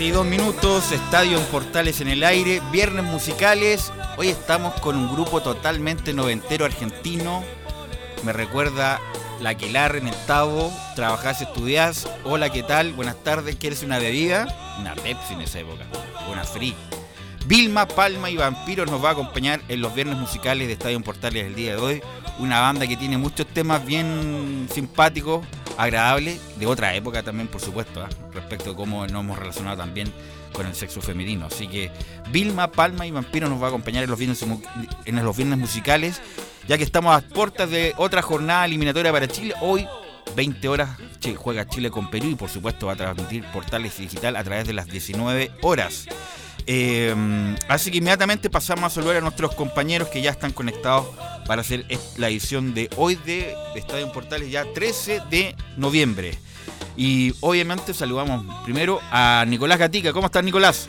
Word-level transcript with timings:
42 0.00 0.24
minutos, 0.24 0.92
Estadio 0.92 1.36
en 1.36 1.44
Portales 1.44 2.00
en 2.00 2.08
el 2.08 2.24
aire, 2.24 2.62
viernes 2.72 3.04
musicales. 3.04 3.92
Hoy 4.16 4.28
estamos 4.28 4.72
con 4.80 4.96
un 4.96 5.12
grupo 5.12 5.42
totalmente 5.42 6.14
noventero 6.14 6.64
argentino. 6.64 7.44
Me 8.24 8.32
recuerda 8.32 8.98
la 9.42 9.50
Aquilar 9.50 9.96
en 9.96 10.08
el 10.08 10.14
Tavo, 10.26 10.72
trabajás, 10.96 11.42
estudiás. 11.42 12.08
Hola, 12.24 12.48
¿qué 12.48 12.62
tal? 12.62 12.94
Buenas 12.94 13.22
tardes, 13.22 13.56
¿quieres 13.56 13.82
una 13.82 13.98
bebida? 13.98 14.46
Una 14.80 14.94
Pepsi 14.94 15.34
en 15.34 15.42
esa 15.42 15.60
época, 15.60 15.84
una 16.32 16.44
Free. 16.44 16.74
Vilma, 17.44 17.86
Palma 17.86 18.30
y 18.30 18.38
Vampiros 18.38 18.90
nos 18.90 19.04
va 19.04 19.10
a 19.10 19.12
acompañar 19.12 19.60
en 19.68 19.82
los 19.82 19.94
viernes 19.94 20.16
musicales 20.16 20.66
de 20.66 20.72
Estadio 20.72 20.96
en 20.96 21.02
Portales 21.02 21.44
el 21.44 21.54
día 21.54 21.76
de 21.76 21.82
hoy. 21.82 22.02
Una 22.38 22.60
banda 22.60 22.86
que 22.86 22.96
tiene 22.96 23.18
muchos 23.18 23.46
temas 23.48 23.84
bien 23.84 24.66
simpáticos, 24.72 25.44
agradables, 25.80 26.38
de 26.58 26.66
otra 26.66 26.94
época 26.94 27.22
también, 27.22 27.48
por 27.48 27.60
supuesto, 27.60 28.02
¿ah? 28.02 28.08
respecto 28.34 28.72
a 28.72 28.76
cómo 28.76 29.06
nos 29.06 29.22
hemos 29.22 29.38
relacionado 29.38 29.78
también 29.78 30.12
con 30.52 30.66
el 30.66 30.74
sexo 30.74 31.00
femenino. 31.00 31.46
Así 31.46 31.68
que 31.68 31.90
Vilma, 32.30 32.70
Palma 32.70 33.06
y 33.06 33.10
Vampiro 33.10 33.48
nos 33.48 33.62
va 33.62 33.66
a 33.66 33.68
acompañar 33.68 34.04
en 34.04 34.10
los 34.10 34.18
viernes, 34.18 34.44
en 35.06 35.24
los 35.24 35.36
viernes 35.36 35.58
musicales, 35.58 36.20
ya 36.68 36.76
que 36.76 36.84
estamos 36.84 37.16
a 37.16 37.26
puertas 37.26 37.70
de 37.70 37.94
otra 37.96 38.20
jornada 38.20 38.66
eliminatoria 38.66 39.10
para 39.10 39.26
Chile. 39.26 39.54
Hoy, 39.62 39.86
20 40.36 40.68
horas, 40.68 40.90
juega 41.36 41.66
Chile 41.66 41.90
con 41.90 42.10
Perú 42.10 42.28
y 42.28 42.34
por 42.34 42.50
supuesto 42.50 42.86
va 42.86 42.92
a 42.92 42.96
transmitir 42.96 43.44
Portales 43.46 43.96
Digital 43.96 44.36
a 44.36 44.44
través 44.44 44.66
de 44.66 44.74
las 44.74 44.86
19 44.86 45.50
horas. 45.62 46.06
Eh, 46.72 47.12
así 47.66 47.90
que 47.90 47.98
inmediatamente 47.98 48.48
pasamos 48.48 48.84
a 48.84 48.90
saludar 48.90 49.16
a 49.16 49.20
nuestros 49.20 49.56
compañeros 49.56 50.06
que 50.06 50.22
ya 50.22 50.30
están 50.30 50.52
conectados 50.52 51.04
para 51.44 51.62
hacer 51.62 51.84
la 52.16 52.28
edición 52.28 52.74
de 52.74 52.88
hoy 52.96 53.16
de 53.16 53.56
Estadio 53.74 54.12
Portales, 54.12 54.52
ya 54.52 54.64
13 54.72 55.20
de 55.28 55.56
noviembre. 55.76 56.38
Y 56.96 57.34
obviamente 57.40 57.92
saludamos 57.92 58.44
primero 58.62 59.00
a 59.10 59.44
Nicolás 59.48 59.80
Gatica. 59.80 60.12
¿Cómo 60.12 60.26
estás, 60.26 60.44
Nicolás? 60.44 60.88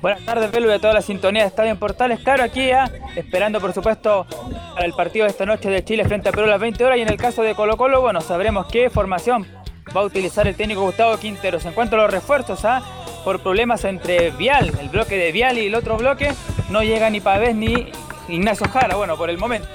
Buenas 0.00 0.24
tardes, 0.24 0.50
Belu, 0.50 0.70
y 0.70 0.72
a 0.72 0.78
toda 0.78 0.94
la 0.94 1.02
sintonía 1.02 1.42
de 1.42 1.48
Estadio 1.48 1.72
en 1.72 1.76
Portales. 1.76 2.20
Claro, 2.20 2.42
aquí 2.42 2.68
ya, 2.68 2.90
esperando 3.16 3.60
por 3.60 3.74
supuesto 3.74 4.26
para 4.72 4.86
el 4.86 4.94
partido 4.94 5.26
de 5.26 5.30
esta 5.30 5.44
noche 5.44 5.68
de 5.68 5.84
Chile 5.84 6.06
frente 6.06 6.30
a 6.30 6.32
Perú 6.32 6.46
a 6.46 6.52
las 6.52 6.60
20 6.60 6.82
horas. 6.86 6.96
Y 6.96 7.02
en 7.02 7.10
el 7.10 7.18
caso 7.18 7.42
de 7.42 7.54
Colo 7.54 7.76
Colo, 7.76 8.00
bueno, 8.00 8.22
sabremos 8.22 8.64
qué 8.68 8.88
formación 8.88 9.46
va 9.94 10.00
a 10.00 10.04
utilizar 10.04 10.48
el 10.48 10.54
técnico 10.54 10.80
Gustavo 10.80 11.18
Quinteros. 11.18 11.66
En 11.66 11.74
cuanto 11.74 11.96
a 11.96 11.98
los 11.98 12.10
refuerzos, 12.10 12.64
¿ah? 12.64 12.82
Por 13.28 13.40
problemas 13.40 13.84
entre 13.84 14.30
Vial, 14.30 14.72
el 14.80 14.88
bloque 14.88 15.18
de 15.18 15.32
Vial 15.32 15.58
y 15.58 15.66
el 15.66 15.74
otro 15.74 15.98
bloque, 15.98 16.34
no 16.70 16.82
llega 16.82 17.10
ni 17.10 17.20
Pavés 17.20 17.54
ni 17.54 17.92
Ignacio 18.26 18.66
Jara. 18.70 18.96
Bueno, 18.96 19.18
por 19.18 19.28
el 19.28 19.36
momento, 19.36 19.68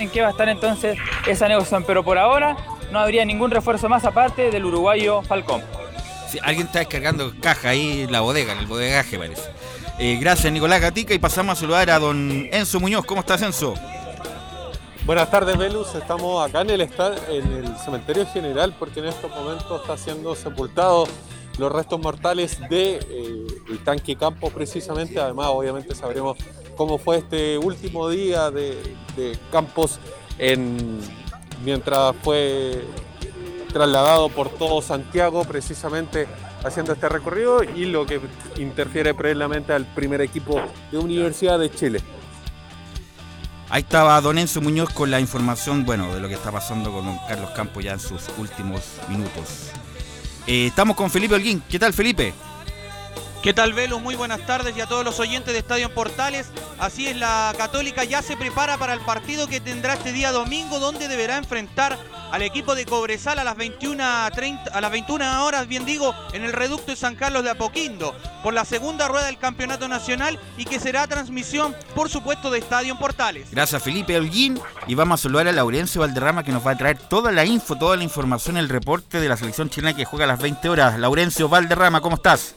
en 0.00 0.10
qué 0.10 0.22
va 0.22 0.26
a 0.26 0.30
estar 0.32 0.48
entonces 0.48 0.98
esa 1.24 1.46
negociación. 1.46 1.84
Pero 1.86 2.02
por 2.02 2.18
ahora 2.18 2.56
no 2.90 2.98
habría 2.98 3.24
ningún 3.24 3.52
refuerzo 3.52 3.88
más 3.88 4.04
aparte 4.04 4.50
del 4.50 4.64
uruguayo 4.64 5.22
Falcón. 5.22 5.62
Sí, 6.28 6.40
alguien 6.42 6.66
está 6.66 6.80
descargando 6.80 7.32
caja 7.40 7.68
ahí 7.68 8.00
en 8.00 8.10
la 8.10 8.22
bodega, 8.22 8.54
en 8.54 8.58
el 8.58 8.66
bodegaje 8.66 9.16
parece. 9.16 9.52
Eh, 10.00 10.18
gracias, 10.20 10.52
Nicolás 10.52 10.80
Gatica. 10.80 11.14
Y 11.14 11.20
pasamos 11.20 11.58
a 11.58 11.60
saludar 11.60 11.88
a 11.90 12.00
don 12.00 12.48
Enzo 12.50 12.80
Muñoz. 12.80 13.06
¿Cómo 13.06 13.20
estás, 13.20 13.40
Enzo? 13.40 13.74
Buenas 15.04 15.30
tardes, 15.30 15.56
Velus. 15.56 15.94
Estamos 15.94 16.44
acá 16.44 16.62
en 16.62 16.70
el, 16.70 16.80
en 16.80 17.52
el 17.52 17.76
cementerio 17.84 18.26
general 18.26 18.74
porque 18.76 18.98
en 18.98 19.06
estos 19.06 19.30
momentos 19.30 19.80
está 19.80 19.96
siendo 19.96 20.34
sepultado 20.34 21.06
los 21.58 21.72
restos 21.72 22.00
mortales 22.00 22.58
de 22.68 22.98
eh, 23.08 23.78
tanque 23.84 24.16
Campos 24.16 24.52
precisamente. 24.52 25.18
Además, 25.18 25.48
obviamente 25.50 25.94
sabremos 25.94 26.36
cómo 26.76 26.98
fue 26.98 27.18
este 27.18 27.58
último 27.58 28.08
día 28.08 28.50
de, 28.50 28.76
Campos 29.50 29.98
en, 30.38 30.98
mientras 31.64 32.14
fue 32.22 32.84
trasladado 33.72 34.28
por 34.28 34.48
todo 34.50 34.82
Santiago 34.82 35.44
precisamente 35.44 36.26
haciendo 36.64 36.92
este 36.92 37.08
recorrido 37.08 37.62
y 37.62 37.86
lo 37.86 38.06
que 38.06 38.20
interfiere 38.58 39.14
previamente 39.14 39.72
al 39.72 39.86
primer 39.86 40.20
equipo 40.20 40.60
de 40.90 40.98
Universidad 40.98 41.58
de 41.58 41.70
Chile. 41.70 42.00
Ahí 43.68 43.82
estaba 43.82 44.20
don 44.20 44.38
Enzo 44.38 44.60
Muñoz 44.60 44.90
con 44.90 45.10
la 45.10 45.18
información, 45.18 45.84
bueno, 45.84 46.14
de 46.14 46.20
lo 46.20 46.28
que 46.28 46.34
está 46.34 46.52
pasando 46.52 46.92
con 46.92 47.18
Carlos 47.26 47.50
Campos 47.50 47.82
ya 47.82 47.94
en 47.94 48.00
sus 48.00 48.28
últimos 48.38 48.82
minutos. 49.08 49.72
Eh, 50.46 50.66
estamos 50.68 50.96
con 50.96 51.10
Felipe 51.10 51.34
Holguín. 51.34 51.62
¿Qué 51.68 51.78
tal, 51.78 51.92
Felipe? 51.92 52.32
¿Qué 53.42 53.54
tal, 53.54 53.74
Velo? 53.74 54.00
Muy 54.00 54.16
buenas 54.16 54.44
tardes 54.44 54.76
y 54.76 54.80
a 54.80 54.86
todos 54.86 55.04
los 55.04 55.20
oyentes 55.20 55.52
de 55.52 55.60
Estadio 55.60 55.94
Portales. 55.94 56.48
Así 56.80 57.06
es, 57.06 57.16
la 57.16 57.54
Católica 57.56 58.02
ya 58.02 58.20
se 58.20 58.36
prepara 58.36 58.76
para 58.76 58.92
el 58.92 59.00
partido 59.00 59.46
que 59.46 59.60
tendrá 59.60 59.94
este 59.94 60.12
día 60.12 60.32
domingo, 60.32 60.80
donde 60.80 61.06
deberá 61.06 61.36
enfrentar 61.36 61.96
al 62.32 62.42
equipo 62.42 62.74
de 62.74 62.84
Cobresal 62.84 63.38
a 63.38 63.44
las 63.44 63.56
21.30 63.56 64.70
a 64.72 64.80
las 64.80 64.90
21 64.90 65.44
horas, 65.44 65.68
bien 65.68 65.84
digo, 65.86 66.12
en 66.32 66.44
el 66.44 66.52
reducto 66.52 66.90
de 66.90 66.96
San 66.96 67.14
Carlos 67.14 67.44
de 67.44 67.50
Apoquindo, 67.50 68.16
por 68.42 68.52
la 68.52 68.64
segunda 68.64 69.06
rueda 69.06 69.26
del 69.26 69.38
Campeonato 69.38 69.86
Nacional 69.86 70.40
y 70.56 70.64
que 70.64 70.80
será 70.80 71.06
transmisión, 71.06 71.74
por 71.94 72.08
supuesto, 72.08 72.50
de 72.50 72.58
Estadio 72.58 72.98
Portales. 72.98 73.48
Gracias, 73.52 73.80
Felipe 73.80 74.16
Holguín. 74.16 74.60
Y 74.88 74.96
vamos 74.96 75.20
a 75.20 75.22
saludar 75.22 75.46
a 75.46 75.52
Laurencio 75.52 76.00
Valderrama 76.00 76.42
que 76.42 76.52
nos 76.52 76.66
va 76.66 76.72
a 76.72 76.76
traer 76.76 76.98
toda 76.98 77.30
la 77.30 77.44
info, 77.44 77.76
toda 77.76 77.96
la 77.96 78.04
información, 78.04 78.56
el 78.56 78.68
reporte 78.68 79.20
de 79.20 79.28
la 79.28 79.36
selección 79.36 79.70
chilena 79.70 79.94
que 79.94 80.04
juega 80.04 80.24
a 80.24 80.28
las 80.28 80.40
20 80.40 80.68
horas. 80.68 80.98
Laurencio 80.98 81.48
Valderrama, 81.48 82.00
¿cómo 82.00 82.16
estás? 82.16 82.56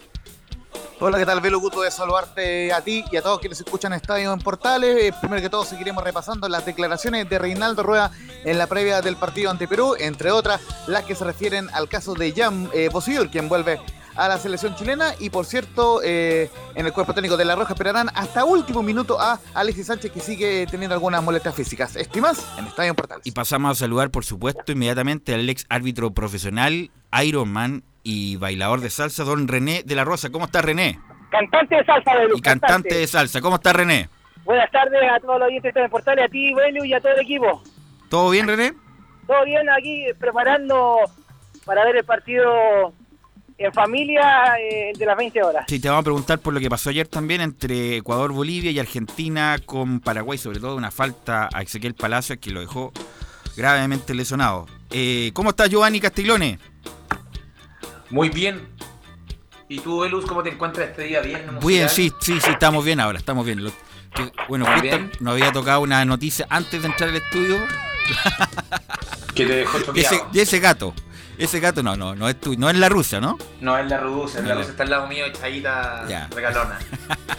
Hola, 1.02 1.18
¿qué 1.18 1.26
tal, 1.26 1.40
Velo? 1.40 1.62
Gusto 1.62 1.82
de 1.82 1.92
saludarte 1.92 2.74
a 2.74 2.82
ti 2.82 3.06
y 3.10 3.16
a 3.16 3.22
todos 3.22 3.40
quienes 3.40 3.58
escuchan 3.58 3.94
Estadio 3.94 4.34
en 4.34 4.40
Portales. 4.40 4.98
Eh, 5.02 5.14
primero 5.22 5.42
que 5.42 5.50
todo, 5.50 5.64
seguiremos 5.64 6.04
repasando 6.04 6.50
las 6.50 6.66
declaraciones 6.66 7.30
de 7.30 7.40
Reinaldo 7.40 7.84
Rueda 7.84 8.12
en 8.44 8.58
la 8.58 8.68
previa 8.68 9.02
del 9.02 9.16
partido 9.16 9.50
ante 9.50 9.66
Perú, 9.66 9.96
entre 9.98 10.32
otras 10.32 10.60
las 10.88 11.06
que 11.06 11.16
se 11.16 11.24
refieren 11.24 11.70
al 11.72 11.88
caso 11.88 12.16
de 12.16 12.34
Jan 12.34 12.70
eh, 12.74 12.90
quien 13.32 13.48
vuelve 13.48 13.80
a 14.20 14.28
la 14.28 14.38
selección 14.38 14.76
chilena. 14.76 15.14
Y 15.20 15.30
por 15.30 15.46
cierto, 15.46 16.02
eh, 16.04 16.50
en 16.76 16.86
el 16.86 16.94
cuerpo 16.94 17.14
técnico 17.14 17.38
de 17.38 17.46
La 17.46 17.56
Roja 17.56 17.74
esperarán 17.74 18.10
hasta 18.14 18.46
último 18.46 18.84
minuto 18.84 19.20
a 19.20 19.40
Alexis 19.54 19.88
Sánchez, 19.88 20.12
que 20.12 20.20
sigue 20.20 20.68
teniendo 20.70 20.94
algunas 20.94 21.24
molestias 21.24 21.56
físicas. 21.56 21.96
Estimas 21.96 22.46
en 22.58 22.66
Estadio 22.66 22.90
en 22.92 22.96
Portales. 22.96 23.26
Y 23.26 23.32
pasamos 23.32 23.72
a 23.72 23.76
saludar, 23.76 24.12
por 24.12 24.26
supuesto, 24.26 24.72
inmediatamente 24.72 25.34
al 25.34 25.50
ex 25.50 25.66
árbitro 25.70 26.12
profesional, 26.12 26.92
Ironman 27.24 27.84
y 28.04 28.36
bailador 28.36 28.82
de 28.82 28.90
salsa, 28.90 29.24
don 29.24 29.48
René 29.48 29.84
de 29.84 29.96
la 29.96 30.04
Rosa. 30.04 30.30
¿Cómo 30.30 30.46
está 30.46 30.62
René? 30.62 31.00
Cantante 31.32 31.76
de 31.76 31.86
salsa, 31.86 32.16
Belu. 32.16 32.38
Y 32.38 32.42
cantante 32.42 32.96
de 32.96 33.08
salsa. 33.08 33.42
¿Cómo 33.42 33.56
está 33.56 33.72
René? 33.72 34.10
Buenas 34.44 34.70
tardes 34.72 35.02
a 35.12 35.20
todos 35.20 35.40
los 35.40 35.48
oyentes 35.48 35.74
de 35.74 35.90
Portales, 35.90 36.26
a 36.26 36.28
ti, 36.28 36.54
Belu, 36.54 36.84
y 36.84 36.94
a 36.94 37.00
todo 37.00 37.14
el 37.14 37.22
equipo. 37.22 37.64
¿Todo 38.10 38.32
bien, 38.32 38.48
René? 38.48 38.74
Todo 39.28 39.46
bien 39.46 39.70
aquí, 39.70 40.08
preparando 40.20 40.98
para 41.66 41.86
ver 41.86 41.98
el 41.98 42.04
partido 42.04 42.94
en 43.60 43.74
familia 43.74 44.56
eh, 44.60 44.94
de 44.98 45.06
las 45.06 45.18
20 45.18 45.44
horas. 45.44 45.66
Sí, 45.68 45.80
te 45.80 45.90
vamos 45.90 46.02
a 46.02 46.04
preguntar 46.06 46.40
por 46.40 46.54
lo 46.54 46.60
que 46.62 46.70
pasó 46.70 46.90
ayer 46.90 47.08
también 47.08 47.42
entre 47.42 47.98
Ecuador, 47.98 48.32
Bolivia 48.32 48.72
y 48.72 48.80
Argentina 48.80 49.58
con 49.66 50.00
Paraguay, 50.00 50.38
sobre 50.38 50.60
todo 50.60 50.76
una 50.76 50.92
falta 50.92 51.50
a 51.54 51.62
Ezequiel 51.62 51.94
Palacios 51.94 52.40
que 52.40 52.52
lo 52.52 52.62
dejó 52.62 52.94
gravemente 53.58 54.14
lesionado. 54.16 54.66
Eh, 54.92 55.32
¿Cómo 55.34 55.50
está 55.50 55.68
Giovanni 55.68 56.00
Castiglione? 56.00 56.58
Muy 58.10 58.30
bien. 58.30 58.68
¿Y 59.68 59.80
tú, 59.82 60.00
Velus, 60.00 60.26
cómo 60.26 60.42
te 60.42 60.50
encuentras 60.50 60.90
este 60.90 61.04
día 61.04 61.20
viernes? 61.22 61.62
Muy 61.62 61.76
bien, 61.76 61.90
sí, 61.90 62.12
sí, 62.22 62.40
sí, 62.42 62.50
estamos 62.52 62.84
bien 62.84 63.00
ahora, 63.00 63.20
estamos 63.20 63.46
bien. 63.46 63.64
Lo- 63.64 63.72
que- 64.16 64.32
bueno, 64.48 64.66
bien. 64.82 65.12
nos 65.20 65.34
había 65.34 65.52
tocado 65.52 65.82
una 65.82 66.04
noticia 66.06 66.48
antes 66.50 66.82
de 66.82 66.88
entrar 66.88 67.10
al 67.10 67.18
estudio. 67.18 67.58
Que 69.36 69.46
te 69.46 69.54
dejó 69.58 69.80
choqueado. 69.84 70.16
Ese, 70.16 70.24
de 70.32 70.42
ese 70.42 70.60
gato. 70.60 70.94
Ese 71.40 71.60
gato 71.62 71.82
no, 71.82 71.96
no, 71.96 72.16
no 72.16 72.28
es 72.30 72.40
tu, 72.40 72.56
no 72.58 72.70
es 72.70 72.76
la 72.78 72.90
rusa, 72.90 73.20
¿no? 73.22 73.38
No, 73.62 73.78
es 73.78 73.88
la 73.90 73.98
rusa, 73.98 74.42
la 74.42 74.50
No, 74.50 74.56
rusa 74.60 74.72
está 74.72 74.84
al 74.84 74.90
lado 74.90 75.08
mío, 75.08 75.26
echadita 75.26 76.06
Ya. 76.08 76.28
regalona. 76.36 76.78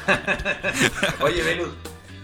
Oye, 1.21 1.43
Velus. 1.43 1.69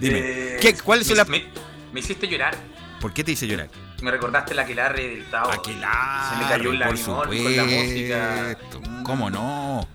Dime, 0.01 0.19
eh, 0.21 0.59
¿qué- 0.61 0.75
cuál 0.79 1.01
es 1.03 1.09
me, 1.11 1.15
la- 1.17 1.25
me, 1.27 1.45
me 1.93 2.01
hiciste 2.01 2.27
llorar. 2.29 2.57
¿Por 3.01 3.13
qué 3.13 3.23
te 3.23 3.33
hice 3.33 3.47
llorar? 3.47 3.69
Me 4.03 4.11
recordaste 4.11 4.55
la 4.55 4.63
aquelarre 4.63 5.07
del 5.09 5.25
Tao. 5.31 5.51
Aquelarre, 5.51 6.29
Se 6.37 6.43
me 6.43 6.49
cayó 6.51 6.65
por 6.71 6.75
lagrimón 6.79 7.27
con 7.29 7.57
la 7.57 7.65
música. 7.65 8.57
¿Cómo 9.03 9.31
no? 9.31 9.89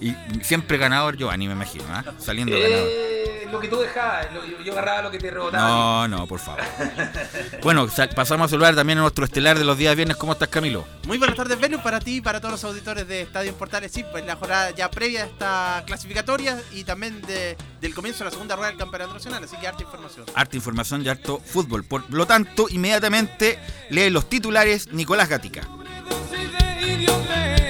Y 0.00 0.14
siempre 0.42 0.78
ganador 0.78 1.16
Giovanni, 1.16 1.46
me 1.46 1.54
imagino, 1.54 1.84
¿ah? 1.90 2.04
Saliendo 2.18 2.54
ganador. 2.58 2.86
Eh, 2.88 3.48
lo 3.50 3.58
que 3.60 3.68
tú 3.68 3.78
dejabas, 3.80 4.32
lo- 4.32 4.44
yo, 4.46 4.60
yo 4.62 4.72
agarraba 4.72 5.02
lo 5.02 5.10
que 5.10 5.18
te 5.18 5.30
rebotaba. 5.30 5.68
No, 5.68 6.08
no, 6.08 6.26
por 6.26 6.38
favor. 6.40 6.60
Bueno, 7.62 7.88
sa- 7.88 8.08
pasamos 8.08 8.46
a 8.46 8.48
saludar 8.48 8.74
también 8.74 8.98
a 8.98 9.02
nuestro 9.02 9.24
estelar 9.24 9.58
de 9.58 9.64
los 9.64 9.76
días 9.76 9.94
viernes. 9.96 10.16
¿Cómo 10.16 10.32
estás, 10.32 10.48
Camilo? 10.48 10.86
Muy 11.06 11.18
buenas 11.18 11.36
tardes, 11.36 11.58
Venus, 11.60 11.80
para 11.82 12.00
ti 12.00 12.16
y 12.16 12.20
para 12.20 12.40
todos 12.40 12.52
los 12.52 12.64
auditores 12.64 13.06
de 13.06 13.22
Estadio 13.22 13.50
en 13.50 13.56
Portales. 13.56 13.92
Sí, 13.92 14.04
pues 14.10 14.24
la 14.24 14.36
jornada 14.36 14.70
ya 14.70 14.90
previa 14.90 15.24
a 15.24 15.26
esta 15.26 15.82
clasificatoria 15.86 16.58
y 16.72 16.84
también 16.84 17.20
de- 17.22 17.56
del 17.80 17.94
comienzo 17.94 18.20
de 18.20 18.26
la 18.26 18.30
segunda 18.30 18.56
rueda 18.56 18.68
del 18.70 18.78
Campeonato 18.78 19.12
Nacional, 19.14 19.44
así 19.44 19.56
que 19.56 19.66
harta 19.66 19.82
información. 19.82 20.24
Harta 20.34 20.56
información 20.56 21.02
y 21.04 21.08
harto 21.08 21.40
fútbol. 21.44 21.84
Por 21.84 22.10
lo 22.10 22.26
tanto, 22.26 22.66
inmediatamente 22.70 23.58
lee 23.90 24.08
los 24.10 24.28
titulares 24.28 24.92
Nicolás 24.92 25.28
Gatica. 25.28 25.62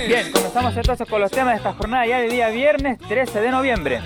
Bien, 0.07 0.33
comenzamos 0.33 0.77
entonces 0.77 1.09
con 1.09 1.21
los 1.21 1.31
temas 1.31 1.53
de 1.53 1.59
esta 1.59 1.73
jornada 1.73 2.05
ya 2.07 2.19
de 2.19 2.29
día 2.29 2.49
viernes 2.49 2.99
13 2.99 3.41
de 3.41 3.51
noviembre. 3.51 4.01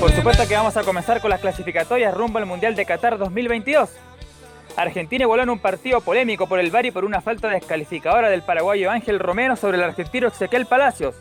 Por 0.00 0.10
supuesto 0.12 0.48
que 0.48 0.54
vamos 0.54 0.76
a 0.76 0.82
comenzar 0.82 1.20
con 1.20 1.30
las 1.30 1.40
clasificatorias 1.40 2.14
rumbo 2.14 2.38
al 2.38 2.46
Mundial 2.46 2.74
de 2.74 2.84
Qatar 2.86 3.18
2022. 3.18 3.90
Argentina 4.76 5.24
igualó 5.24 5.42
en 5.42 5.50
un 5.50 5.58
partido 5.58 6.00
polémico 6.00 6.46
por 6.46 6.58
el 6.58 6.70
VAR 6.70 6.86
y 6.86 6.90
por 6.90 7.04
una 7.04 7.20
falta 7.20 7.48
descalificadora 7.48 8.30
del 8.30 8.42
paraguayo 8.42 8.90
Ángel 8.90 9.18
Romero 9.18 9.56
sobre 9.56 9.76
el 9.76 9.84
argentino 9.84 10.28
Ezequiel 10.28 10.66
Palacios. 10.66 11.14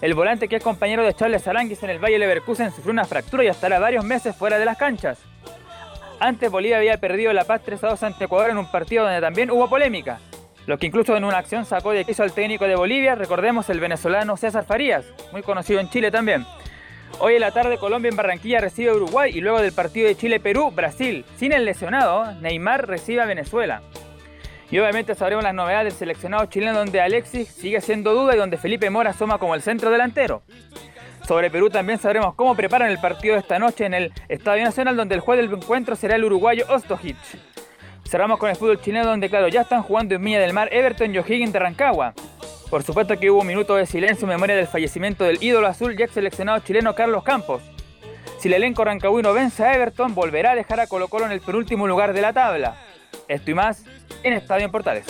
El 0.00 0.14
volante 0.14 0.48
que 0.48 0.56
es 0.56 0.62
compañero 0.62 1.02
de 1.02 1.14
Charles 1.14 1.48
Aranguis 1.48 1.82
en 1.82 1.90
el 1.90 1.98
Valle 1.98 2.18
Leverkusen 2.18 2.70
sufrió 2.70 2.92
una 2.92 3.06
fractura 3.06 3.44
y 3.44 3.48
estará 3.48 3.78
varios 3.78 4.04
meses 4.04 4.36
fuera 4.36 4.58
de 4.58 4.66
las 4.66 4.76
canchas. 4.76 5.18
Antes 6.20 6.50
Bolivia 6.50 6.76
había 6.76 6.98
perdido 6.98 7.32
La 7.32 7.44
Paz 7.44 7.62
3 7.64 7.82
a 7.84 7.88
2 7.88 8.02
ante 8.02 8.24
Ecuador 8.24 8.50
en 8.50 8.58
un 8.58 8.70
partido 8.70 9.04
donde 9.04 9.20
también 9.20 9.50
hubo 9.50 9.68
polémica. 9.68 10.20
Lo 10.66 10.78
que 10.78 10.86
incluso 10.86 11.16
en 11.16 11.24
una 11.24 11.38
acción 11.38 11.66
sacó 11.66 11.92
de 11.92 12.04
quiso 12.04 12.22
al 12.22 12.32
técnico 12.32 12.66
de 12.66 12.76
Bolivia, 12.76 13.14
recordemos 13.14 13.68
el 13.68 13.80
venezolano 13.80 14.36
César 14.36 14.64
Farías, 14.64 15.04
muy 15.30 15.42
conocido 15.42 15.78
en 15.78 15.90
Chile 15.90 16.10
también. 16.10 16.46
Hoy 17.20 17.34
en 17.34 17.42
la 17.42 17.50
tarde 17.50 17.76
Colombia 17.76 18.08
en 18.08 18.16
Barranquilla 18.16 18.60
recibe 18.60 18.90
a 18.90 18.94
Uruguay 18.94 19.30
y 19.34 19.40
luego 19.40 19.60
del 19.60 19.72
partido 19.72 20.08
de 20.08 20.16
Chile-Perú, 20.16 20.70
Brasil, 20.70 21.24
sin 21.36 21.52
el 21.52 21.66
lesionado, 21.66 22.32
Neymar 22.40 22.88
recibe 22.88 23.20
a 23.20 23.26
Venezuela. 23.26 23.82
Y 24.70 24.78
obviamente 24.78 25.14
sabremos 25.14 25.44
las 25.44 25.54
novedades 25.54 25.92
del 25.92 25.98
seleccionado 25.98 26.46
chileno 26.46 26.78
donde 26.78 27.00
Alexis 27.00 27.48
sigue 27.48 27.80
siendo 27.82 28.14
duda 28.14 28.34
y 28.34 28.38
donde 28.38 28.56
Felipe 28.56 28.88
Mora 28.88 29.10
asoma 29.10 29.38
como 29.38 29.54
el 29.54 29.62
centro 29.62 29.90
delantero. 29.90 30.42
Sobre 31.28 31.50
Perú 31.50 31.70
también 31.70 31.98
sabremos 31.98 32.34
cómo 32.34 32.56
preparan 32.56 32.90
el 32.90 32.98
partido 32.98 33.34
de 33.34 33.40
esta 33.40 33.58
noche 33.58 33.84
en 33.84 33.94
el 33.94 34.12
Estadio 34.28 34.64
Nacional 34.64 34.96
donde 34.96 35.14
el 35.14 35.20
juez 35.20 35.38
del 35.38 35.52
encuentro 35.52 35.94
será 35.94 36.16
el 36.16 36.24
uruguayo 36.24 36.64
Ostojic. 36.68 37.16
Cerramos 38.08 38.38
con 38.38 38.50
el 38.50 38.56
fútbol 38.56 38.80
chileno 38.80 39.06
donde 39.06 39.28
claro 39.28 39.48
ya 39.48 39.62
están 39.62 39.82
jugando 39.82 40.14
en 40.14 40.22
Viña 40.22 40.40
del 40.40 40.52
Mar 40.52 40.68
Everton 40.72 41.14
y 41.14 41.18
O'Higgins 41.18 41.52
de 41.52 41.58
Rancagua. 41.58 42.14
Por 42.70 42.82
supuesto 42.82 43.18
que 43.18 43.30
hubo 43.30 43.40
un 43.40 43.46
minuto 43.46 43.74
de 43.76 43.86
silencio 43.86 44.24
en 44.24 44.30
memoria 44.30 44.56
del 44.56 44.66
fallecimiento 44.66 45.24
del 45.24 45.42
ídolo 45.42 45.66
azul 45.66 45.94
y 45.98 46.02
ex 46.02 46.12
seleccionado 46.12 46.58
chileno 46.60 46.94
Carlos 46.94 47.24
Campos. 47.24 47.62
Si 48.38 48.48
el 48.48 48.54
elenco 48.54 48.84
rancagüino 48.84 49.32
vence 49.32 49.64
a 49.64 49.74
Everton, 49.74 50.14
volverá 50.14 50.52
a 50.52 50.54
dejar 50.54 50.80
a 50.80 50.86
Colo 50.86 51.08
Colo 51.08 51.26
en 51.26 51.32
el 51.32 51.40
penúltimo 51.40 51.86
lugar 51.86 52.12
de 52.12 52.20
la 52.20 52.32
tabla. 52.32 52.76
Esto 53.28 53.50
y 53.50 53.54
más 53.54 53.84
en 54.22 54.34
Estadio 54.34 54.66
en 54.66 54.70
Portales. 54.70 55.06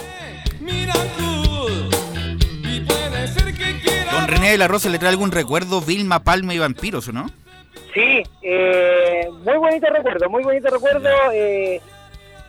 Don 4.13 4.29
René 4.29 4.51
de 4.53 4.59
la 4.59 4.69
Rosa 4.69 4.89
le 4.89 4.99
trae 4.99 5.11
algún 5.11 5.33
recuerdo, 5.33 5.81
Vilma, 5.81 6.23
Palma 6.23 6.55
y 6.55 6.59
Vampiros, 6.59 7.09
¿o 7.09 7.13
no? 7.13 7.27
Sí, 7.93 8.23
eh, 8.43 9.29
muy 9.45 9.57
bonito 9.57 9.87
recuerdo, 9.89 10.29
muy 10.29 10.43
bonito 10.43 10.69
recuerdo. 10.69 11.09
eh, 11.33 11.81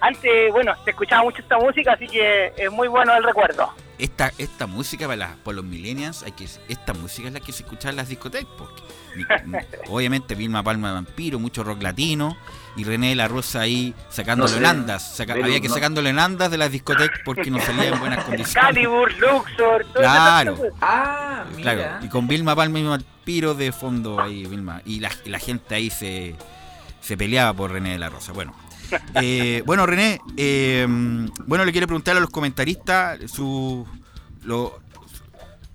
antes, 0.08 0.52
bueno, 0.52 0.74
se 0.84 0.92
escuchaba 0.92 1.24
mucho 1.24 1.42
esta 1.42 1.58
música, 1.58 1.94
así 1.94 2.08
que 2.08 2.54
es 2.58 2.72
muy 2.72 2.88
bueno 2.88 3.16
el 3.16 3.24
recuerdo. 3.24 3.70
Esta, 3.98 4.32
esta 4.38 4.68
música 4.68 5.06
para, 5.08 5.16
las- 5.16 5.36
por 5.38 5.56
los 5.56 5.64
millennials, 5.64 6.24
hay 6.24 6.34
que, 6.34 6.46
esta 6.68 6.94
música 6.94 7.30
es 7.30 7.34
la 7.34 7.40
que 7.40 7.52
se 7.54 7.64
escucha 7.64 7.90
en 7.90 7.96
las 7.96 8.10
discotecas. 8.10 8.48
Porque, 8.58 8.82
obviamente 9.88 10.36
Vilma 10.36 10.62
Palma 10.64 10.90
de 10.90 10.94
Vampiro, 10.96 11.40
mucho 11.40 11.64
rock 11.64 11.82
latino, 11.82 12.36
y 12.76 12.84
René 12.84 13.10
de 13.10 13.16
la 13.16 13.30
Rosa 13.30 13.62
ahí 13.62 13.94
sacándole 14.10 14.52
No 14.52 14.58
sé, 14.58 14.60
Holandas. 14.60 15.16
Saca- 15.16 15.34
pero 15.34 15.46
había 15.46 15.62
que 15.62 15.70
no- 15.70 15.74
sacándole 15.74 16.10
Holandas 16.10 16.52
de 16.52 16.58
las 16.58 16.72
discotecas 16.72 17.20
porque 17.24 17.50
no 17.50 17.60
salía 17.62 17.88
en 17.88 18.00
buenas 18.00 18.26
condiciones. 18.26 18.54
Calibur, 18.54 19.12
Luxor, 19.14 19.86
todo 19.94 20.04
Claro. 20.04 20.58
Ah, 20.82 21.46
mira. 21.56 21.74
Claro, 21.74 22.06
y 22.06 22.10
con 22.10 22.28
Vilma 22.28 22.54
Palma 22.54 22.80
y 22.80 22.84
Vampiro 22.84 23.54
de 23.54 23.72
fondo 23.72 24.20
ahí, 24.22 24.46
Vilma. 24.46 24.82
Y 24.86 25.00
la, 25.00 25.10
y 25.24 25.30
la 25.30 25.40
gente 25.40 25.74
ahí 25.74 25.90
se, 25.90 26.36
se 27.00 27.16
peleaba 27.16 27.54
por 27.54 27.72
René 27.72 27.94
de 27.94 28.00
la 28.00 28.10
Rosa. 28.10 28.34
Bueno, 28.34 28.54
eh, 29.22 29.64
bueno 29.66 29.86
René, 29.86 30.20
eh, 30.38 30.86
bueno, 31.46 31.66
le 31.66 31.72
quiero 31.72 31.88
preguntar 31.88 32.18
a 32.18 32.20
los 32.20 32.30
comentaristas 32.30 33.20
su, 33.32 33.86
lo- 34.44 34.80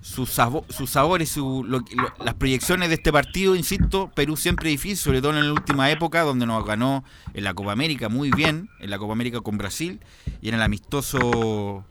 sus 0.01 0.29
sabo- 0.29 0.65
sus 0.69 0.89
sabores, 0.89 1.29
su, 1.29 1.63
lo- 1.63 1.79
lo- 1.79 2.13
las 2.25 2.33
proyecciones 2.35 2.89
de 2.89 2.95
este 2.95 3.11
partido, 3.13 3.55
insisto, 3.55 4.11
Perú 4.13 4.35
siempre 4.35 4.69
difícil, 4.69 4.97
sobre 4.97 5.21
todo 5.21 5.37
en 5.37 5.45
la 5.45 5.53
última 5.53 5.89
época, 5.91 6.21
donde 6.21 6.45
nos 6.45 6.65
ganó 6.65 7.03
en 7.33 7.43
la 7.43 7.53
Copa 7.53 7.71
América 7.71 8.09
muy 8.09 8.31
bien, 8.31 8.69
en 8.79 8.89
la 8.89 8.97
Copa 8.97 9.13
América 9.13 9.41
con 9.41 9.57
Brasil, 9.57 9.99
y 10.41 10.49
en 10.49 10.55
el 10.55 10.61
amistoso 10.61 11.85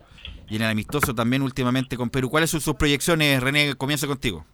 y 0.48 0.56
en 0.56 0.62
el 0.62 0.68
amistoso 0.70 1.14
también 1.14 1.42
últimamente 1.42 1.96
con 1.96 2.10
Perú. 2.10 2.28
¿Cuáles 2.28 2.50
son 2.50 2.60
sus 2.60 2.74
proyecciones, 2.74 3.40
René? 3.40 3.74
Comienza 3.76 4.06
contigo. 4.08 4.44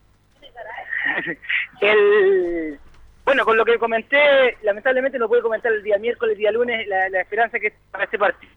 El, 1.80 2.78
bueno, 3.26 3.45
con 3.45 3.56
lo 3.56 3.64
que 3.64 3.76
comenté, 3.76 4.56
lamentablemente 4.62 5.18
no 5.18 5.26
pude 5.26 5.42
comentar 5.42 5.73
el 5.73 5.83
día 5.83 5.99
miércoles, 5.99 6.38
día 6.38 6.52
lunes, 6.52 6.87
la, 6.87 7.21
esperanza 7.21 7.59
que 7.59 7.73
para 7.90 8.04
este 8.04 8.21
partido. 8.21 8.52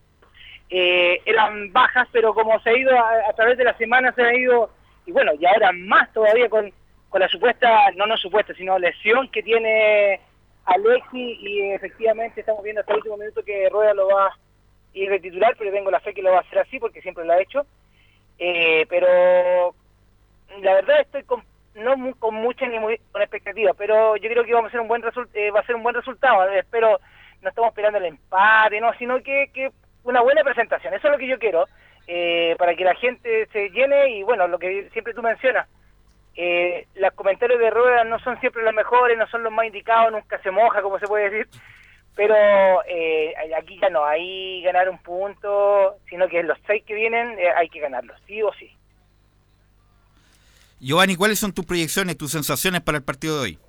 Eh, 0.70 1.24
eran 1.26 1.74
bajas, 1.74 2.08
pero 2.12 2.36
como 2.36 2.60
se 2.60 2.70
ha 2.70 2.78
ido 2.78 2.92
a, 2.96 3.34
través 3.36 3.58
de 3.58 3.64
la 3.64 3.76
semana, 3.78 4.14
se 4.14 4.22
ha 4.22 4.32
ido, 4.36 4.70
y 5.08 5.12
bueno, 5.12 5.32
y 5.40 5.44
ahora 5.48 5.72
más 5.72 6.14
todavía 6.14 6.48
con, 6.50 6.72
con 7.10 7.20
la 7.20 7.28
supuesta, 7.28 7.90
no 7.96 8.06
no 8.06 8.16
supuesta, 8.16 8.54
sino 8.54 8.78
lesión 8.78 9.32
que 9.32 9.42
tiene 9.42 10.20
Alexi, 10.66 11.40
y 11.42 11.72
efectivamente 11.72 12.42
estamos 12.42 12.62
viendo 12.62 12.82
hasta 12.82 12.94
el 12.94 13.00
último 13.00 13.18
minuto 13.18 13.44
que 13.44 13.70
Rueda 13.70 13.96
lo 13.96 14.08
va 14.10 14.28
a 14.28 14.38
ir 14.94 15.10
de 15.10 15.20
titular, 15.20 15.56
pero 15.58 15.72
tengo 15.72 15.90
la 15.90 16.00
fe 16.00 16.14
que 16.14 16.22
lo 16.22 16.30
va 16.30 16.38
a 16.38 16.42
hacer 16.42 16.60
así, 16.60 16.78
porque 16.78 17.02
siempre 17.02 17.26
lo 17.26 17.34
ha 17.34 17.42
hecho. 17.42 17.66
Eh, 18.38 18.86
pero 18.88 19.74
la 20.62 20.76
verdad 20.76 21.02
estoy 21.02 21.24
con, 21.24 21.44
no 21.76 21.96
con 22.16 22.36
mucha 22.36 22.66
ni 22.68 22.80
muy 22.80 23.00
con 23.12 23.22
expectativa, 23.22 23.74
pero 23.74 24.16
yo 24.18 24.30
creo 24.30 24.44
que 24.44 24.54
vamos 24.54 24.68
a 24.68 24.70
hacer 24.70 24.82
un 24.82 24.88
buen 24.88 25.02
result- 25.02 25.30
eh, 25.34 25.52
va 25.52 25.60
a 25.62 25.66
ser 25.66 25.76
un 25.76 25.84
buen 25.84 25.96
resultado. 25.96 26.50
Eh, 26.50 26.60
Espero 26.60 27.00
no 27.42 27.50
estamos 27.50 27.70
esperando 27.70 28.00
el 28.00 28.06
empate, 28.06 28.82
no, 28.82 28.94
sino 28.96 29.22
que, 29.24 29.50
que 29.54 29.72
una 30.04 30.22
buena 30.22 30.44
presentación. 30.44 30.94
Eso 30.94 31.08
es 31.08 31.12
lo 31.14 31.18
que 31.20 31.28
yo 31.28 31.40
quiero 31.40 31.66
eh, 32.08 32.56
para 32.58 32.76
que 32.76 32.84
la 32.84 32.96
gente 32.96 33.46
se 33.54 33.70
llene 33.70 34.10
y 34.10 34.24
bueno, 34.24 34.48
lo 34.48 34.60
que 34.60 34.90
siempre 34.92 35.14
tú 35.14 35.22
mencionas. 35.22 35.68
Eh, 36.36 36.88
los 36.96 37.12
comentarios 37.14 37.60
de 37.60 37.70
ruedas 37.70 38.06
no 38.08 38.18
son 38.20 38.40
siempre 38.40 38.64
los 38.64 38.74
mejores, 38.74 39.18
no 39.18 39.28
son 39.28 39.44
los 39.44 39.52
más 39.52 39.66
indicados, 39.66 40.12
nunca 40.12 40.38
se 40.42 40.52
moja, 40.52 40.82
como 40.82 41.00
se 41.00 41.08
puede 41.08 41.30
decir. 41.30 41.48
Pero 42.16 42.36
eh, 42.88 43.34
aquí 43.58 43.80
ya 43.80 43.90
no 43.90 44.04
hay 44.06 44.62
ganar 44.64 44.90
un 44.90 44.98
punto, 45.00 45.96
sino 46.10 46.28
que 46.28 46.44
los 46.44 46.58
seis 46.68 46.84
que 46.86 46.94
vienen 46.94 47.38
eh, 47.40 47.50
hay 47.56 47.70
que 47.70 47.80
ganarlos, 47.80 48.20
sí 48.28 48.42
o 48.42 48.52
sí. 48.54 48.76
Giovanni, 50.80 51.16
¿cuáles 51.16 51.40
son 51.40 51.52
tus 51.52 51.66
proyecciones, 51.66 52.18
tus 52.18 52.32
sensaciones 52.32 52.82
para 52.82 52.98
el 52.98 53.04
partido 53.04 53.36
de 53.36 53.42
hoy? 53.42 53.60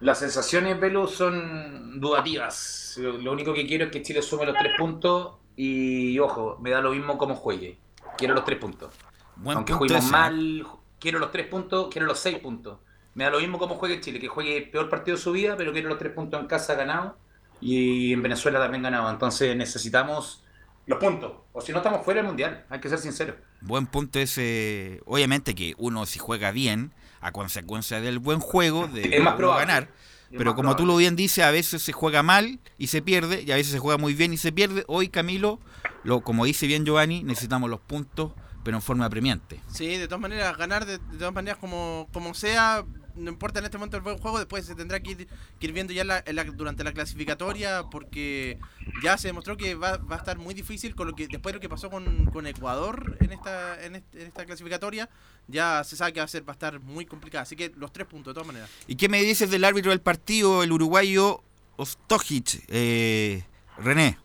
Las 0.00 0.18
sensaciones, 0.18 0.78
Velo, 0.78 1.06
son 1.06 2.00
dudativas. 2.00 2.98
Lo, 2.98 3.32
único 3.32 3.54
que 3.54 3.66
quiero 3.66 3.86
es 3.86 3.90
que 3.90 4.02
Chile 4.02 4.22
sume 4.22 4.44
los 4.44 4.56
tres 4.58 4.72
puntos 4.76 5.36
y, 5.56 6.18
ojo, 6.18 6.58
me 6.60 6.70
da 6.70 6.80
lo 6.80 6.90
mismo 6.90 7.16
cómo 7.16 7.36
juegue. 7.36 7.78
Quiero 8.18 8.34
los 8.34 8.44
tres 8.44 8.58
puntos. 8.58 8.92
Buen 9.36 9.56
Aunque 9.56 9.72
punto 9.72 9.84
juguemos 9.84 10.04
ese, 10.04 10.12
mal, 10.12 10.66
quiero 10.98 11.18
los 11.18 11.30
tres 11.30 11.46
puntos, 11.46 11.88
quiero 11.90 12.06
los 12.06 12.18
seis 12.18 12.38
puntos. 12.38 12.78
Me 13.14 13.24
da 13.24 13.30
lo 13.30 13.38
mismo 13.38 13.58
cómo 13.58 13.76
juegue 13.76 14.00
Chile, 14.00 14.20
que 14.20 14.28
juegue 14.28 14.56
el 14.56 14.70
peor 14.70 14.90
partido 14.90 15.16
de 15.16 15.22
su 15.22 15.32
vida, 15.32 15.56
pero 15.56 15.72
quiero 15.72 15.88
los 15.88 15.98
tres 15.98 16.12
puntos 16.12 16.40
en 16.40 16.48
casa 16.48 16.74
ganado 16.74 17.16
y 17.60 18.12
en 18.12 18.22
Venezuela 18.22 18.58
también 18.58 18.82
ganado. 18.82 19.08
Entonces 19.10 19.56
necesitamos 19.56 20.43
los 20.86 20.98
puntos. 20.98 21.32
O 21.52 21.60
si 21.60 21.72
no 21.72 21.78
estamos 21.78 22.04
fuera 22.04 22.18
del 22.18 22.26
Mundial, 22.26 22.64
hay 22.68 22.80
que 22.80 22.88
ser 22.88 22.98
sinceros. 22.98 23.36
Buen 23.60 23.86
punto 23.86 24.18
ese. 24.18 25.00
Obviamente 25.06 25.54
que 25.54 25.74
uno 25.78 26.06
si 26.06 26.18
juega 26.18 26.50
bien, 26.50 26.92
a 27.20 27.32
consecuencia 27.32 28.00
del 28.00 28.18
buen 28.18 28.40
juego, 28.40 28.86
de 28.86 29.16
Es 29.16 29.22
más 29.22 29.38
ganar. 29.38 29.84
Es 30.30 30.38
Pero 30.38 30.50
más 30.50 30.54
como 30.54 30.76
tú 30.76 30.84
lo 30.84 30.96
bien 30.96 31.16
dices, 31.16 31.44
a 31.44 31.50
veces 31.50 31.82
se 31.82 31.92
juega 31.92 32.22
mal 32.22 32.60
y 32.76 32.88
se 32.88 33.02
pierde, 33.02 33.42
y 33.42 33.52
a 33.52 33.56
veces 33.56 33.72
se 33.72 33.78
juega 33.78 33.98
muy 33.98 34.14
bien 34.14 34.32
y 34.32 34.36
se 34.36 34.52
pierde. 34.52 34.84
Hoy, 34.88 35.08
Camilo, 35.08 35.60
lo, 36.02 36.20
como 36.20 36.44
dice 36.44 36.66
bien 36.66 36.84
Giovanni, 36.84 37.22
necesitamos 37.22 37.70
los 37.70 37.80
puntos, 37.80 38.32
pero 38.62 38.76
en 38.76 38.82
forma 38.82 39.06
apremiante. 39.06 39.60
Sí, 39.70 39.96
de 39.96 40.06
todas 40.06 40.20
maneras, 40.20 40.56
ganar 40.56 40.86
de, 40.86 40.98
de 40.98 41.18
todas 41.18 41.32
maneras 41.32 41.58
como, 41.58 42.08
como 42.12 42.34
sea, 42.34 42.84
no 43.16 43.30
importa 43.30 43.58
en 43.58 43.64
este 43.66 43.78
momento 43.78 43.96
el 43.96 44.02
buen 44.02 44.18
juego, 44.18 44.38
después 44.38 44.64
se 44.66 44.74
tendrá 44.74 45.00
que 45.00 45.10
ir, 45.12 45.28
que 45.60 45.66
ir 45.66 45.72
viendo 45.72 45.92
ya 45.92 46.04
la- 46.04 46.22
durante 46.54 46.84
la 46.84 46.92
clasificatoria, 46.92 47.84
porque 47.90 48.58
ya 49.02 49.16
se 49.16 49.28
demostró 49.28 49.56
que 49.56 49.74
va, 49.74 49.96
va 49.98 50.16
a 50.16 50.18
estar 50.18 50.36
muy 50.38 50.54
difícil 50.54 50.94
con 50.94 51.06
lo 51.08 51.14
que 51.14 51.26
después 51.28 51.52
de 51.52 51.58
lo 51.58 51.60
que 51.60 51.68
pasó 51.68 51.90
con, 51.90 52.26
con 52.26 52.46
Ecuador 52.46 53.16
en 53.20 53.32
esta, 53.32 53.84
en, 53.84 53.96
este- 53.96 54.20
en 54.22 54.26
esta 54.28 54.44
clasificatoria, 54.44 55.08
ya 55.46 55.82
se 55.84 55.96
sabe 55.96 56.12
que 56.12 56.20
va 56.20 56.24
a, 56.24 56.28
ser, 56.28 56.42
va 56.48 56.52
a 56.52 56.54
estar 56.54 56.80
muy 56.80 57.06
complicada. 57.06 57.42
Así 57.42 57.56
que 57.56 57.72
los 57.76 57.92
tres 57.92 58.06
puntos, 58.06 58.32
de 58.32 58.34
todas 58.34 58.46
maneras. 58.46 58.70
¿Y 58.86 58.96
qué 58.96 59.08
me 59.08 59.20
dices 59.22 59.50
del 59.50 59.64
árbitro 59.64 59.90
del 59.90 60.00
partido, 60.00 60.62
el 60.62 60.72
uruguayo 60.72 61.40
Ostojic? 61.76 62.64
Eh, 62.68 63.42
René. 63.78 64.18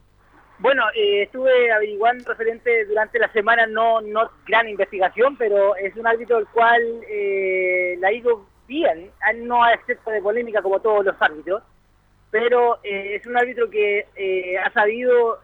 Bueno, 0.59 0.83
eh, 0.93 1.23
estuve 1.23 1.71
averiguando 1.71 2.25
referente 2.25 2.85
durante 2.85 3.17
la 3.17 3.31
semana, 3.31 3.65
no, 3.65 4.01
no 4.01 4.29
gran 4.45 4.67
investigación, 4.67 5.37
pero 5.37 5.73
es 5.77 5.95
un 5.95 6.05
árbitro 6.05 6.37
el 6.37 6.47
cual 6.47 6.81
eh, 7.09 7.95
la 7.99 8.09
ha 8.09 8.13
ido 8.13 8.48
bien, 8.69 9.11
Ah, 9.21 9.33
no 9.33 9.61
a 9.63 9.73
excepto 9.73 10.11
de 10.11 10.21
polémica 10.21 10.61
como 10.61 10.79
todos 10.79 11.03
los 11.03 11.21
árbitros, 11.21 11.61
pero 12.31 12.79
eh, 12.83 13.15
es 13.15 13.25
un 13.25 13.35
árbitro 13.35 13.69
que 13.69 14.05
eh, 14.15 14.57
ha 14.57 14.71
sabido, 14.71 15.39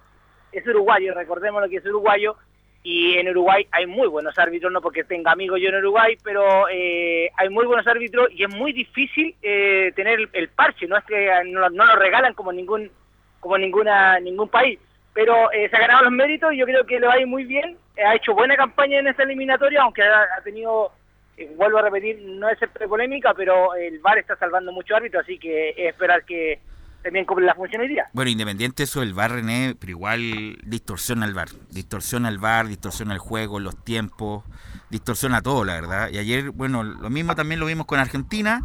es 0.51 0.65
uruguayo, 0.65 1.13
recordemos 1.13 1.61
lo 1.61 1.67
que 1.67 1.77
es 1.77 1.85
uruguayo, 1.85 2.37
y 2.85 3.17
en 3.17 3.27
Uruguay 3.29 3.67
hay 3.71 3.87
muy 3.87 4.07
buenos 4.07 4.37
árbitros, 4.37 4.71
no 4.71 4.79
porque 4.79 5.03
tenga 5.03 5.31
amigos 5.31 5.59
yo 5.59 5.69
en 5.69 5.77
Uruguay, 5.77 6.15
pero 6.23 6.69
eh, 6.71 7.31
hay 7.35 7.49
muy 7.49 7.65
buenos 7.65 7.87
árbitros 7.87 8.29
y 8.31 8.43
es 8.43 8.55
muy 8.55 8.73
difícil 8.73 9.35
eh, 9.41 9.91
tener 9.95 10.29
el, 10.31 10.49
parche, 10.49 10.85
no 10.87 10.95
es 10.95 11.03
que 11.05 11.31
no, 11.47 11.67
no 11.71 11.85
lo 11.85 11.95
regalan 11.95 12.35
como 12.35 12.53
ningún 12.53 12.91
como 13.39 13.57
ninguna 13.57 14.19
ningún 14.19 14.49
país, 14.49 14.79
pero 15.15 15.51
eh, 15.51 15.67
se 15.67 15.75
ha 15.75 15.79
ganado 15.79 16.03
los 16.03 16.11
méritos 16.11 16.53
y 16.53 16.57
yo 16.57 16.65
creo 16.67 16.85
que 16.85 16.99
le 16.99 17.07
va 17.07 17.15
muy 17.25 17.45
bien, 17.45 17.75
ha 18.05 18.15
hecho 18.15 18.35
buena 18.35 18.55
campaña 18.55 18.99
en 18.99 19.07
esta 19.07 19.23
eliminatoria, 19.23 19.81
aunque 19.81 20.03
ha 20.03 20.41
tenido, 20.43 20.91
eh, 21.37 21.53
vuelvo 21.57 21.79
a 21.79 21.81
repetir, 21.83 22.21
no 22.21 22.49
es 22.49 22.57
polémica, 22.87 23.33
pero 23.33 23.75
el 23.75 23.99
VAR 23.99 24.17
está 24.17 24.35
salvando 24.37 24.71
mucho 24.71 24.95
árbitro, 24.95 25.19
así 25.19 25.37
que 25.37 25.71
es 25.71 25.89
esperar 25.89 26.23
que 26.23 26.59
también 27.03 27.25
cumple 27.25 27.45
la 27.45 27.53
función 27.53 27.81
hoy 27.81 27.89
día. 27.89 28.07
Bueno, 28.13 28.31
independiente 28.31 28.77
de 28.77 28.83
eso, 28.85 29.03
el 29.03 29.13
VAR, 29.13 29.31
René, 29.31 29.75
pero 29.79 29.91
igual 29.91 30.57
distorsiona 30.63 31.25
el 31.25 31.33
VAR. 31.33 31.49
Distorsiona 31.69 32.29
el 32.29 32.39
VAR, 32.39 32.67
distorsiona 32.67 33.13
el 33.13 33.19
juego, 33.19 33.59
los 33.59 33.83
tiempos, 33.83 34.43
distorsiona 34.89 35.41
todo, 35.41 35.63
la 35.65 35.73
verdad. 35.73 36.09
Y 36.11 36.17
ayer, 36.17 36.49
bueno, 36.49 36.83
lo 36.83 37.09
mismo 37.09 37.35
también 37.35 37.59
lo 37.59 37.67
vimos 37.67 37.85
con 37.85 37.99
Argentina, 37.99 38.61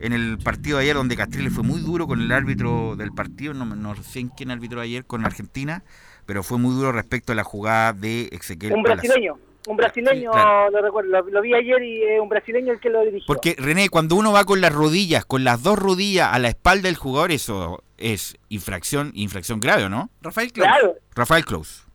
en 0.00 0.12
el 0.12 0.38
partido 0.38 0.78
de 0.78 0.84
ayer, 0.84 0.96
donde 0.96 1.16
Castriles 1.16 1.52
fue 1.52 1.62
muy 1.62 1.80
duro 1.80 2.06
con 2.06 2.20
el 2.20 2.32
árbitro 2.32 2.96
del 2.96 3.12
partido, 3.12 3.54
no, 3.54 3.64
no 3.64 3.94
sé 3.94 4.20
en 4.20 4.28
quién 4.30 4.50
arbitró 4.50 4.80
ayer 4.80 5.04
con 5.04 5.24
Argentina, 5.24 5.84
pero 6.26 6.42
fue 6.42 6.58
muy 6.58 6.74
duro 6.74 6.92
respecto 6.92 7.32
a 7.32 7.34
la 7.34 7.44
jugada 7.44 7.92
de 7.92 8.28
Ezequiel 8.32 8.72
Un 8.72 8.82
Palacio. 8.82 9.38
Brasileño, 9.74 10.30
un 10.30 10.30
brasileño, 10.30 10.30
claro. 10.30 10.70
lo 10.70 10.82
recuerdo, 10.82 11.10
lo, 11.10 11.22
lo 11.22 11.42
vi 11.42 11.54
ayer 11.54 11.82
y 11.82 12.02
es 12.02 12.20
un 12.20 12.28
brasileño 12.28 12.72
el 12.72 12.80
que 12.80 12.90
lo 12.90 13.00
dirigió. 13.00 13.26
Porque, 13.26 13.56
René, 13.58 13.88
cuando 13.88 14.14
uno 14.14 14.32
va 14.32 14.44
con 14.44 14.60
las 14.60 14.72
rodillas, 14.72 15.24
con 15.24 15.42
las 15.42 15.62
dos 15.62 15.78
rodillas 15.78 16.28
a 16.32 16.38
la 16.38 16.48
espalda 16.48 16.88
del 16.88 16.96
jugador, 16.96 17.32
eso 17.32 17.82
es 17.98 18.36
infracción, 18.48 19.10
infracción 19.14 19.60
grave, 19.60 19.84
¿o 19.84 19.88
¿no? 19.88 20.10
Rafael 20.22 20.52
Claro, 20.52 20.94
Rafael 21.14 21.44
Klaus. 21.44 21.86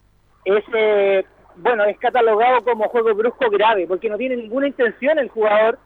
es, 0.46 0.64
eh, 0.74 1.24
bueno, 1.58 1.86
es 1.86 1.98
catalogado 2.00 2.64
como 2.64 2.90
juego 2.90 3.14
brusco 3.14 3.50
grave, 3.50 3.86
porque 3.88 4.10
no 4.10 4.18
tiene 4.18 4.36
ninguna 4.36 4.68
intención 4.68 5.20
el 5.20 5.30
jugador 5.30 5.78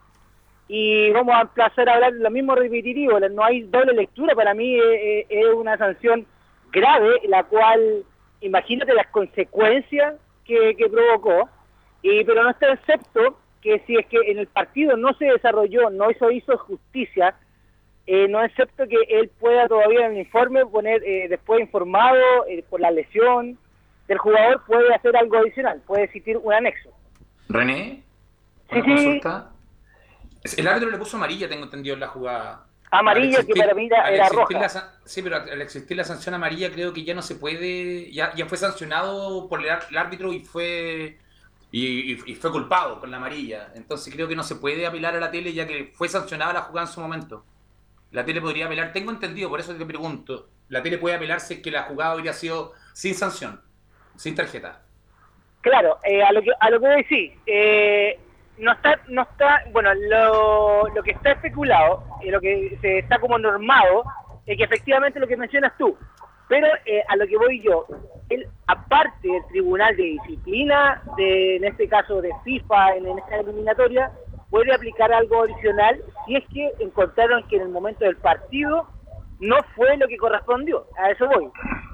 y 0.68 1.12
vamos 1.12 1.36
a 1.36 1.42
a 1.42 1.94
hablar 1.94 2.14
lo 2.14 2.32
mismo 2.32 2.56
repetitivo, 2.56 3.20
no 3.20 3.44
hay 3.44 3.62
doble 3.64 3.94
lectura, 3.94 4.34
para 4.34 4.54
mí 4.54 4.76
eh, 4.76 5.20
eh, 5.20 5.26
es 5.30 5.54
una 5.54 5.78
sanción 5.78 6.26
grave, 6.72 7.22
la 7.28 7.44
cual, 7.44 8.04
imagínate 8.42 8.94
las 8.94 9.08
consecuencias 9.08 10.16
que, 10.44 10.76
que 10.76 10.90
provocó, 10.90 11.50
y 12.08 12.24
pero 12.24 12.44
no 12.44 12.52
está 12.52 12.72
excepto 12.74 13.40
que 13.62 13.80
si 13.88 13.96
es 13.96 14.06
que 14.06 14.18
en 14.32 14.38
el 14.38 14.48
partido 14.48 14.96
no 14.96 15.14
se 15.16 15.26
desarrolló, 15.26 15.90
no 15.90 16.12
hizo, 16.12 16.30
hizo 16.30 16.56
justicia, 16.58 17.34
eh, 18.06 18.28
no 18.28 18.44
excepto 18.44 18.88
que 18.88 18.98
él 19.10 19.30
pueda 19.40 19.68
todavía 19.68 20.06
en 20.06 20.12
el 20.14 20.20
informe 20.20 20.64
poner, 20.68 21.04
eh, 21.04 21.26
después 21.28 21.62
informado 21.62 22.46
eh, 22.48 22.64
por 22.70 22.80
la 22.80 22.92
lesión 22.92 23.58
del 24.08 24.20
jugador, 24.20 24.62
puede 24.68 24.94
hacer 24.94 25.18
algo 25.18 25.38
adicional, 25.38 25.82
puede 25.88 26.04
existir 26.04 26.38
un 26.38 26.54
anexo. 26.54 26.92
René, 27.50 28.04
Sí, 28.72 28.80
una 28.80 28.84
sí. 28.84 29.04
consulta. 29.06 29.52
El 30.58 30.68
árbitro 30.68 30.92
le 30.92 30.98
puso 31.00 31.18
amarilla, 31.18 31.50
tengo 31.50 31.64
entendido 31.64 31.96
en 31.96 32.02
la 32.02 32.08
jugada. 32.08 32.66
Amarilla, 32.92 33.44
que 33.44 33.54
para 33.56 33.74
mí 33.74 33.88
era- 33.88 34.10
era 34.12 34.30
roja. 34.30 34.60
la 34.60 34.70
sí, 35.06 35.24
pero 35.24 35.38
al 35.38 35.62
existir 35.62 35.98
la 35.98 36.04
sanción 36.04 36.36
amarilla 36.36 36.72
creo 36.72 36.94
que 36.94 37.04
ya 37.04 37.16
no 37.16 37.24
se 37.24 37.34
puede, 37.36 38.12
ya, 38.12 38.32
ya 38.36 38.46
fue 38.46 38.60
sancionado 38.60 39.50
por 39.50 39.60
el 39.66 39.98
árbitro 39.98 40.32
y 40.32 40.42
fue 40.42 41.18
y, 41.72 42.14
y- 42.14 42.36
fue 42.36 42.52
culpado 42.52 43.00
con 43.00 43.12
la 43.12 43.18
amarilla. 43.18 43.72
Entonces 43.76 44.14
creo 44.14 44.28
que 44.28 44.36
no 44.36 44.44
se 44.44 44.56
puede 44.56 44.86
apelar 44.88 45.16
a 45.16 45.20
la 45.20 45.32
tele 45.32 45.54
ya 45.54 45.68
que 45.68 45.92
fue 45.96 46.08
sancionada 46.10 46.54
la 46.54 46.62
jugada 46.62 46.88
en 46.88 46.94
su 46.94 47.02
momento. 47.02 47.46
La 48.12 48.24
tele 48.24 48.42
podría 48.42 48.66
apelar, 48.68 48.94
tengo 48.94 49.12
entendido, 49.12 49.50
por 49.50 49.60
eso 49.60 49.76
te 49.76 49.86
pregunto, 49.86 50.50
la 50.70 50.82
tele 50.82 50.98
puede 50.98 51.16
apelar 51.16 51.40
si 51.42 51.56
es 51.56 51.60
que 51.62 51.72
la 51.72 51.84
jugada 51.84 52.16
hubiera 52.16 52.34
sido 52.34 52.74
sin 52.94 53.14
sanción, 53.14 53.62
sin 54.16 54.36
tarjeta. 54.36 54.82
Claro, 55.62 55.98
eh, 56.04 56.24
a 56.24 56.32
lo 56.32 56.42
que 56.44 56.52
a 56.60 56.70
lo 56.70 56.80
que 56.80 56.88
voy 56.88 57.04
sí, 57.06 57.34
eh, 57.46 58.20
no 58.58 58.72
está 58.72 59.00
no 59.10 59.24
está 59.24 59.64
bueno 59.72 59.94
lo, 59.96 60.88
lo 60.96 61.04
que 61.04 61.12
está 61.12 61.32
especulado 61.32 62.04
y 62.24 62.30
lo 62.30 62.40
que 62.40 62.78
se 62.82 63.00
está 63.00 63.20
como 63.20 63.38
normado 63.40 64.04
es 64.46 64.58
que 64.58 64.64
efectivamente 64.64 65.20
lo 65.20 65.28
que 65.28 65.36
mencionas 65.36 65.74
tú, 65.78 65.98
pero 66.48 66.68
eh, 66.86 67.04
a 67.08 67.16
lo 67.16 67.28
que 67.28 67.38
voy 67.38 67.62
yo, 67.62 67.86
él 68.30 68.48
aparte 68.68 69.28
del 69.28 69.46
tribunal 69.48 69.96
de 69.96 70.04
disciplina 70.04 71.02
de 71.18 71.58
en 71.58 71.66
este 71.66 71.88
caso 71.88 72.22
de 72.22 72.32
FIFA 72.44 72.96
en, 72.98 73.08
en 73.08 73.20
esta 73.20 73.38
eliminatoria 73.38 74.12
puede 74.50 74.74
aplicar 74.74 75.12
algo 75.12 75.44
adicional 75.44 76.02
si 76.26 76.36
es 76.36 76.44
que 76.54 76.72
encontraron 76.80 77.48
que 77.48 77.58
en 77.58 77.64
el 77.64 77.70
momento 77.70 78.06
del 78.06 78.18
partido 78.18 78.88
no 79.40 79.58
fue 79.76 79.98
lo 79.98 80.08
que 80.08 80.18
correspondió, 80.18 80.86
a 80.98 81.12
eso 81.12 81.28
voy. 81.28 81.50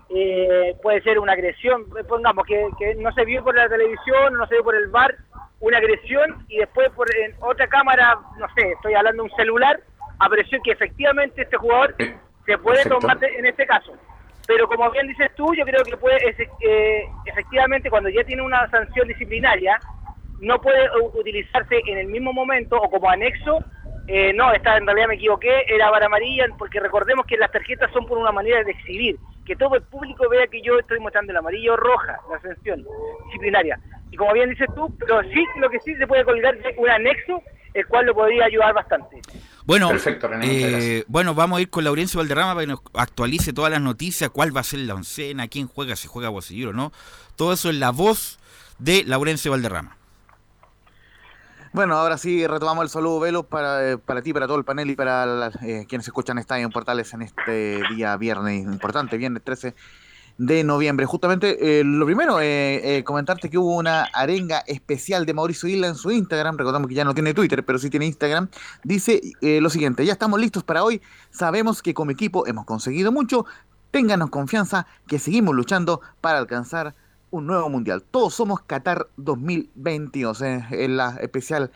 Eh, 0.10 0.76
puede 0.84 1.02
ser 1.02 1.18
una 1.20 1.34
agresión, 1.34 1.86
pongamos 2.08 2.46
que, 2.46 2.68
que 2.78 2.96
no 2.96 3.12
se 3.14 3.26
vio 3.26 3.44
por 3.44 3.56
la 3.56 3.68
televisión, 3.70 4.34
no 4.38 4.46
se 4.48 4.56
vio 4.56 4.64
por 4.64 4.76
el 4.76 4.88
bar, 4.88 5.16
una 5.60 5.78
agresión 5.78 6.46
y 6.50 6.58
después 6.58 6.90
por 6.92 7.08
en 7.16 7.34
otra 7.40 7.68
cámara, 7.68 8.18
no 8.38 8.48
sé, 8.56 8.72
estoy 8.72 8.94
hablando 8.94 9.24
de 9.24 9.30
un 9.30 9.36
celular, 9.36 9.80
apareció 10.20 10.60
que 10.64 10.72
efectivamente 10.72 11.44
este 11.44 11.58
jugador 11.58 11.96
se 11.98 12.58
puede 12.58 12.84
perfecto. 12.84 13.00
tomar 13.00 13.18
en 13.24 13.46
este 13.46 13.66
caso. 13.66 13.94
Pero 14.52 14.68
como 14.68 14.92
bien 14.92 15.08
dices 15.08 15.32
tú, 15.38 15.56
yo 15.56 15.64
creo 15.64 15.82
que 15.82 15.96
puede, 15.96 16.18
eh, 16.28 17.06
efectivamente 17.26 17.90
cuando 17.90 18.10
ya 18.10 18.22
tiene 18.26 18.42
una 18.42 18.70
sanción 18.70 19.08
disciplinaria, 19.08 19.80
no 20.40 20.60
puede 20.60 20.90
utilizarse 21.14 21.80
en 21.88 22.00
el 22.00 22.08
mismo 22.08 22.34
momento 22.34 22.76
o 22.76 22.90
como 22.90 23.10
anexo. 23.10 23.64
Eh, 24.08 24.34
no, 24.34 24.52
esta 24.52 24.78
en 24.78 24.86
realidad 24.86 25.08
me 25.08 25.16
equivoqué, 25.16 25.64
era 25.68 25.90
para 25.92 26.08
amarilla, 26.08 26.46
porque 26.58 26.80
recordemos 26.80 27.26
que 27.26 27.38
las 27.38 27.52
tarjetas 27.52 27.92
son 27.92 28.06
por 28.06 28.18
una 28.18 28.32
manera 28.32 28.64
de 28.64 28.72
exhibir, 28.72 29.18
que 29.46 29.56
todo 29.56 29.76
el 29.76 29.84
público 29.84 30.28
vea 30.30 30.48
que 30.48 30.62
yo 30.62 30.80
estoy 30.80 31.00
mostrando 31.00 31.32
el 31.32 31.38
amarillo 31.38 31.74
o 31.74 31.78
roja, 31.78 32.20
la 32.30 32.40
sanción 32.42 32.86
disciplinaria. 33.26 33.80
Y 34.12 34.18
como 34.18 34.34
bien 34.34 34.50
dices 34.50 34.68
tú, 34.76 34.94
pero 35.00 35.22
sí, 35.24 35.46
lo 35.58 35.70
que 35.70 35.80
sí 35.80 35.96
se 35.96 36.08
puede 36.08 36.26
colgar 36.26 36.56
es 36.56 36.78
un 36.78 36.90
anexo, 36.90 37.42
el 37.74 37.86
cual 37.88 38.06
lo 38.06 38.14
podría 38.14 38.46
ayudar 38.46 38.74
bastante. 38.74 39.22
Bueno, 39.66 39.90
Perfecto, 39.90 40.28
René, 40.28 40.98
eh, 40.98 41.04
bueno, 41.08 41.34
vamos 41.34 41.60
a 41.60 41.62
ir 41.62 41.70
con 41.70 41.84
Laurencio 41.84 42.20
Valderrama 42.20 42.56
para 42.56 42.66
que 42.66 42.72
nos 42.72 42.82
actualice 42.94 43.54
todas 43.54 43.72
las 43.72 43.82
noticias, 43.82 44.30
cuál 44.30 44.56
va 44.56 44.62
a 44.62 44.64
ser 44.66 44.80
la 44.80 44.96
oncena, 44.96 45.48
quién 45.48 45.68
juega, 45.68 45.96
si 45.96 46.08
juega 46.08 46.30
Bocellur 46.30 46.70
o 46.70 46.74
no. 46.74 46.92
Todo 47.38 47.54
eso 47.54 47.70
en 47.70 47.80
la 47.80 47.92
voz 47.92 48.40
de 48.80 49.04
Laurencio 49.06 49.52
Valderrama. 49.52 49.96
Bueno, 51.74 51.96
ahora 51.96 52.18
sí 52.18 52.46
retomamos 52.48 52.84
el 52.84 52.90
saludo, 52.90 53.20
Velo, 53.22 53.44
para, 53.44 53.92
eh, 53.92 53.98
para 53.98 54.22
ti, 54.22 54.34
para 54.34 54.46
todo 54.46 54.58
el 54.58 54.66
panel 54.66 54.90
y 54.90 54.96
para 54.96 55.26
la- 55.26 55.52
eh, 55.62 55.86
quienes 55.88 56.06
escuchan 56.06 56.38
Estadio 56.38 56.66
en 56.66 56.72
Portales 56.72 57.14
en 57.14 57.22
este 57.22 57.80
día 57.96 58.18
viernes 58.18 58.64
importante, 58.66 59.18
viernes 59.18 59.42
13 59.44 59.74
de 60.38 60.64
noviembre. 60.66 61.06
Justamente, 61.06 61.80
eh, 61.80 61.84
lo 61.86 62.06
primero, 62.06 62.40
eh, 62.42 63.04
comentarte 63.06 63.50
que 63.50 63.58
hubo 63.58 63.78
una 63.78 64.04
arenga 64.14 64.60
especial 64.68 65.26
de 65.26 65.34
Mauricio 65.34 65.70
Isla 65.70 65.88
en 65.88 65.96
su 65.96 66.12
Instagram, 66.12 66.58
recordamos 66.58 66.90
que 66.90 66.96
ya 66.96 67.06
no 67.06 67.14
tiene 67.14 67.34
Twitter, 67.34 67.64
pero 67.64 67.80
sí 67.80 67.90
tiene 67.90 68.06
Instagram, 68.08 68.50
dice 68.84 69.22
lo 69.42 69.70
siguiente, 69.70 70.06
ya 70.06 70.14
estamos 70.14 70.40
listos 70.42 70.64
para 70.64 70.84
hoy, 70.84 71.02
sabemos 71.30 71.82
que 71.82 71.94
como 71.94 72.12
equipo 72.12 72.48
hemos 72.48 72.66
conseguido 72.66 73.12
mucho, 73.14 73.46
ténganos 73.92 74.30
confianza 74.30 74.88
que 75.08 75.20
seguimos 75.20 75.56
luchando 75.56 76.02
para 76.22 76.40
alcanzar 76.40 76.96
un 77.32 77.48
nuevo 77.48 77.70
mundial. 77.70 78.04
Todos 78.04 78.34
somos 78.36 78.62
Qatar 78.62 79.08
2022, 79.18 80.42
eh, 80.42 80.66
en 80.72 80.98
la 80.98 81.18
especial 81.22 81.72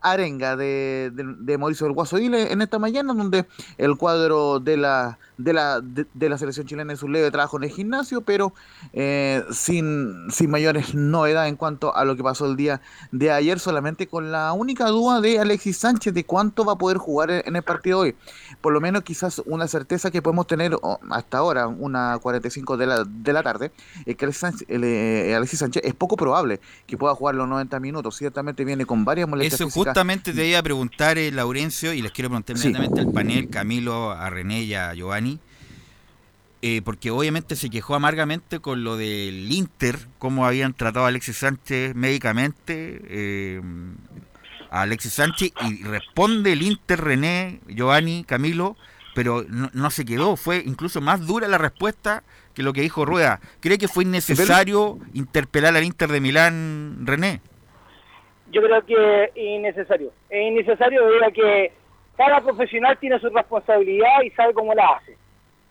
arenga 0.00 0.56
de, 0.56 1.10
de, 1.12 1.58
Mauricio 1.58 1.86
del 1.86 1.94
Guaso 1.94 2.18
en 2.18 2.62
esta 2.62 2.78
mañana, 2.78 3.14
donde 3.14 3.46
el 3.78 3.96
cuadro 3.96 4.60
de 4.60 4.76
la 4.76 5.18
de 5.38 5.52
la, 5.54 5.80
de, 5.80 6.04
de 6.12 6.28
la 6.28 6.36
selección 6.36 6.66
chilena 6.66 6.92
es 6.92 7.02
un 7.02 7.12
leve 7.12 7.30
trabajo 7.30 7.56
en 7.56 7.64
el 7.64 7.70
gimnasio, 7.70 8.20
pero 8.20 8.52
eh, 8.92 9.42
sin, 9.50 10.26
sin 10.30 10.50
mayores 10.50 10.94
novedades 10.94 11.48
en 11.48 11.56
cuanto 11.56 11.94
a 11.96 12.04
lo 12.04 12.16
que 12.16 12.22
pasó 12.22 12.46
el 12.46 12.56
día 12.56 12.80
de 13.12 13.30
ayer, 13.30 13.58
solamente 13.60 14.06
con 14.08 14.30
la 14.32 14.52
única 14.52 14.86
duda 14.88 15.20
de 15.20 15.38
Alexis 15.38 15.76
Sánchez 15.78 16.12
de 16.12 16.24
cuánto 16.24 16.64
va 16.64 16.74
a 16.74 16.76
poder 16.76 16.98
jugar 16.98 17.30
en, 17.30 17.42
en 17.46 17.56
el 17.56 17.62
partido 17.62 18.00
hoy. 18.00 18.14
Por 18.60 18.72
lo 18.72 18.80
menos 18.80 19.02
quizás 19.04 19.40
una 19.46 19.68
certeza 19.68 20.10
que 20.10 20.20
podemos 20.22 20.46
tener 20.46 20.76
oh, 20.82 20.98
hasta 21.10 21.38
ahora, 21.38 21.68
una 21.68 22.18
45 22.20 22.76
de 22.76 22.86
la, 22.86 23.04
de 23.04 23.32
la 23.32 23.42
tarde, 23.42 23.70
es 24.06 24.16
que 24.16 24.24
Alexis 24.24 24.40
Sánchez, 24.40 24.68
el, 24.68 24.84
eh, 24.84 25.34
Alexis 25.34 25.60
Sánchez 25.60 25.82
es 25.84 25.94
poco 25.94 26.16
probable 26.16 26.60
que 26.86 26.98
pueda 26.98 27.14
jugar 27.14 27.34
los 27.36 27.48
90 27.48 27.78
minutos. 27.80 28.16
Ciertamente 28.16 28.64
viene 28.64 28.84
con 28.86 29.04
varias 29.04 29.28
molestias 29.28 29.60
Eso 29.60 29.66
físicas. 29.66 29.92
justamente 29.92 30.32
te 30.32 30.46
iba 30.46 30.58
a 30.58 30.62
preguntar, 30.62 31.16
eh, 31.18 31.30
Laurencio, 31.30 31.92
y 31.92 32.02
les 32.02 32.12
quiero 32.12 32.28
preguntar 32.30 32.56
Sí. 32.58 32.68
inmediatamente 32.68 33.00
al 33.02 33.12
panel, 33.12 33.48
Camilo, 33.50 34.10
a 34.10 34.28
René 34.30 34.62
y 34.62 34.74
a 34.74 34.94
Giovanni, 34.94 35.27
eh, 36.62 36.82
porque 36.84 37.10
obviamente 37.10 37.56
se 37.56 37.70
quejó 37.70 37.94
amargamente 37.94 38.60
con 38.60 38.84
lo 38.84 38.96
del 38.96 39.50
Inter, 39.50 39.96
cómo 40.18 40.46
habían 40.46 40.74
tratado 40.74 41.06
a 41.06 41.08
Alexis 41.08 41.38
Sánchez 41.38 41.94
médicamente, 41.94 43.00
eh, 43.08 43.60
a 44.70 44.82
Alexis 44.82 45.14
Sánchez, 45.14 45.52
y 45.68 45.84
responde 45.84 46.52
el 46.52 46.62
Inter, 46.62 47.00
René, 47.00 47.60
Giovanni, 47.68 48.24
Camilo, 48.24 48.76
pero 49.14 49.44
no, 49.48 49.90
se 49.90 50.04
quedó, 50.04 50.36
fue 50.36 50.62
incluso 50.64 51.00
más 51.00 51.26
dura 51.26 51.48
la 51.48 51.58
respuesta 51.58 52.22
que 52.54 52.62
lo 52.62 52.72
que 52.72 52.82
dijo 52.82 53.04
Rueda. 53.04 53.40
¿Cree 53.60 53.78
que 53.78 53.88
fue 53.88 54.04
innecesario 54.04 54.98
interpelar 55.14 55.76
al 55.76 55.84
Inter 55.84 56.10
de 56.10 56.20
Milán, 56.20 56.98
René? 57.04 57.40
yo 58.50 58.62
creo 58.62 58.84
que 58.84 59.24
es 59.24 59.36
innecesario. 59.36 60.12
Es 60.30 60.46
innecesario 60.46 61.06
debido 61.06 61.26
a 61.26 61.30
que 61.30 61.72
cada 62.16 62.40
profesional 62.40 62.98
tiene 62.98 63.18
su 63.20 63.28
responsabilidad 63.28 64.22
y 64.24 64.30
sabe 64.30 64.54
cómo 64.54 64.74
la 64.74 64.96
hace. 64.96 65.16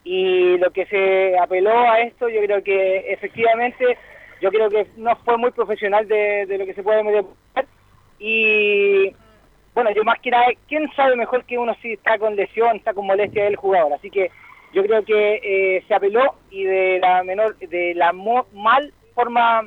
Y 0.09 0.57
lo 0.59 0.71
que 0.71 0.85
se 0.85 1.37
apeló 1.37 1.77
a 1.77 1.99
esto, 1.99 2.29
yo 2.29 2.39
creo 2.41 2.63
que 2.63 3.11
efectivamente, 3.11 3.97
yo 4.41 4.49
creo 4.51 4.69
que 4.69 4.87
no 4.95 5.13
fue 5.25 5.37
muy 5.37 5.51
profesional 5.51 6.07
de, 6.07 6.45
de 6.45 6.57
lo 6.57 6.65
que 6.65 6.73
se 6.73 6.81
puede 6.81 7.03
medir. 7.03 7.25
Y 8.19 9.13
bueno, 9.73 9.91
yo 9.93 10.03
más 10.05 10.19
que 10.21 10.31
nada, 10.31 10.45
¿quién 10.67 10.89
sabe 10.95 11.15
mejor 11.15 11.43
que 11.43 11.57
uno 11.57 11.75
si 11.81 11.93
está 11.93 12.17
con 12.17 12.35
lesión, 12.37 12.77
está 12.77 12.93
con 12.93 13.05
molestia 13.05 13.43
del 13.43 13.57
jugador? 13.57 13.93
Así 13.93 14.09
que 14.09 14.31
yo 14.73 14.83
creo 14.83 15.03
que 15.03 15.39
eh, 15.43 15.83
se 15.87 15.93
apeló 15.93 16.35
y 16.49 16.63
de 16.63 16.99
la 16.99 17.23
menor, 17.23 17.57
de 17.57 17.93
la 17.93 18.13
mo- 18.13 18.47
mal 18.53 18.93
forma, 19.13 19.59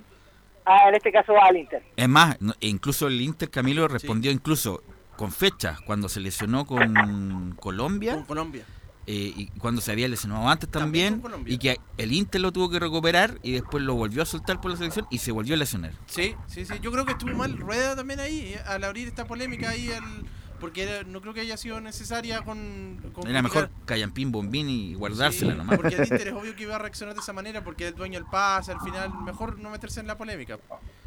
a- 0.64 0.88
en 0.88 0.94
este 0.94 1.12
caso 1.12 1.34
al 1.40 1.56
Inter. 1.56 1.82
Es 1.96 2.08
más, 2.08 2.38
incluso 2.60 3.08
el 3.08 3.20
Inter 3.20 3.50
Camilo 3.50 3.86
respondió 3.88 4.30
incluso 4.30 4.82
con 5.16 5.30
fechas 5.32 5.80
cuando 5.82 6.08
se 6.08 6.20
lesionó 6.20 6.64
con 6.64 7.54
Colombia. 7.60 8.14
Con 8.14 8.24
Colombia. 8.24 8.64
Eh, 9.06 9.32
y 9.36 9.46
cuando 9.58 9.80
se 9.80 9.92
había 9.92 10.06
lesionado 10.08 10.48
antes 10.48 10.68
también, 10.70 11.22
y 11.46 11.58
que 11.58 11.78
el 11.96 12.12
Inter 12.12 12.40
lo 12.40 12.52
tuvo 12.52 12.70
que 12.70 12.78
recuperar 12.78 13.38
y 13.42 13.52
después 13.52 13.82
lo 13.82 13.94
volvió 13.94 14.22
a 14.22 14.26
soltar 14.26 14.60
por 14.60 14.70
la 14.70 14.76
selección 14.76 15.06
y 15.10 15.18
se 15.18 15.32
volvió 15.32 15.54
a 15.54 15.56
lesionar. 15.56 15.92
Sí, 16.06 16.34
sí, 16.46 16.64
sí. 16.64 16.74
Yo 16.80 16.92
creo 16.92 17.04
que 17.06 17.12
estuvo 17.12 17.32
mal 17.34 17.56
Rueda 17.58 17.96
también 17.96 18.20
ahí, 18.20 18.40
eh, 18.54 18.60
al 18.66 18.84
abrir 18.84 19.08
esta 19.08 19.24
polémica 19.26 19.70
ahí, 19.70 19.90
al- 19.90 20.24
porque 20.60 20.82
era- 20.82 21.02
no 21.04 21.22
creo 21.22 21.32
que 21.32 21.40
haya 21.40 21.56
sido 21.56 21.80
necesaria 21.80 22.42
con... 22.42 23.00
con 23.14 23.26
Era 23.26 23.40
mejor 23.40 23.70
Callampín, 23.86 24.30
Bombín 24.30 24.68
y 24.68 24.92
guardársela 24.94 25.52
Sí, 25.52 25.58
nomás. 25.58 25.76
Porque 25.78 25.94
el 25.96 26.02
Inter 26.02 26.28
es 26.28 26.34
obvio 26.34 26.54
que 26.54 26.64
iba 26.64 26.76
a 26.76 26.78
reaccionar 26.78 27.14
de 27.14 27.20
esa 27.22 27.32
manera 27.32 27.64
porque 27.64 27.84
es 27.86 27.92
el 27.92 27.96
dueño 27.96 28.18
del 28.20 28.28
pase, 28.28 28.70
al 28.72 28.80
final 28.80 29.10
mejor 29.24 29.58
no 29.58 29.70
meterse 29.70 30.00
en 30.00 30.06
la 30.06 30.18
polémica. 30.18 30.58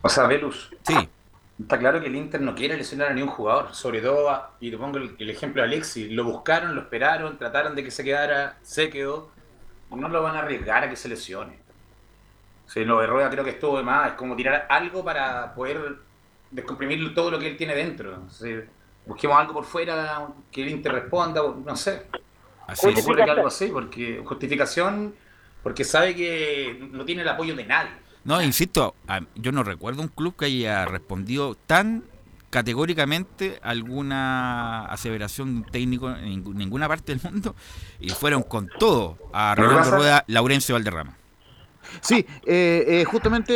O 0.02 0.10
sea, 0.10 0.26
Velus. 0.26 0.72
Sí. 0.88 0.96
Está 1.60 1.78
claro 1.80 2.02
que 2.02 2.08
el 2.08 2.16
Inter 2.16 2.42
no 2.42 2.56
quiere 2.56 2.76
lesionar 2.78 3.10
a 3.12 3.14
ningún 3.14 3.30
jugador. 3.32 3.74
Sobre 3.76 4.02
todo, 4.02 4.30
a- 4.30 4.52
y 4.60 4.72
te 4.72 4.78
pongo 4.78 4.98
el, 4.98 5.16
el 5.20 5.30
ejemplo 5.30 5.62
de 5.62 5.68
Alexis. 5.68 6.12
Lo 6.12 6.24
buscaron, 6.26 6.76
lo 6.76 6.82
esperaron, 6.82 7.38
trataron 7.38 7.76
de 7.76 7.84
que 7.84 7.92
se 7.92 8.04
quedara, 8.04 8.58
se 8.64 8.90
quedó. 8.90 9.30
Y 9.92 9.96
no 9.96 10.10
lo 10.10 10.24
van 10.24 10.36
a 10.36 10.40
arriesgar 10.40 10.84
a 10.84 10.90
que 10.90 10.96
se 10.96 11.10
lesione. 11.10 11.60
Si 12.66 12.84
lo 12.86 13.00
de 13.00 13.08
Rueda 13.08 13.30
creo 13.30 13.44
que 13.44 13.52
estuvo 13.52 13.78
de 13.78 13.84
más. 13.84 14.10
Es 14.10 14.14
como 14.16 14.36
tirar 14.36 14.66
algo 14.70 15.04
para 15.04 15.54
poder 15.54 15.98
descomprimir 16.52 17.14
todo 17.14 17.32
lo 17.32 17.40
que 17.40 17.48
él 17.48 17.58
tiene 17.58 17.76
dentro. 17.76 18.24
O 18.26 18.30
sea, 18.30 18.64
busquemos 19.06 19.38
algo 19.38 19.54
por 19.54 19.66
fuera, 19.66 20.28
que 20.52 20.64
el 20.64 20.70
Inter 20.70 20.92
responda, 20.94 21.42
no 21.66 21.76
sé. 21.76 22.08
Así 22.68 22.88
ocurre 22.90 23.24
que 23.26 23.32
algo 23.32 23.48
así, 23.48 23.68
porque 23.68 24.24
justificación, 24.26 25.16
porque 25.62 25.84
sabe 25.84 26.16
que 26.16 26.88
no 26.92 27.06
tiene 27.06 27.22
el 27.22 27.28
apoyo 27.30 27.56
de 27.56 27.66
nadie. 27.66 27.92
No, 28.26 28.42
insisto, 28.42 28.96
yo 29.36 29.52
no 29.52 29.64
recuerdo 29.64 30.02
un 30.02 30.08
club 30.08 30.36
que 30.38 30.46
haya 30.46 30.86
respondido 30.86 31.56
tan 31.68 32.04
categóricamente 32.50 33.60
alguna 33.64 34.86
aseveración 34.86 35.54
de 35.54 35.60
un 35.60 35.66
técnico 35.72 36.10
en 36.12 36.44
ninguna 36.56 36.88
parte 36.88 37.16
del 37.16 37.22
mundo 37.32 37.56
y 38.00 38.10
fueron 38.12 38.44
con 38.44 38.70
todo 38.80 39.18
a 39.34 39.56
Rolando 39.56 39.92
Rueda, 39.92 40.24
Laurencio 40.28 40.76
Valderrama. 40.76 41.18
Sí, 42.00 42.26
eh, 42.46 42.86
eh, 42.88 43.06
justamente, 43.06 43.54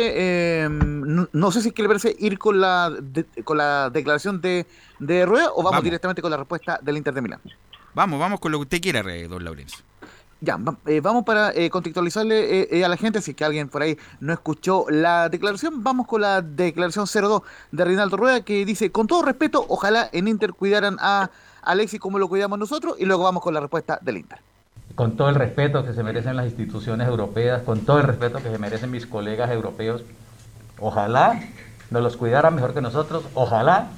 eh, 0.64 0.68
no, 0.68 1.28
no 1.32 1.50
sé 1.50 1.62
si 1.62 1.68
es 1.68 1.74
que 1.74 1.82
le 1.82 1.88
parece 1.88 2.14
ir 2.18 2.38
con 2.38 2.60
la 2.60 2.90
de- 2.90 3.24
con 3.42 3.56
la 3.56 3.88
declaración 3.90 4.40
de, 4.40 4.66
de 4.98 5.24
Rueda 5.24 5.46
o 5.52 5.56
vamos, 5.58 5.70
Vamos. 5.72 5.84
directamente 5.84 6.20
con 6.20 6.30
la 6.30 6.36
respuesta 6.36 6.78
del 6.82 6.98
Inter 6.98 7.14
de 7.14 7.22
Milán. 7.22 7.40
Vamos, 7.94 8.20
vamos 8.20 8.38
con 8.38 8.52
lo 8.52 8.58
que 8.58 8.62
usted 8.62 8.80
quiera, 8.82 9.02
don 9.28 9.42
Laurencio. 9.42 9.78
Ya, 10.40 10.56
eh, 10.86 11.00
vamos 11.00 11.24
para 11.24 11.52
eh, 11.52 11.68
contextualizarle 11.68 12.68
eh, 12.70 12.84
a 12.84 12.88
la 12.88 12.96
gente, 12.96 13.20
si 13.20 13.32
es 13.32 13.36
que 13.36 13.44
alguien 13.44 13.68
por 13.68 13.82
ahí 13.82 13.98
no 14.20 14.32
escuchó 14.32 14.86
la 14.88 15.28
declaración, 15.28 15.82
vamos 15.82 16.06
con 16.06 16.20
la 16.20 16.42
declaración 16.42 17.06
02 17.06 17.42
de 17.72 17.84
Reinaldo 17.84 18.16
Rueda 18.16 18.42
que 18.42 18.64
dice, 18.64 18.92
con 18.92 19.08
todo 19.08 19.22
respeto, 19.22 19.66
ojalá 19.68 20.08
en 20.12 20.28
Inter 20.28 20.52
cuidaran 20.52 20.96
a 21.00 21.30
Alexis 21.62 21.98
como 21.98 22.20
lo 22.20 22.28
cuidamos 22.28 22.56
nosotros 22.56 22.94
y 23.00 23.04
luego 23.04 23.24
vamos 23.24 23.42
con 23.42 23.52
la 23.52 23.58
respuesta 23.58 23.98
del 24.00 24.18
Inter. 24.18 24.38
con 24.94 25.16
todo 25.16 25.28
el 25.28 25.34
respeto 25.34 25.84
que 25.84 25.92
se 25.92 26.04
merecen 26.04 26.36
las 26.36 26.46
instituciones 26.46 27.08
europeas, 27.08 27.62
con 27.62 27.80
todo 27.80 27.98
el 27.98 28.04
respeto 28.04 28.38
que 28.40 28.50
se 28.50 28.58
merecen 28.58 28.92
mis 28.92 29.06
colegas 29.06 29.50
europeos, 29.50 30.04
ojalá 30.78 31.40
nos 31.90 32.02
los 32.02 32.16
cuidaran 32.16 32.54
mejor 32.54 32.74
que 32.74 32.80
nosotros, 32.80 33.24
ojalá, 33.34 33.88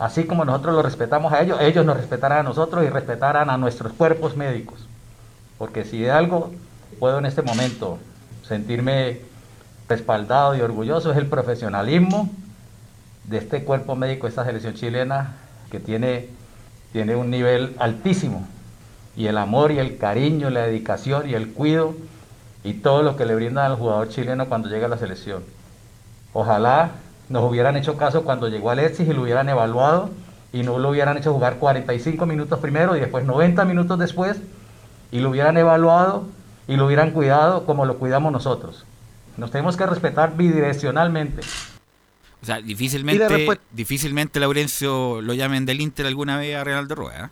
así 0.00 0.24
como 0.24 0.44
nosotros 0.44 0.74
los 0.74 0.84
respetamos 0.84 1.32
a 1.32 1.42
ellos, 1.42 1.58
ellos 1.60 1.86
nos 1.86 1.96
respetaran 1.96 2.38
a 2.38 2.42
nosotros 2.42 2.84
y 2.84 2.88
respetaran 2.88 3.50
a 3.50 3.56
nuestros 3.56 3.92
cuerpos 3.92 4.36
médicos. 4.36 4.89
Porque 5.60 5.84
si 5.84 6.00
de 6.00 6.10
algo 6.10 6.52
puedo 6.98 7.18
en 7.18 7.26
este 7.26 7.42
momento 7.42 7.98
sentirme 8.48 9.20
respaldado 9.90 10.56
y 10.56 10.62
orgulloso 10.62 11.12
es 11.12 11.18
el 11.18 11.26
profesionalismo 11.26 12.30
de 13.24 13.36
este 13.36 13.62
cuerpo 13.62 13.94
médico, 13.94 14.26
esta 14.26 14.42
selección 14.42 14.72
chilena, 14.72 15.36
que 15.70 15.78
tiene, 15.78 16.28
tiene 16.94 17.14
un 17.14 17.28
nivel 17.28 17.76
altísimo 17.78 18.48
y 19.14 19.26
el 19.26 19.36
amor 19.36 19.70
y 19.70 19.78
el 19.78 19.98
cariño, 19.98 20.48
la 20.48 20.62
dedicación 20.62 21.28
y 21.28 21.34
el 21.34 21.52
cuido 21.52 21.92
y 22.64 22.72
todo 22.72 23.02
lo 23.02 23.18
que 23.18 23.26
le 23.26 23.34
brindan 23.34 23.66
al 23.66 23.76
jugador 23.76 24.08
chileno 24.08 24.48
cuando 24.48 24.70
llega 24.70 24.86
a 24.86 24.88
la 24.88 24.96
selección. 24.96 25.42
Ojalá 26.32 26.92
nos 27.28 27.44
hubieran 27.44 27.76
hecho 27.76 27.98
caso 27.98 28.24
cuando 28.24 28.48
llegó 28.48 28.70
Alexis 28.70 29.06
y 29.06 29.12
lo 29.12 29.20
hubieran 29.20 29.50
evaluado 29.50 30.08
y 30.54 30.62
no 30.62 30.78
lo 30.78 30.88
hubieran 30.88 31.18
hecho 31.18 31.34
jugar 31.34 31.56
45 31.56 32.24
minutos 32.24 32.60
primero 32.60 32.96
y 32.96 33.00
después 33.00 33.26
90 33.26 33.62
minutos 33.66 33.98
después 33.98 34.40
y 35.10 35.20
lo 35.20 35.30
hubieran 35.30 35.56
evaluado 35.56 36.26
y 36.68 36.76
lo 36.76 36.86
hubieran 36.86 37.10
cuidado 37.10 37.64
como 37.66 37.84
lo 37.86 37.98
cuidamos 37.98 38.32
nosotros. 38.32 38.84
Nos 39.36 39.50
tenemos 39.50 39.76
que 39.76 39.86
respetar 39.86 40.36
bidireccionalmente. 40.36 41.42
O 42.42 42.46
sea, 42.46 42.60
difícilmente, 42.60 43.28
respuesta- 43.28 43.64
difícilmente 43.72 44.40
Laurencio 44.40 45.20
lo 45.20 45.34
llamen 45.34 45.66
del 45.66 45.80
Inter 45.80 46.06
alguna 46.06 46.38
vez 46.38 46.56
a 46.56 46.64
Reinaldo 46.64 46.94
Rueda. 46.94 47.30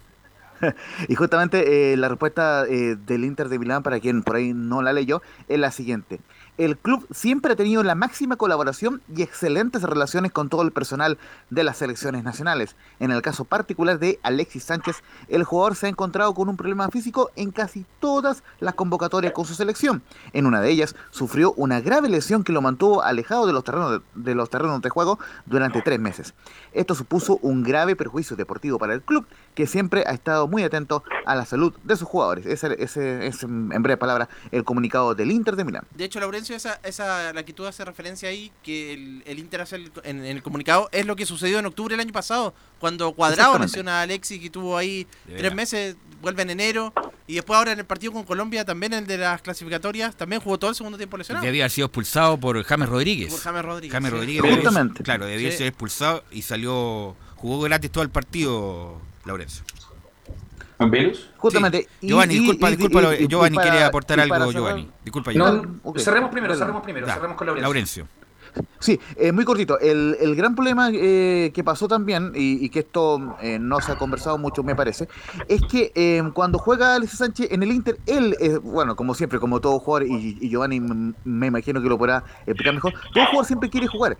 ¿eh? 0.62 0.72
Y 1.08 1.14
justamente 1.14 1.92
eh, 1.92 1.96
la 1.96 2.08
respuesta 2.08 2.64
eh, 2.68 2.96
del 3.06 3.24
Inter 3.24 3.48
de 3.48 3.58
Milán, 3.58 3.82
para 3.82 4.00
quien 4.00 4.22
por 4.22 4.36
ahí 4.36 4.52
no 4.54 4.82
la 4.82 4.92
leyó, 4.92 5.22
es 5.48 5.58
la 5.58 5.70
siguiente. 5.70 6.20
El 6.58 6.76
club 6.76 7.06
siempre 7.12 7.52
ha 7.52 7.56
tenido 7.56 7.84
la 7.84 7.94
máxima 7.94 8.34
colaboración 8.34 9.00
y 9.14 9.22
excelentes 9.22 9.84
relaciones 9.84 10.32
con 10.32 10.48
todo 10.48 10.62
el 10.62 10.72
personal 10.72 11.16
de 11.50 11.62
las 11.62 11.76
selecciones 11.76 12.24
nacionales. 12.24 12.74
En 12.98 13.12
el 13.12 13.22
caso 13.22 13.44
particular 13.44 14.00
de 14.00 14.18
Alexis 14.24 14.64
Sánchez, 14.64 14.96
el 15.28 15.44
jugador 15.44 15.76
se 15.76 15.86
ha 15.86 15.88
encontrado 15.88 16.34
con 16.34 16.48
un 16.48 16.56
problema 16.56 16.88
físico 16.88 17.30
en 17.36 17.52
casi 17.52 17.86
todas 18.00 18.42
las 18.58 18.74
convocatorias 18.74 19.32
con 19.32 19.44
su 19.44 19.54
selección. 19.54 20.02
En 20.32 20.46
una 20.46 20.60
de 20.60 20.70
ellas 20.70 20.96
sufrió 21.12 21.52
una 21.52 21.80
grave 21.80 22.08
lesión 22.08 22.42
que 22.42 22.52
lo 22.52 22.60
mantuvo 22.60 23.04
alejado 23.04 23.46
de 23.46 23.52
los 23.52 23.62
terrenos 23.62 23.92
de, 23.92 24.00
de 24.16 24.34
los 24.34 24.50
terrenos 24.50 24.82
de 24.82 24.90
juego 24.90 25.20
durante 25.46 25.80
tres 25.80 26.00
meses. 26.00 26.34
Esto 26.72 26.96
supuso 26.96 27.38
un 27.40 27.62
grave 27.62 27.94
perjuicio 27.94 28.34
deportivo 28.34 28.80
para 28.80 28.94
el 28.94 29.02
club, 29.02 29.26
que 29.58 29.66
siempre 29.66 30.04
ha 30.06 30.12
estado 30.12 30.46
muy 30.46 30.62
atento 30.62 31.02
a 31.26 31.34
la 31.34 31.44
salud 31.44 31.74
de 31.82 31.96
sus 31.96 32.06
jugadores. 32.06 32.46
Ese 32.46 32.76
ese 32.80 33.26
es, 33.26 33.42
en 33.42 33.68
breve 33.82 33.96
palabra, 33.96 34.28
el 34.52 34.62
comunicado 34.62 35.16
del 35.16 35.32
Inter 35.32 35.56
de 35.56 35.64
Milán. 35.64 35.82
De 35.96 36.04
hecho, 36.04 36.20
Laurencio, 36.20 36.54
esa, 36.54 36.78
esa, 36.84 37.32
la 37.32 37.42
que 37.44 37.52
tú 37.52 37.66
haces 37.66 37.84
referencia 37.84 38.28
ahí, 38.28 38.52
que 38.62 38.92
el, 38.94 39.24
el 39.26 39.40
Inter 39.40 39.62
hace 39.62 39.74
el- 39.74 39.90
en, 40.04 40.18
en 40.24 40.36
el 40.36 40.44
comunicado, 40.44 40.88
es 40.92 41.06
lo 41.06 41.16
que 41.16 41.26
sucedió 41.26 41.58
en 41.58 41.66
octubre 41.66 41.94
del 41.94 42.00
año 42.06 42.12
pasado, 42.12 42.54
cuando 42.78 43.10
Cuadrado 43.14 43.58
lesiona 43.58 43.98
a 43.98 44.02
Alexis, 44.02 44.40
que 44.40 44.48
tuvo 44.48 44.76
ahí 44.76 45.08
tres 45.26 45.52
meses, 45.52 45.96
vuelve 46.22 46.42
en 46.42 46.50
enero, 46.50 46.92
y 47.26 47.34
después 47.34 47.56
ahora 47.56 47.72
en 47.72 47.80
el 47.80 47.84
partido 47.84 48.12
con 48.12 48.22
Colombia, 48.22 48.64
también 48.64 48.92
el 48.92 49.08
de 49.08 49.18
las 49.18 49.42
clasificatorias, 49.42 50.14
también 50.16 50.40
jugó 50.40 50.56
todo 50.60 50.70
el 50.70 50.76
segundo 50.76 50.96
tiempo 50.98 51.16
lesionado. 51.16 51.42
Que 51.42 51.48
había 51.48 51.68
sido 51.68 51.86
expulsado 51.86 52.38
por 52.38 52.62
James 52.62 52.88
Rodríguez. 52.88 53.32
Por 53.32 53.40
James 53.40 53.64
Rodríguez, 53.64 53.92
James 53.92 54.10
sí. 54.12 54.16
Rodríguez 54.16 54.42
debía- 54.44 54.56
Justamente. 54.58 55.02
claro, 55.02 55.26
debía 55.26 55.50
Sí. 55.50 55.56
ser 55.58 55.66
expulsado 55.66 56.22
y 56.30 56.42
salió, 56.42 57.16
jugó 57.34 57.60
gratis 57.62 57.90
todo 57.90 58.04
el 58.04 58.10
partido, 58.10 59.00
Laurencio. 59.28 59.62
¿Velus? 60.80 61.30
Justamente. 61.36 61.88
Sí. 62.00 62.06
Giovanni, 62.08 62.34
disculpa, 62.34 62.70
disculpa, 62.70 63.00
lo- 63.02 63.14
Giovanni 63.14 63.58
quería 63.58 63.86
aportar 63.88 64.18
y 64.18 64.22
algo, 64.22 64.34
cerrar- 64.36 64.52
Giovanni. 64.52 64.90
Disculpa, 65.04 65.32
No, 65.32 65.46
Giovanni. 65.52 65.78
Ok. 65.82 65.98
cerremos 65.98 66.30
primero, 66.30 66.54
cerremos 66.56 66.82
primero, 66.82 67.06
Ya. 67.06 67.14
cerremos 67.14 67.36
con 67.36 67.46
Laurencio. 67.46 67.62
Laurencio. 67.68 68.08
Sí, 68.80 69.00
eh, 69.16 69.32
muy 69.32 69.44
cortito. 69.44 69.78
El, 69.80 70.16
el 70.20 70.36
gran 70.36 70.54
problema 70.54 70.90
eh, 70.92 71.50
que 71.52 71.64
pasó 71.64 71.88
también, 71.88 72.32
y, 72.34 72.64
y 72.64 72.68
que 72.68 72.80
esto 72.80 73.36
eh, 73.42 73.58
no 73.58 73.80
se 73.80 73.92
ha 73.92 73.96
conversado 73.96 74.38
mucho, 74.38 74.62
me 74.62 74.76
parece, 74.76 75.08
es 75.48 75.60
que 75.62 75.90
eh, 75.94 76.22
cuando 76.32 76.58
juega 76.58 76.94
Alexis 76.94 77.18
Sánchez 77.18 77.48
en 77.50 77.62
el 77.62 77.72
Inter, 77.72 77.98
él, 78.06 78.36
bueno, 78.62 78.94
como 78.94 79.14
siempre, 79.14 79.40
como 79.40 79.60
todo 79.60 79.78
jugador, 79.80 80.06
y, 80.08 80.38
y 80.40 80.48
Giovanni 80.48 80.80
me 80.80 81.46
imagino 81.48 81.82
que 81.82 81.88
lo 81.88 81.98
podrá 81.98 82.22
explicar 82.46 82.74
mejor, 82.74 82.92
todo 83.12 83.24
jugador 83.26 83.46
siempre 83.46 83.68
quiere 83.68 83.88
jugar. 83.88 84.16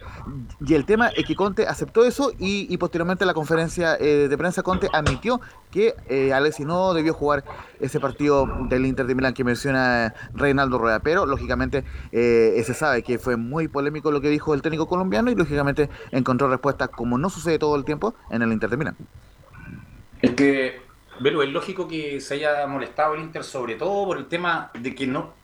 Y 0.66 0.75
el 0.75 0.85
tema 0.85 1.09
es 1.09 1.25
que 1.25 1.37
Conte 1.37 1.66
aceptó 1.66 2.05
eso 2.05 2.33
y, 2.38 2.77
posteriormente 2.79 3.25
en 3.25 3.29
la 3.29 3.35
conferencia 3.35 3.97
eh, 3.99 4.27
de 4.29 4.38
prensa 4.38 4.62
Conte 4.62 4.88
admitió 4.92 5.40
que 5.71 5.94
eh, 6.09 6.33
Alexis 6.33 6.66
no 6.66 6.94
debió 6.94 7.12
jugar 7.12 7.44
ese 7.79 8.01
partido 8.01 8.49
del 8.68 8.87
Inter 8.87 9.07
de 9.07 9.14
Milán 9.14 9.35
que 9.35 9.44
menciona 9.44 10.14
Reinaldo 10.35 10.79
Rueda. 10.79 11.01
Pero, 11.01 11.27
lógicamente, 11.27 11.85
se 12.11 12.75
sabe 12.75 13.03
que 13.03 13.18
fue 13.18 13.37
muy 13.37 13.68
polémico 13.68 14.11
lo 14.11 14.21
que 14.21 14.31
dijo 14.31 14.48
el 14.55 14.63
técnico 14.63 14.87
colombiano 14.89 15.31
y, 15.31 15.35
lógicamente, 15.35 15.91
encontró 16.11 16.49
respuesta, 16.49 16.89
como 16.89 17.19
no 17.19 17.31
sucede 17.31 17.59
todo 17.59 17.77
el 17.77 17.85
tiempo, 17.85 18.15
en 18.31 18.43
el 18.43 18.53
Inter 18.53 18.71
de 18.71 18.77
Milán. 18.77 18.97
Es 20.21 20.33
que, 20.35 20.81
Velo, 21.21 21.43
es 21.43 21.51
lógico 21.51 21.87
que 21.89 22.21
se 22.21 22.35
haya 22.35 22.67
molestado 22.67 23.15
el 23.15 23.21
Inter, 23.23 23.45
sobre 23.45 23.77
todo 23.77 24.07
por 24.07 24.19
el 24.19 24.27
tema 24.29 24.71
de 24.75 24.95
que 24.95 25.07
no 25.07 25.35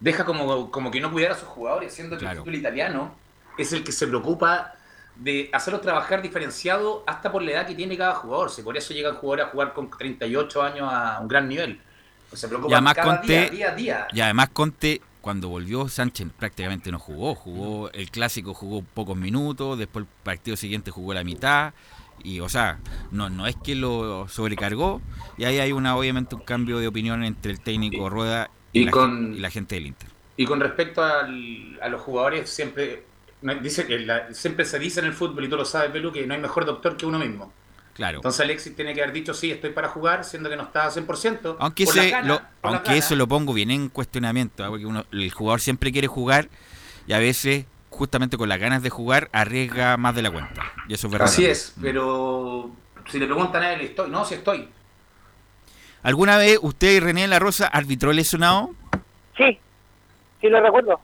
deja 0.00 0.24
como, 0.24 0.70
como 0.70 0.90
que 0.90 1.00
no 1.00 1.10
cuidar 1.12 1.32
a 1.32 1.34
sus 1.36 1.48
jugadores, 1.48 1.94
siendo 1.94 2.18
que 2.18 2.20
Claro. 2.20 2.40
el 2.40 2.44
fútbol 2.44 2.54
italiano 2.56 3.14
es 3.56 3.72
el 3.72 3.84
que 3.84 3.92
se 3.92 4.06
preocupa 4.06 4.72
de 5.16 5.48
hacerlos 5.52 5.80
trabajar 5.82 6.22
diferenciado 6.22 7.04
hasta 7.06 7.30
por 7.30 7.42
la 7.42 7.52
edad 7.52 7.66
que 7.66 7.74
tiene 7.76 7.96
cada 7.96 8.14
jugador. 8.16 8.50
Si 8.50 8.62
por 8.62 8.76
eso 8.76 8.92
llegan 8.92 9.14
jugadores 9.14 9.46
a 9.46 9.50
jugar 9.50 9.72
con 9.72 9.88
38 9.90 10.62
años 10.62 10.88
a 10.92 11.20
un 11.20 11.28
gran 11.28 11.48
nivel. 11.48 11.80
Pues 12.28 12.40
se 12.40 12.48
Y 12.48 12.48
preocupan 12.48 12.72
además 12.72 12.94
cada 12.94 13.18
Conte, 13.18 13.32
día, 13.32 13.50
día 13.50 13.68
a 13.70 13.74
día. 13.74 14.08
y 14.10 14.20
además 14.20 14.48
Conte, 14.52 15.00
cuando 15.24 15.48
volvió 15.48 15.88
Sánchez 15.88 16.28
prácticamente 16.38 16.92
no 16.92 16.98
jugó, 16.98 17.34
jugó 17.34 17.90
el 17.92 18.10
clásico, 18.10 18.52
jugó 18.52 18.82
pocos 18.82 19.16
minutos, 19.16 19.78
después 19.78 20.04
el 20.04 20.08
partido 20.22 20.54
siguiente 20.54 20.90
jugó 20.90 21.14
la 21.14 21.24
mitad, 21.24 21.72
y 22.22 22.40
o 22.40 22.48
sea, 22.50 22.78
no, 23.10 23.30
no 23.30 23.46
es 23.46 23.56
que 23.56 23.74
lo 23.74 24.28
sobrecargó, 24.28 25.00
y 25.38 25.44
ahí 25.44 25.58
hay 25.60 25.72
una 25.72 25.96
obviamente 25.96 26.34
un 26.34 26.42
cambio 26.42 26.78
de 26.78 26.88
opinión 26.88 27.24
entre 27.24 27.52
el 27.52 27.60
técnico 27.60 28.10
Rueda 28.10 28.50
y, 28.74 28.80
y 28.80 28.84
la, 28.84 28.90
con- 28.90 29.34
y 29.34 29.38
la 29.40 29.48
gente 29.50 29.76
del 29.76 29.86
Inter. 29.86 30.10
Y 30.36 30.44
con 30.44 30.60
respecto 30.60 31.02
al- 31.02 31.78
a 31.80 31.88
los 31.88 32.02
jugadores, 32.02 32.50
siempre 32.50 33.04
dice 33.62 33.86
que 33.86 33.98
la- 34.00 34.32
siempre 34.34 34.66
se 34.66 34.78
dice 34.78 35.00
en 35.00 35.06
el 35.06 35.14
fútbol, 35.14 35.44
y 35.44 35.48
tú 35.48 35.56
lo 35.56 35.64
sabes, 35.64 35.90
Belu, 35.92 36.12
que 36.12 36.26
no 36.26 36.34
hay 36.34 36.40
mejor 36.40 36.66
doctor 36.66 36.96
que 36.98 37.06
uno 37.06 37.18
mismo. 37.18 37.50
Claro. 37.94 38.18
Entonces 38.18 38.40
Alexis 38.40 38.74
tiene 38.74 38.92
que 38.92 39.02
haber 39.02 39.14
dicho 39.14 39.32
sí, 39.34 39.50
estoy 39.52 39.70
para 39.70 39.88
jugar, 39.88 40.24
siendo 40.24 40.50
que 40.50 40.56
no 40.56 40.64
está 40.64 40.86
a 40.86 40.90
100%. 40.90 41.56
Aunque, 41.60 41.84
por 41.84 41.96
ese, 41.96 42.02
las 42.02 42.10
ganas, 42.10 42.26
lo- 42.26 42.40
por 42.60 42.74
aunque 42.74 42.96
eso 42.98 43.14
lo 43.16 43.26
pongo 43.28 43.52
bien 43.54 43.70
en 43.70 43.88
cuestionamiento, 43.88 44.64
¿ah? 44.64 44.68
porque 44.68 44.84
uno, 44.86 45.04
el 45.12 45.30
jugador 45.30 45.60
siempre 45.60 45.92
quiere 45.92 46.08
jugar 46.08 46.48
y 47.06 47.12
a 47.12 47.18
veces, 47.18 47.66
justamente 47.90 48.36
con 48.36 48.48
las 48.48 48.58
ganas 48.58 48.82
de 48.82 48.90
jugar, 48.90 49.28
arriesga 49.32 49.96
más 49.96 50.14
de 50.16 50.22
la 50.22 50.30
cuenta. 50.32 50.62
Y 50.88 50.94
eso 50.94 51.06
es 51.06 51.12
verdad. 51.12 51.28
Así 51.28 51.46
es, 51.46 51.74
pero 51.80 52.70
si 53.08 53.18
le 53.20 53.26
preguntan 53.26 53.62
a 53.62 53.72
él, 53.74 53.82
estoy. 53.82 54.10
No, 54.10 54.24
si 54.24 54.34
estoy. 54.34 54.68
¿Alguna 56.02 56.36
vez 56.36 56.58
usted 56.60 56.90
y 56.92 57.00
René 57.00 57.26
La 57.28 57.38
Rosa 57.38 57.66
arbitró 57.66 58.12
lesionado? 58.12 58.70
Sí, 59.36 59.58
sí 60.40 60.48
lo 60.48 60.60
recuerdo. 60.60 61.00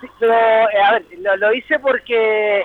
Sí, 0.00 0.06
pero, 0.18 0.32
eh, 0.34 0.82
a 0.84 0.92
ver, 0.92 1.06
lo, 1.18 1.36
lo 1.36 1.52
hice 1.54 1.78
porque 1.78 2.62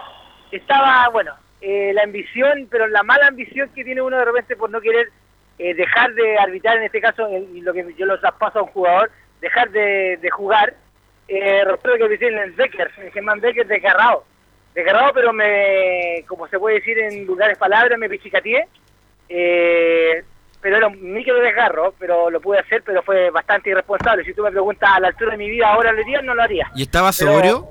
estaba, 0.52 1.10
bueno, 1.10 1.34
eh, 1.68 1.92
la 1.94 2.04
ambición, 2.04 2.68
pero 2.70 2.88
la 2.88 3.02
mala 3.02 3.26
ambición 3.28 3.70
que 3.74 3.84
tiene 3.84 4.02
uno 4.02 4.18
de 4.20 4.26
repente 4.26 4.56
por 4.56 4.70
no 4.70 4.80
querer 4.82 5.10
eh, 5.58 5.74
dejar 5.74 6.14
de 6.14 6.38
arbitrar, 6.38 6.78
en 6.78 6.84
este 6.84 7.02
caso, 7.02 7.28
en- 7.28 7.56
y 7.58 7.62
lo 7.62 7.74
que 7.74 7.84
yo 7.98 8.06
lo 8.06 8.20
traspaso 8.20 8.60
a 8.60 8.64
un 8.64 8.70
jugador, 8.70 9.10
dejar 9.42 9.70
de, 9.72 10.18
de 10.22 10.30
jugar. 10.30 10.74
Eh, 11.28 11.64
recuerdo 11.66 11.98
que 11.98 12.04
lo 12.08 12.14
hice 12.14 12.28
en 12.28 12.38
el 12.38 12.52
Becker, 12.52 12.92
en 12.98 13.12
Germán 13.12 13.40
Becker 13.40 13.66
desgarrado. 13.66 14.26
Desgarrado, 14.76 15.12
pero 15.14 15.34
me, 15.34 16.24
como 16.28 16.48
se 16.50 16.60
puede 16.60 16.76
decir 16.76 17.00
en 17.00 17.26
vulgares 17.26 17.58
palabras, 17.58 17.98
me 17.98 18.10
pichicateé. 18.10 18.68
Eh, 19.30 20.24
pero 20.62 20.78
era 20.78 20.88
un 20.88 21.14
micro 21.14 21.36
desgarro, 21.40 21.94
pero 22.00 22.30
lo 22.30 22.42
pude 22.42 22.60
hacer, 22.60 22.82
pero 22.84 23.02
fue 23.04 23.30
bastante 23.30 23.70
irresponsable. 23.70 24.24
Si 24.26 24.34
tú 24.34 24.44
me 24.44 24.52
preguntas 24.52 24.90
a 24.94 25.00
la 25.00 25.08
altura 25.10 25.32
de 25.32 25.38
mi 25.38 25.50
vida 25.50 25.68
ahora 25.72 25.92
lo 25.92 26.02
haría, 26.02 26.22
no 26.22 26.34
lo 26.36 26.42
haría. 26.44 26.70
¿Y 26.76 26.84
estaba 26.84 27.12
Pero- 27.18 27.32
sobrio? 27.34 27.68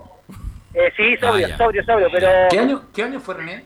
Eh, 0.74 0.92
sí, 0.96 1.16
sobrio, 1.18 1.46
Ah, 1.52 1.57
sobrio, 1.57 1.85
sobrio, 1.85 2.09
pero... 2.11 2.28
¿Qué 2.50 2.59
año, 2.59 2.83
¿Qué 2.92 3.02
año 3.04 3.20
fue 3.20 3.35
René? 3.35 3.64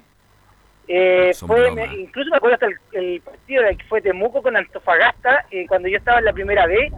Eh, 0.89 1.33
fue, 1.47 1.71
me- 1.71 1.85
incluso 1.99 2.31
me 2.31 2.37
acuerdo 2.39 2.55
hasta 2.55 2.67
el, 2.67 2.77
el 2.93 3.21
partido 3.21 3.63
que 3.77 3.85
fue 3.85 4.01
Temuco 4.01 4.43
con 4.43 4.57
Antofagasta, 4.57 5.45
eh, 5.51 5.67
cuando 5.69 5.87
yo 5.89 5.99
estaba 5.99 6.19
en 6.19 6.25
la 6.25 6.33
primera 6.33 6.67
B. 6.67 6.91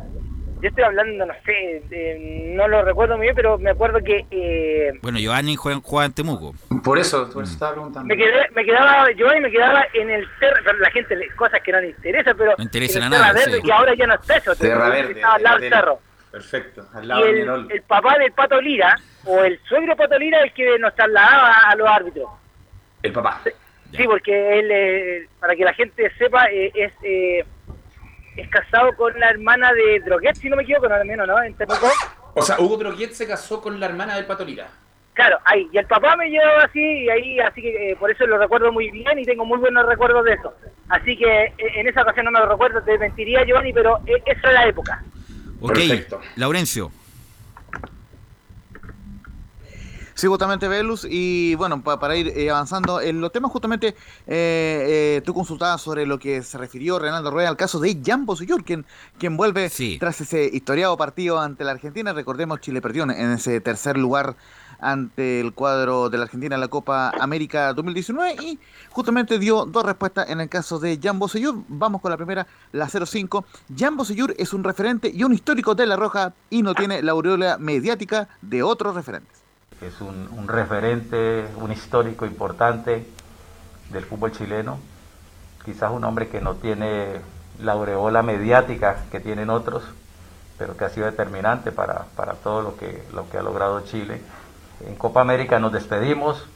Yo 0.62 0.68
estoy 0.68 0.84
hablando, 0.84 1.24
no 1.24 1.32
sé, 1.44 1.82
de- 1.88 2.52
no 2.54 2.68
lo 2.68 2.84
recuerdo 2.84 3.16
muy 3.16 3.24
bien, 3.26 3.34
pero 3.34 3.56
me 3.58 3.70
acuerdo 3.70 3.98
que 4.04 4.26
eh, 4.30 4.92
Bueno, 5.02 5.18
Giovanni 5.18 5.56
juega, 5.56 5.80
juega 5.82 6.04
en 6.06 6.12
Temuco. 6.12 6.54
Por 6.84 6.98
eso, 6.98 7.30
por 7.32 7.44
eso 7.44 7.54
estaba 7.54 7.72
preguntando. 7.72 8.06
me, 8.06 8.16
quedé, 8.16 8.46
me 8.54 8.64
quedaba, 8.64 9.10
yo 9.12 9.28
ahí 9.30 9.40
me 9.40 9.50
quedaba 9.50 9.86
en 9.94 10.10
el 10.10 10.28
pero 10.38 10.54
la 10.78 10.90
gente, 10.90 11.16
le- 11.16 11.28
cosas 11.30 11.60
que 11.62 11.72
no 11.72 11.80
le 11.80 11.88
interesa, 11.88 12.34
pero 12.34 12.54
No 12.58 12.62
interesa 12.64 12.98
en 12.98 13.04
el 13.06 13.14
a 13.14 13.18
nadie, 13.18 13.24
Terra 13.32 13.40
Verde, 13.46 13.56
sí. 13.56 13.62
que 13.66 13.72
ahora 13.72 13.94
ya 13.94 14.06
no 14.06 14.14
está 14.14 14.36
eso, 14.36 14.54
Terra 14.54 14.88
Verde. 14.90 15.12
estaba 15.12 15.34
al 15.34 15.42
lado 15.42 15.58
del 15.58 15.70
cerro. 15.72 15.98
Perfecto, 16.30 16.86
al 16.94 17.04
Y 17.04 17.06
lado 17.06 17.24
del 17.24 17.70
el, 17.70 17.82
papá 17.82 18.18
del 18.18 18.32
Pato 18.32 18.60
Lira, 18.60 18.96
o 19.24 19.42
el 19.42 19.58
suegro 19.66 19.96
Pato 19.96 20.16
Lira, 20.18 20.38
es 20.40 20.44
el 20.44 20.52
que 20.52 20.78
nos 20.78 20.94
trasladaba 20.94 21.54
a 21.70 21.74
los 21.74 21.88
árbitros. 21.88 22.28
El 23.02 23.12
papá. 23.12 23.40
Sí, 23.96 24.04
porque 24.04 24.58
él, 24.58 24.70
eh, 24.70 25.28
para 25.40 25.56
que 25.56 25.64
la 25.64 25.74
gente 25.74 26.10
sepa, 26.16 26.46
eh, 26.50 26.70
es 26.74 26.92
eh, 27.02 27.44
es 28.36 28.48
casado 28.48 28.94
con 28.96 29.18
la 29.18 29.30
hermana 29.30 29.72
de 29.72 30.00
Droguet, 30.00 30.36
si 30.36 30.48
no 30.48 30.56
me 30.56 30.62
equivoco, 30.62 30.88
no, 30.88 30.94
al 30.94 31.04
menos, 31.04 31.26
¿no? 31.26 31.42
En 31.42 31.54
Temuco. 31.54 31.88
O 32.34 32.42
sea, 32.42 32.60
Hugo 32.60 32.76
Droguet 32.76 33.12
se 33.12 33.26
casó 33.26 33.60
con 33.60 33.78
la 33.80 33.86
hermana 33.86 34.16
del 34.16 34.26
Pato 34.26 34.44
Lira. 34.44 34.68
Claro, 35.14 35.38
ahí. 35.44 35.68
Y 35.72 35.78
el 35.78 35.86
papá 35.86 36.16
me 36.16 36.30
llevaba 36.30 36.64
así, 36.64 36.80
y 36.80 37.10
ahí, 37.10 37.40
así 37.40 37.60
que 37.60 37.90
eh, 37.90 37.96
por 37.96 38.10
eso 38.10 38.26
lo 38.26 38.38
recuerdo 38.38 38.72
muy 38.72 38.90
bien 38.90 39.18
y 39.18 39.24
tengo 39.24 39.44
muy 39.44 39.58
buenos 39.58 39.84
recuerdos 39.86 40.24
de 40.24 40.34
eso. 40.34 40.54
Así 40.88 41.16
que 41.16 41.44
eh, 41.44 41.54
en 41.58 41.88
esa 41.88 42.02
ocasión 42.02 42.26
no 42.26 42.30
me 42.30 42.38
lo 42.38 42.48
recuerdo, 42.48 42.82
te 42.82 42.96
mentiría, 42.96 43.44
Giovanni, 43.44 43.72
pero 43.72 43.98
eh, 44.06 44.22
esa 44.24 44.48
es 44.48 44.54
la 44.54 44.66
época. 44.66 45.02
Ok, 45.60 45.74
Perfecto. 45.74 46.20
Laurencio. 46.36 46.90
Sí, 50.20 50.26
justamente 50.26 50.68
Velus, 50.68 51.06
y 51.08 51.54
bueno, 51.54 51.82
pa- 51.82 51.98
para 51.98 52.14
ir 52.14 52.28
eh, 52.36 52.50
avanzando 52.50 53.00
en 53.00 53.22
los 53.22 53.32
temas, 53.32 53.50
justamente 53.50 53.88
eh, 53.88 53.94
eh, 55.16 55.22
tú 55.24 55.32
consultabas 55.32 55.80
sobre 55.80 56.04
lo 56.04 56.18
que 56.18 56.42
se 56.42 56.58
refirió 56.58 56.98
Renaldo 56.98 57.30
Rueda 57.30 57.48
al 57.48 57.56
caso 57.56 57.80
de 57.80 57.98
Jan 58.04 58.26
Bosellur, 58.26 58.62
quien, 58.62 58.84
quien 59.18 59.38
vuelve 59.38 59.70
tras 59.98 60.20
ese 60.20 60.44
historiado 60.52 60.94
partido 60.98 61.40
ante 61.40 61.64
la 61.64 61.70
Argentina. 61.70 62.12
Recordemos, 62.12 62.60
Chile 62.60 62.82
perdió 62.82 63.04
en- 63.04 63.12
en 63.12 63.30
ese 63.30 63.62
tercer 63.62 63.96
lugar 63.96 64.36
ante 64.78 65.40
el 65.40 65.54
cuadro 65.54 66.10
de 66.10 66.18
la 66.18 66.24
Argentina 66.24 66.54
en 66.54 66.60
la 66.60 66.68
Copa 66.68 67.12
América 67.18 67.72
2019 67.72 68.34
y 68.42 68.58
justamente 68.90 69.38
dio 69.38 69.64
dos 69.64 69.84
respuestas 69.86 70.28
en 70.28 70.42
el 70.42 70.50
caso 70.50 70.78
de 70.78 71.00
Jan 71.02 71.18
Bosellur. 71.18 71.62
Vamos 71.68 72.02
con 72.02 72.10
la 72.10 72.18
primera, 72.18 72.46
la 72.72 72.90
05. 72.90 73.46
Jan 73.74 73.96
Bosellur 73.96 74.34
es 74.36 74.52
un 74.52 74.64
referente 74.64 75.10
y 75.14 75.24
un 75.24 75.32
histórico 75.32 75.74
de 75.74 75.86
La 75.86 75.96
Roja 75.96 76.34
y 76.50 76.62
no 76.62 76.74
tiene 76.74 77.00
la 77.02 77.12
aureola 77.12 77.56
mediática 77.56 78.28
de 78.42 78.62
otros 78.62 78.94
referentes. 78.94 79.39
Es 79.80 80.00
un, 80.00 80.46
referente, 80.46 81.46
un 81.56 81.72
histórico 81.72 82.26
importante 82.26 83.06
del 83.90 84.04
fútbol 84.04 84.32
chileno, 84.32 84.78
quizás 85.64 85.90
un 85.90 86.04
hombre 86.04 86.28
que 86.28 86.40
no 86.40 86.54
tiene 86.56 87.20
la 87.60 87.72
aureola 87.72 88.22
mediática 88.22 89.04
que 89.10 89.20
tienen 89.20 89.50
otros, 89.50 89.84
pero 90.58 90.76
que 90.76 90.84
ha 90.84 90.90
sido 90.90 91.06
determinante 91.06 91.72
para, 91.72 92.04
para 92.16 92.34
todo 92.34 92.62
lo 92.62 92.76
que, 92.76 93.02
lo 93.12 93.28
que 93.30 93.38
ha 93.38 93.42
logrado 93.42 93.80
Chile. 93.82 94.20
En 94.86 94.94
Copa 94.96 95.20
América 95.22 95.58
nos 95.58 95.72
despedimos, 95.72 96.46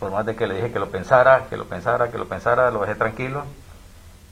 por 0.00 0.10
más 0.10 0.26
de 0.26 0.34
que 0.36 0.46
le 0.46 0.56
dije 0.56 0.72
que 0.72 0.78
lo 0.78 0.90
pensara, 0.90 1.46
que 1.48 1.56
lo 1.56 1.66
pensara, 1.66 2.10
que 2.10 2.18
lo 2.18 2.26
pensara, 2.26 2.70
lo 2.70 2.80
dejé 2.80 2.96
tranquilo. 2.96 3.44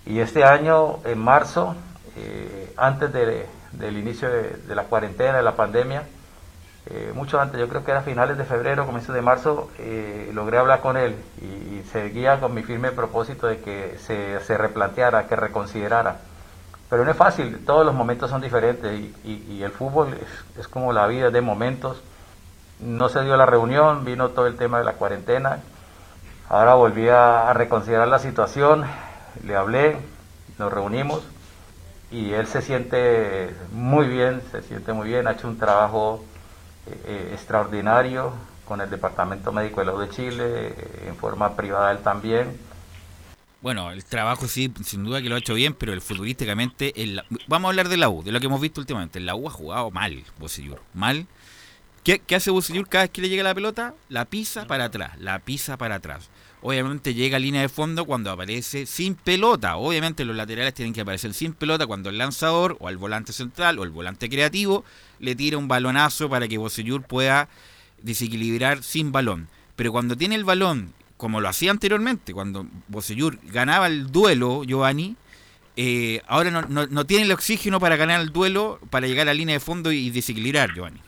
Y 0.05 0.19
este 0.19 0.45
año, 0.45 0.99
en 1.05 1.19
marzo, 1.19 1.77
eh, 2.17 2.73
antes 2.77 3.13
de- 3.13 3.47
del 3.73 3.97
inicio 3.97 4.29
de 4.29 4.75
la 4.75 4.85
cuarentena, 4.85 5.37
de 5.37 5.43
la 5.43 5.55
pandemia, 5.57 6.03
eh, 6.87 7.13
mucho 7.15 7.41
antes, 7.41 7.61
yo 7.61 7.69
creo 7.69 7.85
que 7.85 7.93
era 7.93 8.03
finales 8.03 8.37
de 8.37 8.45
febrero, 8.45 8.87
comienzos 8.87 9.15
de 9.15 9.23
marzo, 9.23 9.71
eh, 9.79 10.31
logré 10.35 10.59
hablar 10.59 10.81
con 10.81 10.97
él 10.97 11.15
y, 11.41 11.73
seguía 11.93 12.41
con 12.41 12.55
mi 12.55 12.63
firme 12.63 12.91
propósito 12.91 13.47
de 13.47 13.59
que 13.59 13.99
se, 13.99 14.41
se 14.41 14.57
replanteara, 14.57 15.27
que 15.27 15.37
reconsiderara. 15.37 16.17
Pero 16.89 17.05
no 17.05 17.11
es 17.11 17.17
fácil, 17.17 17.65
todos 17.67 17.85
los 17.85 17.95
momentos 17.95 18.31
son 18.31 18.41
diferentes 18.41 18.99
y, 18.99 19.15
y- 19.25 19.63
el 19.63 19.71
fútbol 19.73 20.15
es, 20.15 20.59
es 20.61 20.69
como 20.69 20.93
la 20.93 21.07
vida 21.07 21.31
de 21.31 21.41
momentos. 21.41 22.03
No 22.81 23.09
se 23.09 23.23
dio 23.23 23.37
la 23.37 23.47
reunión, 23.47 24.05
vino 24.05 24.31
todo 24.31 24.47
el 24.47 24.57
tema 24.57 24.79
de 24.79 24.85
la 24.85 24.95
cuarentena. 24.95 25.59
Ahora 26.49 26.75
volví 26.75 27.09
a 27.09 27.53
reconsiderar 27.53 28.09
la 28.09 28.19
situación, 28.19 28.85
le 29.45 29.57
hablé, 29.57 29.99
nos 30.59 30.73
reunimos 30.73 31.23
y 32.11 32.33
él 32.33 32.47
se 32.47 32.63
siente 32.63 33.55
muy 33.73 34.07
bien, 34.07 34.43
se 34.51 34.63
siente 34.63 34.93
muy 34.93 35.09
bien, 35.09 35.27
ha 35.27 35.33
hecho 35.33 35.49
un 35.49 35.59
trabajo 35.59 36.25
eh, 36.87 37.31
extraordinario 37.33 38.33
con 38.65 38.81
el 38.81 38.91
Departamento 38.91 39.53
Médico 39.53 39.85
de 39.85 39.91
U 39.91 39.99
de 39.99 40.09
Chile, 40.11 40.45
eh, 40.69 41.05
en 41.09 41.17
forma 41.17 41.55
privada 41.57 41.93
él 41.93 41.99
también. 41.99 42.57
Bueno, 43.61 43.93
el 43.93 44.05
trabajo 44.05 44.49
sí, 44.49 44.73
sin 44.85 45.05
duda 45.05 45.23
que 45.23 45.29
lo 45.29 45.37
ha 45.37 45.39
hecho 45.39 45.55
bien, 45.55 45.75
pero 45.75 45.93
el 45.93 46.01
futbolísticamente, 46.01 47.01
el- 47.01 47.23
vamos 47.47 47.69
a 47.69 47.71
hablar 47.71 47.89
de 47.89 47.97
la 47.97 48.09
U, 48.09 48.23
de 48.25 48.33
lo 48.33 48.41
que 48.41 48.47
hemos 48.47 48.61
visto 48.61 48.81
últimamente. 48.81 49.21
La 49.21 49.37
U 49.37 49.47
ha 49.47 49.53
jugado 49.53 49.91
mal, 49.93 50.25
Bocellur, 50.39 50.81
mal. 50.95 51.27
¿Qué, 52.03 52.19
qué 52.19 52.35
hace 52.35 52.51
Bocellur 52.51 52.89
cada 52.89 53.05
vez 53.05 53.11
que 53.13 53.23
le 53.23 53.29
llega 53.29 53.45
la 53.45 53.55
pelota? 53.55 53.95
La 54.09 54.25
pisa 54.25 54.67
para 54.67 54.87
atrás, 54.87 55.13
la 55.21 55.39
pisa 55.39 55.77
para 55.77 55.97
atrás. 55.97 56.29
Obviamente 56.63 57.13
llega 57.13 57.37
a 57.37 57.41
línea 57.41 57.61
de 57.61 57.69
fondo 57.69 58.05
cuando 58.05 58.31
aparece 58.31 58.87
sin 58.87 59.17
pelota. 59.17 59.77
Obviamente 59.77 60.25
los 60.25 60.37
laterales 60.37 60.75
tienen 60.75 60.95
que 60.95 61.01
aparecer 61.01 61.35
sin 61.35 61.55
pelota 61.55 61.87
cuando 61.87 62.09
el 62.09 62.19
lanzador 62.19 62.77
o 62.79 62.89
el 62.89 62.97
volante 62.99 63.33
central 63.33 63.79
o 63.81 63.83
el 63.85 63.91
volante 63.91 64.29
creativo 64.31 64.85
le 65.19 65.35
tira 65.35 65.59
un 65.59 65.67
balonazo 65.69 66.29
para 66.31 66.47
que 66.47 66.59
Bocellur 66.59 67.03
pueda 67.03 67.49
desequilibrar 68.01 68.83
sin 68.83 69.11
balón. 69.13 69.49
Pero 69.77 69.91
cuando 69.93 70.17
tiene 70.17 70.37
el 70.37 70.45
balón, 70.45 70.93
como 71.17 71.41
lo 71.41 71.49
hacía 71.49 71.71
anteriormente, 71.73 72.33
cuando 72.33 72.67
Bocellur 72.89 73.39
ganaba 73.43 73.87
el 73.89 74.13
duelo, 74.13 74.63
Giovanni, 74.65 75.17
eh, 75.77 76.21
ahora 76.29 76.51
no, 76.51 76.63
no- 76.63 76.87
no 76.87 77.07
tiene 77.07 77.25
el 77.25 77.33
oxígeno 77.33 77.81
para 77.81 77.97
ganar 77.97 78.21
el 78.21 78.31
duelo, 78.31 78.79
para 78.91 79.07
llegar 79.07 79.23
a 79.29 79.31
la 79.33 79.35
línea 79.35 79.55
de 79.55 79.61
fondo 79.61 79.91
y 79.91 80.11
desequilibrar, 80.11 80.75
Giovanni. 80.75 81.01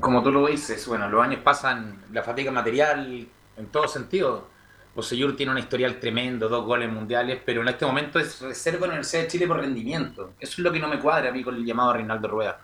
Como 0.00 0.22
tú 0.22 0.32
lo 0.32 0.46
dices, 0.46 0.86
bueno, 0.88 1.08
los 1.08 1.22
años 1.22 1.40
pasan, 1.44 2.00
la 2.12 2.22
fatiga 2.22 2.50
material 2.50 3.28
en 3.56 3.66
todo 3.66 3.86
sentido. 3.86 4.48
Bosellur 4.94 5.36
tiene 5.36 5.52
un 5.52 5.58
historial 5.58 5.98
tremendo, 6.00 6.48
dos 6.48 6.64
goles 6.64 6.90
mundiales, 6.90 7.40
pero 7.44 7.62
en 7.62 7.68
este 7.68 7.86
momento 7.86 8.18
es 8.18 8.40
reserva 8.40 8.80
de 8.80 8.86
la 8.88 8.92
Universidad 8.94 9.22
de 9.22 9.28
Chile 9.28 9.46
por 9.46 9.60
rendimiento. 9.60 10.32
Eso 10.40 10.52
es 10.54 10.58
lo 10.58 10.72
que 10.72 10.80
no 10.80 10.88
me 10.88 10.98
cuadra 10.98 11.28
a 11.28 11.32
mí 11.32 11.42
con 11.44 11.54
el 11.54 11.64
llamado 11.64 11.90
a 11.90 11.94
Reinaldo 11.94 12.26
Rueda. 12.28 12.60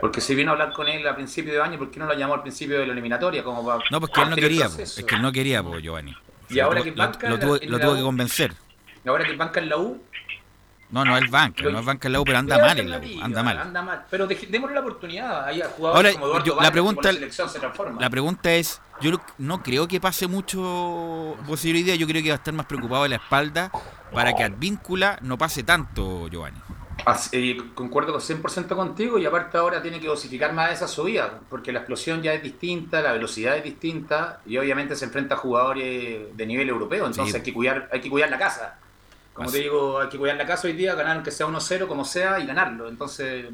Porque 0.00 0.20
si 0.20 0.34
vino 0.34 0.50
a 0.50 0.52
hablar 0.52 0.72
con 0.72 0.86
él 0.86 1.06
a 1.06 1.14
principio 1.14 1.52
de 1.52 1.60
año, 1.60 1.78
¿por 1.78 1.90
qué 1.90 1.98
no 1.98 2.06
lo 2.06 2.14
llamó 2.14 2.34
al 2.34 2.42
principio 2.42 2.78
de 2.78 2.86
la 2.86 2.92
eliminatoria? 2.92 3.42
Como 3.42 3.64
para 3.64 3.82
No, 3.90 4.00
porque 4.00 4.20
él 4.20 4.30
no 4.30 4.36
quería, 4.36 4.68
po, 4.68 4.82
es 4.82 5.04
que 5.04 5.14
él 5.14 5.22
no 5.22 5.32
quería, 5.32 5.62
po, 5.62 5.78
Giovanni. 5.78 6.14
Y 6.50 6.60
ahora 6.60 6.78
lo, 6.78 6.84
que 6.84 6.90
lo- 6.90 6.96
banca 6.96 7.28
lo 7.28 7.34
en 7.36 7.40
tuvo, 7.40 7.56
en 7.60 7.70
lo 7.70 7.80
tuvo 7.80 7.94
que 7.96 8.02
convencer. 8.02 8.52
Y 9.04 9.08
ahora 9.08 9.24
que 9.24 9.32
banca 9.36 9.60
en 9.60 9.68
la 9.70 9.76
U, 9.78 10.00
No, 10.90 11.04
no 11.04 11.16
es 11.16 11.28
banca, 11.30 11.62
no 11.64 11.78
es 11.80 11.84
banca 11.84 12.06
en 12.08 12.12
la 12.12 12.20
U, 12.20 12.24
pero 12.24 12.38
anda 12.38 12.54
Pero 12.56 12.66
mal 12.68 12.78
en 12.78 12.90
la 12.90 12.98
U, 12.98 13.24
anda 13.24 13.42
mal. 13.42 13.58
Anda 13.58 13.82
mal. 13.82 14.04
Pero 14.10 14.26
démosle 14.26 14.74
la 14.74 14.80
oportunidad. 14.80 15.44
Ahí 15.46 15.60
a 15.62 15.66
jugadores 15.68 15.96
Ahora, 15.96 16.12
como 16.12 16.26
Eduardo 16.26 16.44
yo- 16.46 16.62
la 16.62 16.70
pregunta- 16.70 17.08
la 17.08 17.14
selección 17.14 17.48
se 17.48 17.58
transforma. 17.58 18.00
La 18.00 18.10
pregunta 18.10 18.52
es, 18.54 18.80
yo 19.00 19.20
no, 19.38 19.62
creo 19.62 19.86
que 19.88 20.00
pase 20.00 20.26
mucho 20.26 20.60
hoy 20.62 21.82
día, 21.82 21.94
yo 21.96 22.06
creo 22.06 22.22
que 22.22 22.28
va 22.30 22.34
a 22.34 22.38
estar 22.38 22.54
más 22.54 22.66
preocupado 22.66 23.02
de 23.04 23.10
la 23.10 23.16
espalda 23.16 23.70
para 24.12 24.34
que 24.34 24.44
Advíncula 24.44 25.18
no 25.22 25.36
pase 25.36 25.62
tanto, 25.62 26.28
Giovanni. 26.28 26.58
Así- 27.06 27.30
eh, 27.32 27.56
concuerdo 27.74 28.12
con 28.12 28.20
100% 28.20 28.76
contigo 28.76 29.18
y 29.18 29.26
aparte 29.26 29.58
ahora 29.58 29.82
tiene 29.82 30.00
que 30.00 30.06
dosificar 30.06 30.52
más 30.52 30.70
esa 30.72 30.88
subida, 30.88 31.40
porque 31.50 31.72
la 31.72 31.80
explosión 31.80 32.22
ya 32.22 32.32
es 32.32 32.42
distinta, 32.42 33.02
la 33.02 33.12
velocidad 33.12 33.56
es 33.56 33.64
distinta 33.64 34.40
y 34.46 34.56
obviamente 34.56 34.94
se 34.96 35.04
enfrenta 35.06 35.34
a 35.34 35.38
jugadores 35.38 36.34
de 36.36 36.46
nivel 36.46 36.68
europeo, 36.68 37.06
entonces 37.06 37.32
Sí. 37.32 37.36
hay, 37.38 37.42
que 37.42 37.52
cuidar, 37.52 37.88
hay 37.92 38.00
que 38.00 38.08
cuidar 38.08 38.30
la 38.30 38.38
casa. 38.38 38.78
Como 39.34 39.48
Así. 39.48 39.56
te 39.58 39.62
digo, 39.64 40.00
hay 40.00 40.08
que 40.08 40.16
cuidar 40.16 40.36
la 40.36 40.46
casa 40.46 40.68
hoy 40.68 40.74
día, 40.74 40.94
ganar 40.94 41.16
aunque 41.16 41.32
sea 41.32 41.46
1-0 41.46 41.88
como 41.88 42.04
sea 42.04 42.38
y 42.38 42.46
ganarlo. 42.46 42.88
Entonces, 42.88 43.46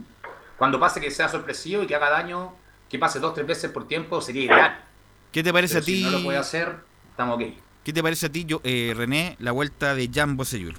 cuando 0.58 0.78
pase 0.78 1.00
que 1.00 1.10
sea 1.10 1.28
sorpresivo 1.28 1.82
y 1.82 1.86
que 1.86 1.96
haga 1.96 2.10
daño, 2.10 2.52
que 2.90 2.98
pase 2.98 3.18
dos 3.18 3.32
tres 3.34 3.46
veces 3.46 3.70
por 3.70 3.88
tiempo 3.88 4.20
sería 4.20 4.44
ideal. 4.44 4.84
¿Qué 5.32 5.42
te 5.42 5.52
parece 5.52 5.74
Pero 5.74 5.82
a 5.82 5.86
ti? 5.86 5.96
Si 5.96 6.04
no 6.04 6.10
lo 6.10 6.24
puede 6.24 6.38
hacer, 6.38 6.68
estamos 7.10 7.36
ok. 7.36 7.42
¿Qué 7.84 7.92
te 7.92 8.02
parece 8.02 8.26
a 8.26 8.28
ti, 8.32 8.44
yo, 8.44 8.60
eh, 8.64 8.92
René, 8.96 9.36
la 9.38 9.52
vuelta 9.52 9.94
de 9.94 10.08
Jan 10.12 10.36
Bosellur? 10.36 10.74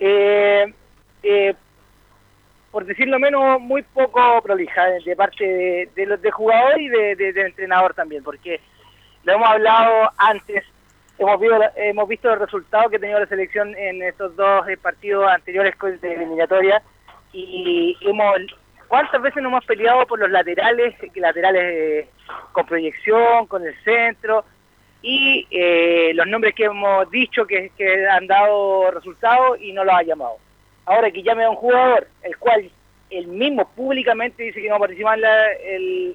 Eh, 0.00 0.72
eh, 1.22 1.54
por 2.70 2.84
decirlo 2.86 3.18
menos, 3.18 3.60
muy 3.60 3.82
poco 3.82 4.40
prolija 4.42 4.84
de, 4.86 5.00
de 5.00 5.16
parte 5.16 5.44
de, 5.44 5.88
de 5.94 6.06
los 6.06 6.20
de 6.22 6.30
jugador 6.30 6.80
y 6.80 6.88
de, 6.88 7.12
entrenador 7.46 7.94
también, 7.94 8.22
porque 8.24 8.60
lo 9.24 9.34
hemos 9.34 9.48
hablado 9.48 10.10
antes, 10.16 10.64
hemos 11.18 11.40
visto, 11.40 11.56
hemos 11.76 12.08
visto 12.08 12.28
los 12.30 12.38
resultados 12.40 12.90
que 12.90 12.96
ha 12.96 13.00
tenido 13.00 13.20
la 13.20 13.26
selección 13.26 13.76
en 13.76 14.02
estos 14.02 14.34
dos 14.34 14.66
eh, 14.68 14.76
partidos 14.76 15.28
anteriores 15.30 15.76
con- 15.76 16.00
de 16.00 16.14
eliminatoria 16.14 16.82
y 17.32 17.96
hemos 18.00 18.34
cuántas 18.88 19.20
veces 19.22 19.42
nos 19.42 19.50
hemos 19.50 19.64
peleado 19.64 20.06
por 20.06 20.18
los 20.18 20.30
laterales, 20.30 20.94
laterales 21.14 21.62
eh, 21.64 22.08
con 22.52 22.66
proyección, 22.66 23.46
con 23.46 23.66
el 23.66 23.74
centro 23.84 24.44
y 25.02 25.46
eh, 25.50 26.12
los 26.14 26.26
nombres 26.26 26.54
que 26.54 26.64
hemos 26.64 27.10
dicho 27.10 27.46
que, 27.46 27.70
han 28.10 28.26
dado 28.26 28.90
resultados 28.90 29.60
y 29.60 29.72
no 29.72 29.84
los 29.84 29.94
ha 29.94 30.02
llamado. 30.02 30.36
Ahora 30.86 31.10
que 31.10 31.22
llame 31.22 31.44
a 31.44 31.50
un 31.50 31.56
jugador, 31.56 32.08
el 32.22 32.36
cual 32.38 32.70
él 33.10 33.26
mismo 33.26 33.68
públicamente 33.74 34.42
dice 34.42 34.62
que 34.62 34.68
no 34.68 34.72
va 34.72 34.76
a 34.76 34.80
participar 34.80 35.16
en 35.16 35.22
la, 35.22 36.14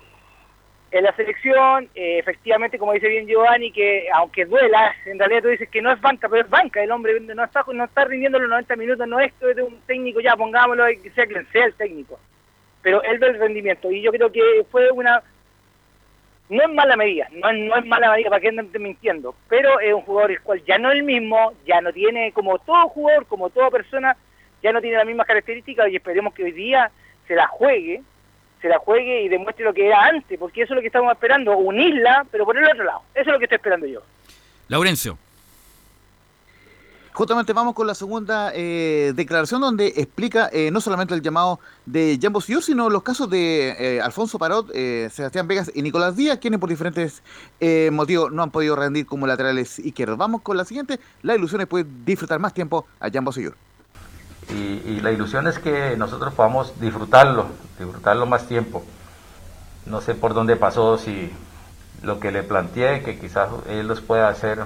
en 0.92 1.04
la 1.04 1.16
selección, 1.16 1.88
eh, 1.94 2.18
efectivamente, 2.18 2.80
como 2.80 2.94
dice 2.94 3.08
bien 3.08 3.28
Giovanni, 3.28 3.72
que 3.72 4.08
aunque 4.14 4.46
duela, 4.46 4.94
en 5.06 5.20
realidad 5.20 5.44
tú 5.44 5.50
dices 5.50 5.70
que 5.70 5.82
no 5.82 5.92
es 5.92 6.02
banca, 6.02 6.28
pero 6.28 6.42
es 6.42 6.50
banca, 6.50 6.82
el 6.82 6.92
hombre 6.92 7.20
no 7.20 7.44
está, 7.44 7.64
no 7.72 7.84
está 7.84 8.06
rindiendo 8.06 8.40
los 8.40 8.50
90 8.50 8.76
minutos, 8.76 9.08
no 9.08 9.20
es 9.20 9.32
de 9.40 9.62
un 9.62 9.80
técnico, 9.82 10.20
ya 10.20 10.36
pongámoslo, 10.36 10.86
que 11.02 11.12
sea 11.12 11.28
quien 11.28 11.48
sea 11.52 11.66
el 11.66 11.76
técnico, 11.76 12.20
pero 12.82 13.02
él 13.04 13.20
ve 13.20 13.28
el 13.28 13.40
rendimiento 13.40 13.92
y 13.92 14.02
yo 14.02 14.12
creo 14.12 14.32
que 14.32 14.42
fue 14.72 14.90
una 14.92 15.22
no 16.50 16.64
es 16.64 16.70
mala 16.74 16.96
medida, 16.96 17.28
no, 17.32 17.48
es- 17.50 17.60
no 17.60 17.76
es 17.78 17.86
mala 17.86 18.12
medida, 18.12 18.30
para 18.30 18.42
que 18.42 18.52
no 18.52 18.64
esté 18.64 18.80
mintiendo, 18.80 19.36
pero 19.48 19.80
es 19.80 19.94
un 19.94 20.02
jugador 20.02 20.32
el 20.32 20.42
cual 20.42 20.64
ya 20.66 20.80
no 20.80 20.90
es 20.92 20.98
el 20.98 21.04
mismo, 21.04 21.54
ya 21.68 21.80
no 21.80 21.94
tiene, 21.94 22.32
como 22.32 22.58
todo 22.58 22.88
jugador, 22.90 23.28
como 23.28 23.52
toda 23.52 23.70
persona, 23.70 24.18
ya 24.64 24.72
no 24.74 24.82
tiene 24.82 24.98
las 24.98 25.06
mismas 25.06 25.28
características 25.28 25.90
y 25.90 25.96
esperemos 25.98 26.34
que 26.34 26.44
hoy 26.46 26.52
día 26.52 26.90
se 27.28 27.36
la 27.36 27.48
juegue, 27.48 28.02
se 28.62 28.68
la 28.68 28.80
juegue 28.80 29.22
y 29.22 29.30
demuestre 29.30 29.64
lo 29.64 29.74
que 29.74 29.86
era 29.86 30.06
antes, 30.06 30.40
porque 30.40 30.64
eso 30.64 30.74
es 30.74 30.76
lo 30.78 30.82
que 30.82 30.88
estamos 30.88 31.12
esperando, 31.14 31.56
unirla, 31.56 32.26
pero 32.32 32.46
por 32.46 32.58
el 32.58 32.66
otro 32.66 32.84
lado, 32.84 33.04
eso 33.14 33.22
es 33.22 33.28
lo 33.28 33.38
que 33.38 33.46
estoy 33.46 33.58
esperando 33.58 33.86
yo. 33.86 34.02
Laurencio. 34.70 35.18
Justamente 37.12 37.52
vamos 37.54 37.74
con 37.74 37.86
la 37.86 37.96
segunda 37.96 38.52
eh, 38.54 39.12
declaración 39.16 39.60
donde 39.60 39.88
explica 39.98 40.50
eh, 40.54 40.72
no 40.72 40.80
solamente 40.80 41.14
el 41.14 41.22
llamado 41.22 41.60
de 41.86 42.18
Jan 42.22 42.32
Bosillur, 42.32 42.64
sino 42.64 42.90
los 42.90 43.04
casos 43.04 43.30
de 43.30 43.98
eh, 43.98 44.02
Alfonso 44.02 44.40
Parot, 44.40 44.70
eh, 44.74 45.10
Sebastián 45.12 45.48
Vegas 45.48 45.70
y 45.74 45.82
Nicolás 45.82 46.16
Díaz, 46.16 46.38
quienes 46.38 46.60
por 46.60 46.70
diferentes 46.70 47.22
eh, 47.60 47.90
motivos 47.92 48.32
no 48.32 48.44
han 48.44 48.52
podido 48.52 48.76
rendir 48.76 49.06
como 49.06 49.28
laterales 49.28 49.80
izquierdos. 49.80 50.18
Vamos 50.18 50.42
con 50.42 50.56
la 50.56 50.64
siguiente. 50.64 51.00
La 51.22 51.36
ilusión 51.36 51.60
es 51.62 51.68
poder 51.68 51.88
disfrutar 52.06 52.40
más 52.40 52.54
tiempo 52.54 52.86
a 53.00 53.10
Jan 53.12 53.26
Bosillur. 53.26 53.56
y, 54.50 54.82
y 54.90 55.00
la 55.02 55.12
ilusión 55.12 55.48
es 55.48 55.60
que 55.60 55.96
nosotros 55.98 56.34
podamos 56.34 56.80
disfrutarlo, 56.80 57.48
disfrutarlo 57.78 58.26
más 58.26 58.48
tiempo. 58.48 58.84
No 59.86 60.02
sé 60.02 60.16
por 60.16 60.34
dónde 60.34 60.56
pasó, 60.56 60.98
si 60.98 61.32
lo 62.04 62.20
que 62.20 62.32
le 62.32 62.44
planteé, 62.44 63.02
que 63.04 63.20
quizás 63.20 63.50
él 63.68 63.88
los 63.88 64.02
pueda 64.02 64.30
hacer, 64.30 64.64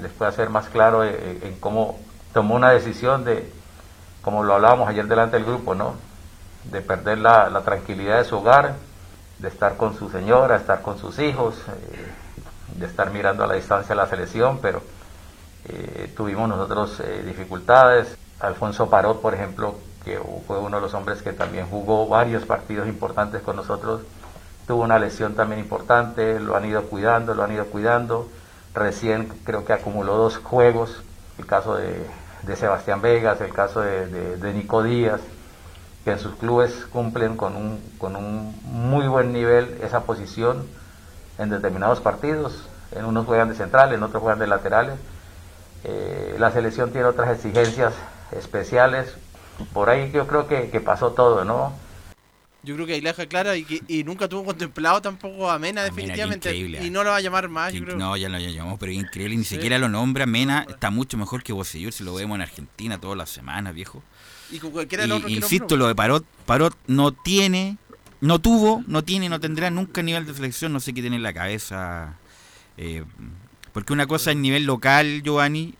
les 0.00 0.12
pueda 0.12 0.30
hacer 0.30 0.50
más 0.50 0.68
claro 0.68 1.04
eh, 1.04 1.10
eh, 1.12 1.38
en 1.44 1.58
cómo 1.60 1.98
tomó 2.32 2.54
una 2.54 2.70
decisión 2.70 3.24
de, 3.24 3.50
como 4.22 4.42
lo 4.42 4.54
hablábamos 4.54 4.88
ayer 4.88 5.06
delante 5.06 5.36
del 5.36 5.44
grupo, 5.44 5.74
¿no? 5.74 5.94
De 6.64 6.80
perder 6.80 7.18
la, 7.18 7.50
la 7.50 7.62
tranquilidad 7.62 8.18
de 8.18 8.24
su 8.24 8.36
hogar, 8.36 8.74
de 9.38 9.48
estar 9.48 9.76
con 9.76 9.96
su 9.96 10.08
señora, 10.10 10.56
estar 10.56 10.82
con 10.82 10.98
sus 10.98 11.18
hijos, 11.18 11.56
eh, 11.68 12.78
de 12.78 12.86
estar 12.86 13.10
mirando 13.10 13.44
a 13.44 13.46
la 13.46 13.54
distancia 13.54 13.94
la 13.94 14.06
selección, 14.06 14.58
pero 14.60 14.82
tuvimos 16.14 16.46
nosotros 16.46 17.02
dificultades. 17.24 18.18
Alfonso 18.40 18.90
Parot, 18.90 19.22
por 19.22 19.32
ejemplo, 19.32 19.76
que 20.04 20.20
fue 20.46 20.58
uno 20.58 20.76
de 20.76 20.82
los 20.82 20.92
hombres 20.92 21.22
que 21.22 21.32
también 21.32 21.66
jugó 21.66 22.06
varios 22.06 22.44
partidos 22.44 22.86
importantes 22.86 23.40
con 23.40 23.56
nosotros, 23.56 24.02
tuvo 24.66 24.82
una 24.82 24.98
lesión 24.98 25.34
también 25.34 25.60
importante, 25.60 26.38
lo 26.40 26.56
han 26.56 26.64
ido 26.64 26.82
cuidando, 26.84 27.34
lo 27.34 27.42
han 27.44 27.52
ido 27.52 27.66
cuidando. 27.66 28.28
Recién 28.74 29.28
creo 29.44 29.64
que 29.64 29.72
acumuló 29.72 30.16
dos 30.16 30.38
juegos, 30.38 31.02
el 31.38 31.46
caso 31.46 31.76
de, 31.76 32.06
de 32.42 32.56
Sebastián 32.56 33.00
Vegas, 33.02 33.40
el 33.40 33.52
caso 33.52 33.80
de, 33.80 34.06
de- 34.36 34.52
Nico 34.52 34.82
Díaz, 34.82 35.20
que 36.04 36.12
en 36.12 36.18
sus 36.18 36.34
clubes 36.36 36.86
cumplen 36.92 37.36
con 37.36 37.56
un, 37.56 37.80
con 37.98 38.16
un 38.16 38.60
muy 38.64 39.06
buen 39.06 39.32
nivel 39.32 39.78
esa 39.82 40.00
posición 40.02 40.66
en 41.38 41.50
determinados 41.50 42.00
partidos. 42.00 42.68
En 42.92 43.04
unos 43.04 43.26
juegan 43.26 43.48
de 43.48 43.54
central, 43.54 43.92
en 43.92 44.02
otros 44.02 44.22
juegan 44.22 44.38
de 44.38 44.46
laterales. 44.46 44.94
Eh, 45.84 46.36
la 46.38 46.50
selección 46.50 46.90
tiene 46.92 47.06
otras 47.06 47.30
exigencias 47.30 47.92
especiales. 48.32 49.14
Por 49.72 49.90
ahí 49.90 50.10
yo 50.12 50.26
creo 50.26 50.46
que, 50.46 50.70
que 50.70 50.80
pasó 50.80 51.12
todo, 51.12 51.44
¿no? 51.44 51.72
Yo 52.64 52.74
creo 52.74 52.86
que 52.86 52.94
ahí 52.94 53.00
la 53.00 53.10
deja 53.10 53.26
clara 53.26 53.56
y 53.56 53.64
que 53.64 53.82
y 53.88 54.04
nunca 54.04 54.28
tuvo 54.28 54.44
contemplado 54.44 55.02
tampoco 55.02 55.50
a 55.50 55.58
Mena, 55.58 55.82
definitivamente. 55.82 56.48
increíble, 56.48 56.84
y 56.84 56.90
no 56.90 57.04
lo 57.04 57.10
va 57.10 57.16
a 57.16 57.20
llamar 57.20 57.48
más, 57.48 57.72
yo 57.72 57.84
creo. 57.84 57.96
No, 57.96 58.16
ya 58.16 58.28
lo 58.28 58.38
llamamos, 58.38 58.78
pero 58.78 58.92
es 58.92 58.98
increíble, 58.98 59.36
ni 59.36 59.44
siquiera 59.44 59.78
lo 59.78 59.88
nombra. 59.88 60.26
Mena 60.26 60.66
está 60.68 60.90
mucho 60.90 61.16
mejor 61.16 61.42
que 61.42 61.52
Bosellur, 61.52 61.92
si 61.92 62.04
lo 62.04 62.14
vemos 62.14 62.36
en 62.36 62.42
Argentina 62.42 62.98
todas 62.98 63.18
las 63.18 63.30
semanas, 63.30 63.74
viejo. 63.74 64.02
Y 64.50 64.58
con 64.58 64.70
cualquiera 64.70 65.06
de 65.06 65.16
Y, 65.16 65.22
que 65.22 65.32
insisto, 65.32 65.76
lo 65.76 65.86
de 65.86 65.94
Parot, 65.94 66.24
Parot 66.46 66.76
no 66.86 67.12
tiene, 67.12 67.76
no 68.20 68.38
tuvo, 68.38 68.82
no 68.86 69.04
tiene, 69.04 69.28
no 69.28 69.40
tendrá 69.40 69.70
nunca 69.70 70.02
nivel 70.02 70.26
de 70.26 70.34
selección, 70.34 70.72
no 70.72 70.80
sé 70.80 70.94
qué 70.94 71.00
tiene 71.02 71.16
en 71.16 71.22
la 71.22 71.32
cabeza. 71.32 72.16
eh, 72.78 73.04
porque 73.72 73.92
una 73.92 74.06
cosa 74.06 74.30
es 74.30 74.36
nivel 74.36 74.64
local, 74.64 75.22
Giovanni, 75.24 75.74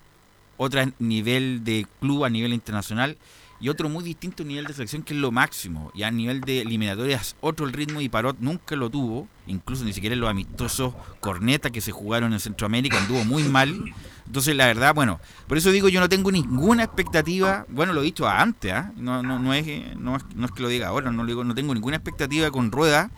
otra 0.56 0.82
es 0.82 0.88
nivel 0.98 1.62
de 1.64 1.86
club 2.00 2.24
a 2.24 2.30
nivel 2.30 2.52
internacional 2.52 3.16
y 3.60 3.68
otro 3.68 3.88
muy 3.88 4.04
distinto 4.04 4.44
nivel 4.44 4.66
de 4.66 4.74
selección 4.74 5.02
que 5.02 5.14
es 5.14 5.20
lo 5.20 5.30
máximo. 5.30 5.90
Y 5.94 6.02
a 6.02 6.10
nivel 6.10 6.40
de 6.42 6.60
eliminatorias, 6.62 7.36
otro 7.40 7.66
el 7.66 7.72
ritmo 7.72 8.00
y 8.00 8.08
Parot 8.08 8.36
nunca 8.40 8.76
lo 8.76 8.90
tuvo, 8.90 9.28
incluso 9.46 9.84
ni 9.84 9.92
siquiera 9.92 10.16
los 10.16 10.28
amistosos 10.28 10.94
corneta 11.20 11.70
que 11.70 11.80
se 11.80 11.92
jugaron 11.92 12.32
en 12.32 12.40
Centroamérica 12.40 12.98
anduvo 12.98 13.24
muy 13.24 13.42
mal. 13.44 13.94
Entonces, 14.26 14.56
la 14.56 14.66
verdad, 14.66 14.94
bueno, 14.94 15.20
por 15.46 15.58
eso 15.58 15.70
digo, 15.70 15.88
yo 15.88 16.00
no 16.00 16.08
tengo 16.08 16.30
ninguna 16.32 16.84
expectativa, 16.84 17.66
bueno, 17.68 17.92
lo 17.92 18.00
he 18.00 18.04
dicho 18.04 18.26
antes, 18.28 18.72
¿ah? 18.72 18.92
no, 18.96 19.22
no, 19.22 19.38
no, 19.38 19.52
es, 19.54 19.66
no, 19.96 20.18
no 20.34 20.46
es 20.46 20.52
que 20.52 20.62
lo 20.62 20.68
diga 20.68 20.88
ahora, 20.88 21.10
no, 21.10 21.22
lo 21.22 21.28
digo, 21.28 21.44
no 21.44 21.54
tengo 21.54 21.74
ninguna 21.74 21.96
expectativa 21.96 22.50
con 22.50 22.72
Rueda. 22.72 23.10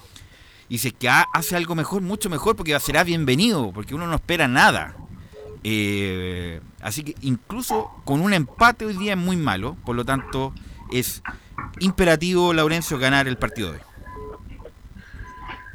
Y 0.69 0.79
si 0.79 0.89
es 0.89 0.95
que 0.95 1.09
ha- 1.09 1.27
hace 1.33 1.55
algo 1.57 1.77
mejor, 1.77 2.03
mucho 2.03 2.29
mejor, 2.29 2.57
porque 2.57 2.79
será 2.81 3.05
bienvenido, 3.05 3.71
porque 3.73 3.95
uno 3.95 4.09
no 4.09 4.17
espera 4.17 4.49
nada. 4.49 4.97
Eh, 5.69 6.61
así 6.81 7.03
que 7.03 7.17
incluso 7.23 7.91
con 8.05 8.21
un 8.21 8.33
empate 8.33 8.87
hoy 8.87 8.97
día 8.97 9.15
es 9.15 9.19
muy 9.19 9.37
malo, 9.37 9.77
por 9.85 9.97
lo 9.97 10.05
tanto 10.05 10.53
es 10.93 11.23
imperativo, 11.81 12.53
Laurencio, 12.53 12.99
ganar 13.01 13.27
el 13.27 13.37
partido 13.37 13.73
de 13.73 13.79
hoy. 13.79 13.83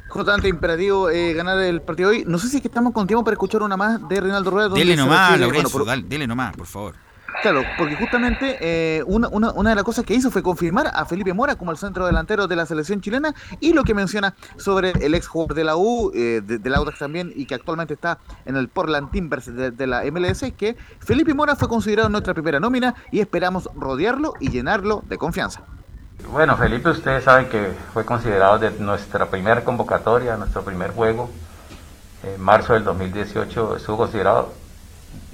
Justamente 0.08 0.48
imperativo 0.48 1.10
eh, 1.10 1.34
ganar 1.34 1.58
el 1.58 1.82
partido 1.82 2.08
de 2.10 2.16
hoy. 2.18 2.24
No 2.26 2.38
sé 2.38 2.48
si 2.48 2.56
es 2.56 2.62
que 2.62 2.68
estamos 2.68 2.92
con 2.94 3.06
tiempo 3.06 3.22
para 3.24 3.34
escuchar 3.34 3.62
una 3.62 3.76
más 3.76 4.06
de 4.08 4.20
Reinaldo 4.20 4.50
Rueda. 4.50 4.68
Dele 4.70 4.96
nomás, 4.96 5.38
Laurencio, 5.38 5.52
bueno, 5.54 5.68
por- 5.70 5.86
dale, 5.86 6.02
dele 6.04 6.26
nomás, 6.26 6.56
por 6.56 6.66
favor. 6.66 6.94
Claro, 7.42 7.64
porque 7.76 7.96
justamente 7.96 8.56
eh, 8.60 9.02
una, 9.04 9.26
una, 9.26 9.50
una 9.50 9.70
de 9.70 9.76
las 9.76 9.84
cosas 9.84 10.04
que 10.04 10.14
hizo 10.14 10.30
fue 10.30 10.44
confirmar 10.44 10.92
a 10.94 11.04
Felipe 11.04 11.32
Mora 11.32 11.56
como 11.56 11.72
el 11.72 11.76
centro 11.76 12.06
delantero 12.06 12.46
de 12.46 12.54
la 12.54 12.66
selección 12.66 13.00
chilena 13.00 13.34
y 13.58 13.72
lo 13.72 13.82
que 13.82 13.94
menciona 13.94 14.34
sobre 14.56 14.92
el 15.04 15.14
ex 15.16 15.26
jugador 15.26 15.56
de 15.56 15.64
la 15.64 15.76
U, 15.76 16.12
eh, 16.14 16.40
de, 16.40 16.58
del 16.58 16.74
Audax 16.74 17.00
también, 17.00 17.32
y 17.34 17.46
que 17.46 17.56
actualmente 17.56 17.94
está 17.94 18.18
en 18.44 18.56
el 18.56 18.68
Portland 18.68 19.10
Timbers 19.10 19.46
de, 19.46 19.72
de 19.72 19.86
la 19.88 20.04
MLS, 20.04 20.44
es 20.44 20.52
que 20.52 20.76
Felipe 21.00 21.34
Mora 21.34 21.56
fue 21.56 21.68
considerado 21.68 22.08
nuestra 22.08 22.32
primera 22.32 22.60
nómina 22.60 22.94
y 23.10 23.18
esperamos 23.18 23.68
rodearlo 23.74 24.34
y 24.38 24.50
llenarlo 24.50 25.02
de 25.08 25.18
confianza. 25.18 25.62
Bueno, 26.30 26.56
Felipe, 26.56 26.90
ustedes 26.90 27.24
saben 27.24 27.48
que 27.48 27.72
fue 27.92 28.04
considerado 28.04 28.60
de 28.60 28.70
nuestra 28.78 29.26
primera 29.26 29.64
convocatoria, 29.64 30.36
nuestro 30.36 30.62
primer 30.62 30.92
juego. 30.92 31.28
En 32.22 32.40
marzo 32.40 32.74
del 32.74 32.84
2018 32.84 33.76
estuvo 33.78 33.96
considerado, 33.96 34.52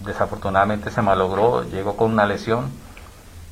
desafortunadamente 0.08 0.90
se 0.90 1.02
malogró, 1.02 1.62
llegó 1.62 1.96
con 1.96 2.10
una 2.10 2.26
lesión. 2.26 2.70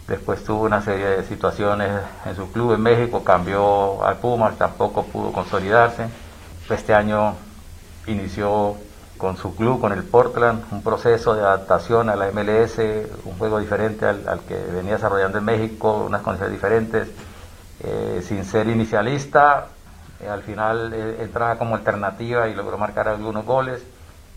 Después 0.09 0.43
tuvo 0.45 0.65
una 0.65 0.83
serie 0.83 1.07
de 1.07 1.25
situaciones 1.25 1.91
en 2.25 2.37
su 2.37 2.51
club 2.51 2.73
en 2.75 2.81
México, 2.81 3.23
cambió 3.23 4.05
al 4.05 4.17
Pumas, 4.17 4.57
tampoco 4.57 5.05
pudo 5.05 5.33
consolidarse. 5.33 6.07
Este 6.69 6.95
año 6.95 7.35
inició 8.07 8.77
con 9.19 9.37
su 9.37 9.55
club, 9.55 9.81
con 9.81 9.93
el 9.93 10.05
Portland, 10.05 10.65
un 10.71 10.83
proceso 10.83 11.35
de 11.35 11.41
adaptación 11.41 12.09
a 12.09 12.17
la 12.17 12.31
MLS, 12.31 12.79
un 13.25 13.39
juego 13.39 13.59
diferente 13.59 14.07
al, 14.07 14.29
al 14.29 14.41
que 14.41 14.57
venía 14.57 14.95
desarrollando 14.95 15.39
en 15.39 15.45
México, 15.45 16.05
unas 16.07 16.23
condiciones 16.23 16.53
diferentes, 16.53 17.09
eh, 17.81 18.23
sin 18.27 18.45
ser 18.45 18.69
inicialista, 18.69 19.69
eh, 20.21 20.29
al 20.29 20.43
final 20.43 20.93
eh, 20.95 21.19
entraba 21.21 21.59
como 21.59 21.75
alternativa 21.75 22.49
y 22.49 22.55
logró 22.55 22.79
marcar 22.79 23.09
algunos 23.09 23.45
goles. 23.45 23.83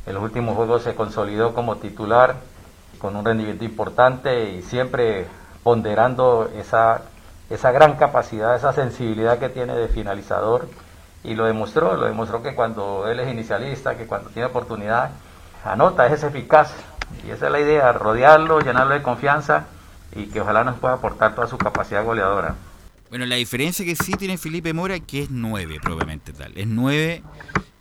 En 0.09 0.15
los 0.15 0.23
últimos 0.23 0.55
juegos 0.55 0.81
se 0.81 0.95
consolidó 0.95 1.53
como 1.53 1.75
titular 1.75 2.37
con 2.97 3.15
un 3.15 3.23
rendimiento 3.23 3.63
importante 3.63 4.49
y 4.49 4.63
siempre 4.63 5.27
ponderando 5.61 6.49
esa, 6.57 7.03
esa 7.51 7.71
gran 7.71 7.95
capacidad, 7.95 8.55
esa 8.55 8.73
sensibilidad 8.73 9.37
que 9.37 9.49
tiene 9.49 9.75
de 9.75 9.87
finalizador 9.87 10.67
y 11.23 11.35
lo 11.35 11.45
demostró, 11.45 11.95
lo 11.95 12.07
demostró 12.07 12.41
que 12.41 12.55
cuando 12.55 13.07
él 13.07 13.19
es 13.19 13.31
inicialista, 13.31 13.97
que 13.97 14.07
cuando 14.07 14.31
tiene 14.31 14.47
oportunidad, 14.47 15.11
anota, 15.63 16.07
es 16.07 16.23
eficaz. 16.23 16.73
Y 17.23 17.29
esa 17.29 17.45
es 17.45 17.51
la 17.51 17.59
idea, 17.59 17.93
rodearlo, 17.93 18.61
llenarlo 18.61 18.95
de 18.95 19.03
confianza 19.03 19.67
y 20.15 20.25
que 20.25 20.41
ojalá 20.41 20.63
nos 20.63 20.79
pueda 20.79 20.95
aportar 20.95 21.35
toda 21.35 21.45
su 21.45 21.59
capacidad 21.59 22.03
goleadora. 22.03 22.55
Bueno, 23.11 23.27
la 23.27 23.35
diferencia 23.35 23.85
que 23.85 23.95
sí 23.95 24.13
tiene 24.13 24.39
Felipe 24.39 24.73
Mora 24.73 24.99
que 24.99 25.21
es 25.21 25.29
9 25.29 25.77
probablemente 25.83 26.33
tal. 26.33 26.57
Es 26.57 26.65
9 26.65 27.21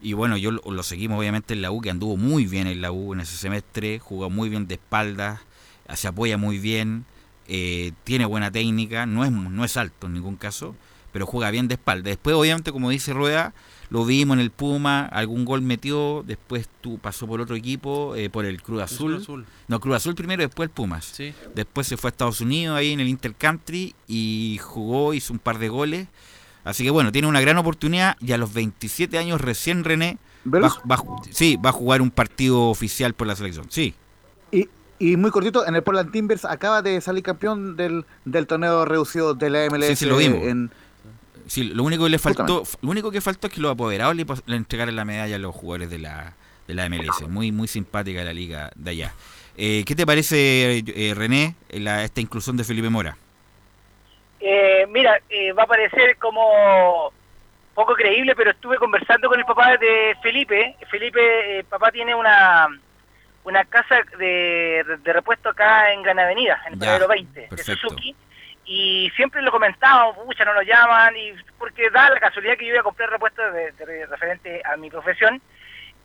y 0.01 0.13
bueno, 0.13 0.37
yo 0.37 0.51
lo, 0.51 0.63
lo 0.71 0.83
seguimos 0.83 1.19
obviamente 1.19 1.55
en 1.55 1.63
la 1.63 1.71
U, 1.71 1.81
que 1.81 1.91
anduvo 1.91 2.17
muy 2.17 2.47
bien 2.47 2.67
en 2.67 2.81
la 2.81 2.93
U 2.93 3.13
en 3.13 3.21
ese 3.21 3.37
semestre, 3.37 3.99
jugó 3.99 4.31
muy 4.31 4.49
bien 4.49 4.67
de 4.69 4.75
espaldas, 4.75 5.41
se 5.95 6.09
apoya 6.09 6.37
muy 6.37 6.59
bien, 6.59 7.05
eh, 7.47 7.93
tiene 8.05 8.27
buena 8.27 8.51
técnica, 8.51 9.07
no 9.07 9.25
es, 9.25 9.33
no 9.33 9.65
es 9.65 9.77
alto 9.77 10.07
en 10.07 10.15
ningún 10.15 10.37
caso, 10.37 10.75
pero 11.13 11.27
juega 11.27 11.51
bien 11.51 11.67
de 11.67 11.75
espalda. 11.75 12.11
Después, 12.11 12.37
obviamente, 12.37 12.73
como 12.73 12.91
dice 12.91 13.15
Rueda, 13.15 13.55
lo 13.91 14.05
vimos 14.05 14.35
en 14.37 14.41
el 14.41 14.51
Puma, 14.51 15.07
algún 15.07 15.47
gol 15.47 15.63
metió, 15.63 16.23
después 16.27 16.69
tú 16.83 16.99
pasó 16.99 17.27
por 17.27 17.41
otro 17.41 17.57
equipo, 17.57 18.15
eh, 18.17 18.29
por 18.29 18.45
el 18.45 18.61
Cruz 18.61 18.83
Azul. 18.83 19.15
Cruz 19.15 19.23
Azul. 19.23 19.47
No, 19.67 19.81
Cruz 19.81 19.97
Azul 19.97 20.15
primero, 20.15 20.43
después 20.43 20.69
el 20.69 20.75
Pumas. 20.75 21.07
Sí. 21.07 21.33
Después 21.55 21.87
se 21.87 21.97
fue 21.97 22.09
a 22.09 22.11
Estados 22.11 22.43
Unidos 22.43 22.77
ahí 22.77 22.93
en 22.93 23.01
el 23.01 23.09
Intercountry 23.09 23.95
y 24.07 24.61
jugó, 24.63 25.15
hizo 25.15 25.33
un 25.33 25.39
par 25.39 25.59
de 25.59 25.71
goles. 25.71 26.07
Así 26.69 26.85
que 26.85 26.91
bueno, 26.91 27.11
tiene 27.13 27.29
una 27.29 27.41
gran 27.41 27.57
oportunidad 27.57 28.17
y 28.21 28.33
a 28.33 28.39
los 28.39 28.53
27 28.53 29.17
años 29.19 29.41
recién 29.41 29.85
René 29.85 30.19
va, 30.47 30.71
sí, 31.31 31.57
va 31.57 31.71
a 31.71 31.73
jugar 31.73 32.03
un 32.03 32.11
partido 32.11 32.65
oficial 32.69 33.15
por 33.15 33.27
la 33.27 33.35
selección. 33.37 33.67
Sí. 33.71 33.95
Y, 34.53 34.69
y 34.99 35.17
muy 35.17 35.31
cortito, 35.31 35.67
en 35.67 35.75
el 35.77 35.83
Portland 35.83 36.13
Timbers 36.13 36.45
acaba 36.45 36.83
de 36.83 37.01
salir 37.01 37.23
campeón 37.23 37.77
del, 37.77 38.05
del 38.25 38.47
torneo 38.47 38.85
reducido 38.85 39.35
de 39.35 39.49
la 39.51 39.67
MLS. 39.71 39.87
Sí, 39.87 39.97
sí, 39.97 40.07
lo 40.07 40.17
vimos. 40.17 40.43
En, 40.43 40.71
Sí, 41.47 41.65
lo 41.65 41.83
único 41.85 42.05
que 42.05 42.11
le 42.11 42.19
faltó, 42.19 42.43
Justamente. 42.59 42.79
lo 42.83 42.91
único 42.91 43.11
que 43.11 43.21
faltó 43.23 43.47
es 43.47 43.53
que 43.55 43.61
los 43.63 43.73
apoderados 43.73 44.15
le, 44.15 44.27
le 44.45 44.57
entregaran 44.57 44.95
la 44.95 45.07
medalla 45.07 45.37
a 45.37 45.39
los 45.39 45.55
jugadores 45.55 45.89
de 45.89 45.97
la, 45.97 46.35
de 46.67 46.75
la 46.75 46.87
MLS. 46.91 47.27
Muy, 47.27 47.53
muy 47.53 47.67
simpática 47.69 48.23
la 48.23 48.35
liga 48.35 48.71
de 48.77 48.91
allá. 48.91 49.15
Eh, 49.57 49.83
¿Qué 49.87 49.95
te 49.97 50.05
parece, 50.05 50.85
eh, 50.87 51.15
René, 51.17 51.55
la- 51.71 52.05
esta 52.05 52.21
inclusión 52.21 52.59
de 52.59 52.65
Felipe 52.65 52.91
Mora? 52.91 53.17
Eh, 54.41 54.78
mira, 54.89 55.21
eh, 55.29 55.53
va 55.53 55.63
a 55.65 55.67
parecer 55.67 56.17
como 56.19 57.13
poco 57.75 57.95
creíble, 57.95 58.35
pero 58.35 58.51
estuve 58.51 58.77
conversando 58.77 59.29
con 59.29 59.39
el 59.39 59.45
papá 59.47 59.77
de 59.77 60.17
Felipe. 60.23 60.77
Felipe, 60.91 61.59
eh, 61.61 61.65
papá 61.65 61.91
tiene 61.93 62.15
una 62.15 62.69
una 63.45 63.65
casa 63.65 64.01
de, 64.19 64.85
de 65.03 65.13
repuesto 65.13 65.49
acá 65.49 65.91
en 65.93 66.03
Gran 66.03 66.19
Avenida, 66.19 66.61
en 66.67 66.75
el 66.75 66.79
Ya, 66.79 66.87
Paradero 66.87 67.09
20, 67.09 67.41
de 67.41 67.49
perfecto. 67.49 67.81
Suzuki. 67.89 68.15
Y 68.67 69.11
siempre 69.17 69.41
lo 69.41 69.51
comentábamos, 69.51 70.19
pucha, 70.19 70.45
no 70.45 70.53
lo 70.53 70.61
llaman, 70.61 71.17
y 71.17 71.33
porque 71.59 71.89
da 71.89 72.11
la 72.11 72.21
casualidad 72.21 72.59
que 72.59 72.67
yo 72.67 72.73
iba 72.73 72.81
a 72.81 72.85
comprar 72.85 73.09
repuestos 73.09 73.55
de, 73.55 73.73
de- 73.73 74.05
referente 74.07 74.61
a 74.63 74.77
mi 74.77 74.91
profesión. 74.91 75.41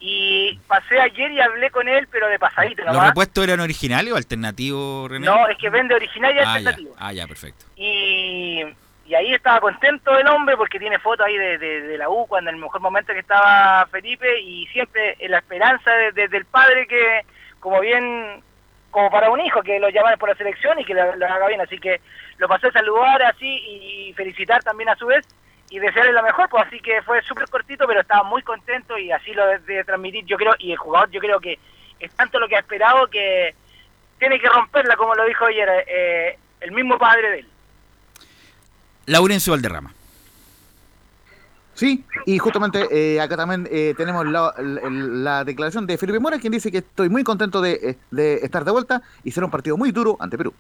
Y 0.06 0.60
pasé 0.68 1.00
ayer 1.00 1.32
y 1.32 1.40
hablé 1.40 1.72
con 1.72 1.88
él, 1.88 2.10
pero 2.12 2.28
de 2.28 2.38
pasadito 2.38 2.84
¿Los 2.84 3.02
repuestos 3.06 3.42
eran 3.42 3.62
originales 3.62 4.12
o 4.12 4.18
alternativos, 4.18 5.10
René? 5.10 5.26
No, 5.26 5.48
es 5.48 5.58
que 5.58 5.70
vende 5.70 5.96
original 5.96 6.36
y 6.36 6.40
ah, 6.40 6.44
ya, 6.44 6.52
alternativo. 6.56 6.96
ah, 7.00 7.14
ya, 7.14 7.26
perfecto. 7.26 7.64
Y, 7.78 8.64
y 9.06 9.16
ahí 9.16 9.34
estaba 9.34 9.62
contento 9.62 10.18
el 10.20 10.28
hombre 10.28 10.58
porque 10.58 10.78
tiene 10.78 11.00
fotos 11.00 11.26
ahí 11.26 11.38
de, 11.38 11.58
de- 11.58 11.82
de 11.84 11.98
la 11.98 12.10
U 12.10 12.28
cuando 12.28 12.50
en 12.50 12.58
el 12.58 12.62
mejor 12.62 12.82
momento 12.82 13.14
que 13.14 13.20
estaba 13.20 13.86
Felipe 13.92 14.42
y 14.42 14.68
siempre 14.68 15.16
en 15.20 15.32
la 15.32 15.38
esperanza 15.38 15.90
de- 15.92 16.12
de- 16.12 16.28
del 16.28 16.44
padre 16.44 16.86
que, 16.86 17.22
como 17.62 17.80
bien, 17.80 18.44
como 18.92 19.10
para 19.10 19.30
un 19.30 19.40
hijo, 19.40 19.64
que 19.64 19.80
lo 19.80 19.88
llaman 19.90 20.20
por 20.20 20.28
la 20.28 20.36
selección 20.36 20.78
y 20.82 20.84
que 20.84 20.94
lo, 20.96 21.16
lo 21.16 21.26
haga 21.28 21.48
bien. 21.48 21.62
Así 21.62 21.80
que 21.80 22.02
lo 22.40 22.50
pasé 22.50 22.68
a 22.68 22.72
saludar 22.74 23.22
así 23.24 23.48
y 23.48 24.14
felicitar 24.18 24.62
también 24.64 24.90
a 24.90 24.96
su 24.98 25.06
vez 25.06 25.26
y 25.76 25.80
desearle 25.80 26.14
lo 26.14 26.22
mejor. 26.24 26.48
Pues 26.50 26.66
así 26.68 26.80
que 26.80 27.02
fue 27.02 27.22
súper 27.24 27.50
cortito, 27.50 27.86
pero 27.88 28.02
estaba 28.02 28.24
muy 28.24 28.42
contento 28.44 28.98
y 28.98 29.12
así 29.12 29.34
lo 29.34 29.46
de, 29.48 29.60
de 29.60 29.84
transmitir 29.84 30.24
yo 30.26 30.38
creo. 30.38 30.54
Y 30.60 30.72
el 30.72 30.78
jugador 30.78 31.10
yo 31.10 31.20
creo 31.20 31.40
que 31.40 31.58
es 32.00 32.12
tanto 32.14 32.40
lo 32.40 32.48
que 32.48 32.56
ha 32.56 32.60
esperado 32.60 33.08
que 33.08 33.56
tiene 34.20 34.40
que 34.40 34.48
romperla, 34.50 34.96
como 34.96 35.16
lo 35.16 35.26
dijo 35.26 35.46
ayer 35.46 35.68
eh, 35.88 36.38
el 36.62 36.72
mismo 36.72 36.98
padre 36.98 37.30
de 37.32 37.40
él. 37.40 37.48
Laurencio 39.08 39.52
Valderrama. 39.52 39.92
sí, 41.74 42.06
y 42.26 42.38
justamente 42.38 42.88
eh, 42.92 43.20
acá 43.20 43.36
también 43.36 43.68
eh, 43.72 43.94
tenemos 43.98 44.26
la, 44.28 44.54
la- 44.60 44.90
la 44.90 45.44
declaración 45.44 45.88
de 45.88 45.98
Felipe 45.98 46.20
Mora, 46.20 46.40
quien 46.40 46.54
dice 46.54 46.72
que 46.72 46.78
estoy 46.80 47.10
muy 47.10 47.24
contento 47.24 47.62
de, 47.62 47.74
eh, 47.82 47.96
de 48.12 48.36
estar 48.36 48.64
de 48.64 48.72
vuelta 48.72 49.02
y 49.24 49.32
será 49.32 49.46
un 49.48 49.52
partido 49.52 49.76
muy 49.76 49.92
duro 49.92 50.16
ante 50.20 50.38
Perú. 50.38 50.54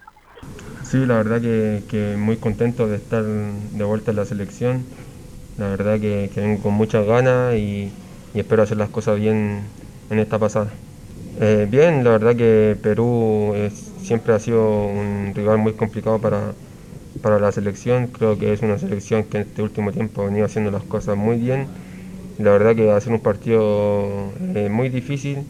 Sí, 0.84 1.06
la 1.06 1.16
verdad 1.16 1.40
que, 1.42 1.84
que 1.90 2.16
muy 2.18 2.38
contento 2.38 2.88
de 2.88 2.98
estar 2.98 3.24
de 3.24 3.84
vuelta 3.84 4.12
en 4.12 4.18
la 4.18 4.26
selección. 4.26 4.86
La 5.58 5.70
verdad 5.70 6.00
que, 6.00 6.30
vengo 6.36 6.64
con 6.64 6.74
muchas 6.74 7.06
ganas 7.06 7.56
y, 7.56 7.92
espero 8.34 8.64
hacer 8.64 8.78
las 8.78 8.90
cosas 8.90 9.20
bien 9.20 9.62
en 10.10 10.20
esta 10.20 10.40
pasada. 10.40 10.72
Eh, 11.40 11.68
bien, 11.70 12.04
la 12.04 12.12
verdad 12.12 12.36
que 12.36 12.76
Perú 12.82 13.54
siempre 14.02 14.34
ha 14.34 14.40
sido 14.40 14.88
un 14.88 15.34
rival 15.36 15.60
muy 15.60 15.74
complicado 15.74 16.20
para, 16.20 16.54
para 17.22 17.40
la 17.40 17.52
selección. 17.52 18.08
Creo 18.08 18.38
que 18.38 18.54
es 18.54 18.62
una 18.62 18.78
selección 18.80 19.24
que 19.24 19.38
en 19.38 19.44
este 19.44 19.62
último 19.62 19.92
tiempo 19.92 20.24
ha 20.24 20.26
venido 20.26 20.46
haciendo 20.46 20.72
las 20.72 20.84
cosas 20.84 21.18
muy 21.18 21.38
bien. 21.38 21.68
La 22.40 22.52
verdad 22.52 22.76
que 22.76 22.86
va 22.86 22.98
a 22.98 23.02
ser 23.02 23.14
un 23.14 23.20
partido 23.20 24.32
eh, 24.56 24.70
muy 24.70 24.90
difícil, 24.90 25.44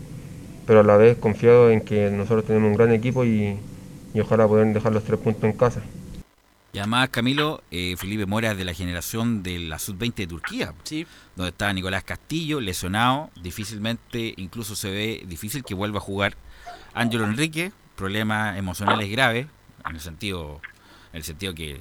pero 0.68 0.82
a 0.82 0.84
la 0.84 0.98
vez 0.98 1.18
confiado 1.18 1.72
en 1.72 1.82
que 1.82 2.12
nosotros 2.12 2.46
tenemos 2.46 2.70
un 2.70 2.76
gran 2.76 2.92
equipo 2.92 3.24
y, 3.24 3.58
y 4.14 4.20
ojalá 4.20 4.48
poder 4.48 4.74
dejar 4.74 4.92
los 4.92 5.04
tres 5.04 5.20
puntos 5.20 5.44
en 5.46 5.54
casa. 5.54 5.82
Y 6.76 6.80
además, 6.80 7.10
Camilo, 7.10 7.64
eh, 7.70 7.96
Felipe 7.98 8.26
Mora 8.26 8.52
es 8.54 8.58
de 8.58 8.66
la 8.66 8.74
generación 8.74 9.44
de 9.44 9.60
la 9.60 9.78
Sub-20 9.78 10.16
de 10.16 10.28
Turquía. 10.28 10.74
Sí. 10.84 11.06
Donde 11.36 11.52
estaba 11.52 11.72
Nicolás 11.72 12.04
Castillo, 12.04 12.60
lesionado. 12.60 13.30
Difícilmente, 13.40 14.34
incluso 14.38 14.76
se 14.76 14.90
ve 14.90 15.24
difícil 15.28 15.64
que 15.64 15.76
vuelva 15.76 16.00
a 16.00 16.02
jugar. 16.02 16.36
Ángelo 16.96 17.26
Enrique, 17.26 17.72
problemas 17.96 18.58
emocionales 18.58 19.08
graves, 19.12 19.46
en 19.88 19.96
el 19.96 20.02
sentido, 20.02 20.62
en 21.12 21.18
el 21.18 21.24
sentido 21.24 21.54
que 21.54 21.80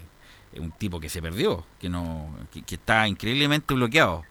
es 0.53 0.61
un 0.61 0.73
tipo 0.73 1.01
que 1.01 1.09
se 1.09 1.23
perdió, 1.23 1.65
que 1.81 1.89
no, 1.89 2.29
que, 2.53 2.61
que 2.61 2.75
está 2.75 3.09
increíblemente 3.09 3.73
bloqueado. 3.73 4.25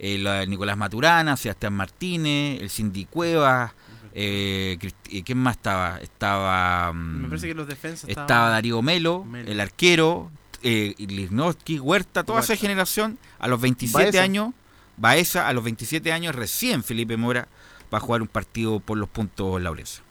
Eh, 0.00 0.18
la- 0.18 0.44
Nicolás 0.46 0.76
Maturana, 0.76 1.36
Sebastián 1.36 1.74
Martínez, 1.74 2.60
el 2.60 2.70
Cindy 2.70 3.04
Cuevas, 3.04 3.72
eh, 4.20 4.78
¿quién 5.24 5.38
más 5.38 5.56
estaba? 5.56 5.98
Estaba 6.00 6.92
mm, 6.92 7.22
Me 7.22 7.28
parece 7.28 7.46
que 7.46 7.54
los 7.54 7.68
defensas 7.68 8.08
estaba 8.08 8.26
estaban- 8.26 8.50
Darío 8.52 8.82
Melo, 8.82 9.24
Melo. 9.24 9.48
el 9.50 9.60
arquero, 9.60 10.30
eh, 10.62 10.94
Huerta, 11.80 12.24
toda 12.24 12.40
esa 12.40 12.56
generación, 12.56 13.16
a 13.38 13.46
los 13.46 13.60
27 13.60 14.04
Baeza. 14.04 14.22
años, 14.22 14.54
Baeza, 14.96 15.46
a 15.46 15.52
los 15.52 15.62
27 15.62 16.12
años, 16.12 16.34
recién 16.34 16.82
Felipe 16.82 17.16
Mora 17.16 17.46
va 17.94 17.98
a 17.98 18.00
jugar 18.00 18.20
un 18.22 18.28
partido 18.28 18.80
por 18.80 18.98
los 18.98 19.08
puntos 19.08 19.62
Laurencio. 19.62 20.02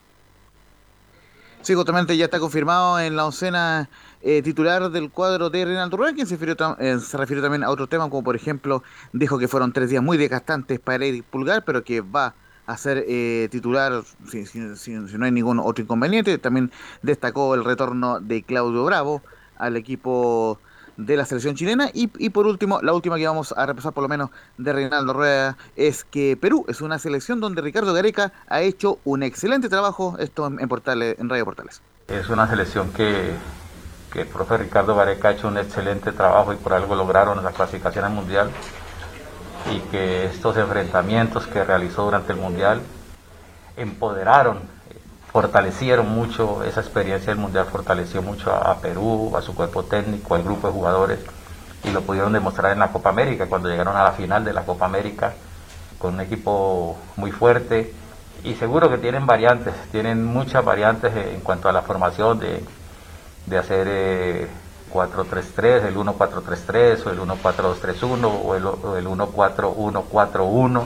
Sí, 1.61 1.73
justamente 1.73 2.15
ya 2.15 2.25
está 2.25 2.39
confirmado 2.39 2.97
en 3.01 3.17
la 3.17 3.25
oncena 3.25 3.89
eh, 4.21 4.41
titular 4.41 4.89
del 4.89 5.09
cuadro 5.11 5.49
de 5.49 5.65
Reinaldo 5.65 5.97
Rueda, 5.97 6.13
quien 6.13 6.25
se 6.27 6.35
refirió, 6.37 6.55
eh, 6.79 6.97
se 6.99 7.17
refirió 7.17 7.43
también 7.43 7.63
a 7.63 7.69
otros 7.69 7.89
temas, 7.89 8.07
como 8.09 8.23
por 8.23 8.37
ejemplo, 8.37 8.83
dijo 9.11 9.37
que 9.37 9.49
fueron 9.49 9.73
tres 9.73 9.89
días 9.89 10.01
muy 10.01 10.17
desgastantes 10.17 10.79
para 10.79 11.03
Eric 11.05 11.25
Pulgar, 11.25 11.65
pero 11.65 11.83
que 11.83 11.99
va 11.99 12.27
a 12.27 12.33
ser 12.75 13.05
eh, 13.07 13.47
titular 13.49 14.03
si, 14.27 14.59
no 14.59 15.25
hay 15.25 15.31
ningún 15.31 15.59
otro 15.59 15.83
inconveniente. 15.83 16.37
También 16.37 16.71
destacó 17.01 17.55
el 17.55 17.63
retorno 17.63 18.19
de 18.19 18.43
Claudio 18.43 18.83
Bravo 18.83 19.21
al 19.57 19.77
equipo 19.77 20.59
de 20.97 21.15
la 21.15 21.25
selección 21.25 21.55
chilena. 21.55 21.89
Y, 21.93 22.11
y 22.17 22.29
por 22.29 22.45
último, 22.45 22.81
la 22.81 22.91
última 22.93 23.15
que 23.17 23.25
vamos 23.25 23.53
a 23.55 23.65
repasar 23.65 23.93
por 23.93 24.03
lo 24.03 24.09
menos 24.09 24.31
de 24.57 24.73
Reinaldo 24.73 25.13
Rueda 25.13 25.57
es 25.77 26.03
que 26.03 26.35
Perú 26.35 26.65
es 26.67 26.81
una 26.81 26.99
selección 26.99 27.39
donde 27.39 27.61
Ricardo 27.61 27.93
Gareca 27.93 28.33
ha 28.47 28.61
hecho 28.61 28.99
un 29.05 29.23
excelente 29.23 29.69
trabajo, 29.69 30.17
esto 30.19 30.45
en, 30.47 30.59
en 30.59 30.67
Portales, 30.67 31.15
en 31.19 31.29
Radio 31.29 31.45
Portales. 31.45 31.81
Es 32.07 32.27
una 32.29 32.49
selección 32.49 32.91
que, 32.91 33.31
que 34.11 34.21
el 34.21 34.27
profe 34.27 34.57
Ricardo 34.57 34.95
Gareca 34.95 35.29
ha 35.29 35.31
hecho 35.31 35.47
un 35.47 35.57
excelente 35.57 36.11
trabajo 36.11 36.51
y 36.51 36.57
por 36.57 36.73
algo 36.73 36.95
lograron 36.95 37.41
la 37.43 37.51
clasificación 37.51 38.05
al 38.05 38.11
Mundial 38.11 38.49
y 39.71 39.79
que 39.91 40.25
estos 40.25 40.57
enfrentamientos 40.57 41.47
que 41.47 41.63
realizó 41.63 42.03
durante 42.03 42.33
el 42.33 42.39
Mundial 42.39 42.81
empoderaron, 43.75 44.59
fortalecieron 45.31 46.09
mucho 46.09 46.63
esa 46.63 46.81
experiencia 46.81 47.33
del 47.33 47.41
Mundial, 47.41 47.65
fortaleció 47.65 48.21
mucho 48.21 48.53
a, 48.53 48.79
Perú, 48.79 49.33
a 49.35 49.41
su 49.41 49.53
cuerpo 49.53 49.83
técnico, 49.83 50.35
al 50.35 50.43
grupo 50.43 50.67
de 50.67 50.73
jugadores 50.73 51.19
y 51.83 51.91
lo 51.91 52.01
pudieron 52.01 52.33
demostrar 52.33 52.71
en 52.71 52.79
la 52.79 52.91
Copa 52.91 53.09
América 53.09 53.47
cuando 53.47 53.69
llegaron 53.69 53.95
a 53.95 54.03
la 54.03 54.11
final 54.11 54.43
de 54.43 54.53
la 54.53 54.63
Copa 54.65 54.85
América 54.85 55.33
con 55.97 56.15
un 56.15 56.21
equipo 56.21 56.97
muy 57.15 57.31
fuerte 57.31 57.93
y 58.43 58.55
seguro 58.55 58.89
que 58.89 58.97
tienen 58.97 59.25
variantes, 59.25 59.73
tienen 59.91 60.23
muchas 60.23 60.63
variantes 60.63 61.15
en 61.15 61.41
cuanto 61.41 61.69
a 61.69 61.71
la 61.71 61.81
formación 61.81 62.39
de, 62.39 62.63
de 63.45 63.57
hacer 63.57 63.87
eh, 63.89 64.47
4-3-3, 64.93 65.85
el 65.85 65.95
1-4-3-3 65.97 67.05
o 67.05 67.09
el 67.11 67.19
1-4-2-3-1 67.19 68.41
o 68.43 68.55
el, 68.55 68.65
o 68.65 68.95
el 68.97 69.07
1-4-1-4-1 69.07 70.83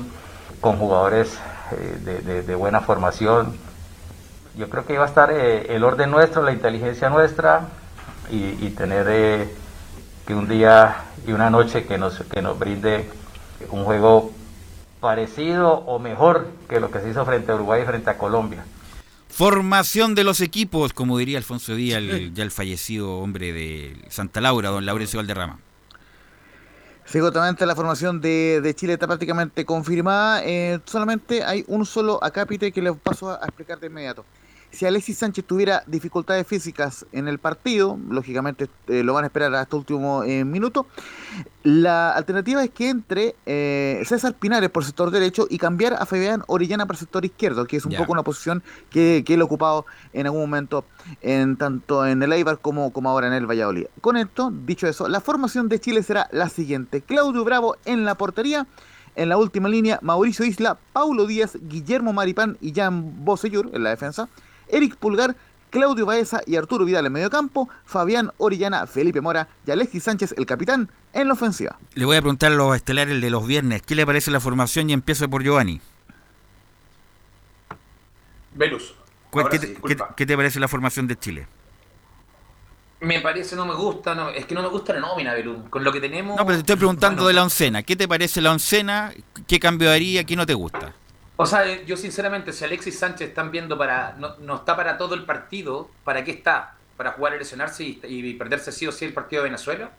con 0.60 0.78
jugadores 0.78 1.40
eh, 1.72 1.98
de, 2.04 2.20
de- 2.22 2.44
de 2.44 2.56
buena 2.56 2.82
formación. 2.82 3.56
Yo 4.56 4.70
creo 4.70 4.86
que 4.86 4.94
iba 4.94 5.04
a 5.04 5.08
estar 5.08 5.32
eh, 5.32 5.74
el 5.76 5.84
orden 5.84 6.12
nuestro, 6.12 6.42
la 6.44 6.52
inteligencia 6.52 7.10
nuestra 7.10 7.62
y, 8.30 8.70
tener 8.72 9.08
eh, 9.10 9.50
que 10.26 10.34
un 10.34 10.48
día 10.48 10.96
y 11.28 11.34
una 11.34 11.50
noche 11.50 11.86
que 11.86 11.98
nos, 11.98 12.20
que 12.32 12.42
nos 12.42 12.58
brinde 12.58 13.10
un 13.72 13.84
juego 13.84 14.32
parecido 15.02 15.72
o 15.74 16.00
mejor 16.00 16.48
que 16.70 16.80
lo 16.80 16.92
que 16.92 17.00
se 17.02 17.10
hizo 17.10 17.26
frente 17.26 17.52
a 17.52 17.56
Uruguay 17.56 17.82
y 17.82 17.86
frente 17.86 18.10
a 18.10 18.18
Colombia. 18.18 18.64
Formación 19.34 20.14
de 20.16 20.24
los 20.24 20.42
equipos, 20.42 20.94
como 20.94 21.18
diría 21.18 21.38
Alfonso 21.38 21.74
Díaz, 21.76 22.00
el- 22.00 22.34
ya 22.34 22.44
el 22.44 22.52
fallecido 22.52 23.18
hombre 23.20 23.54
de 23.54 23.98
Santa 24.10 24.42
Laura, 24.42 24.70
don 24.70 24.86
Laurencio 24.86 25.18
Valderrama. 25.20 25.60
Sí, 27.06 27.20
justamente 27.20 27.66
la 27.66 27.76
formación 27.76 28.22
de, 28.22 28.62
de 28.62 28.74
Chile 28.76 28.94
está 28.94 29.08
prácticamente 29.08 29.66
confirmada. 29.66 30.44
eh, 30.46 30.80
solamente 30.86 31.44
hay 31.44 31.64
un 31.68 31.86
solo 31.86 32.24
acápite 32.24 32.72
que 32.72 32.82
les 32.82 32.96
paso 32.96 33.30
a, 33.30 33.36
a 33.36 33.46
explicar 33.48 33.80
de 33.80 33.88
inmediato. 33.88 34.24
Si 34.72 34.86
Alexis 34.86 35.18
Sánchez 35.18 35.46
tuviera 35.46 35.84
dificultades 35.86 36.48
físicas 36.48 37.06
en 37.12 37.28
el 37.28 37.40
partido, 37.40 38.00
lógicamente 38.10 38.70
eh, 38.88 39.04
lo 39.04 39.14
van 39.14 39.26
a 39.26 39.28
esperar 39.28 39.54
hasta 39.56 39.76
último 39.76 40.24
eh, 40.24 40.46
minuto. 40.46 40.88
La 41.64 42.12
alternativa 42.12 42.64
es 42.64 42.70
que 42.70 42.90
entre 42.90 43.36
eh, 43.46 44.02
César 44.06 44.34
Pinares 44.34 44.70
por 44.70 44.86
sector 44.86 45.12
derecho 45.12 45.46
y 45.50 45.58
cambiar 45.58 45.94
a 45.94 46.06
Fabián 46.06 46.44
Orellana 46.48 46.86
por 46.86 46.96
sector 46.96 47.26
izquierdo, 47.26 47.66
que 47.66 47.78
es 47.78 47.86
un 47.86 47.94
poco 47.94 48.14
una 48.14 48.24
posición 48.24 48.64
que, 48.90 49.24
que 49.26 49.34
él 49.34 49.42
ha 49.42 49.44
ocupado 49.44 49.86
en 50.14 50.26
algún 50.26 50.42
momento 50.42 50.86
en 51.22 51.58
tanto 51.58 52.08
en 52.08 52.24
el 52.24 52.32
Eibar 52.32 52.60
como, 52.60 52.94
como 52.94 53.10
ahora 53.10 53.28
en 53.28 53.34
el 53.34 53.46
Valladolid. 53.46 53.88
Con 54.00 54.16
esto, 54.16 54.52
dicho 54.66 54.88
eso, 54.88 55.10
la 55.10 55.20
formación 55.20 55.68
de 55.68 55.80
Chile 55.80 56.02
será 56.02 56.30
la 56.32 56.48
siguiente. 56.48 57.02
Claudio 57.02 57.44
Bravo 57.44 57.76
en 57.86 58.06
la 58.06 58.16
portería. 58.16 58.68
En 59.14 59.28
la 59.28 59.36
última 59.36 59.68
línea, 59.68 60.00
Mauricio 60.02 60.46
Isla, 60.46 60.78
Paulo 60.94 61.28
Díaz, 61.28 61.58
Guillermo 61.62 62.14
Maripán 62.14 62.58
y 62.62 62.74
Jan 62.74 63.26
Bosellur 63.26 63.70
en 63.74 63.84
la 63.84 63.90
defensa. 63.90 64.30
Eric 64.72 64.96
Pulgar, 64.96 65.36
Claudio 65.70 66.06
Baeza 66.06 66.42
y 66.46 66.56
Arturo 66.56 66.84
Vidal 66.86 67.06
en 67.06 67.14
medio 67.14 67.30
campo. 67.30 67.70
Fabián 67.86 68.32
Orellana, 68.38 68.88
Felipe 68.88 69.22
Mora 69.22 69.48
y 69.66 69.72
Alexis 69.72 70.04
Sánchez, 70.04 70.34
el 70.38 70.46
capitán, 70.46 70.90
en 71.14 71.28
la 71.28 71.34
ofensiva. 71.34 71.78
Le 71.94 72.06
voy 72.06 72.18
a 72.18 72.22
preguntar 72.22 72.52
a 72.52 72.56
los 72.56 72.76
estelares 72.76 73.14
el 73.16 73.22
de 73.22 73.30
los 73.30 73.46
viernes, 73.48 73.82
¿qué 73.84 73.96
le 73.96 74.06
parece 74.06 74.32
la 74.32 74.40
formación? 74.40 74.90
Y 74.90 74.94
empiezo 74.94 75.30
por 75.30 75.44
Giovanni. 75.44 75.80
Velus. 78.54 78.96
¿Cuál- 79.30 79.46
ahora 79.46 79.52
¿Qué, 79.52 79.58
sí, 79.60 79.62
te, 79.68 79.72
disculpa. 79.74 80.08
qué- 80.10 80.14
qué 80.16 80.26
te 80.26 80.36
parece 80.36 80.60
la 80.60 80.68
formación 80.68 81.08
de 81.08 81.18
Chile? 81.18 81.48
Me 83.00 83.20
parece, 83.20 83.56
no 83.56 83.66
me 83.66 83.74
gusta, 83.74 84.14
no, 84.14 84.30
es 84.30 84.46
que 84.46 84.54
no 84.54 84.62
me 84.62 84.68
gusta 84.68 84.94
la 84.94 85.00
nómina, 85.00 85.34
Velus. 85.34 85.70
Con 85.70 85.84
lo 85.84 85.92
que 85.92 86.00
tenemos. 86.00 86.38
No, 86.38 86.46
pero 86.46 86.58
te 86.58 86.62
estoy 86.62 86.76
preguntando 86.76 87.26
de 87.28 87.34
la 87.34 87.44
oncena. 87.44 87.82
¿Qué 87.82 87.96
te 87.96 88.08
parece 88.08 88.42
la 88.42 88.52
oncena? 88.52 89.12
¿Qué 89.48 89.60
cambio 89.60 89.90
haría? 89.90 90.24
¿Qué 90.24 90.36
no 90.36 90.46
te 90.46 90.54
gusta? 90.54 90.94
O 91.42 91.46
sea, 91.48 91.68
eh, 91.68 91.84
yo 91.88 91.98
sinceramente, 91.98 92.54
si 92.54 92.64
Alexis 92.64 93.00
Sánchez 93.00 93.30
están 93.30 93.50
viendo 93.50 93.76
para. 93.76 94.16
No, 94.40 94.56
está 94.58 94.76
para 94.76 94.96
todo 95.00 95.16
el 95.16 95.24
partido, 95.26 95.90
¿para 96.04 96.24
qué 96.24 96.30
está? 96.30 96.76
¿Para 96.98 97.14
jugar 97.14 97.34
a 97.34 97.38
lesionarse 97.38 97.84
y, 97.84 98.00
y 98.04 98.34
perderse 98.36 98.72
sí 98.72 98.86
o 98.86 98.92
sí 98.92 99.06
el 99.06 99.14
partido 99.14 99.42
de 99.42 99.50
Venezuela? 99.50 99.90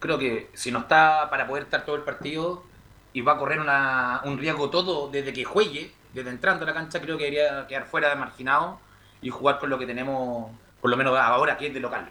Creo 0.00 0.18
que 0.18 0.50
si 0.54 0.72
no 0.72 0.80
está 0.80 1.30
para 1.30 1.46
poder 1.46 1.62
estar 1.62 1.84
todo 1.84 1.94
el 1.94 2.02
partido 2.02 2.64
y 3.12 3.20
va 3.20 3.34
a 3.34 3.38
correr 3.38 3.60
una- 3.60 4.22
un 4.24 4.38
riesgo 4.38 4.70
todo 4.70 5.08
desde 5.08 5.32
que 5.32 5.44
juegue, 5.44 5.92
desde 6.14 6.30
entrando 6.30 6.64
a 6.64 6.66
la 6.66 6.74
cancha, 6.74 7.00
creo 7.00 7.16
que 7.16 7.24
debería 7.30 7.64
quedar 7.68 7.86
fuera 7.86 8.08
de 8.08 8.16
marginado 8.16 8.80
y 9.22 9.30
jugar 9.30 9.60
con 9.60 9.70
lo 9.70 9.78
que 9.78 9.86
tenemos, 9.86 10.50
por 10.80 10.90
lo 10.90 10.96
menos 10.96 11.16
ahora, 11.16 11.56
que 11.56 11.68
es 11.68 11.74
de 11.74 11.78
local. 11.78 12.10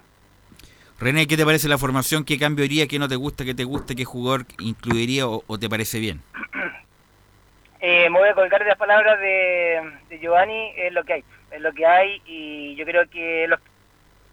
René, 0.97 1.27
¿qué 1.27 1.35
te 1.35 1.43
parece 1.43 1.67
la 1.67 1.77
formación? 1.77 2.23
¿Qué 2.23 2.39
cambio 2.39 2.63
haría? 2.63 2.87
¿Qué 2.87 2.99
no 2.99 3.09
te 3.09 3.17
gusta? 3.17 3.43
¿Qué 3.43 3.53
te 3.53 3.65
gusta? 3.65 3.95
¿Qué 3.95 4.05
jugador 4.05 4.45
incluiría 4.59 5.27
o 5.27 5.59
te 5.59 5.67
parece 5.69 5.99
bien? 5.99 6.21
Eh, 7.89 8.09
me 8.09 8.19
voy 8.19 8.27
a 8.29 8.33
colgar 8.33 8.61
de 8.61 8.67
las 8.69 8.77
palabras 8.77 9.19
de, 9.19 9.81
de 10.09 10.19
Giovanni, 10.19 10.73
es 10.75 10.91
lo 10.91 11.03
que 11.05 11.13
hay, 11.13 11.23
es 11.51 11.61
lo 11.61 11.71
que 11.73 11.85
hay 11.85 12.21
y 12.25 12.75
yo 12.75 12.83
creo 12.85 13.07
que 13.09 13.47
los- 13.47 13.59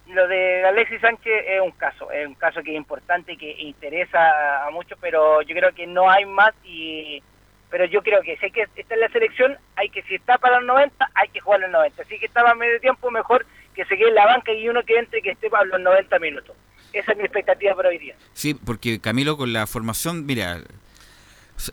lo 0.09 0.27
de 0.29 0.65
Alexis 0.65 1.01
Sánchez 1.01 1.33
es 1.47 1.61
un 1.61 1.71
caso, 1.71 2.11
es 2.11 2.27
un 2.27 2.35
caso 2.35 2.63
que 2.63 2.73
es 2.73 2.77
importante, 2.77 3.37
que 3.37 3.53
interesa 3.63 4.67
a, 4.67 4.71
muchos, 4.71 4.99
pero 5.01 5.41
yo 5.43 5.55
creo 5.55 5.73
que 5.73 5.87
no 5.87 6.11
hay 6.11 6.25
más 6.27 6.53
y 6.65 7.23
pero 7.71 7.85
yo 7.87 8.03
creo 8.03 8.23
que 8.23 8.37
si 8.37 8.47
hay 8.47 8.51
que 8.53 8.67
está 8.77 8.95
en 8.95 9.01
la 9.01 9.09
selección, 9.09 9.57
hay 9.77 9.89
que 9.89 10.03
si 10.03 10.15
está 10.17 10.37
para 10.39 10.57
los 10.59 10.67
90, 10.67 11.11
hay 11.15 11.29
que 11.29 11.41
jugar 11.41 11.61
los 11.61 11.71
90, 11.71 12.05
si 12.05 12.19
que 12.19 12.27
estaba 12.27 12.55
medio 12.55 12.79
tiempo, 12.81 13.11
mejor 13.11 13.47
que 13.75 13.85
se 13.87 13.97
quede 13.97 14.09
en 14.11 14.15
la 14.17 14.27
banca 14.27 14.53
y 14.53 14.69
uno 14.69 14.83
que 14.85 14.97
entre 14.99 15.23
que 15.23 15.31
esté 15.31 15.49
para 15.51 15.65
los 15.65 15.81
90 15.81 16.19
minutos. 16.19 16.57
Esa 16.93 17.13
es 17.13 17.19
mi 17.19 17.25
expectativa 17.25 17.75
para 17.75 17.89
hoy 17.89 17.99
día. 17.99 18.15
Sí, 18.33 18.55
porque 18.55 19.01
Camilo 19.01 19.37
con 19.37 19.53
la 19.53 19.67
formación, 19.67 20.25
mira, 20.27 20.59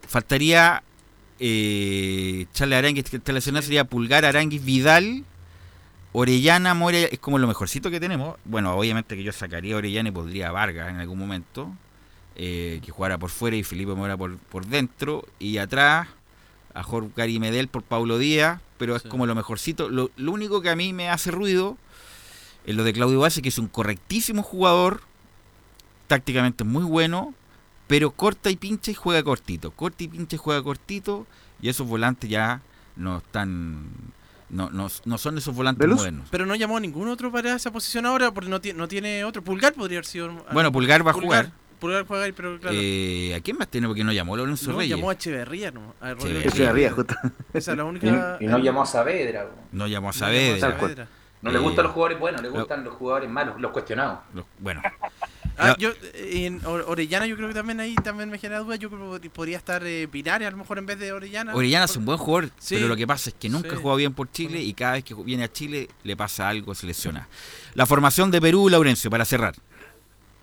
faltaría 0.08 0.82
eh, 1.44 2.46
Charles 2.54 2.78
Aranguis, 2.78 3.10
que 3.10 3.18
está 3.18 3.34
lesionado, 3.34 3.64
sería 3.64 3.84
Pulgar, 3.84 4.26
Aranguis, 4.26 4.64
Vidal, 4.64 5.26
Orellana, 6.14 6.76
Mora, 6.76 7.00
es 7.00 7.18
como 7.18 7.40
lo 7.40 7.48
mejorcito 7.48 7.90
que 7.90 8.00
tenemos. 8.00 8.38
Bueno, 8.46 8.76
obviamente 8.78 9.16
que 9.16 9.24
yo 9.24 9.32
sacaría 9.32 9.74
a 9.74 9.78
Orellana 9.80 10.10
y 10.10 10.12
podría 10.12 10.50
a 10.50 10.52
Vargas 10.52 10.92
en 10.92 10.98
algún 10.98 11.18
momento, 11.18 11.72
eh, 12.36 12.80
que 12.86 12.92
jugara 12.92 13.18
por 13.18 13.32
fuera 13.32 13.58
y 13.58 13.64
Felipe 13.64 13.96
Mora 13.96 14.16
por, 14.16 14.38
por 14.38 14.68
dentro, 14.68 15.26
y 15.40 15.58
atrás 15.58 16.08
a 16.76 16.84
Jorge 16.84 17.10
Gary 17.16 17.40
Medel 17.40 17.68
por 17.68 17.82
Paulo 17.82 18.20
Díaz, 18.20 18.62
pero 18.78 18.96
es 18.96 19.02
como 19.02 19.26
lo 19.26 19.34
mejorcito. 19.34 19.90
Lo, 19.90 20.12
lo 20.18 20.32
único 20.32 20.62
que 20.62 20.70
a 20.70 20.76
mí 20.76 20.94
me 20.94 21.10
hace 21.10 21.32
ruido 21.32 21.76
es 22.68 22.76
lo 22.76 22.84
de 22.84 22.94
Claudio 22.94 23.20
Base, 23.20 23.42
que 23.42 23.50
es 23.50 23.58
un 23.58 23.68
correctísimo 23.68 24.44
jugador, 24.44 25.02
tácticamente 26.06 26.64
muy 26.64 26.84
bueno, 26.84 27.34
pero 27.92 28.12
corta 28.12 28.50
y 28.50 28.56
pincha 28.56 28.90
y 28.92 28.94
juega 28.94 29.22
cortito. 29.22 29.72
Corta 29.72 30.04
y 30.04 30.08
pincha 30.08 30.38
y 30.38 30.40
juega 30.40 30.64
cortito, 30.64 31.28
y 31.62 31.68
esos 31.68 31.86
volantes 31.86 32.30
ya 32.30 32.62
no 32.96 33.18
están. 33.18 33.90
No, 34.50 34.70
no, 34.70 34.88
no 35.06 35.18
son 35.18 35.38
esos 35.38 35.54
volantes 35.54 35.88
modernos. 35.88 36.28
Pero 36.32 36.46
no 36.46 36.56
llamó 36.56 36.78
a 36.78 36.80
ningún 36.80 37.10
otro 37.10 37.32
para 37.32 37.54
esa 37.56 37.70
posición 37.72 38.06
ahora 38.06 38.32
porque 38.32 38.50
no, 38.50 38.62
tiene 38.62 38.80
no 38.80 38.88
tiene 38.88 39.24
otro. 39.26 39.42
Pulgar 39.42 39.74
podría 39.74 39.98
haber 40.00 40.06
sido. 40.06 40.30
Bueno, 40.54 40.72
Pulgar 40.72 41.06
va 41.06 41.12
a 41.12 41.14
jugar. 41.14 41.52
Pulgar 41.82 42.06
juega 42.06 42.24
ahí, 42.26 42.32
pero 42.32 42.60
claro. 42.60 42.78
Eh, 42.80 43.34
¿A 43.36 43.42
quién 43.42 43.58
más 43.58 43.68
tiene? 43.68 43.88
Porque 43.88 44.04
no 44.06 44.14
llamó 44.14 44.36
a 44.36 44.38
Lorenzo 44.38 44.72
no, 44.72 44.78
Reyes. 44.78 44.96
llamó 44.96 45.10
a 45.10 45.14
Echeverría, 45.14 45.72
¿no? 45.72 45.94
A 46.00 46.12
Echeverría. 46.12 46.48
Echeverría, 46.50 46.92
justo. 46.92 47.16
Esa 47.54 47.72
es 47.72 47.78
la 47.78 47.84
única. 47.92 48.38
Y, 48.40 48.46
y 48.46 48.48
no 48.48 48.60
llamó 48.60 48.84
a 48.84 48.86
Saavedra. 48.86 49.48
No 49.72 49.88
llamó 49.88 50.08
a 50.08 50.12
No 50.12 50.14
Saavedra. 50.14 50.58
llamó 50.60 50.76
a 50.76 50.80
Saavedra. 50.80 51.08
No 51.42 51.52
le 51.52 51.58
Eh, 51.58 51.62
gustan 51.62 51.84
los 51.86 51.94
jugadores 51.94 52.20
buenos, 52.20 52.42
le 52.42 52.50
lo- 52.50 52.54
gustan 52.56 52.84
los 52.84 52.94
jugadores 52.94 53.30
malos, 53.30 53.60
los 53.60 53.72
cuestionados. 53.72 54.20
los- 54.36 54.46
bueno, 54.60 54.82
Ah, 55.64 55.76
yo, 55.78 55.92
en 56.16 56.66
Or- 56.66 56.86
Orellana 56.88 57.28
yo 57.28 57.36
creo 57.36 57.48
que 57.48 57.54
también 57.54 57.80
ahí 57.80 57.96
también 57.96 58.30
me 58.30 58.38
genera 58.40 58.60
duda. 58.62 58.76
Yo 58.78 58.90
creo 58.90 59.20
que 59.22 59.30
podría 59.30 59.58
estar 59.58 59.84
eh, 59.86 60.08
Pinares 60.12 60.48
a 60.48 60.52
lo 60.52 60.58
mejor 60.58 60.78
en 60.80 60.86
vez 60.86 60.98
de 61.00 61.12
Orellana. 61.12 61.54
Orellana 61.54 61.86
es 61.86 61.96
un 61.98 62.06
buen 62.06 62.18
jugador, 62.18 62.50
Sí. 62.60 62.76
pero 62.76 62.88
lo 62.88 62.96
que 62.96 63.06
pasa 63.06 63.30
es 63.30 63.36
que 63.40 63.48
nunca 63.50 63.70
Sí. 63.70 63.76
ha 63.76 63.78
jugado 63.78 63.98
bien 63.98 64.14
por 64.14 64.32
Chile 64.32 64.62
y 64.62 64.74
cada 64.74 64.94
vez 64.94 65.04
que 65.04 65.14
viene 65.14 65.44
a 65.44 65.52
Chile 65.52 65.88
le 66.04 66.18
pasa 66.18 66.50
algo, 66.50 66.74
se 66.76 66.88
lesiona. 66.88 67.28
La 67.76 67.86
formación 67.86 68.32
de 68.32 68.42
Perú, 68.42 68.70
Laurencio, 68.70 69.10
para 69.12 69.24
cerrar. 69.26 69.56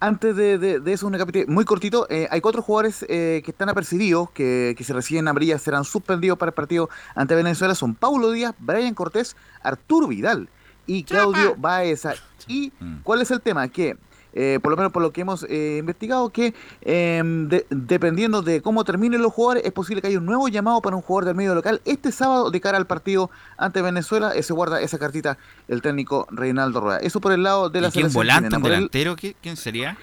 Antes 0.01 0.37
de, 0.37 0.59
de- 0.59 0.79
de 0.79 0.93
eso, 0.93 1.09
un 1.09 1.19
capítulo 1.19 1.47
muy 1.49 1.65
cortito. 1.65 2.07
eh, 2.09 2.29
hay 2.31 2.41
cuatro 2.41 2.63
jugadores 2.63 3.05
eh, 3.09 3.43
que 3.45 3.51
están 3.51 3.69
apercibidos, 3.69 4.31
que, 4.31 4.75
que 4.79 4.85
si 4.85 4.93
reciben 4.93 5.27
amarilla 5.27 5.59
serán 5.59 5.85
suspendidos 5.85 6.39
para 6.39 6.51
el 6.51 6.55
partido 6.55 6.89
ante 7.17 7.35
Venezuela. 7.35 7.75
Son 7.75 7.97
Paulo 7.97 8.31
Díaz, 8.31 8.55
Brian 8.61 8.95
Cortés, 8.95 9.35
Arturo 9.61 10.07
Vidal 10.07 10.49
y 10.87 11.03
Claudio 11.03 11.57
Baeza. 11.57 12.15
¿Y 12.47 12.71
cuál 13.03 13.23
es 13.23 13.33
el 13.33 13.41
tema? 13.41 13.67
Que, 13.67 13.97
eh, 14.35 14.59
por 14.63 14.71
lo 14.71 14.77
menos 14.77 14.93
por 14.93 15.03
lo 15.03 15.13
que 15.13 15.23
hemos 15.23 15.45
eh, 15.49 15.79
investigado, 15.81 16.31
que 16.31 16.55
eh, 16.83 17.23
de- 17.25 17.67
dependiendo 17.71 18.43
de 18.43 18.61
cómo 18.63 18.85
terminen 18.85 19.23
los 19.23 19.33
jugadores, 19.33 19.65
es 19.65 19.73
posible 19.73 20.01
que 20.03 20.09
haya 20.09 20.19
un 20.19 20.27
nuevo 20.27 20.49
llamado 20.49 20.81
para 20.83 20.97
un 20.97 21.03
jugador 21.03 21.25
del 21.27 21.35
medio 21.35 21.55
local 21.55 21.81
este 21.85 22.13
sábado 22.13 22.51
de 22.51 22.61
cara 22.61 22.77
al 22.79 22.87
partido 22.87 23.31
ante 23.57 23.83
Venezuela. 23.83 24.33
Ese 24.35 24.53
guarda 24.53 24.81
esa 24.81 24.99
cartita 24.99 25.39
el 25.69 25.83
técnico 25.83 26.27
Reinaldo 26.31 26.81
Rueda. 26.81 26.99
Eso 26.99 27.21
por 27.21 27.33
el 27.33 27.43
lado 27.43 27.71
de 27.71 27.81
la 27.81 27.89
¿Y 27.89 27.91
quién 27.91 28.11
selección 28.11 28.21
volante, 28.21 28.49
chilena. 28.49 28.59
un 28.59 28.65
el- 28.67 28.73
delantero? 28.73 29.17
¿Qué- 29.17 29.37
¿Quién 29.41 29.57
sería? 29.57 29.97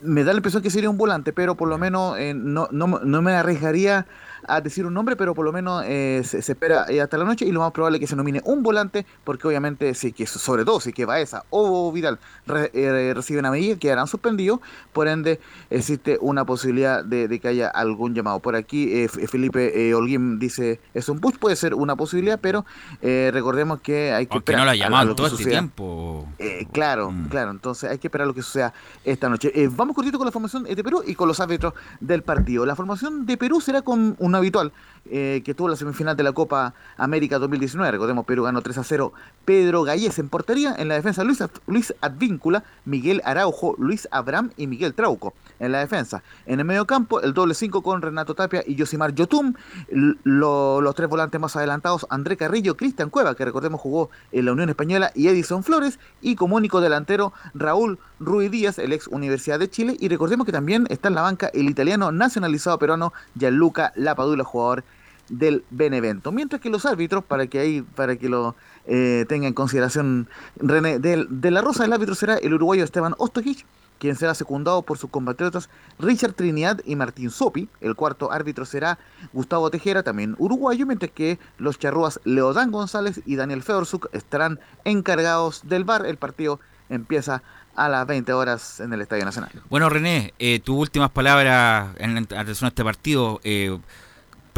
me 0.00 0.22
da 0.22 0.32
la 0.32 0.36
impresión 0.38 0.62
que 0.62 0.70
sería 0.70 0.88
un 0.88 0.96
volante, 0.96 1.32
pero 1.32 1.56
por 1.56 1.68
lo 1.68 1.76
menos 1.76 2.16
eh, 2.18 2.32
no, 2.32 2.68
no, 2.70 2.86
no 2.86 3.20
me 3.20 3.32
arriesgaría 3.32 4.06
a 4.48 4.60
decir 4.60 4.86
un 4.86 4.94
nombre, 4.94 5.16
pero 5.16 5.34
por 5.34 5.44
lo 5.44 5.52
menos 5.52 5.84
eh, 5.86 6.22
se, 6.24 6.42
se 6.42 6.52
espera 6.52 6.86
eh, 6.88 7.00
hasta 7.00 7.18
la 7.18 7.24
noche 7.24 7.44
y 7.44 7.52
lo 7.52 7.60
más 7.60 7.72
probable 7.72 7.98
es 7.98 8.00
que 8.00 8.06
se 8.06 8.16
nomine 8.16 8.40
un 8.44 8.62
volante, 8.62 9.06
porque 9.24 9.46
obviamente 9.48 9.94
sí 9.94 10.12
que 10.12 10.26
sobre 10.26 10.64
todo 10.64 10.80
si 10.80 10.92
que 10.92 11.04
Baeza 11.04 11.44
o 11.50 11.92
Vidal 11.92 12.18
re- 12.46 12.70
eh, 12.74 13.12
reciben 13.14 13.46
a 13.46 13.50
medida 13.50 13.76
quedarán 13.76 14.06
suspendidos, 14.06 14.60
por 14.92 15.08
ende 15.08 15.40
existe 15.70 16.18
una 16.20 16.44
posibilidad 16.44 17.04
de, 17.04 17.28
de 17.28 17.38
que 17.40 17.48
haya 17.48 17.68
algún 17.68 18.14
llamado. 18.14 18.40
Por 18.40 18.56
aquí 18.56 18.90
eh, 18.92 19.08
Felipe 19.08 19.88
eh, 19.88 19.94
Holguín 19.94 20.38
dice 20.38 20.80
es 20.94 21.08
un 21.08 21.20
push, 21.20 21.36
puede 21.38 21.56
ser 21.56 21.74
una 21.74 21.96
posibilidad, 21.96 22.38
pero 22.40 22.64
eh, 23.02 23.30
recordemos 23.32 23.80
que 23.80 24.12
hay 24.12 24.26
que 24.26 24.34
Aunque 24.34 24.52
esperar 24.52 24.60
no 24.60 24.64
lo 24.64 24.70
ha 24.70 24.72
a 24.72 24.76
llamado 24.76 25.08
lo 25.08 25.14
todo 25.14 25.26
este 25.26 25.38
suceda. 25.38 25.52
tiempo. 25.52 26.26
Claro, 26.72 27.12
claro, 27.30 27.50
entonces 27.50 27.90
hay 27.90 27.98
que 27.98 28.08
esperar 28.08 28.26
lo 28.26 28.34
que 28.34 28.42
suceda 28.42 28.72
esta 29.04 29.28
noche. 29.28 29.52
Vamos 29.76 29.94
cortito 29.94 30.18
con 30.18 30.26
la 30.26 30.32
formación 30.32 30.64
de 30.64 30.82
Perú 30.84 31.02
y 31.06 31.14
con 31.14 31.28
los 31.28 31.40
árbitros 31.40 31.74
del 32.00 32.22
partido. 32.22 32.64
La 32.66 32.74
formación 32.76 33.26
de 33.26 33.36
Perú 33.36 33.60
será 33.60 33.82
con 33.82 34.16
habitual, 34.38 34.72
eh, 35.10 35.42
que 35.44 35.54
tuvo 35.54 35.68
la 35.68 35.76
semifinal 35.76 36.16
de 36.16 36.22
la 36.22 36.32
Copa 36.32 36.74
América 36.98 37.38
2019. 37.38 37.92
Recordemos, 37.92 38.26
Perú 38.26 38.44
ganó 38.44 38.60
3 38.60 38.78
a 38.78 38.84
0. 38.84 39.12
Pedro 39.44 39.82
Gallés 39.82 40.18
en 40.18 40.28
portería. 40.28 40.74
En 40.76 40.88
la 40.88 40.94
defensa, 40.94 41.24
Luis, 41.24 41.42
Luis 41.66 41.94
Advíncula, 42.02 42.64
Miguel 42.84 43.22
Araujo, 43.24 43.74
Luis 43.78 44.06
Abraham 44.10 44.50
y 44.56 44.66
Miguel 44.66 44.92
Trauco. 44.92 45.32
En 45.60 45.72
la 45.72 45.78
defensa. 45.78 46.22
En 46.46 46.60
el 46.60 46.66
medio 46.66 46.86
campo, 46.86 47.20
el 47.20 47.32
doble 47.32 47.54
5 47.54 47.82
con 47.82 48.02
Renato 48.02 48.34
Tapia 48.34 48.62
y 48.66 48.74
Yosimar 48.74 49.14
Yotum. 49.14 49.54
Los 49.88 50.94
tres 50.94 51.08
volantes 51.08 51.40
más 51.40 51.56
adelantados, 51.56 52.06
André 52.10 52.36
Carrillo, 52.36 52.76
Cristian 52.76 53.08
Cueva, 53.08 53.34
que 53.34 53.44
recordemos 53.44 53.80
jugó 53.80 54.10
en 54.30 54.44
la 54.44 54.52
Unión 54.52 54.68
Española, 54.68 55.10
y 55.14 55.28
Edison 55.28 55.64
Flores. 55.64 55.98
Y 56.20 56.36
como 56.36 56.56
único 56.56 56.80
delantero, 56.80 57.32
Raúl 57.54 57.98
Ruiz 58.20 58.50
Díaz, 58.50 58.78
el 58.78 58.92
ex 58.92 59.08
Universidad 59.08 59.58
de 59.58 59.70
Chile. 59.70 59.96
Y 59.98 60.08
recordemos 60.08 60.44
que 60.44 60.52
también 60.52 60.86
está 60.90 61.08
en 61.08 61.14
la 61.14 61.22
banca 61.22 61.50
el 61.54 61.68
italiano 61.68 62.12
nacionalizado 62.12 62.78
peruano 62.78 63.12
Gianluca 63.38 63.92
Lapadula, 63.96 64.27
jugador 64.44 64.84
del 65.28 65.64
Benevento. 65.70 66.32
Mientras 66.32 66.60
que 66.60 66.70
los 66.70 66.86
árbitros, 66.86 67.24
para 67.24 67.46
que 67.46 67.58
ahí, 67.58 67.82
para 67.82 68.16
que 68.16 68.28
lo 68.28 68.54
eh, 68.86 69.26
tenga 69.28 69.46
en 69.46 69.54
consideración 69.54 70.28
René, 70.56 70.98
de, 70.98 71.26
de 71.28 71.50
la 71.50 71.60
Rosa, 71.60 71.84
el 71.84 71.92
árbitro 71.92 72.14
será 72.14 72.36
el 72.36 72.54
uruguayo 72.54 72.84
Esteban 72.84 73.14
Ostojic, 73.18 73.66
quien 73.98 74.16
será 74.16 74.34
secundado 74.34 74.82
por 74.82 74.96
sus 74.96 75.10
compatriotas 75.10 75.68
Richard 75.98 76.32
Trinidad 76.32 76.80
y 76.84 76.96
Martín 76.96 77.30
Sopi. 77.30 77.68
El 77.80 77.94
cuarto 77.94 78.32
árbitro 78.32 78.64
será 78.64 78.98
Gustavo 79.32 79.70
Tejera, 79.70 80.02
también 80.02 80.34
uruguayo, 80.38 80.86
mientras 80.86 81.10
que 81.10 81.38
los 81.58 81.78
charrúas 81.78 82.20
Leodán 82.24 82.70
González 82.70 83.20
y 83.26 83.36
Daniel 83.36 83.62
Feorsuk 83.62 84.08
estarán 84.12 84.60
encargados 84.84 85.68
del 85.68 85.84
bar. 85.84 86.06
El 86.06 86.16
partido 86.16 86.60
empieza 86.88 87.42
a 87.74 87.88
las 87.88 88.06
20 88.06 88.32
horas 88.32 88.80
en 88.80 88.92
el 88.92 89.00
Estadio 89.02 89.24
Nacional. 89.24 89.50
Bueno, 89.68 89.88
René, 89.88 90.32
eh, 90.38 90.58
tus 90.60 90.76
últimas 90.76 91.10
palabras 91.10 91.88
en 91.98 92.16
atención 92.18 92.66
a 92.66 92.68
este 92.68 92.84
partido. 92.84 93.40
eh, 93.44 93.78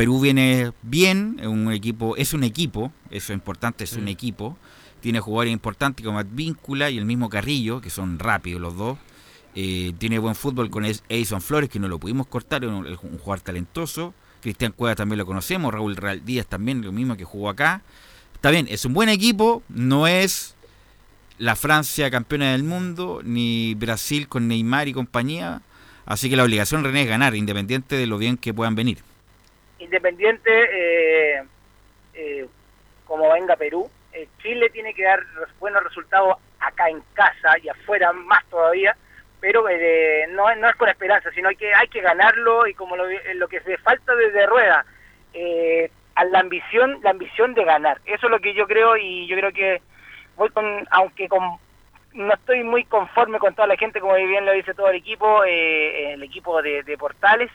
Perú 0.00 0.18
viene 0.18 0.72
bien, 0.80 1.36
es 1.42 1.46
un 1.46 1.70
equipo, 1.70 2.16
es 2.16 2.32
un 2.32 2.42
equipo, 2.42 2.90
eso 3.10 3.34
es 3.34 3.36
importante, 3.36 3.84
es 3.84 3.92
un 3.92 4.08
equipo. 4.08 4.56
Tiene 5.00 5.20
jugadores 5.20 5.52
importantes 5.52 6.06
como 6.06 6.18
Advíncula 6.18 6.88
y 6.88 6.96
el 6.96 7.04
mismo 7.04 7.28
Carrillo, 7.28 7.82
que 7.82 7.90
son 7.90 8.18
rápidos 8.18 8.62
los 8.62 8.78
dos. 8.78 8.96
Eh, 9.54 9.92
tiene 9.98 10.18
buen 10.18 10.34
fútbol 10.34 10.70
con 10.70 10.86
Edison 10.86 11.42
Flores, 11.42 11.68
que 11.68 11.78
no 11.78 11.86
lo 11.86 11.98
pudimos 11.98 12.28
cortar, 12.28 12.64
es 12.64 12.70
un, 12.70 12.86
un 12.86 13.18
jugador 13.18 13.42
talentoso. 13.42 14.14
Cristian 14.40 14.72
Cueva 14.72 14.94
también 14.94 15.18
lo 15.18 15.26
conocemos, 15.26 15.70
Raúl 15.70 15.96
Real 15.96 16.24
Díaz 16.24 16.46
también, 16.46 16.80
lo 16.80 16.92
mismo 16.92 17.14
que 17.18 17.24
jugó 17.24 17.50
acá. 17.50 17.82
Está 18.32 18.50
bien, 18.50 18.68
es 18.70 18.86
un 18.86 18.94
buen 18.94 19.10
equipo, 19.10 19.62
no 19.68 20.06
es 20.06 20.54
la 21.36 21.56
Francia 21.56 22.10
campeona 22.10 22.52
del 22.52 22.62
mundo, 22.62 23.20
ni 23.22 23.74
Brasil 23.74 24.28
con 24.28 24.48
Neymar 24.48 24.88
y 24.88 24.94
compañía. 24.94 25.60
Así 26.06 26.30
que 26.30 26.36
la 26.36 26.44
obligación, 26.44 26.84
René, 26.84 27.02
es 27.02 27.08
ganar, 27.08 27.36
independiente 27.36 27.96
de 27.96 28.06
lo 28.06 28.16
bien 28.16 28.38
que 28.38 28.54
puedan 28.54 28.74
venir. 28.74 29.09
Independiente, 29.80 30.50
eh, 30.50 31.42
eh, 32.14 32.46
como 33.06 33.32
venga 33.32 33.56
Perú, 33.56 33.90
eh, 34.12 34.28
Chile 34.42 34.70
tiene 34.70 34.94
que 34.94 35.04
dar 35.04 35.20
buenos 35.58 35.82
resultados 35.82 36.36
acá 36.60 36.88
en 36.88 37.02
casa 37.14 37.58
y 37.62 37.68
afuera 37.68 38.12
más 38.12 38.44
todavía, 38.46 38.96
pero 39.40 39.68
eh, 39.68 40.26
no, 40.30 40.54
no 40.56 40.68
es 40.68 40.76
con 40.76 40.88
esperanza, 40.88 41.30
sino 41.32 41.48
hay 41.48 41.56
que 41.56 41.74
hay 41.74 41.88
que 41.88 42.00
ganarlo 42.00 42.66
y 42.66 42.74
como 42.74 42.96
lo, 42.96 43.04
lo 43.34 43.48
que 43.48 43.60
se 43.60 43.78
falta 43.78 44.14
desde 44.14 44.46
Rueda, 44.46 44.84
eh, 45.32 45.90
a 46.14 46.24
la 46.24 46.40
ambición, 46.40 47.00
la 47.02 47.10
ambición 47.10 47.54
de 47.54 47.64
ganar. 47.64 48.00
Eso 48.04 48.26
es 48.26 48.30
lo 48.30 48.40
que 48.40 48.54
yo 48.54 48.66
creo 48.66 48.96
y 48.96 49.26
yo 49.26 49.36
creo 49.36 49.52
que 49.52 49.80
voy 50.36 50.50
con, 50.50 50.86
aunque 50.90 51.28
con 51.28 51.58
no 52.12 52.34
estoy 52.34 52.64
muy 52.64 52.84
conforme 52.84 53.38
con 53.38 53.54
toda 53.54 53.68
la 53.68 53.76
gente, 53.76 54.00
como 54.00 54.14
bien 54.14 54.44
lo 54.44 54.52
dice 54.52 54.74
todo 54.74 54.88
el 54.90 54.96
equipo, 54.96 55.44
eh, 55.44 56.14
el 56.14 56.22
equipo 56.22 56.60
de, 56.60 56.82
de 56.82 56.98
Portales, 56.98 57.50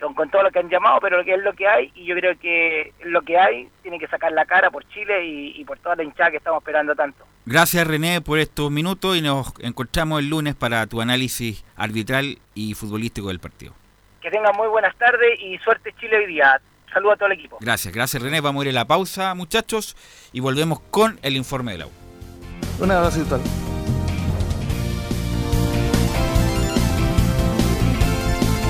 con, 0.00 0.14
con 0.14 0.30
todo 0.30 0.42
lo 0.42 0.50
que 0.50 0.58
han 0.58 0.68
llamado, 0.68 0.98
pero 1.00 1.18
lo 1.18 1.24
que 1.24 1.34
es 1.34 1.42
lo 1.42 1.52
que 1.52 1.66
hay, 1.66 1.92
y 1.94 2.04
yo 2.04 2.14
creo 2.14 2.38
que 2.38 2.92
lo 3.04 3.22
que 3.22 3.38
hay 3.38 3.68
tiene 3.82 3.98
que 3.98 4.06
sacar 4.06 4.32
la 4.32 4.44
cara 4.44 4.70
por 4.70 4.86
Chile 4.88 5.24
y, 5.26 5.60
y 5.60 5.64
por 5.64 5.78
toda 5.78 5.96
la 5.96 6.02
hinchada 6.04 6.30
que 6.30 6.36
estamos 6.38 6.60
esperando 6.60 6.94
tanto. 6.94 7.24
Gracias, 7.46 7.86
René, 7.86 8.20
por 8.20 8.38
estos 8.38 8.70
minutos 8.70 9.16
y 9.16 9.22
nos 9.22 9.52
encontramos 9.60 10.20
el 10.20 10.28
lunes 10.28 10.54
para 10.54 10.86
tu 10.86 11.00
análisis 11.00 11.64
arbitral 11.76 12.38
y 12.54 12.74
futbolístico 12.74 13.28
del 13.28 13.40
partido. 13.40 13.72
Que 14.20 14.30
tengan 14.30 14.54
muy 14.56 14.68
buenas 14.68 14.96
tardes 14.96 15.38
y 15.40 15.56
suerte 15.58 15.94
Chile 15.98 16.18
hoy 16.18 16.26
día. 16.26 16.60
Saludos 16.92 17.14
a 17.14 17.16
todo 17.16 17.26
el 17.26 17.32
equipo. 17.32 17.58
Gracias, 17.60 17.94
gracias, 17.94 18.22
René. 18.22 18.40
Vamos 18.40 18.64
a 18.64 18.68
ir 18.68 18.70
a 18.70 18.80
la 18.80 18.86
pausa, 18.86 19.34
muchachos, 19.34 19.96
y 20.32 20.40
volvemos 20.40 20.80
con 20.90 21.18
el 21.22 21.36
informe 21.36 21.72
del 21.72 21.82
agua. 21.82 21.94
Un 22.80 22.90
abrazo 22.90 23.18
virtual. 23.18 23.40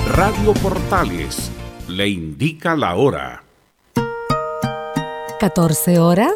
Radio 0.09 0.53
Portales 0.53 1.51
le 1.87 2.09
indica 2.09 2.75
la 2.75 2.95
hora. 2.95 3.43
14 5.39 5.99
horas, 5.99 6.33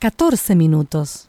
14 0.00 0.54
minutos. 0.56 1.28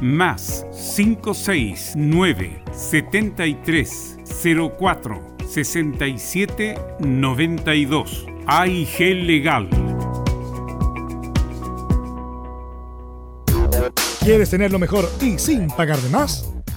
más 0.00 0.66
569 0.96 2.62
73 2.72 4.18
04 4.78 5.36
67 5.48 6.74
92 7.00 8.26
AIG 8.46 8.98
Legal. 9.24 9.68
¿Quieres 14.20 14.50
tener 14.50 14.70
lo 14.70 14.78
mejor 14.78 15.10
y 15.20 15.38
sin 15.38 15.68
pagar 15.68 15.98
de 15.98 16.10
más? 16.10 16.52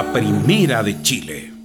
La 0.00 0.10
primera 0.14 0.82
de 0.82 1.02
Chile. 1.02 1.59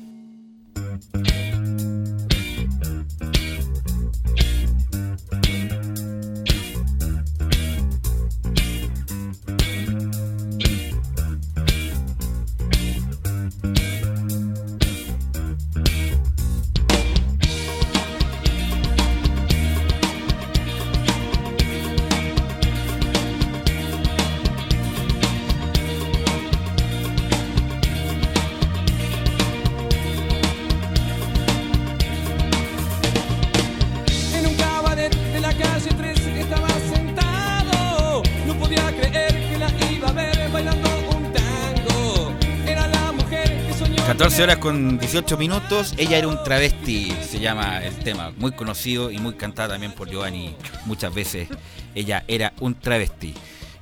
Horas 44.45 44.57
con 44.57 44.97
18 44.99 45.37
minutos. 45.37 45.93
Ella 45.97 46.17
era 46.19 46.27
un 46.27 46.43
travesti, 46.43 47.11
se 47.27 47.39
llama 47.39 47.83
el 47.83 47.95
tema. 47.95 48.31
Muy 48.37 48.51
conocido 48.51 49.09
y 49.09 49.17
muy 49.17 49.33
cantado 49.33 49.69
también 49.69 49.91
por 49.91 50.07
Giovanni 50.09 50.55
muchas 50.85 51.13
veces. 51.13 51.47
Ella 51.95 52.23
era 52.27 52.53
un 52.59 52.75
travesti. 52.75 53.33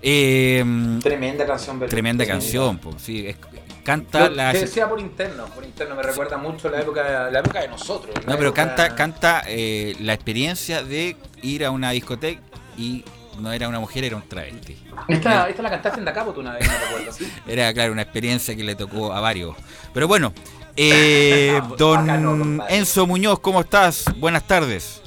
Eh, 0.01 0.63
Tremenda 1.01 1.45
canción, 1.45 1.79
Belén. 1.79 1.89
Tremenda 1.89 2.25
canción, 2.25 2.77
po, 2.77 2.93
sí, 2.97 3.27
es- 3.27 3.35
canta 3.83 4.29
la. 4.29 4.51
te 4.53 4.59
decía 4.59 4.87
por 4.87 4.99
interno, 4.99 5.45
por 5.47 5.63
interno 5.65 5.95
me 5.95 6.03
recuerda 6.03 6.37
mucho 6.37 6.69
la 6.69 6.79
época, 6.81 7.29
la 7.29 7.39
época 7.39 7.61
de 7.61 7.67
nosotros. 7.67 8.13
la 8.25 8.31
No, 8.31 8.37
pero 8.37 8.49
época- 8.49 8.65
canta, 8.75 8.95
canta 8.95 9.43
eh, 9.47 9.95
la 9.99 10.13
experiencia 10.13 10.83
de 10.83 11.17
ir 11.41 11.65
a 11.65 11.71
una 11.71 11.91
discoteca 11.91 12.41
y 12.77 13.03
no 13.39 13.51
era 13.51 13.67
una 13.67 13.79
mujer, 13.79 14.03
era 14.03 14.15
un 14.15 14.27
travesti. 14.27 14.77
Esta, 15.07 15.49
esta 15.49 15.61
la 15.61 15.69
cantaste 15.69 15.99
en 15.99 16.05
Dacapo 16.05 16.33
tú 16.33 16.41
una 16.41 16.53
vez, 16.53 16.67
no 16.67 16.73
recuerdo. 16.73 17.11
¿sí? 17.11 17.31
Era, 17.47 17.73
claro, 17.73 17.91
una 17.93 18.01
experiencia 18.03 18.55
que 18.55 18.63
le 18.63 18.75
tocó 18.75 19.13
a 19.13 19.19
varios. 19.19 19.55
Pero 19.93 20.07
bueno, 20.07 20.33
eh, 20.75 21.61
don 21.77 22.61
Enzo 22.69 23.07
Muñoz, 23.07 23.39
¿cómo 23.39 23.61
estás? 23.61 24.05
Buenas 24.17 24.45
tardes. 24.47 25.01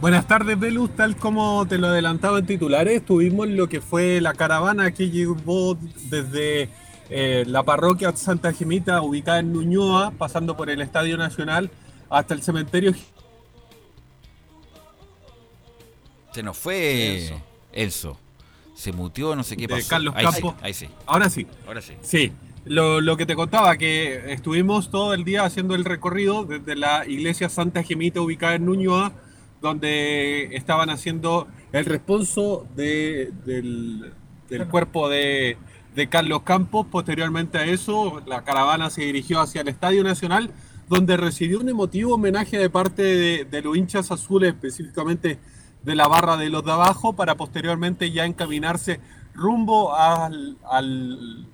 Buenas 0.00 0.26
tardes, 0.26 0.58
Velus. 0.58 0.96
Tal 0.96 1.16
como 1.16 1.66
te 1.66 1.76
lo 1.76 1.88
adelantaba 1.88 2.38
en 2.38 2.46
titulares, 2.46 3.04
tuvimos 3.04 3.48
lo 3.48 3.68
que 3.68 3.80
fue 3.80 4.20
la 4.20 4.32
caravana 4.32 4.92
que 4.92 5.10
llevó 5.10 5.76
desde 6.08 6.70
eh, 7.10 7.44
la 7.46 7.62
parroquia 7.64 8.14
Santa 8.16 8.52
Gemita, 8.52 9.02
ubicada 9.02 9.40
en 9.40 9.52
Nuñoa, 9.52 10.12
pasando 10.12 10.56
por 10.56 10.70
el 10.70 10.80
Estadio 10.80 11.18
Nacional, 11.18 11.70
hasta 12.08 12.32
el 12.32 12.42
cementerio. 12.42 12.94
Se 16.32 16.42
nos 16.42 16.56
fue 16.56 17.30
Enzo. 17.72 18.18
Se 18.74 18.92
mutió, 18.92 19.36
no 19.36 19.42
sé 19.42 19.56
qué 19.56 19.66
De 19.66 19.74
pasó. 19.74 19.88
Carlos 19.88 20.14
ahí 20.16 20.24
Campos. 20.24 20.54
Sí, 20.58 20.60
ahí 20.62 20.74
sí. 20.74 20.88
Ahora 21.06 21.28
sí. 21.28 21.46
Ahora 21.66 21.82
sí. 21.82 21.94
Sí, 22.02 22.32
lo, 22.64 23.00
lo 23.00 23.16
que 23.16 23.26
te 23.26 23.34
contaba, 23.34 23.76
que 23.76 24.32
estuvimos 24.32 24.90
todo 24.90 25.12
el 25.12 25.24
día 25.24 25.44
haciendo 25.44 25.74
el 25.74 25.84
recorrido 25.84 26.44
desde 26.44 26.76
la 26.76 27.06
iglesia 27.06 27.48
Santa 27.48 27.82
Gemita 27.82 28.20
ubicada 28.20 28.54
en 28.54 28.64
Nuñoa, 28.64 29.12
donde 29.60 30.56
estaban 30.56 30.88
haciendo 30.88 31.46
el 31.72 31.84
responso 31.84 32.66
de- 32.74 33.30
del, 33.44 34.12
del 34.48 34.66
cuerpo 34.68 35.08
de, 35.10 35.58
de 35.94 36.08
Carlos 36.08 36.42
Campos. 36.42 36.86
Posteriormente 36.90 37.58
a 37.58 37.66
eso, 37.66 38.22
la 38.26 38.44
caravana 38.44 38.88
se 38.88 39.02
dirigió 39.02 39.40
hacia 39.40 39.60
el 39.60 39.68
Estadio 39.68 40.02
Nacional, 40.02 40.50
donde 40.88 41.18
recibió 41.18 41.60
un 41.60 41.68
emotivo 41.68 42.14
homenaje 42.14 42.56
de 42.56 42.70
parte 42.70 43.02
de, 43.02 43.44
de 43.44 43.62
los 43.62 43.76
hinchas 43.76 44.10
azules, 44.10 44.54
específicamente 44.54 45.38
de 45.82 45.94
la 45.94 46.08
barra 46.08 46.36
de 46.36 46.50
los 46.50 46.64
de 46.64 46.72
abajo, 46.72 47.14
para 47.14 47.36
posteriormente 47.36 48.10
ya 48.10 48.24
encaminarse 48.24 49.00
rumbo 49.34 49.94
al, 49.94 50.58
al, 50.68 51.46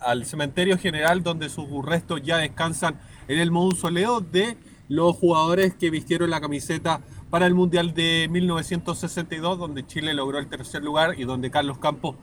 al 0.00 0.24
cementerio 0.26 0.78
general 0.78 1.22
donde 1.22 1.48
sus 1.48 1.66
restos 1.84 2.22
ya 2.22 2.36
descansan 2.38 3.00
en 3.28 3.38
el 3.38 3.50
mausoleo 3.50 4.20
de 4.20 4.56
los 4.88 5.16
jugadores 5.16 5.74
que 5.74 5.90
vistieron 5.90 6.30
la 6.30 6.40
camiseta 6.40 7.00
para 7.30 7.46
el 7.46 7.54
Mundial 7.54 7.94
de 7.94 8.28
1962, 8.30 9.58
donde 9.58 9.86
Chile 9.86 10.12
logró 10.12 10.38
el 10.38 10.48
tercer 10.48 10.84
lugar 10.84 11.18
y 11.18 11.24
donde 11.24 11.50
Carlos 11.50 11.78
Campos 11.78 12.16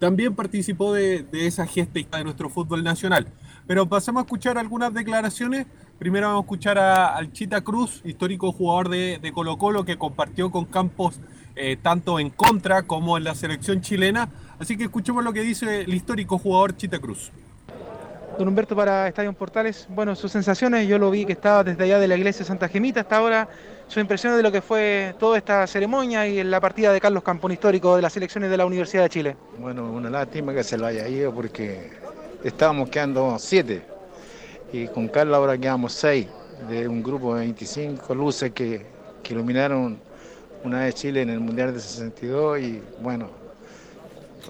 también 0.00 0.34
participó 0.34 0.92
de, 0.92 1.22
de 1.22 1.46
esa 1.46 1.64
gesta 1.64 2.18
de 2.18 2.24
nuestro 2.24 2.50
fútbol 2.50 2.82
nacional. 2.82 3.28
Pero 3.72 3.86
pasemos 3.86 4.20
a 4.20 4.24
escuchar 4.24 4.58
algunas 4.58 4.92
declaraciones. 4.92 5.66
Primero 5.98 6.26
vamos 6.26 6.42
a 6.42 6.44
escuchar 6.44 6.76
a, 6.76 7.16
al 7.16 7.32
Chita 7.32 7.62
Cruz, 7.62 8.02
histórico 8.04 8.52
jugador 8.52 8.90
de, 8.90 9.18
de 9.18 9.32
Colo 9.32 9.56
Colo, 9.56 9.86
que 9.86 9.96
compartió 9.96 10.50
con 10.50 10.66
Campos 10.66 11.18
eh, 11.56 11.78
tanto 11.80 12.20
en 12.20 12.28
contra 12.28 12.82
como 12.82 13.16
en 13.16 13.24
la 13.24 13.34
selección 13.34 13.80
chilena. 13.80 14.28
Así 14.58 14.76
que 14.76 14.84
escuchemos 14.84 15.24
lo 15.24 15.32
que 15.32 15.40
dice 15.40 15.80
el 15.80 15.94
histórico 15.94 16.36
jugador 16.36 16.76
Chita 16.76 16.98
Cruz. 16.98 17.32
Don 18.38 18.46
Humberto 18.46 18.76
para 18.76 19.08
Estadio 19.08 19.32
Portales, 19.32 19.86
bueno, 19.88 20.16
sus 20.16 20.30
sensaciones, 20.30 20.86
yo 20.86 20.98
lo 20.98 21.10
vi 21.10 21.24
que 21.24 21.32
estaba 21.32 21.64
desde 21.64 21.84
allá 21.84 21.98
de 21.98 22.08
la 22.08 22.16
iglesia 22.16 22.40
de 22.40 22.44
Santa 22.48 22.68
Gemita 22.68 23.00
hasta 23.00 23.16
ahora, 23.16 23.48
sus 23.88 24.02
impresiones 24.02 24.36
de 24.36 24.42
lo 24.42 24.52
que 24.52 24.60
fue 24.60 25.14
toda 25.18 25.38
esta 25.38 25.66
ceremonia 25.66 26.28
y 26.28 26.44
la 26.44 26.60
partida 26.60 26.92
de 26.92 27.00
Carlos 27.00 27.22
Campón 27.22 27.52
histórico 27.52 27.96
de 27.96 28.02
las 28.02 28.12
selecciones 28.12 28.50
de 28.50 28.56
la 28.58 28.66
Universidad 28.66 29.04
de 29.04 29.08
Chile. 29.08 29.36
Bueno, 29.58 29.90
una 29.90 30.10
lástima 30.10 30.52
que 30.52 30.62
se 30.62 30.76
lo 30.76 30.84
haya 30.84 31.08
ido 31.08 31.32
porque 31.32 31.90
estábamos 32.44 32.90
quedando 32.90 33.36
siete 33.38 33.82
y 34.72 34.86
con 34.88 35.08
Carlos 35.08 35.36
ahora 35.36 35.56
quedamos 35.58 35.92
seis 35.92 36.26
de 36.68 36.88
un 36.88 37.02
grupo 37.02 37.34
de 37.34 37.40
25 37.40 38.14
luces 38.14 38.52
que, 38.52 38.86
iluminaron 39.28 39.98
una 40.62 40.80
vez 40.80 40.94
Chile 40.96 41.22
en 41.22 41.30
el 41.30 41.40
Mundial 41.40 41.72
de 41.72 41.80
62 41.80 42.60
y 42.60 42.82
bueno, 43.00 43.30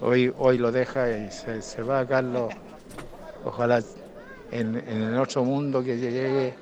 hoy, 0.01 0.33
hoy 0.37 0.59
lo 0.59 0.73
deja 0.73 1.09
y 1.09 1.31
se, 1.31 1.63
se 1.63 1.83
va 1.83 2.05
Carlos. 2.05 2.53
Ojalá 3.45 3.81
en, 4.51 4.77
el 4.77 5.17
otro 5.19 5.45
mundo 5.45 5.85
que 5.85 5.99
llegue 5.99 6.55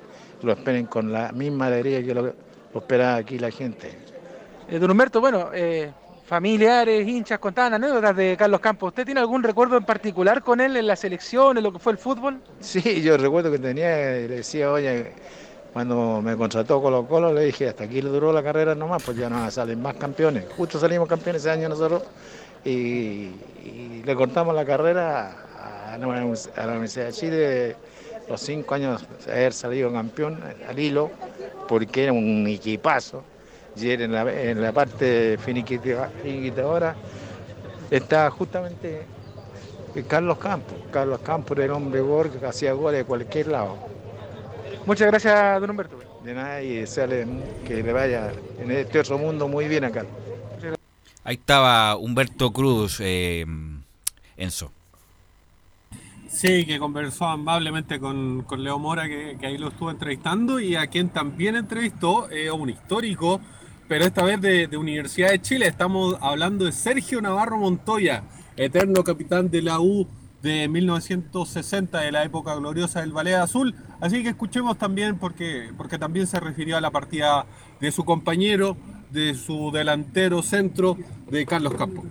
lo 0.42 0.52
esperen 0.52 0.86
con 0.86 1.12
la 1.12 1.32
misma 1.32 1.66
alegría 1.66 2.02
que 2.02 2.14
lo, 2.14 2.22
lo 2.22 2.80
espera 2.80 3.16
aquí 3.16 3.38
la 3.38 3.50
gente. 3.50 3.90
Eh, 4.68 4.78
don 4.78 4.90
Humberto, 4.90 5.20
bueno, 5.20 5.50
eh, 5.52 5.90
familiares, 6.30 7.08
hinchas, 7.08 7.40
contaban 7.40 7.74
anécdotas 7.74 8.14
de 8.14 8.36
Carlos 8.38 8.60
Campos. 8.60 8.90
¿Usted 8.90 9.04
tiene 9.04 9.18
algún 9.18 9.42
recuerdo 9.42 9.76
en 9.76 9.84
particular 9.84 10.44
con 10.44 10.60
él 10.60 10.76
en 10.76 10.86
la 10.86 10.94
selección, 10.94 11.58
en 11.58 11.64
lo 11.64 11.72
que 11.72 11.80
fue 11.80 11.90
el 11.90 11.98
fútbol? 11.98 12.40
Sí, 12.60 13.02
yo 13.02 13.16
recuerdo 13.16 13.50
que 13.50 13.58
tenía, 13.58 13.96
le 13.96 14.28
decía, 14.28 14.70
oye, 14.70 15.10
cuando 15.72 16.22
me 16.22 16.36
contrató 16.36 16.80
Colo 16.80 17.04
Colo, 17.08 17.32
le 17.32 17.46
dije, 17.46 17.70
hasta 17.70 17.82
aquí 17.82 18.00
le 18.00 18.10
duró 18.10 18.32
la 18.32 18.44
carrera 18.44 18.76
nomás, 18.76 19.02
pues 19.02 19.16
ya 19.16 19.28
no 19.28 19.50
salen 19.50 19.82
más 19.82 19.96
campeones. 19.96 20.44
Justo 20.56 20.78
salimos 20.78 21.08
campeones 21.08 21.42
ese 21.42 21.50
año 21.50 21.68
nosotros 21.68 22.04
y, 22.64 23.30
le 24.04 24.14
cortamos 24.14 24.54
la 24.54 24.64
carrera 24.64 25.32
a 25.88 25.94
a 25.94 25.98
la 25.98 26.06
Universidad 26.70 27.06
de 27.06 27.12
Chile, 27.12 27.76
los 28.28 28.40
cinco 28.40 28.76
años 28.76 29.04
de 29.26 29.32
haber 29.32 29.52
salido 29.52 29.92
campeón 29.92 30.38
al 30.68 30.78
hilo, 30.78 31.10
porque 31.66 32.04
era 32.04 32.12
un 32.12 32.46
equipazo. 32.46 33.24
Y 33.76 33.90
en 33.90 34.12
la, 34.12 34.22
en 34.32 34.60
la 34.60 34.72
parte 34.72 35.38
finiquita- 35.38 36.10
finiquitadora 36.22 36.96
estaba 37.90 38.30
justamente 38.30 39.06
Carlos 40.08 40.38
Campos. 40.38 40.76
Carlos 40.92 41.20
Campos 41.20 41.56
era 41.56 41.66
el 41.66 41.70
hombre 41.72 42.00
gol 42.00 42.30
que 42.30 42.44
hacía 42.44 42.72
goles 42.72 43.00
de 43.00 43.04
cualquier 43.04 43.48
lado. 43.48 43.78
Muchas 44.86 45.08
gracias, 45.08 45.60
don 45.60 45.70
Humberto. 45.70 45.98
De 46.24 46.34
nada 46.34 46.62
y 46.62 46.76
desearle 46.76 47.26
que 47.66 47.82
le 47.82 47.92
vaya 47.92 48.32
en 48.58 48.70
este 48.70 48.98
otro 48.98 49.18
mundo 49.18 49.48
muy 49.48 49.68
bien 49.68 49.84
acá. 49.84 50.04
Ahí 51.24 51.36
estaba 51.36 51.96
Humberto 51.96 52.52
Cruz, 52.52 52.98
eh, 53.00 53.44
Enzo. 54.36 54.70
Sí, 56.28 56.64
que 56.64 56.78
conversó 56.78 57.26
amablemente 57.26 57.98
con, 57.98 58.42
con 58.42 58.62
Leo 58.62 58.78
Mora, 58.78 59.08
que, 59.08 59.36
que 59.38 59.46
ahí 59.46 59.58
lo 59.58 59.68
estuvo 59.68 59.90
entrevistando, 59.90 60.60
y 60.60 60.76
a 60.76 60.86
quien 60.86 61.08
también 61.08 61.56
entrevistó 61.56 62.30
eh, 62.30 62.50
un 62.50 62.70
histórico 62.70 63.40
pero 63.90 64.04
esta 64.04 64.22
vez 64.22 64.40
de, 64.40 64.76
Universidad 64.76 65.30
de 65.30 65.42
Chile. 65.42 65.66
Estamos 65.66 66.16
hablando 66.20 66.64
de 66.64 66.70
Sergio 66.70 67.20
Navarro 67.20 67.58
Montoya, 67.58 68.22
eterno 68.56 69.02
capitán 69.02 69.50
de 69.50 69.62
la 69.62 69.80
U 69.80 70.06
de 70.42 70.68
1960, 70.68 71.98
de 71.98 72.12
la 72.12 72.22
época 72.22 72.54
gloriosa 72.54 73.00
del 73.00 73.10
Ballet 73.10 73.34
Azul. 73.34 73.74
Así 74.00 74.22
que 74.22 74.28
escuchemos 74.28 74.78
también, 74.78 75.18
porque, 75.18 75.72
porque 75.76 75.98
también 75.98 76.28
se 76.28 76.38
refirió 76.38 76.76
a 76.76 76.80
la 76.80 76.92
partida 76.92 77.46
de 77.80 77.90
su 77.90 78.04
compañero, 78.04 78.76
de 79.10 79.34
su 79.34 79.72
delantero 79.72 80.40
centro, 80.44 80.96
de 81.28 81.44
Carlos 81.44 81.74
Campos. 81.74 82.04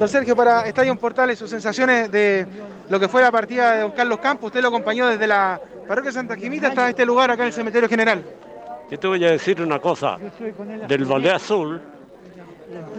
Don 0.00 0.08
Sergio, 0.08 0.34
para 0.34 0.62
Estadio 0.62 0.96
Portales, 0.96 1.38
sus 1.38 1.50
sensaciones 1.50 2.10
de 2.10 2.48
lo 2.88 2.98
que 2.98 3.06
fue 3.06 3.22
la 3.22 3.30
partida 3.30 3.76
de 3.76 3.82
don 3.82 3.92
Carlos 3.92 4.18
Campos, 4.18 4.46
usted 4.46 4.60
lo 4.60 4.68
acompañó 4.68 5.06
desde 5.06 5.28
la 5.28 5.60
parroquia 5.86 6.10
Santa 6.10 6.34
Jimita 6.34 6.66
hasta 6.66 6.90
este 6.90 7.06
lugar 7.06 7.30
acá 7.30 7.44
en 7.44 7.46
el 7.46 7.52
cementerio 7.52 7.88
general. 7.88 8.24
Yo 8.90 8.98
te 8.98 9.06
voy 9.08 9.24
a 9.24 9.32
decir 9.32 9.60
una 9.60 9.80
cosa, 9.80 10.18
del 10.86 11.04
Ballet 11.04 11.32
Azul, 11.32 11.80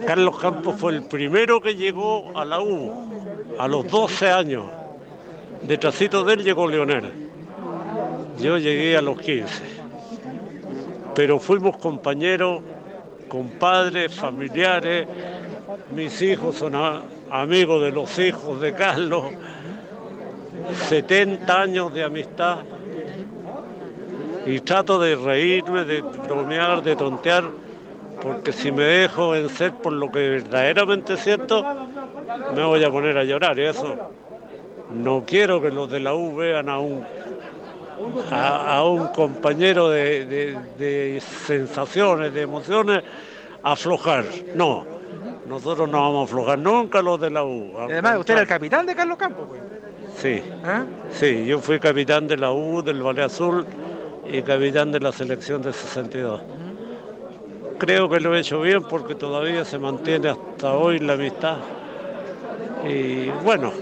Carlos 0.06 0.38
Campos 0.38 0.76
fue 0.78 0.94
el 0.94 1.04
primero 1.04 1.60
que 1.60 1.74
llegó 1.74 2.36
a 2.38 2.44
la 2.44 2.60
U 2.60 2.92
a 3.58 3.66
los 3.68 3.86
12 3.88 4.30
años. 4.30 4.64
Detrásito 5.62 6.24
de 6.24 6.34
él 6.34 6.44
llegó 6.44 6.68
Leonel. 6.68 7.12
Yo 8.38 8.58
llegué 8.58 8.96
a 8.96 9.02
los 9.02 9.18
15. 9.20 9.64
Pero 11.14 11.38
fuimos 11.38 11.76
compañeros, 11.78 12.62
compadres, 13.28 14.14
familiares. 14.14 15.08
Mis 15.94 16.20
hijos 16.22 16.56
son 16.56 16.74
amigos 17.30 17.82
de 17.82 17.90
los 17.90 18.18
hijos 18.18 18.60
de 18.60 18.72
Carlos. 18.74 19.24
70 20.88 21.60
años 21.60 21.92
de 21.92 22.04
amistad. 22.04 22.58
Y 24.48 24.60
trato 24.60 24.98
de 24.98 25.14
reírme, 25.16 25.84
de 25.84 26.00
bromear, 26.00 26.82
de 26.82 26.96
tontear, 26.96 27.44
porque 28.22 28.52
si 28.52 28.72
me 28.72 28.82
dejo 28.84 29.30
vencer 29.30 29.72
por 29.74 29.92
lo 29.92 30.10
que 30.10 30.28
verdaderamente 30.28 31.16
siento, 31.16 31.64
me 32.54 32.64
voy 32.64 32.82
a 32.82 32.90
poner 32.90 33.18
a 33.18 33.24
llorar. 33.24 33.58
Y 33.58 33.64
eso 33.66 33.94
no 34.94 35.24
quiero 35.26 35.60
que 35.60 35.70
los 35.70 35.90
de 35.90 36.00
la 36.00 36.14
U 36.14 36.34
vean 36.36 36.68
a 36.68 36.78
un, 36.78 37.04
a, 38.32 38.76
a 38.78 38.84
un 38.84 39.08
compañero 39.08 39.90
de, 39.90 40.24
de- 40.26 40.58
de 40.78 41.20
sensaciones, 41.20 42.32
de 42.32 42.42
emociones, 42.42 43.02
aflojar. 43.62 44.24
No, 44.54 44.84
nosotros 45.46 45.88
no 45.88 46.00
vamos 46.00 46.22
a 46.22 46.24
aflojar 46.32 46.58
nunca 46.58 47.02
los 47.02 47.20
de 47.20 47.30
la 47.30 47.44
U. 47.44 47.72
Además, 47.78 48.18
usted 48.18 48.32
era 48.34 48.42
el 48.42 48.48
capitán 48.48 48.86
de 48.86 48.94
Carlos 48.94 49.18
Campos. 49.18 49.46
pues. 49.48 49.60
Sí, 50.16 50.42
¿Ah? 50.64 50.84
sí, 51.10 51.44
yo 51.46 51.60
fui 51.60 51.78
capitán 51.78 52.26
de 52.26 52.36
la 52.38 52.50
U, 52.50 52.82
del 52.82 53.02
Ballet 53.02 53.24
Azul 53.26 53.64
y 54.30 54.42
capitán 54.42 54.92
de 54.92 55.00
la 55.00 55.12
selección 55.12 55.62
de 55.62 55.72
62. 55.72 56.40
Creo 57.78 58.08
que 58.08 58.20
lo 58.20 58.34
he 58.34 58.40
hecho 58.40 58.60
bien 58.60 58.82
porque 58.82 59.14
todavía 59.14 59.64
se 59.64 59.78
mantiene 59.78 60.30
hasta 60.30 60.74
hoy 60.74 60.98
la 60.98 61.14
amistad. 61.14 61.58
Y 62.86 63.30
bueno, 63.44 63.72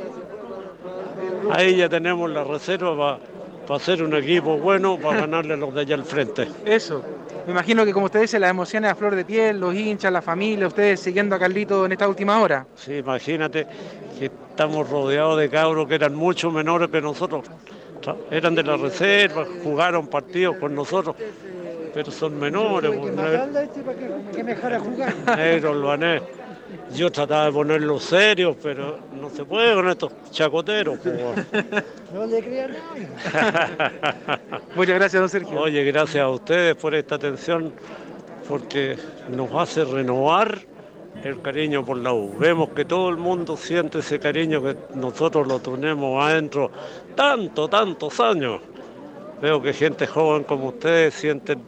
ahí 1.50 1.76
ya 1.76 1.88
tenemos 1.88 2.30
la 2.30 2.44
reserva 2.44 3.18
para 3.66 3.76
hacer 3.76 4.02
un 4.02 4.14
equipo 4.14 4.58
bueno, 4.58 4.98
para 4.98 5.20
ganarle 5.20 5.54
a 5.54 5.56
los 5.56 5.74
de 5.74 5.80
allá 5.80 5.94
al 5.94 6.04
frente. 6.04 6.48
Eso. 6.64 7.02
Me 7.46 7.52
imagino 7.52 7.84
que 7.84 7.92
como 7.92 8.06
usted 8.06 8.20
dice, 8.22 8.38
las 8.38 8.50
emociones 8.50 8.90
a 8.90 8.94
flor 8.94 9.14
de 9.14 9.24
piel, 9.24 9.60
los 9.60 9.74
hinchas, 9.74 10.12
la 10.12 10.22
familia, 10.22 10.66
ustedes 10.66 11.00
siguiendo 11.00 11.34
a 11.36 11.38
Carlito 11.38 11.86
en 11.86 11.92
esta 11.92 12.08
última 12.08 12.40
hora. 12.40 12.66
Sí, 12.74 12.94
imagínate 12.94 13.66
que 14.18 14.26
estamos 14.26 14.88
rodeados 14.90 15.38
de 15.38 15.48
cabros 15.48 15.86
que 15.86 15.94
eran 15.94 16.14
mucho 16.14 16.50
menores 16.50 16.88
que 16.90 17.00
nosotros. 17.00 17.44
Eran 18.30 18.54
de 18.54 18.62
la 18.62 18.76
reserva, 18.76 19.46
jugaron 19.62 20.06
partidos 20.06 20.56
con 20.56 20.74
nosotros, 20.74 21.16
pero 21.92 22.10
son 22.10 22.38
menores. 22.38 22.92
Yo 26.94 27.10
trataba 27.10 27.46
de 27.46 27.52
ponerlos 27.52 28.04
serios, 28.04 28.56
pero 28.62 28.98
no 29.20 29.30
se 29.30 29.44
puede 29.44 29.74
con 29.74 29.88
estos 29.88 30.12
chacoteros. 30.30 30.98
pues. 30.98 31.14
No 32.12 32.26
le 32.26 32.42
crean 32.42 32.72
nada. 32.72 34.40
Muchas 34.76 34.94
gracias, 34.94 35.20
don 35.20 35.28
Sergio. 35.28 35.60
Oye, 35.60 35.84
gracias 35.84 36.22
a 36.22 36.28
ustedes 36.28 36.74
por 36.76 36.94
esta 36.94 37.16
atención, 37.16 37.72
porque 38.48 38.96
nos 39.28 39.52
hace 39.52 39.84
renovar 39.84 40.58
el 41.24 41.40
cariño 41.40 41.84
por 41.84 41.96
la 41.96 42.12
U. 42.12 42.36
Vemos 42.38 42.70
que 42.70 42.84
todo 42.84 43.08
el 43.08 43.16
mundo 43.16 43.56
siente 43.56 43.98
ese 43.98 44.18
cariño 44.18 44.62
que 44.62 44.76
nosotros 44.94 45.46
lo 45.46 45.58
tenemos 45.60 46.22
adentro 46.24 46.70
tanto, 47.16 47.68
tantos 47.68 48.20
años. 48.20 48.60
Veo 49.42 49.60
que 49.60 49.72
gente 49.72 50.06
joven 50.06 50.44
como 50.44 50.68
ustedes 50.68 51.14
sienten, 51.14 51.62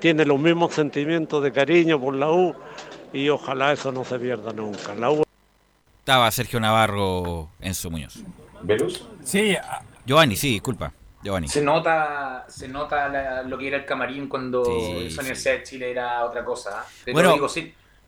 tiene 0.00 0.24
los 0.24 0.38
mismos 0.38 0.72
sentimientos 0.74 1.42
de 1.42 1.52
cariño 1.52 2.00
por 2.00 2.14
la 2.14 2.30
U 2.30 2.54
y 3.12 3.28
ojalá 3.28 3.72
eso 3.72 3.92
no 3.92 4.04
se 4.04 4.18
pierda 4.18 4.52
nunca. 4.52 4.94
La 4.94 5.10
U 5.10 5.22
Estaba 6.00 6.30
Sergio 6.30 6.58
Navarro 6.58 7.48
Enzo 7.60 7.90
Muñoz. 7.90 8.18
¿Velus? 8.62 9.06
Sí, 9.22 9.54
Giovanni, 10.06 10.34
sí, 10.36 10.50
disculpa. 10.54 10.92
Giovanni. 11.22 11.46
Se 11.46 11.62
nota, 11.62 12.44
se 12.48 12.66
nota 12.66 13.08
la- 13.08 13.42
lo 13.44 13.56
que 13.56 13.68
era 13.68 13.76
el 13.76 13.84
camarín 13.84 14.26
cuando 14.28 14.64
Sí, 14.64 14.72
esa 15.06 15.14
sí. 15.14 15.18
Universidad 15.20 15.54
de 15.58 15.62
Chile 15.62 15.90
era 15.92 16.24
otra 16.24 16.44
cosa. 16.44 16.84
Te 17.04 17.12
Bueno, 17.12 17.28
lo 17.28 17.34
digo 17.34 17.48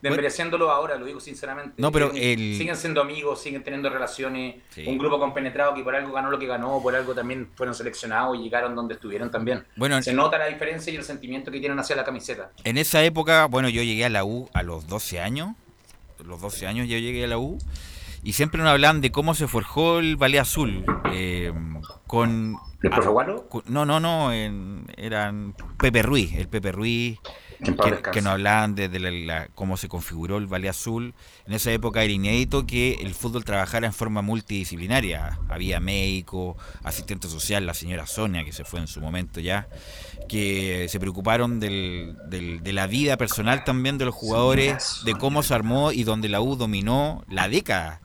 sin, 0.05 0.11
bueno. 0.11 0.17
desmereciéndolo 0.17 0.71
ahora, 0.71 0.97
lo 0.97 1.07
digo 1.07 1.21
sinceramente. 1.21 1.75
No, 1.79 1.91
pero 1.91 2.13
el- 2.15 2.57
Siguen 2.57 2.77
siendo 2.77 3.01
amigos, 3.01 3.41
siguen 3.43 3.63
teniendo 3.63 3.89
relaciones. 3.91 4.57
Sí. 4.71 4.85
Un 4.87 4.99
grupo 4.99 5.19
compenetrado 5.19 5.75
que 5.75 5.83
por 5.83 5.95
algo 5.97 6.13
ganó 6.13 6.31
lo 6.31 6.39
que 6.39 6.47
ganó, 6.47 6.81
por 6.83 6.95
algo 6.95 7.15
también 7.15 7.49
fueron 7.55 7.75
seleccionados 7.75 8.37
y 8.39 8.43
llegaron 8.43 8.75
donde 8.75 8.95
estuvieron 8.95 9.31
también. 9.31 9.65
Bueno, 9.77 10.01
se 10.03 10.13
nota 10.13 10.39
la 10.39 10.47
diferencia 10.47 10.93
y 10.93 10.97
el 10.97 11.05
sentimiento 11.05 11.51
que 11.51 11.59
tienen 11.61 11.79
hacia 11.79 11.97
la 11.97 12.05
camiseta. 12.05 12.51
En 12.65 12.79
esa 12.79 13.03
época, 13.03 13.47
bueno, 13.47 13.69
yo 13.69 13.83
llegué 13.83 14.05
a 14.05 14.11
la 14.11 14.25
U 14.25 14.49
a 14.53 14.63
los 14.63 14.87
12 14.87 15.21
años. 15.21 15.51
Los 16.25 16.41
12 16.41 16.67
años 16.67 16.89
yo 16.89 16.97
llegué 16.99 17.25
a 17.25 17.29
la 17.29 17.39
U. 17.39 17.59
Y 18.23 18.33
siempre 18.33 18.63
nos 18.63 18.71
hablaban 18.71 19.03
de 19.03 19.13
cómo 19.13 19.35
se 19.35 19.47
forjó 19.47 19.99
el 19.99 20.17
Ballet 20.17 20.39
Azul. 20.41 20.85
eh, 21.13 21.53
con. 22.07 22.57
¿El 22.83 22.91
profe 22.91 23.09
Gualo? 23.09 23.49
No, 23.67 23.85
no, 23.85 24.01
no. 24.01 24.33
en- 24.33 24.87
eran 24.97 25.55
Pepe 25.79 26.03
Ruiz. 26.03 26.33
El 26.35 26.49
Pepe 26.49 26.73
Ruiz. 26.73 27.19
Que 28.11 28.21
nos 28.23 28.33
hablaban 28.33 28.75
de, 28.75 28.89
de 28.89 28.99
la- 28.99 29.11
la- 29.11 29.49
cómo 29.55 29.77
se 29.77 29.89
configuró 29.89 30.39
el 30.39 30.47
Ballet 30.47 30.71
Azul. 30.71 31.15
En 31.47 31.53
esa 31.53 31.71
época 31.73 32.03
era 32.03 32.13
inédito 32.13 32.67
que 32.67 32.95
el 33.01 33.15
fútbol 33.15 33.45
trabajara 33.45 33.87
en 33.87 33.93
forma 33.93 34.23
multidisciplinaria. 34.23 35.39
Había 35.49 35.81
médico, 35.81 36.57
asistente 36.83 37.29
social, 37.29 37.67
la 37.67 37.75
señora 37.75 38.07
Sonia, 38.07 38.45
que 38.45 38.53
se 38.53 38.65
fue 38.65 38.81
en 38.81 38.87
su 38.87 39.01
momento 39.01 39.41
ya, 39.41 39.69
que 40.29 40.87
se 40.89 40.99
preocuparon 41.01 41.61
del- 41.61 42.17
del- 42.29 42.63
de 42.63 42.73
la 42.73 42.87
vida 42.87 43.17
personal 43.17 43.65
también 43.65 43.99
de 43.99 44.05
los 44.07 44.15
jugadores, 44.15 45.01
de 45.05 45.13
cómo 45.15 45.43
se 45.43 45.55
armó 45.55 45.93
y 45.93 46.05
donde 46.05 46.29
la 46.29 46.41
U 46.41 46.57
dominó 46.57 47.25
la 47.29 47.49
década. 47.49 48.01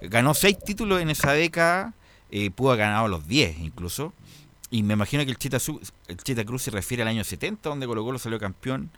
Ganó 0.00 0.34
seis 0.34 0.58
títulos 0.58 1.00
en 1.00 1.10
esa 1.10 1.32
década, 1.32 1.94
eh, 2.30 2.50
pudo 2.50 2.70
haber 2.72 2.86
ganado 2.86 3.08
los 3.08 3.26
10 3.28 3.58
incluso. 3.58 4.12
Y 4.72 4.82
me 4.82 4.94
imagino 4.94 5.22
que 5.26 5.30
el 5.30 5.36
Chita, 5.36 6.44
Cruz 6.46 6.62
se 6.62 6.70
refiere 6.70 7.02
al 7.02 7.08
año 7.08 7.22
70, 7.22 7.68
donde 7.68 7.86
Colo 7.86 8.02
Colo 8.04 8.18
salió 8.18 8.38
campeón 8.38 8.90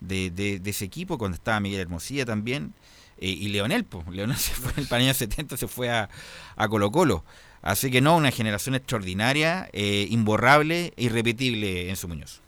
de, 0.00 0.60
ese 0.62 0.84
equipo, 0.84 1.16
cuando 1.16 1.36
estaba 1.36 1.58
Miguel 1.58 1.80
Hermosilla 1.80 2.26
también. 2.26 2.74
eh, 3.18 3.30
y 3.30 3.48
Leonel, 3.48 3.84
pues, 3.84 4.06
Leonel 4.08 4.36
se 4.38 4.52
fue, 4.52 4.72
para 4.84 4.98
el 4.98 5.08
año 5.08 5.14
70 5.14 5.56
se 5.56 5.68
fue 5.68 5.88
a, 5.88 6.10
a 6.54 6.68
Colo 6.68 6.92
Colo. 6.92 7.24
Así 7.62 7.90
que 7.90 8.02
no, 8.02 8.14
una 8.14 8.30
generación 8.30 8.74
extraordinaria, 8.74 9.70
eh, 9.72 10.06
imborrable, 10.10 10.92
irrepetible 10.98 11.88
en 11.88 11.96
su 11.96 12.08
Muñoz. 12.08 12.42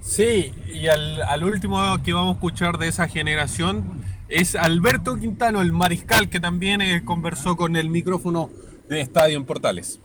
Sí, 0.00 0.54
y 0.72 0.86
al, 0.86 1.20
al 1.20 1.44
último 1.44 2.02
que 2.02 2.14
vamos 2.14 2.30
a 2.30 2.34
escuchar 2.36 2.78
de 2.78 2.88
esa 2.88 3.08
generación 3.08 3.84
es 4.30 4.56
Alberto 4.56 5.18
Quintano, 5.18 5.60
el 5.60 5.72
mariscal, 5.72 6.30
que 6.30 6.40
también 6.40 6.80
eh, 6.80 7.02
conversó 7.04 7.58
con 7.58 7.76
el 7.76 7.90
micrófono 7.90 8.48
de 8.88 9.02
Estadio 9.02 9.36
en 9.36 9.44
Portales. 9.44 10.00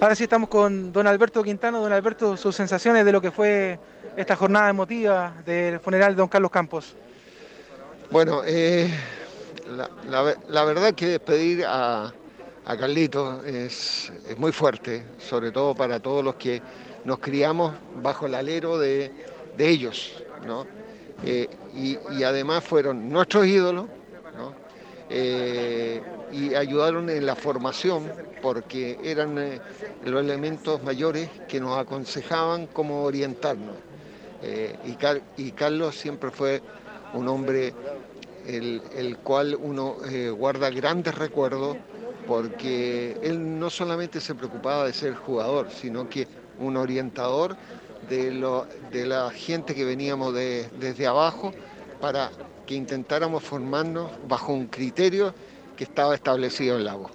Ahora 0.00 0.14
sí 0.14 0.22
estamos 0.24 0.48
con 0.48 0.92
don 0.92 1.06
Alberto 1.08 1.42
Quintano. 1.42 1.80
Don 1.80 1.92
Alberto, 1.92 2.36
sus 2.36 2.54
sensaciones 2.54 3.04
de 3.04 3.10
lo 3.10 3.20
que 3.20 3.32
fue 3.32 3.78
esta 4.16 4.36
jornada 4.36 4.70
emotiva 4.70 5.34
del 5.44 5.80
funeral 5.80 6.12
de 6.14 6.18
don 6.18 6.28
Carlos 6.28 6.52
Campos. 6.52 6.94
Bueno, 8.10 8.42
eh, 8.46 8.88
la, 9.76 9.90
la- 10.08 10.36
la 10.48 10.64
verdad 10.64 10.94
que 10.94 11.06
despedir 11.06 11.64
a, 11.66 12.12
a 12.64 12.76
Carlito 12.76 13.42
es, 13.44 14.12
muy 14.36 14.52
fuerte, 14.52 15.04
sobre 15.18 15.50
todo 15.50 15.74
para 15.74 15.98
todos 15.98 16.22
los 16.22 16.36
que 16.36 16.62
nos 17.04 17.18
criamos 17.18 17.74
bajo 18.00 18.26
el 18.26 18.34
alero 18.34 18.78
de, 18.78 19.10
ellos, 19.58 20.22
¿no? 20.46 20.66
Eh, 21.24 21.48
y, 21.74 22.22
además 22.22 22.62
fueron 22.62 23.08
nuestros 23.08 23.46
ídolos. 23.46 23.86
Eh, 25.10 26.02
y 26.32 26.54
ayudaron 26.54 27.08
en 27.08 27.24
la 27.24 27.34
formación 27.34 28.12
porque 28.42 28.98
eran 29.02 29.38
eh, 29.38 29.60
los 30.04 30.20
elementos 30.22 30.82
mayores 30.82 31.30
que 31.48 31.60
nos 31.60 31.78
aconsejaban 31.78 32.66
cómo 32.66 33.04
orientarnos. 33.04 33.76
Eh, 34.42 34.76
y, 35.36 35.42
y 35.42 35.52
Carlos 35.52 35.96
siempre 35.96 36.30
fue 36.30 36.62
un 37.14 37.26
hombre 37.28 37.74
el, 38.46 38.82
el 38.94 39.18
cual 39.18 39.56
uno 39.60 39.96
guarda 40.36 40.70
grandes 40.70 41.14
recuerdos 41.14 41.76
porque 42.26 43.16
él 43.22 43.58
no 43.58 43.70
solamente 43.70 44.20
se 44.20 44.34
preocupaba 44.34 44.84
de 44.86 44.92
ser 44.92 45.14
jugador, 45.14 45.68
sino 45.70 46.08
que 46.08 46.28
un 46.58 46.76
orientador 46.76 47.56
de, 48.08 48.30
lo- 48.32 48.66
de 48.92 49.06
la 49.06 49.30
gente 49.30 49.74
que 49.74 49.84
veníamos 49.84 50.34
de- 50.34 50.68
desde 50.78 51.06
abajo 51.06 51.52
para 52.00 52.30
que 52.68 52.74
intentáramos 52.74 53.42
formarnos 53.42 54.10
bajo 54.28 54.52
un 54.52 54.66
criterio 54.66 55.34
que 55.74 55.84
estaba 55.84 56.14
establecido 56.14 56.76
en 56.76 56.84
la 56.84 56.96
voz. 56.96 57.10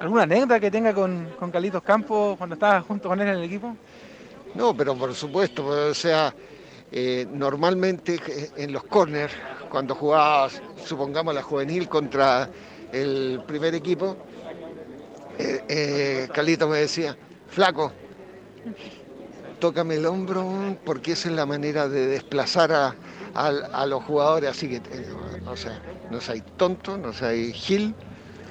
¿Alguna 0.00 0.24
anécdota 0.24 0.58
que 0.58 0.72
tenga 0.72 0.92
con, 0.92 1.28
con 1.38 1.52
Carlitos 1.52 1.84
Campos 1.84 2.36
cuando 2.36 2.54
estaba 2.54 2.80
junto 2.80 3.08
con 3.08 3.20
él 3.20 3.28
en 3.28 3.34
el 3.34 3.44
equipo? 3.44 3.76
No, 4.56 4.76
pero 4.76 4.96
por 4.96 5.14
supuesto, 5.14 5.64
o 5.66 5.94
sea, 5.94 6.34
eh, 6.90 7.24
normalmente 7.32 8.18
eh, 8.26 8.50
en 8.56 8.72
los 8.72 8.82
corners, 8.82 9.32
cuando 9.70 9.94
jugaba, 9.94 10.48
supongamos, 10.84 11.32
la 11.32 11.42
juvenil 11.42 11.88
contra 11.88 12.50
el 12.92 13.40
primer 13.46 13.76
equipo, 13.76 14.16
eh, 15.38 15.62
eh, 15.68 16.28
Carlito 16.34 16.66
me 16.66 16.78
decía, 16.78 17.16
flaco, 17.46 17.92
tócame 19.60 19.94
el 19.94 20.06
hombro 20.06 20.76
porque 20.84 21.12
esa 21.12 21.28
es 21.28 21.36
la 21.36 21.46
manera 21.46 21.88
de 21.88 22.08
desplazar 22.08 22.72
a, 22.72 22.96
a- 23.34 23.48
a 23.72 23.86
los 23.86 24.02
jugadores, 24.04 24.50
así 24.50 24.68
que, 24.68 24.76
eh, 24.76 25.06
o 25.46 25.56
sea, 25.56 25.80
no 26.10 26.20
seáis 26.20 26.44
tonto, 26.56 26.96
no 26.98 27.12
seáis 27.12 27.54
gil, 27.56 27.94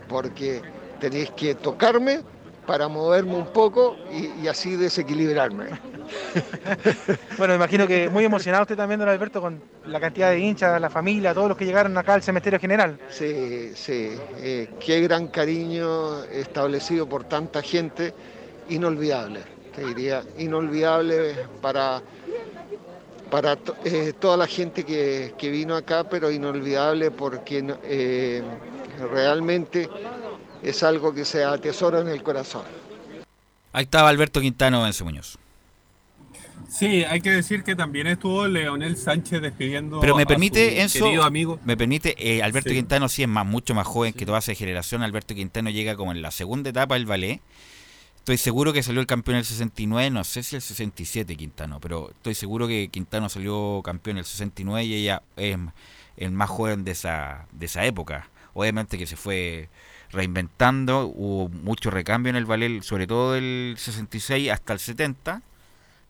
porque 0.08 0.62
tenéis 1.00 1.32
que 1.32 1.56
tocarme 1.56 2.22
para 2.66 2.88
moverme 2.88 3.36
un 3.36 3.48
poco 3.48 3.98
y, 4.12 4.44
y 4.44 4.48
así 4.48 4.76
desequilibrarme. 4.76 5.66
Bueno, 7.38 7.56
imagino 7.56 7.88
que 7.88 8.10
muy 8.10 8.24
emocionado 8.26 8.64
usted 8.64 8.76
también, 8.78 9.00
don 9.00 9.10
Alberto, 9.10 9.42
con 9.42 9.62
la 9.86 10.00
cantidad 10.00 10.30
de 10.30 10.40
hinchas, 10.40 10.80
la 10.80 10.90
familia, 10.90 11.34
todos 11.34 11.48
los 11.50 11.58
que 11.58 11.66
llegaron 11.66 11.98
acá 11.98 12.14
al 12.14 12.22
cementerio 12.22 12.60
general. 12.60 13.00
Sí, 13.10 13.72
sí, 13.76 14.14
eh, 14.38 14.70
qué 14.80 15.02
gran 15.02 15.28
cariño 15.28 16.24
establecido 16.26 17.08
por 17.08 17.24
tanta 17.24 17.62
gente, 17.64 18.14
inolvidable, 18.70 19.42
te 19.76 19.84
diría, 19.86 20.24
inolvidable 20.38 21.36
para, 21.62 22.04
para 23.32 23.58
eh, 23.86 24.14
toda 24.20 24.38
la 24.38 24.46
gente 24.46 24.84
que, 24.84 25.34
que 25.38 25.50
vino 25.50 25.76
acá, 25.76 26.08
pero 26.08 26.30
inolvidable 26.30 27.10
porque 27.10 27.66
eh, 27.84 28.44
realmente 29.12 29.90
es 30.62 30.84
algo 30.84 31.14
que 31.14 31.26
se 31.26 31.44
atesora 31.44 32.02
en 32.02 32.10
el 32.10 32.22
corazón. 32.22 32.64
Ahí 33.74 33.84
estaba 33.84 34.10
Alberto 34.10 34.42
Quintano 34.42 34.86
en 34.86 34.94
Muñoz. 35.04 35.40
Sí, 36.70 37.04
hay 37.04 37.20
que 37.22 37.32
decir 37.32 37.64
que 37.64 37.76
también 37.76 38.08
estuvo 38.08 38.48
Leonel 38.48 38.96
Sánchez 38.96 39.42
despidiendo 39.42 40.00
Pero 40.00 40.16
me 40.16 40.24
a 40.24 40.26
permite, 40.26 40.76
su 40.76 40.82
Enzo, 40.82 41.06
querido 41.06 41.24
amigo. 41.24 41.60
me 41.66 41.76
permite, 41.76 42.16
eh, 42.18 42.44
Alberto 42.44 42.70
Sí. 42.70 42.76
Quintano 42.76 43.10
sí 43.10 43.24
es 43.24 43.28
más, 43.28 43.46
mucho 43.46 43.74
más 43.74 43.88
joven 43.88 44.14
que 44.14 44.26
toda 44.26 44.40
esa 44.40 44.54
generación. 44.54 45.04
Alberto 45.04 45.34
Quintano 45.36 45.70
llega 45.70 45.96
como 45.96 46.12
en 46.12 46.22
la 46.22 46.32
segunda 46.32 46.70
etapa 46.70 46.94
del 46.96 47.06
ballet. 47.06 47.42
Estoy 48.22 48.38
seguro 48.38 48.72
que 48.72 48.84
salió 48.84 49.02
el 49.02 49.08
campeón 49.08 49.38
en 49.38 49.40
el 49.40 49.46
69, 49.46 50.12
no 50.12 50.24
sé 50.24 50.44
si 50.44 50.56
el 50.56 50.62
67 50.62 51.36
Quintano, 51.36 51.80
pero 51.80 52.12
estoy 52.12 52.36
seguro 52.36 52.68
que 52.68 52.88
Quintano 52.90 53.30
salió 53.30 53.82
campeón 53.84 54.18
en 54.18 54.20
el 54.20 54.26
69 54.26 54.84
y 54.86 54.94
ella 54.94 55.24
es 55.38 55.58
el 56.18 56.32
más 56.32 56.48
joven 56.52 56.84
de 56.84 56.92
esa, 56.92 57.48
de 57.52 57.66
esa 57.66 57.84
época. 57.84 58.30
Obviamente 58.54 59.00
que 59.00 59.08
se 59.08 59.16
fue 59.16 59.70
reinventando, 60.12 61.08
hubo 61.08 61.50
mucho 61.50 61.90
recambio 61.90 62.30
en 62.30 62.36
el 62.36 62.46
ballet, 62.46 62.84
sobre 62.84 63.08
todo 63.08 63.34
del 63.34 63.74
66 63.80 64.52
hasta 64.52 64.74
el 64.74 64.80
70 64.80 65.42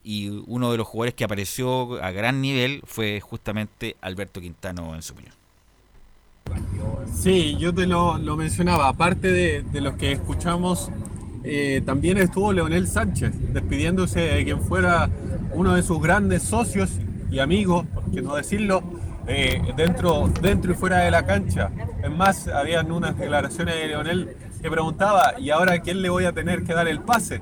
y 0.04 0.44
uno 0.48 0.70
de 0.70 0.78
los 0.80 0.88
jugadores 0.88 1.14
que 1.14 1.24
apareció 1.24 2.04
a 2.04 2.12
gran 2.12 2.42
nivel 2.42 2.82
fue 2.86 3.22
justamente 3.22 3.96
Alberto 4.02 4.42
Quintano 4.42 4.96
en 4.96 5.02
su 5.02 5.14
opinión. 5.14 5.34
Sí, 7.16 7.56
yo 7.58 7.74
te 7.74 7.88
lo, 7.88 8.18
lo 8.18 8.36
mencionaba. 8.36 8.90
Aparte 8.90 9.32
de, 9.32 9.62
de 9.62 9.80
los 9.80 9.94
que 9.94 10.12
escuchamos, 10.12 10.90
eh, 11.44 11.82
también 11.86 12.18
estuvo 12.18 12.54
Leonel 12.54 12.88
Sánchez 12.88 13.34
despidiéndose 13.54 14.20
de 14.20 14.44
quien 14.44 14.62
fuera 14.62 15.10
uno 15.54 15.74
de 15.76 15.84
sus 15.84 16.02
grandes 16.02 16.44
socios 16.44 16.92
y 17.32 17.40
amigos, 17.40 17.86
por 17.94 18.12
qué 18.12 18.22
no 18.22 18.36
decirlo, 18.36 18.84
eh, 19.28 19.62
dentro, 19.76 20.30
dentro 20.42 20.72
y 20.72 20.76
fuera 20.76 21.00
de 21.00 21.12
la 21.12 21.26
cancha. 21.26 21.72
Es 22.04 22.12
más, 22.12 22.48
habían 22.48 22.92
unas 22.92 23.18
declaraciones 23.18 23.76
de 23.76 23.88
Leonel 23.88 24.36
que 24.62 24.70
preguntaba, 24.70 25.40
¿y 25.40 25.50
ahora 25.50 25.74
a 25.74 25.80
quién 25.80 26.02
le 26.02 26.10
voy 26.10 26.26
a 26.26 26.32
tener 26.32 26.64
que 26.64 26.74
dar 26.74 26.88
el 26.88 27.02
pase? 27.02 27.42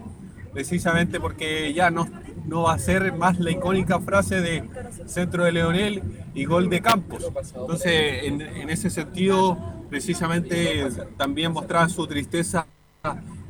Precisamente 0.53 1.19
porque 1.19 1.73
ya 1.73 1.89
no, 1.89 2.07
no 2.47 2.63
va 2.63 2.73
a 2.73 2.79
ser 2.79 3.13
más 3.13 3.39
la 3.39 3.51
icónica 3.51 3.99
frase 3.99 4.41
de 4.41 4.63
centro 5.05 5.43
de 5.43 5.51
Leonel 5.51 6.03
y 6.33 6.45
gol 6.45 6.69
de 6.69 6.81
Campos. 6.81 7.25
Entonces, 7.55 8.23
en, 8.23 8.41
en 8.41 8.69
ese 8.69 8.89
sentido, 8.89 9.57
precisamente 9.89 10.87
también 11.17 11.51
mostraba 11.51 11.89
su 11.89 12.05
tristeza 12.07 12.65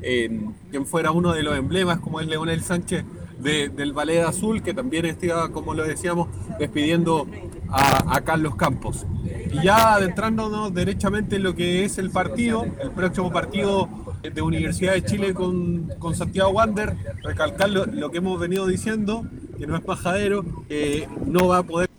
en 0.01 0.53
quien 0.71 0.85
fuera 0.85 1.11
uno 1.11 1.33
de 1.33 1.43
los 1.43 1.57
emblemas, 1.57 1.99
como 1.99 2.19
es 2.19 2.27
Leonel 2.27 2.61
Sánchez 2.61 3.05
de- 3.39 3.69
del 3.69 3.93
Ballet 3.93 4.21
Azul, 4.21 4.61
que 4.61 4.73
también 4.73 5.05
estaba, 5.05 5.49
como 5.49 5.73
lo 5.73 5.83
decíamos, 5.83 6.27
despidiendo 6.57 7.27
a, 7.71 8.21
Carlos 8.21 8.55
Campos. 8.55 9.05
Y 9.51 9.63
ya 9.63 9.95
adentrándonos 9.95 10.73
derechamente 10.73 11.37
en 11.37 11.43
lo 11.43 11.55
que 11.55 11.85
es 11.85 11.97
el 11.97 12.09
partido, 12.09 12.65
el 12.81 12.91
próximo 12.91 13.31
partido 13.31 13.87
de 14.21 14.41
Universidad 14.41 14.93
de 14.93 15.03
Chile 15.05 15.33
con, 15.33 15.89
Santiago 16.13 16.49
Wander, 16.49 16.95
recalcar 17.23 17.69
lo, 17.69 18.11
que 18.11 18.17
hemos 18.17 18.39
venido 18.39 18.67
diciendo, 18.67 19.23
que 19.57 19.67
no 19.67 19.77
es 19.77 19.85
majadero, 19.85 20.43
que 20.67 21.07
no 21.25 21.47
va 21.47 21.59
a 21.59 21.63
poder 21.63 21.89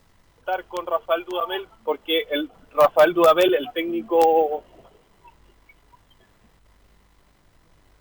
estar 0.41 0.65
con 0.65 0.87
Rafael 0.87 1.25
Dudamel, 1.25 1.67
porque 1.85 2.25
el 2.31 2.51
Rafael 2.75 3.15
Dudamel, 3.15 3.55
el 3.55 3.69
técnico 3.73 4.63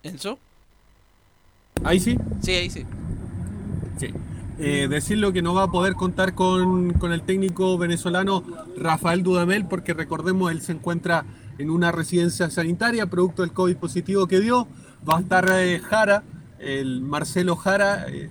¿Enzo? 0.04 0.39
Ahí 1.84 2.00
sí. 2.00 2.18
Sí, 2.41 2.52
ahí 2.52 2.70
sí. 2.70 2.86
Sí. 3.97 4.08
Eh, 4.60 4.88
decirlo 4.89 5.32
que 5.32 5.41
no 5.41 5.54
va 5.54 5.64
a 5.64 5.72
poder 5.72 5.93
contar 5.93 6.36
con, 6.36 6.93
con 6.93 7.14
el 7.14 7.22
técnico 7.22 7.78
venezolano 7.78 8.43
Rafael 8.76 9.24
Dudamel, 9.24 9.66
porque 9.66 9.93
recordemos, 9.93 10.52
él 10.52 10.62
se 10.62 10.74
encuentra 10.74 11.26
en 11.58 11.70
una 11.70 11.91
residencia 11.91 12.50
sanitaria, 12.50 13.06
producto 13.06 13.41
del 13.41 13.54
COVID 13.54 13.78
positivo 13.78 14.28
que 14.28 14.39
dio. 14.39 14.68
Va 15.08 15.18
a 15.18 15.22
estar 15.22 15.50
eh, 15.50 15.80
Jara, 15.80 16.24
el 16.60 17.01
Marcelo 17.01 17.55
Jara, 17.55 18.05
eh, 18.10 18.30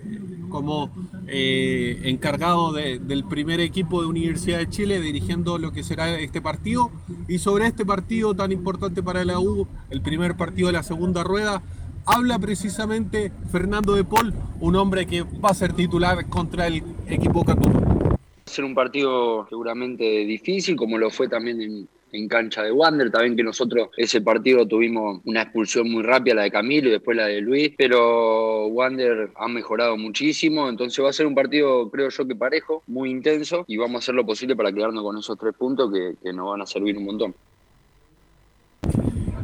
como 0.48 0.90
eh, 1.30 2.00
encargado 2.04 2.72
de- 2.72 2.98
del 2.98 3.22
primer 3.24 3.60
equipo 3.60 4.00
de 4.00 4.08
Universidad 4.08 4.58
de 4.58 4.70
Chile, 4.70 4.98
dirigiendo 5.00 5.58
lo 5.58 5.72
que 5.72 5.82
será 5.82 6.18
este 6.18 6.40
partido. 6.40 6.90
Y 7.28 7.38
sobre 7.38 7.66
este 7.66 7.84
partido 7.84 8.34
tan 8.34 8.50
importante 8.50 9.02
para 9.02 9.24
la 9.26 9.38
U, 9.38 9.66
el 9.90 10.00
primer 10.00 10.36
partido 10.36 10.68
de 10.68 10.72
la 10.72 10.82
segunda 10.82 11.22
rueda, 11.24 11.60
habla 12.06 12.38
precisamente 12.38 13.30
Fernando 13.52 13.94
de 13.94 14.04
Paul, 14.04 14.32
un 14.60 14.76
hombre 14.76 15.04
que 15.04 15.22
va 15.22 15.50
a 15.50 15.54
ser 15.54 15.74
titular 15.74 16.26
contra 16.30 16.66
el 16.66 16.82
equipo 17.06 17.44
Catuto. 17.44 17.78
Va 17.78 18.14
a 18.46 18.50
ser 18.50 18.64
un 18.64 18.74
partido 18.74 19.46
seguramente 19.50 20.04
difícil, 20.24 20.76
como 20.76 20.96
lo 20.96 21.10
fue 21.10 21.28
también 21.28 21.60
en, 21.60 21.88
en 22.12 22.28
cancha 22.28 22.62
de 22.62 22.72
Wander. 22.72 23.10
También 23.10 23.36
que 23.36 23.42
nosotros 23.42 23.88
ese 23.96 24.20
partido 24.20 24.66
tuvimos 24.66 25.20
una 25.24 25.42
expulsión 25.42 25.90
muy 25.90 26.02
rápida, 26.02 26.36
la 26.36 26.42
de 26.42 26.50
Camilo 26.50 26.88
y 26.88 26.92
después 26.92 27.16
la 27.16 27.26
de 27.26 27.40
Luis, 27.40 27.72
pero 27.76 28.66
Wander 28.66 29.30
ha 29.36 29.48
mejorado 29.48 29.96
muchísimo. 29.96 30.68
Entonces 30.68 31.04
va 31.04 31.10
a 31.10 31.12
ser 31.12 31.26
un 31.26 31.34
partido, 31.34 31.90
creo 31.90 32.08
yo, 32.08 32.26
que 32.26 32.34
parejo, 32.34 32.82
muy 32.86 33.10
intenso 33.10 33.64
y 33.66 33.76
vamos 33.76 33.96
a 33.96 33.98
hacer 33.98 34.14
lo 34.14 34.24
posible 34.26 34.56
para 34.56 34.72
quedarnos 34.72 35.02
con 35.02 35.18
esos 35.18 35.38
tres 35.38 35.54
puntos 35.54 35.92
que, 35.92 36.32
nos 36.32 36.50
van 36.50 36.62
a 36.62 36.66
servir 36.66 36.96
un 36.96 37.04
montón. 37.04 37.34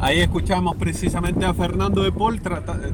Ahí 0.01 0.21
escuchamos 0.21 0.77
precisamente 0.77 1.45
a 1.45 1.55
Fernando 1.55 2.03
de 2.03 2.13
Paul 2.13 2.41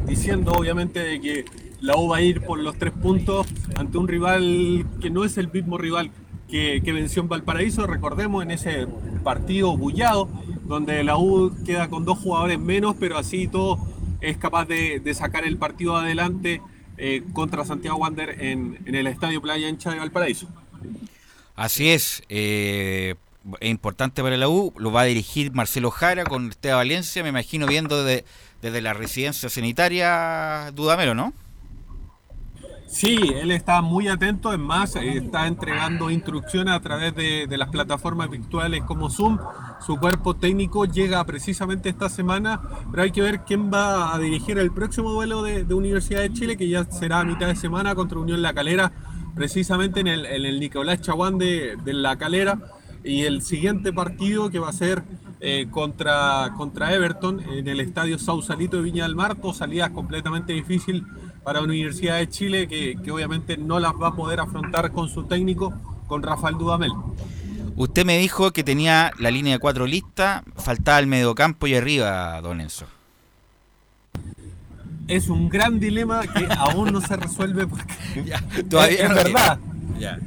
diciendo 0.06 0.52
obviamente 0.52 1.20
que 1.20 1.44
la 1.80 1.96
U 1.96 2.08
va 2.08 2.18
a 2.18 2.22
ir 2.22 2.40
por 2.42 2.58
los 2.58 2.76
tres 2.78 2.92
puntos 2.92 3.46
ante 3.76 3.98
un 3.98 4.06
rival 4.06 4.86
que 5.00 5.10
no 5.10 5.24
es 5.24 5.36
el 5.38 5.50
mismo 5.50 5.76
rival 5.76 6.10
que, 6.50 6.80
que 6.84 6.92
venció 6.92 7.22
en 7.22 7.28
Valparaíso. 7.28 7.86
Recordemos 7.86 8.42
en 8.42 8.50
ese 8.50 8.86
partido 9.22 9.76
bullado, 9.76 10.28
donde 10.64 11.02
la 11.04 11.16
U 11.16 11.52
queda 11.64 11.88
con 11.88 12.04
dos 12.04 12.18
jugadores 12.18 12.58
menos, 12.58 12.96
pero 12.98 13.16
así 13.18 13.48
todo 13.48 13.78
es 14.20 14.36
capaz 14.36 14.66
de, 14.66 15.00
sacar 15.14 15.44
el 15.44 15.56
partido 15.56 15.96
adelante 15.96 16.60
eh, 16.98 17.22
contra 17.32 17.64
Santiago 17.64 17.96
Wander 17.98 18.42
en, 18.42 18.78
en 18.84 18.94
el 18.94 19.06
Estadio 19.06 19.40
Playa 19.40 19.68
Ancha 19.68 19.90
de 19.90 19.98
Valparaíso. 19.98 20.48
Así 21.56 21.90
es, 21.90 22.22
eh, 22.28 23.14
es 23.60 23.70
importante 23.70 24.22
para 24.22 24.36
la 24.36 24.48
U, 24.48 24.72
lo 24.78 24.92
va 24.92 25.02
a 25.02 25.04
dirigir 25.04 25.52
Marcelo 25.52 25.90
Jara 25.90 26.24
con 26.24 26.48
Esteban 26.50 26.78
Valencia, 26.78 27.22
me 27.22 27.28
imagino 27.30 27.66
viendo 27.66 28.04
de- 28.04 28.24
desde 28.62 28.80
la 28.82 28.92
residencia 28.92 29.48
sanitaria 29.48 30.70
Dudamelo, 30.74 31.14
¿no? 31.14 31.32
Sí, 32.90 33.16
él 33.36 33.52
está 33.52 33.82
muy 33.82 34.08
atento, 34.08 34.52
es 34.52 34.58
más, 34.58 34.96
está 34.96 35.46
entregando 35.46 36.10
instrucciones 36.10 36.74
a 36.74 36.80
través 36.80 37.14
de, 37.14 37.46
las 37.56 37.68
plataformas 37.68 38.28
virtuales 38.28 38.82
como 38.82 39.08
Zoom. 39.08 39.38
Su 39.86 39.96
cuerpo 39.96 40.34
técnico 40.34 40.86
llega 40.86 41.24
precisamente 41.24 41.88
esta 41.88 42.08
semana, 42.08 42.60
pero 42.90 43.04
hay 43.04 43.12
que 43.12 43.22
ver 43.22 43.42
quién 43.44 43.72
va 43.72 44.12
a 44.12 44.18
dirigir 44.18 44.58
el 44.58 44.72
próximo 44.72 45.14
vuelo 45.14 45.42
de, 45.42 45.72
Universidad 45.72 46.20
de 46.20 46.32
Chile, 46.32 46.56
que 46.56 46.68
ya 46.68 46.84
será 46.84 47.20
a 47.20 47.24
mitad 47.24 47.46
de 47.46 47.54
semana 47.54 47.94
contra 47.94 48.18
Unión 48.18 48.42
La 48.42 48.52
Calera, 48.52 48.90
precisamente 49.36 50.00
en 50.00 50.08
el, 50.08 50.58
Nicolás 50.58 51.00
Chaguán 51.00 51.38
de, 51.38 51.78
La 51.86 52.16
Calera. 52.16 52.58
Y 53.04 53.22
el 53.22 53.40
siguiente 53.40 53.92
partido 53.92 54.50
que 54.50 54.58
va 54.58 54.68
a 54.68 54.72
ser 54.72 55.04
eh, 55.40 55.68
contra, 55.70 56.52
contra 56.56 56.92
Everton 56.92 57.40
en 57.40 57.68
el 57.68 57.80
estadio 57.80 58.18
Sausalito 58.18 58.76
de 58.76 58.82
Viña 58.82 59.04
del 59.04 59.14
Mar, 59.14 59.40
dos 59.40 59.58
salidas 59.58 59.90
completamente 59.90 60.52
difícil 60.52 61.06
para 61.42 61.60
Universidad 61.60 62.18
de 62.18 62.28
Chile, 62.28 62.68
que, 62.68 62.96
que 63.02 63.10
obviamente 63.10 63.56
no 63.56 63.80
las 63.80 63.92
va 63.92 64.08
a 64.08 64.14
poder 64.14 64.40
afrontar 64.40 64.92
con 64.92 65.08
su 65.08 65.24
técnico, 65.24 65.72
con 66.06 66.22
Rafael 66.22 66.56
Dudamel. 66.58 66.92
Usted 67.76 68.04
me 68.04 68.18
dijo 68.18 68.50
que 68.50 68.62
tenía 68.62 69.12
la 69.18 69.30
línea 69.30 69.54
de 69.54 69.58
cuatro 69.58 69.86
lista, 69.86 70.44
faltaba 70.56 70.98
el 70.98 71.06
mediocampo 71.06 71.66
y 71.66 71.74
arriba, 71.74 72.40
don 72.42 72.60
Enzo. 72.60 72.86
Es 75.08 75.28
un 75.28 75.48
gran 75.48 75.80
dilema 75.80 76.20
que 76.22 76.46
aún 76.58 76.92
no 76.92 77.00
se 77.00 77.16
resuelve 77.16 77.66
porque 77.66 77.94
todavía 78.68 78.96
es, 78.96 79.02
es 79.02 79.08
no 79.08 79.14
verdad. 79.14 79.58
Ya. 79.98 80.18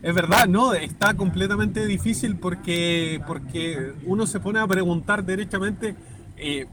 Es 0.00 0.14
verdad, 0.14 0.46
no, 0.46 0.74
está 0.74 1.14
completamente 1.14 1.84
difícil 1.86 2.36
porque, 2.36 3.20
porque 3.26 3.92
uno 4.04 4.26
se 4.26 4.38
pone 4.38 4.60
a 4.60 4.66
preguntar 4.66 5.24
derechamente, 5.24 5.96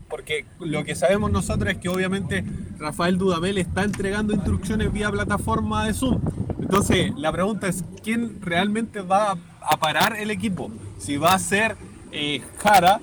porque 0.10 0.46
lo 0.60 0.84
que 0.84 0.96
sabemos 0.96 1.32
nosotros 1.32 1.72
es 1.72 1.78
que 1.78 1.90
obviamente 1.90 2.44
Rafael 2.78 3.18
Dudamel 3.18 3.58
está 3.58 3.84
entregando 3.84 4.34
instrucciones 4.34 4.92
vía 4.92 5.12
plataforma 5.12 5.86
de 5.86 5.94
Zoom. 5.94 6.20
Entonces, 6.60 7.12
la 7.18 7.32
pregunta 7.32 7.68
es, 7.68 7.84
¿quién 8.04 8.42
realmente 8.42 9.02
va 9.02 9.32
a, 9.32 9.38
a 9.62 9.78
parar 9.78 10.18
el 10.18 10.32
equipo? 10.32 10.72
Si 10.98 11.18
va 11.18 11.34
a 11.34 11.40
ser 11.40 11.76
eh, 12.12 12.42
Jara 12.60 13.02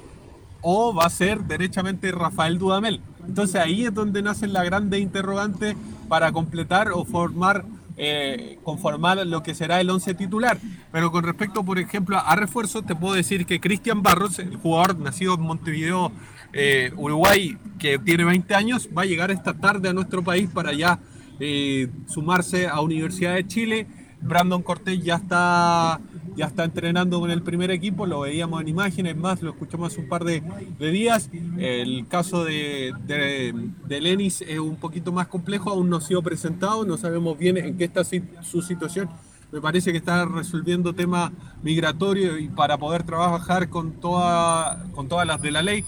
o 0.62 0.94
va 0.94 1.04
a 1.04 1.10
ser 1.10 1.40
derechamente 1.40 2.10
Rafael 2.12 2.58
Dudamel. 2.58 3.00
Entonces 3.26 3.60
ahí 3.60 3.84
es 3.84 3.94
donde 3.94 4.22
nacen 4.22 4.52
las 4.52 4.64
grandes 4.64 5.00
interrogantes 5.00 5.76
para 6.08 6.32
completar 6.32 6.90
o 6.92 7.04
formar 7.04 7.64
eh, 7.98 8.58
conformar 8.64 9.24
lo 9.26 9.42
que 9.42 9.54
será 9.54 9.80
el 9.80 9.90
11 9.90 10.14
titular. 10.14 10.58
Pero 10.90 11.12
con 11.12 11.24
respecto, 11.24 11.62
por 11.62 11.78
ejemplo, 11.78 12.18
a 12.18 12.34
refuerzos, 12.36 12.86
te 12.86 12.96
puedo 12.96 13.14
decir 13.14 13.44
que 13.44 13.60
Cristian 13.60 14.02
Barros, 14.02 14.38
el 14.38 14.56
jugador 14.56 14.98
nacido 14.98 15.34
en 15.34 15.42
Montevideo, 15.42 16.10
eh, 16.52 16.92
Uruguay, 16.96 17.56
que 17.78 17.98
tiene 17.98 18.24
20 18.24 18.54
años, 18.54 18.88
va 18.96 19.02
a 19.02 19.06
llegar 19.06 19.30
esta 19.30 19.54
tarde 19.54 19.88
a 19.88 19.92
nuestro 19.92 20.22
país 20.22 20.48
para 20.52 20.72
ya 20.72 20.98
eh, 21.40 21.88
sumarse 22.06 22.68
a 22.68 22.80
Universidad 22.80 23.34
de 23.34 23.46
Chile. 23.46 23.86
Brandon 24.20 24.62
Cortés 24.62 25.02
ya 25.02 25.16
está, 25.16 26.00
ya 26.36 26.46
está 26.46 26.62
entrenando 26.62 27.18
con 27.18 27.32
el 27.32 27.42
primer 27.42 27.72
equipo, 27.72 28.06
lo 28.06 28.20
veíamos 28.20 28.60
en 28.60 28.68
imágenes, 28.68 29.16
más 29.16 29.42
lo 29.42 29.50
escuchamos 29.50 29.92
hace 29.92 30.00
un 30.00 30.08
par 30.08 30.24
de, 30.24 30.44
de 30.78 30.90
días. 30.92 31.28
El 31.58 32.06
caso 32.06 32.44
de, 32.44 32.92
de, 33.04 33.52
de, 33.88 34.00
Lenis 34.00 34.42
es 34.42 34.60
un 34.60 34.76
poquito 34.76 35.10
más 35.10 35.26
complejo, 35.26 35.70
aún 35.70 35.90
no 35.90 35.96
ha 35.96 36.00
sido 36.00 36.22
presentado, 36.22 36.84
no 36.84 36.96
sabemos 36.98 37.36
bien 37.36 37.56
en 37.56 37.76
qué 37.76 37.84
está 37.84 38.04
su 38.04 38.62
situación. 38.62 39.10
Me 39.50 39.60
parece 39.60 39.90
que 39.90 39.98
está 39.98 40.24
resolviendo 40.24 40.94
temas 40.94 41.32
migratorios 41.62 42.40
y 42.40 42.48
para 42.48 42.78
poder 42.78 43.02
trabajar 43.02 43.68
con, 43.68 43.92
toda, 43.92 44.86
con 44.94 45.08
todas 45.08 45.26
las 45.26 45.42
de 45.42 45.50
la 45.50 45.62
ley 45.62 45.84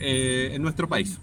eh, 0.00 0.50
en 0.54 0.62
nuestro 0.62 0.88
país. 0.88 1.18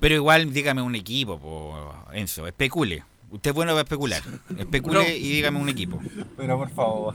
Pero 0.00 0.14
igual, 0.16 0.52
dígame 0.52 0.82
un 0.82 0.94
equipo, 0.94 1.38
po, 1.38 1.94
Enzo, 2.12 2.46
especule. 2.46 3.02
Usted 3.30 3.50
es 3.50 3.54
bueno 3.54 3.72
para 3.72 3.82
especular. 3.82 4.22
Especule 4.58 4.98
No. 4.98 5.08
y 5.08 5.28
dígame 5.32 5.58
un 5.60 5.68
equipo. 5.68 5.98
Pero 6.36 6.58
por 6.58 6.70
favor. 6.70 7.14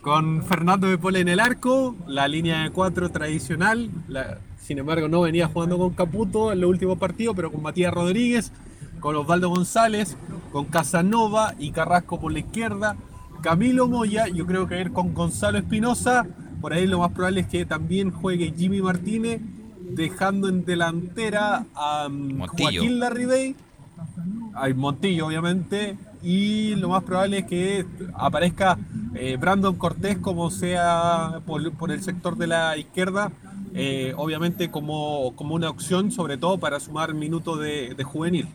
Con 0.00 0.44
Fernando 0.44 0.86
de 0.88 0.98
Pole 0.98 1.20
en 1.20 1.28
el 1.28 1.40
arco, 1.40 1.96
la 2.06 2.28
línea 2.28 2.62
de 2.62 2.70
cuatro 2.70 3.08
tradicional. 3.10 3.90
la- 4.08 4.38
sin 4.60 4.78
embargo, 4.78 5.06
no 5.08 5.20
venía 5.20 5.46
jugando 5.46 5.78
con 5.78 5.90
Caputo 5.94 6.50
en 6.52 6.60
los 6.60 6.68
últimos 6.70 6.98
partidos, 6.98 7.36
pero 7.36 7.52
con 7.52 7.62
Matías 7.62 7.92
Rodríguez, 7.94 8.50
con 8.98 9.14
Osvaldo 9.14 9.48
González, 9.48 10.16
con 10.50 10.64
Casanova 10.64 11.54
y 11.58 11.70
Carrasco 11.70 12.18
por 12.18 12.32
la 12.32 12.40
izquierda. 12.40 12.96
Camilo 13.42 13.86
Moya, 13.86 14.26
yo 14.26 14.44
creo 14.46 14.66
que 14.66 14.74
va 14.74 14.80
a 14.80 14.84
ir 14.84 14.92
con 14.92 15.14
Gonzalo 15.14 15.58
Espinosa. 15.58 16.26
Por 16.60 16.72
ahí 16.72 16.86
lo 16.88 16.98
más 16.98 17.12
probable 17.12 17.42
es 17.42 17.46
que 17.46 17.64
también 17.64 18.10
juegue 18.10 18.52
Jimmy 18.56 18.80
Martínez, 18.82 19.40
dejando 19.90 20.48
en 20.48 20.64
delantera 20.64 21.64
a 21.74 22.08
mm, 22.08 22.36
Montillo. 22.36 22.80
Joaquín 22.80 23.00
Larribey 23.00 23.56
hay 24.54 24.74
Montillo, 24.74 25.26
obviamente, 25.26 25.96
y 26.22 26.74
lo 26.76 26.88
más 26.88 27.04
probable 27.04 27.38
es 27.38 27.46
que 27.46 27.86
aparezca 28.14 28.78
eh, 29.14 29.36
Brandon 29.38 29.76
Cortés 29.76 30.18
como 30.18 30.50
sea 30.50 31.40
por, 31.46 31.70
por 31.72 31.90
el 31.90 32.02
sector 32.02 32.36
de 32.36 32.46
la 32.46 32.76
izquierda, 32.76 33.30
eh, 33.74 34.14
obviamente 34.16 34.70
como, 34.70 35.34
como 35.36 35.54
una 35.54 35.68
opción, 35.68 36.10
sobre 36.10 36.38
todo 36.38 36.58
para 36.58 36.80
sumar 36.80 37.14
minutos 37.14 37.60
de, 37.60 37.94
de 37.94 38.04
juvenil. 38.04 38.48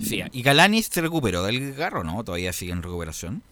Sí, 0.00 0.22
y 0.32 0.42
Galanis 0.42 0.88
se 0.90 1.00
recuperó 1.00 1.42
del 1.44 1.74
garro, 1.74 2.04
¿no? 2.04 2.22
Todavía 2.24 2.52
sigue 2.52 2.72
en 2.72 2.82
recuperación. 2.82 3.42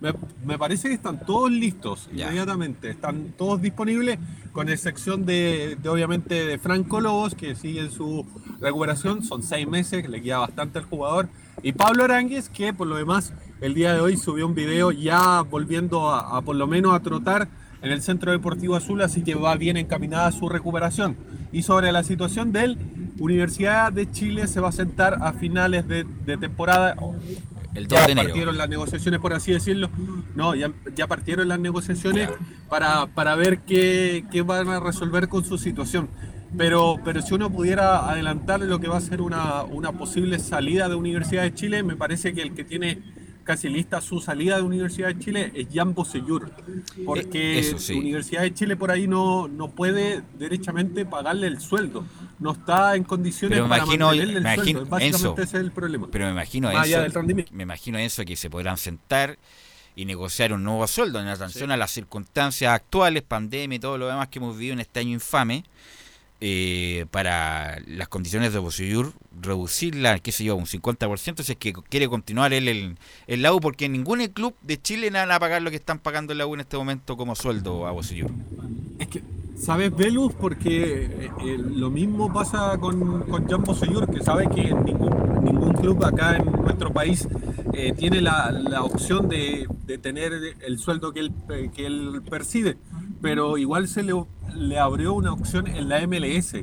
Me, 0.00 0.12
me 0.44 0.58
parece 0.58 0.88
que 0.88 0.94
están 0.94 1.24
todos 1.24 1.50
listos 1.50 2.08
inmediatamente, 2.12 2.90
están 2.90 3.32
todos 3.36 3.62
disponibles, 3.62 4.18
con 4.52 4.68
excepción 4.68 5.24
de, 5.24 5.78
de, 5.82 5.88
obviamente 5.88 6.46
de 6.46 6.58
Franco 6.58 7.00
Lobos, 7.00 7.34
que 7.34 7.54
sigue 7.54 7.80
en 7.80 7.90
su 7.90 8.26
recuperación, 8.60 9.22
son 9.22 9.42
seis 9.42 9.66
meses, 9.66 10.08
le 10.08 10.20
queda 10.20 10.38
bastante 10.38 10.78
al 10.78 10.84
jugador, 10.84 11.28
y 11.62 11.72
Pablo 11.72 12.04
Aránguez, 12.04 12.50
que 12.50 12.74
por 12.74 12.86
lo 12.86 12.96
demás 12.96 13.32
el 13.62 13.72
día 13.72 13.94
de 13.94 14.00
hoy 14.00 14.18
subió 14.18 14.46
un 14.46 14.54
video 14.54 14.92
ya 14.92 15.40
volviendo 15.40 16.10
a, 16.10 16.36
a 16.36 16.42
por 16.42 16.56
lo 16.56 16.66
menos 16.66 16.92
a 16.92 17.00
trotar 17.00 17.48
en 17.80 17.90
el 17.90 18.02
Centro 18.02 18.32
Deportivo 18.32 18.76
Azul, 18.76 19.00
así 19.00 19.22
que 19.22 19.34
va 19.34 19.54
bien 19.56 19.76
encaminada 19.76 20.30
su 20.32 20.48
recuperación. 20.48 21.16
Y 21.52 21.62
sobre 21.62 21.92
la 21.92 22.02
situación 22.02 22.52
de 22.52 22.64
él, 22.64 22.78
Universidad 23.18 23.92
de 23.92 24.10
Chile 24.10 24.46
se 24.46 24.60
va 24.60 24.68
a 24.68 24.72
sentar 24.72 25.18
a 25.22 25.32
finales 25.32 25.88
de, 25.88 26.04
de 26.04 26.36
temporada. 26.36 26.96
El 27.76 27.86
2 27.86 27.98
ya 27.98 28.06
de 28.06 28.12
enero. 28.12 28.28
partieron 28.28 28.58
las 28.58 28.68
negociaciones, 28.68 29.20
por 29.20 29.34
así 29.34 29.52
decirlo. 29.52 29.90
No, 30.34 30.54
ya, 30.54 30.72
ya 30.94 31.06
partieron 31.06 31.48
las 31.48 31.60
negociaciones 31.60 32.30
para, 32.68 33.06
para 33.06 33.34
ver 33.34 33.60
qué, 33.60 34.24
qué 34.30 34.42
van 34.42 34.68
a 34.68 34.80
resolver 34.80 35.28
con 35.28 35.44
su 35.44 35.58
situación. 35.58 36.08
Pero, 36.56 36.96
pero 37.04 37.20
si 37.22 37.34
uno 37.34 37.50
pudiera 37.50 38.08
adelantar 38.08 38.60
lo 38.60 38.80
que 38.80 38.88
va 38.88 38.96
a 38.96 39.00
ser 39.00 39.20
una, 39.20 39.62
una 39.64 39.92
posible 39.92 40.38
salida 40.38 40.88
de 40.88 40.94
Universidad 40.94 41.42
de 41.42 41.54
Chile, 41.54 41.82
me 41.82 41.96
parece 41.96 42.32
que 42.32 42.42
el 42.42 42.54
que 42.54 42.64
tiene 42.64 43.02
casi 43.46 43.68
lista 43.70 44.00
su 44.02 44.20
salida 44.20 44.56
de 44.56 44.62
Universidad 44.62 45.08
de 45.08 45.18
Chile 45.18 45.52
es 45.54 45.68
Jan 45.72 45.94
Bosellur. 45.94 46.50
Porque 47.06 47.60
Eh, 47.60 47.74
sí. 47.78 47.94
Universidad 47.94 48.42
de 48.42 48.52
Chile 48.52 48.76
por 48.76 48.90
ahí 48.90 49.06
no, 49.08 49.48
no 49.48 49.70
puede 49.70 50.22
derechamente 50.38 51.06
pagarle 51.06 51.46
el 51.46 51.60
sueldo. 51.60 52.04
No 52.38 52.52
está 52.52 52.94
en 52.96 53.04
condiciones 53.04 53.56
Pero 53.56 53.64
me 53.64 53.70
para 53.70 53.84
imagino, 53.84 54.06
mantenerle 54.08 54.38
el 54.38 54.54
sueldo. 54.56 54.86
Básicamente 54.90 55.16
Enzo, 55.16 55.32
ese 55.42 55.56
es 55.56 55.64
el 55.64 55.72
problema. 55.72 56.08
pero 56.10 56.26
me 56.26 56.32
imagino 56.32 56.70
eso, 56.70 57.22
me 57.52 57.62
imagino 57.62 57.98
eso 57.98 58.24
que 58.24 58.36
se 58.36 58.50
podrán 58.50 58.76
sentar 58.76 59.38
y 59.94 60.04
negociar 60.04 60.52
un 60.52 60.62
nuevo 60.62 60.86
sueldo 60.86 61.20
en 61.20 61.28
atención 61.28 61.70
a 61.70 61.76
las 61.78 61.90
circunstancias 61.90 62.70
actuales, 62.74 63.22
pandemia 63.22 63.76
y 63.76 63.78
todo 63.78 63.96
lo 63.96 64.08
demás 64.08 64.28
que 64.28 64.38
hemos 64.40 64.54
vivido 64.56 64.74
en 64.74 64.80
este 64.80 65.00
año 65.00 65.12
infame, 65.12 65.64
eh, 66.40 67.06
para 67.10 67.78
las 67.86 68.08
condiciones 68.08 68.52
de 68.52 68.58
Bosellur, 68.58 69.12
reducirla, 69.40 70.18
qué 70.18 70.32
sé 70.32 70.44
yo, 70.44 70.56
un 70.56 70.66
50%, 70.66 71.42
si 71.42 71.52
es 71.52 71.58
que 71.58 71.72
quiere 71.72 72.08
continuar 72.08 72.52
él 72.52 72.68
en, 72.68 72.98
en 73.26 73.42
la 73.42 73.52
porque 73.60 73.88
ningún 73.88 74.26
club 74.28 74.54
de 74.62 74.80
Chile 74.80 75.10
le 75.10 75.18
van 75.18 75.30
a 75.30 75.40
pagar 75.40 75.62
lo 75.62 75.70
que 75.70 75.76
están 75.76 75.98
pagando 75.98 76.32
en 76.32 76.38
la 76.38 76.44
en 76.44 76.60
este 76.60 76.76
momento 76.76 77.16
como 77.16 77.34
sueldo 77.34 77.86
a 77.86 77.92
Bosellur. 77.92 78.30
¿Sabes, 79.58 79.96
Velus? 79.96 80.34
Porque 80.34 81.04
eh, 81.04 81.30
eh, 81.44 81.58
lo 81.58 81.90
mismo 81.90 82.32
pasa 82.32 82.76
con, 82.78 83.22
con 83.22 83.64
Bosellur, 83.64 84.10
que 84.10 84.22
sabe 84.22 84.48
que 84.48 84.74
ningún, 84.74 85.44
ningún 85.44 85.72
club 85.72 86.04
acá 86.04 86.36
en 86.36 86.44
nuestro 86.62 86.92
país 86.92 87.26
eh, 87.72 87.94
tiene 87.96 88.20
la, 88.20 88.52
la 88.52 88.82
opción 88.82 89.28
de, 89.28 89.66
de 89.86 89.98
tener 89.98 90.32
el 90.60 90.78
sueldo 90.78 91.12
que 91.12 91.20
él, 91.20 91.32
que 91.74 91.86
él 91.86 92.22
percibe. 92.28 92.76
Pero 93.22 93.56
igual 93.58 93.88
se 93.88 94.02
le, 94.02 94.12
le 94.54 94.78
abrió 94.78 95.14
una 95.14 95.32
opción 95.32 95.66
en 95.66 95.88
la 95.88 96.06
MLS. 96.06 96.54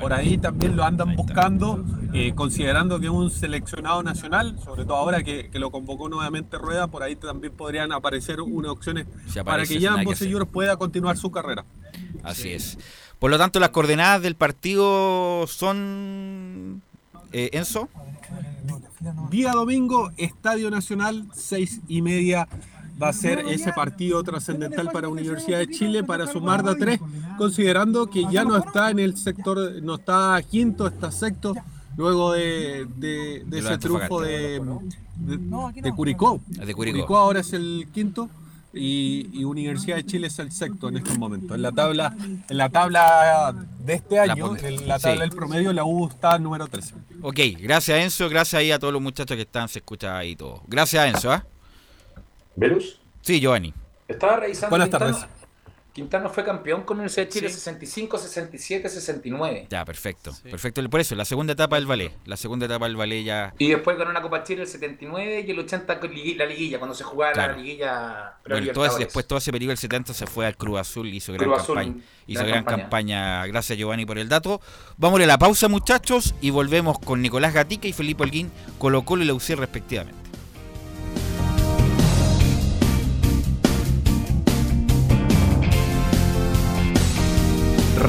Por 0.00 0.12
ahí 0.12 0.38
también 0.38 0.76
lo 0.76 0.84
andan 0.84 1.16
buscando, 1.16 1.84
eh, 2.12 2.32
considerando 2.34 2.98
que 3.00 3.06
es 3.06 3.12
un 3.12 3.30
seleccionado 3.30 4.02
nacional, 4.02 4.58
sobre 4.64 4.84
todo 4.84 4.96
ahora 4.96 5.22
que, 5.22 5.50
que 5.50 5.58
lo 5.58 5.70
convocó 5.70 6.08
nuevamente 6.08 6.56
Rueda, 6.58 6.86
por 6.86 7.02
ahí 7.02 7.16
también 7.16 7.52
podrían 7.54 7.92
aparecer 7.92 8.40
unas 8.40 8.70
opciones 8.70 9.06
Si 9.26 9.40
para 9.42 9.64
que 9.64 9.78
que 9.78 9.86
hacer. 9.88 10.04
Bosellur 10.04 10.46
pueda 10.46 10.76
continuar 10.76 11.16
su 11.16 11.30
carrera. 11.30 11.64
Así 12.22 12.50
es. 12.52 12.78
Por 13.18 13.30
lo 13.30 13.38
tanto, 13.38 13.60
las 13.60 13.70
coordenadas 13.70 14.22
del 14.22 14.34
partido 14.36 15.46
son. 15.46 16.82
eh, 17.32 17.50
Enzo. 17.52 17.88
Día 19.30 19.50
domingo, 19.52 20.10
Estadio 20.16 20.70
Nacional, 20.70 21.26
seis 21.34 21.80
y 21.88 22.02
media. 22.02 22.48
Va 23.02 23.08
a 23.08 23.12
ser 23.12 23.40
ese 23.48 23.72
partido 23.72 24.22
trascendental 24.22 24.90
para 24.92 25.08
Universidad 25.08 25.58
de 25.58 25.68
Chile 25.68 26.04
para 26.04 26.26
sumar 26.26 26.62
de 26.62 26.70
a 26.70 26.74
tres, 26.76 27.00
considerando 27.36 28.08
que 28.08 28.24
ya 28.30 28.44
no 28.44 28.56
está 28.56 28.90
en 28.90 28.98
el 29.00 29.16
sector, 29.16 29.82
no 29.82 29.96
está 29.96 30.40
quinto, 30.48 30.86
está 30.86 31.10
sexto, 31.10 31.54
luego 31.96 32.32
de, 32.32 32.86
de- 32.96 33.42
de 33.44 33.44
De 33.46 33.58
ese 33.58 33.78
triunfo 33.78 34.20
de, 34.20 34.60
de, 35.16 35.82
de 35.82 35.92
Curicó. 35.92 36.40
De 36.46 36.74
Curicó. 36.74 37.16
ahora 37.16 37.40
es 37.40 37.52
el 37.52 37.88
quinto 37.92 38.28
y, 38.72 39.28
y 39.32 39.44
Universidad 39.44 39.96
de 39.96 40.06
Chile 40.06 40.28
es 40.28 40.38
el 40.38 40.50
sexto 40.52 40.88
en 40.88 40.96
estos 40.98 41.18
momentos. 41.18 41.50
En 41.54 41.60
la 41.62 41.72
tabla, 41.72 42.16
en 42.48 42.56
la 42.56 42.68
tabla 42.70 43.54
de 43.84 43.94
este 43.94 44.18
año, 44.20 44.56
en 44.56 44.88
la 44.88 44.98
tabla 44.98 45.16
sí. 45.16 45.20
del 45.20 45.30
promedio, 45.30 45.72
la 45.72 45.84
U 45.84 46.08
está 46.08 46.38
número 46.38 46.66
13. 46.68 46.94
Ok, 47.20 47.38
gracias 47.60 47.98
Enzo, 47.98 48.28
gracias 48.28 48.60
ahí 48.60 48.70
a 48.70 48.78
todos 48.78 48.92
los 48.92 49.02
muchachos 49.02 49.36
que 49.36 49.42
están, 49.42 49.68
se 49.68 49.80
escucha 49.80 50.16
ahí 50.16 50.36
todo. 50.36 50.62
Gracias 50.68 51.14
Enzo, 51.14 51.32
¿ah? 51.32 51.44
¿Velus? 52.56 53.00
Sí, 53.20 53.40
Giovanni. 53.40 53.72
Estaba 54.08 54.36
revisando 54.36 54.70
Buenas 54.70 54.88
listado. 54.88 55.12
tardes. 55.12 55.26
Quintana 55.92 56.30
fue 56.30 56.42
campeón 56.42 56.84
con 56.84 56.96
Universidad 56.96 57.26
de 57.26 57.32
Chile 57.32 57.48
Sí. 57.50 57.56
65, 57.56 58.16
67, 58.16 58.88
69. 58.88 59.66
Ya, 59.68 59.84
perfecto. 59.84 60.32
Perfecto. 60.42 60.82
Por 60.88 61.00
eso, 61.00 61.14
la 61.14 61.26
segunda 61.26 61.52
etapa 61.52 61.76
del 61.76 61.84
ballet. 61.84 62.12
La 62.24 62.38
segunda 62.38 62.64
etapa 62.64 62.86
del 62.86 62.96
ballet 62.96 63.22
ya. 63.24 63.52
Y 63.58 63.68
después 63.68 63.98
ganó 63.98 64.10
una 64.10 64.22
Copa 64.22 64.42
Chile 64.42 64.62
el 64.62 64.68
79 64.68 65.44
y 65.46 65.50
el 65.50 65.58
80 65.58 66.00
con 66.00 66.10
ligui- 66.10 66.34
la 66.38 66.46
liguilla, 66.46 66.78
cuando 66.78 66.94
se 66.94 67.04
jugaba 67.04 67.34
Claro. 67.34 67.52
la 67.56 67.58
liguilla. 67.58 68.36
Bueno, 68.48 68.72
todo 68.72 68.86
ese- 68.86 69.00
después 69.00 69.26
todo 69.26 69.38
ese 69.38 69.52
periodo 69.52 69.68
del 69.68 69.76
70 69.78 70.14
se 70.14 70.26
fue 70.26 70.46
al 70.46 70.56
Cruz 70.56 70.80
Azul 70.80 71.08
y 71.08 71.16
hizo 71.16 71.30
gran 71.34 71.46
Cruz 71.46 71.60
Azul, 71.60 71.74
campaña. 71.76 72.02
Hizo 72.26 72.38
gran 72.40 72.50
gran 72.50 72.64
campaña. 72.64 72.82
campaña. 72.84 73.46
Gracias 73.48 73.78
Giovanni 73.78 74.06
por 74.06 74.16
el 74.18 74.30
dato. 74.30 74.62
Vamos 74.96 75.20
a 75.20 75.26
la 75.26 75.36
pausa 75.36 75.68
muchachos 75.68 76.34
y 76.40 76.48
volvemos 76.48 76.98
con 77.00 77.20
Nicolás 77.20 77.52
Gatica 77.52 77.86
y 77.86 77.92
Felipe 77.92 78.22
Holguín, 78.22 78.50
Colo 78.78 79.02
Colo 79.04 79.24
y 79.24 79.26
la 79.26 79.34
UCI 79.34 79.56
respectivamente. 79.56 80.21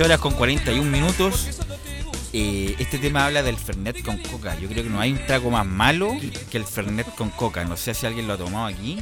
14 0.00 0.14
horas 0.14 0.20
con 0.20 0.32
41 0.32 0.90
minutos. 0.90 1.60
Eh, 2.32 2.74
este 2.78 2.96
tema 2.96 3.26
habla 3.26 3.42
del 3.42 3.58
Fernet 3.58 4.02
con 4.02 4.16
coca. 4.16 4.58
Yo 4.58 4.66
creo 4.66 4.82
que 4.82 4.88
no 4.88 4.98
hay 4.98 5.12
un 5.12 5.26
trago 5.26 5.50
más 5.50 5.66
malo 5.66 6.12
que 6.50 6.56
el 6.56 6.64
Fernet 6.64 7.14
con 7.16 7.28
coca. 7.28 7.66
No 7.66 7.76
sé 7.76 7.92
si 7.92 8.06
alguien 8.06 8.26
lo 8.26 8.32
ha 8.32 8.38
tomado 8.38 8.64
aquí. 8.64 8.98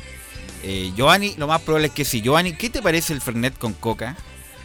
Eh, 0.65 0.91
Giovanni, 0.97 1.35
lo 1.37 1.47
más 1.47 1.63
probable 1.63 1.87
es 1.87 1.93
que 1.93 2.05
sí. 2.05 2.21
Giovanni, 2.21 2.55
¿qué 2.55 2.69
te 2.69 2.83
parece 2.83 3.13
el 3.13 3.21
Fernet 3.21 3.57
con 3.57 3.75
coca? 3.75 4.17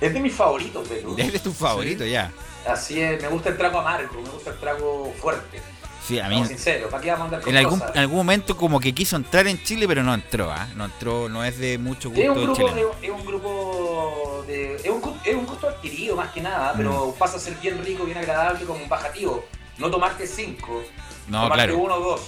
Es 0.01 0.11
de 0.11 0.19
mis 0.19 0.33
favoritos. 0.33 0.87
Es 1.17 1.43
tu 1.43 1.53
favorito 1.53 2.03
ya. 2.03 2.31
Así 2.67 2.99
es, 2.99 3.21
me 3.21 3.27
gusta 3.27 3.49
el 3.49 3.57
trago 3.57 3.79
amargo, 3.79 4.19
me 4.19 4.29
gusta 4.29 4.49
el 4.49 4.57
trago 4.57 5.13
fuerte. 5.21 5.61
Sí, 6.07 6.19
a 6.19 6.29
mí. 6.29 6.35
Seamos 6.35 6.47
sinceros, 6.47 6.89
¿para 6.89 7.03
qué 7.03 7.11
vamos 7.11 7.21
a 7.21 7.25
andar 7.25 7.41
con 7.41 7.51
En 7.51 7.57
algún, 7.57 7.81
en 7.93 7.99
algún 7.99 8.17
momento 8.17 8.57
como 8.57 8.79
que 8.79 8.93
quiso 8.93 9.15
entrar 9.15 9.47
en 9.47 9.61
Chile, 9.63 9.87
pero 9.87 10.01
no 10.01 10.13
entró, 10.13 10.51
¿ah? 10.51 10.67
No 10.75 10.85
entró, 10.85 11.29
no 11.29 11.45
es 11.45 11.59
de 11.59 11.77
mucho 11.77 12.11
Es 12.13 12.27
un, 12.27 12.47
gusto 12.47 12.65
grupo, 12.65 12.95
es 13.01 13.09
un 13.09 13.25
grupo 13.25 13.82
de. 14.47 14.75
Es 14.75 14.87
un, 14.89 15.01
es 15.25 15.35
un 15.35 15.45
gusto 15.45 15.67
adquirido 15.69 16.15
más 16.15 16.31
que 16.31 16.41
nada, 16.41 16.73
Mm. 16.73 16.77
pero 16.77 17.15
pasa 17.17 17.37
a 17.37 17.39
ser 17.39 17.55
bien 17.55 17.83
rico, 17.83 18.03
bien 18.05 18.17
agradable 18.17 18.65
como 18.65 18.81
un 18.83 18.89
bajativo. 18.89 19.45
No 19.77 19.89
tomarte 19.89 20.27
cinco, 20.27 20.83
No, 21.27 21.43
tomarte 21.43 21.65
claro. 21.65 21.77
uno 21.77 21.95
o 21.95 21.99
dos. 21.99 22.21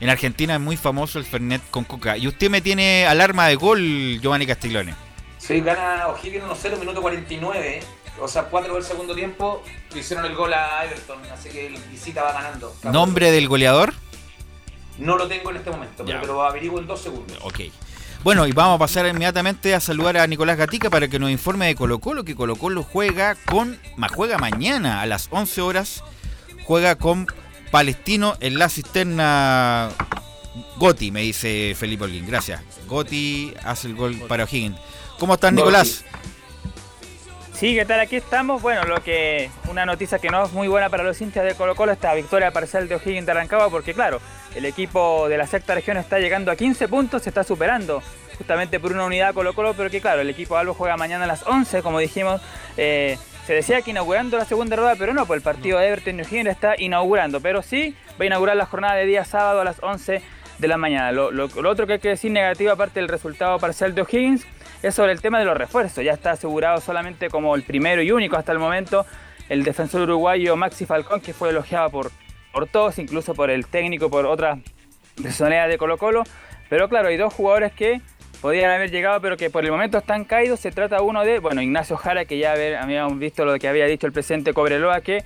En 0.00 0.10
Argentina 0.10 0.54
es 0.54 0.60
muy 0.60 0.76
famoso 0.76 1.18
el 1.18 1.24
Fernet 1.24 1.62
con 1.70 1.84
coca. 1.84 2.16
Y 2.16 2.26
usted 2.28 2.50
me 2.50 2.60
tiene 2.60 3.06
alarma 3.06 3.46
de 3.48 3.54
gol, 3.56 4.18
Giovanni 4.20 4.46
Castiglione. 4.46 4.94
Sí, 5.38 5.60
gana 5.60 6.08
O'Higgins 6.08 6.44
1-0, 6.44 6.78
minuto 6.78 7.00
49. 7.02 7.80
o 8.20 8.28
sea, 8.28 8.44
4 8.44 8.74
del 8.74 8.82
segundo 8.82 9.14
tiempo, 9.14 9.62
hicieron 9.94 10.24
el 10.24 10.34
gol 10.34 10.52
a 10.54 10.84
Everton, 10.84 11.18
así 11.32 11.50
que 11.50 11.66
el 11.66 11.76
visita 11.90 12.22
va 12.22 12.32
ganando. 12.32 12.74
¿Nombre 12.84 13.30
del 13.30 13.46
goleador? 13.48 13.92
No 14.98 15.16
lo 15.18 15.28
tengo 15.28 15.50
en 15.50 15.56
este 15.58 15.70
momento, 15.70 16.04
pero 16.06 16.24
lo 16.24 16.42
averiguo 16.42 16.78
en 16.80 16.86
dos 16.86 17.00
segundos. 17.02 17.36
Ok. 17.42 17.60
Bueno, 18.26 18.44
y 18.48 18.50
vamos 18.50 18.74
a 18.74 18.78
pasar 18.80 19.06
inmediatamente 19.06 19.72
a 19.72 19.78
saludar 19.78 20.16
a 20.16 20.26
Nicolás 20.26 20.56
Gatica 20.56 20.90
para 20.90 21.06
que 21.06 21.20
nos 21.20 21.30
informe 21.30 21.68
de 21.68 21.76
Colo 21.76 22.00
Colo, 22.00 22.24
que 22.24 22.34
Colo 22.34 22.56
Colo 22.56 22.82
juega 22.82 23.36
con, 23.36 23.78
juega 24.16 24.36
mañana 24.36 25.00
a 25.00 25.06
las 25.06 25.28
11 25.30 25.60
horas, 25.60 26.02
juega 26.64 26.96
con 26.96 27.28
Palestino 27.70 28.36
en 28.40 28.58
la 28.58 28.68
cisterna 28.68 29.90
Goti, 30.76 31.12
me 31.12 31.20
dice 31.20 31.76
Felipe 31.78 32.02
Holguín. 32.02 32.26
Gracias. 32.26 32.60
Goti 32.88 33.54
hace 33.62 33.86
el 33.86 33.94
gol 33.94 34.16
para 34.26 34.42
O'Higgins. 34.42 34.76
¿Cómo 35.20 35.34
estás, 35.34 35.52
Nicolás? 35.52 36.04
Sí, 37.52 37.76
¿qué 37.76 37.84
tal? 37.84 38.00
Aquí 38.00 38.16
estamos. 38.16 38.60
Bueno, 38.60 38.82
lo 38.86 39.04
que 39.04 39.50
una 39.70 39.86
noticia 39.86 40.18
que 40.18 40.30
no 40.30 40.44
es 40.44 40.52
muy 40.52 40.66
buena 40.66 40.90
para 40.90 41.04
los 41.04 41.20
hinchas 41.20 41.44
de 41.44 41.54
Colo 41.54 41.76
Colo, 41.76 41.92
esta 41.92 42.12
victoria 42.12 42.50
parcial 42.50 42.88
de 42.88 42.96
O'Higgins 42.96 43.24
de 43.24 43.34
Rancagua, 43.34 43.70
porque 43.70 43.94
claro, 43.94 44.20
el 44.56 44.64
equipo 44.64 45.28
de 45.28 45.36
la 45.38 45.46
sexta 45.46 45.74
región 45.74 45.96
está 45.98 46.18
llegando 46.18 46.50
a 46.50 46.56
15 46.56 46.88
puntos, 46.88 47.22
se 47.22 47.28
está 47.30 47.44
superando 47.44 48.02
justamente 48.38 48.80
por 48.80 48.92
una 48.92 49.04
unidad 49.04 49.32
Colo 49.34 49.54
Colo, 49.54 49.74
pero 49.74 49.88
que 49.90 50.00
claro, 50.00 50.20
el 50.22 50.30
equipo 50.30 50.56
Albo 50.56 50.74
juega 50.74 50.96
mañana 50.96 51.24
a 51.24 51.28
las 51.28 51.46
11, 51.46 51.82
como 51.82 51.98
dijimos. 51.98 52.40
eh, 52.76 53.18
se 53.46 53.54
decía 53.54 53.80
que 53.82 53.92
inaugurando 53.92 54.36
la 54.36 54.44
segunda 54.44 54.74
rueda, 54.74 54.96
pero 54.98 55.14
no, 55.14 55.24
pues 55.24 55.38
el 55.38 55.42
partido 55.42 55.78
de 55.78 55.86
Everton 55.86 56.18
y 56.18 56.22
O'Higgins 56.22 56.48
está 56.48 56.74
inaugurando, 56.76 57.40
pero 57.40 57.62
sí 57.62 57.94
va 58.20 58.24
a 58.24 58.26
inaugurar 58.26 58.56
la 58.56 58.66
jornada 58.66 58.94
de 58.96 59.06
día 59.06 59.24
sábado 59.24 59.60
a 59.60 59.64
las 59.64 59.80
11 59.82 60.20
de 60.58 60.68
la 60.68 60.76
mañana. 60.76 61.12
Lo- 61.12 61.30
lo 61.30 61.70
otro 61.70 61.86
que 61.86 61.92
hay 61.94 61.98
que 62.00 62.08
decir 62.08 62.32
negativo, 62.32 62.72
aparte 62.72 62.98
del 62.98 63.08
resultado 63.08 63.58
parcial 63.60 63.94
de 63.94 64.02
O'Higgins, 64.02 64.44
es 64.82 64.94
sobre 64.96 65.12
el 65.12 65.20
tema 65.20 65.38
de 65.38 65.44
los 65.44 65.56
refuerzos. 65.56 66.02
Ya 66.04 66.12
está 66.12 66.32
asegurado 66.32 66.80
solamente 66.80 67.30
como 67.30 67.54
el 67.54 67.62
primero 67.62 68.02
y 68.02 68.10
único 68.10 68.36
hasta 68.36 68.50
el 68.52 68.58
momento 68.58 69.06
el 69.48 69.62
defensor 69.62 70.00
uruguayo 70.02 70.56
Maxi 70.56 70.84
Falcón, 70.84 71.20
que 71.20 71.32
fue 71.32 71.50
elogiado 71.50 71.88
por, 71.90 72.10
por 72.56 72.66
todos, 72.66 72.98
incluso 72.98 73.34
por 73.34 73.50
el 73.50 73.66
técnico, 73.66 74.08
por 74.08 74.24
otras 74.24 74.60
personalidades 75.22 75.72
de 75.72 75.76
Colo 75.76 75.98
Colo. 75.98 76.22
Pero 76.70 76.88
claro, 76.88 77.08
hay 77.08 77.18
dos 77.18 77.34
jugadores 77.34 77.70
que 77.70 78.00
podían 78.40 78.70
haber 78.70 78.90
llegado, 78.90 79.20
pero 79.20 79.36
que 79.36 79.50
por 79.50 79.62
el 79.66 79.70
momento 79.70 79.98
están 79.98 80.24
caídos. 80.24 80.60
Se 80.60 80.70
trata 80.70 81.02
uno 81.02 81.22
de, 81.22 81.38
bueno, 81.38 81.60
Ignacio 81.60 81.98
Jara, 81.98 82.24
que 82.24 82.38
ya 82.38 82.52
habíamos 82.52 83.18
visto 83.18 83.44
lo 83.44 83.58
que 83.58 83.68
había 83.68 83.84
dicho 83.84 84.06
el 84.06 84.14
presidente 84.14 84.54
Cobreloa, 84.54 85.02
que 85.02 85.22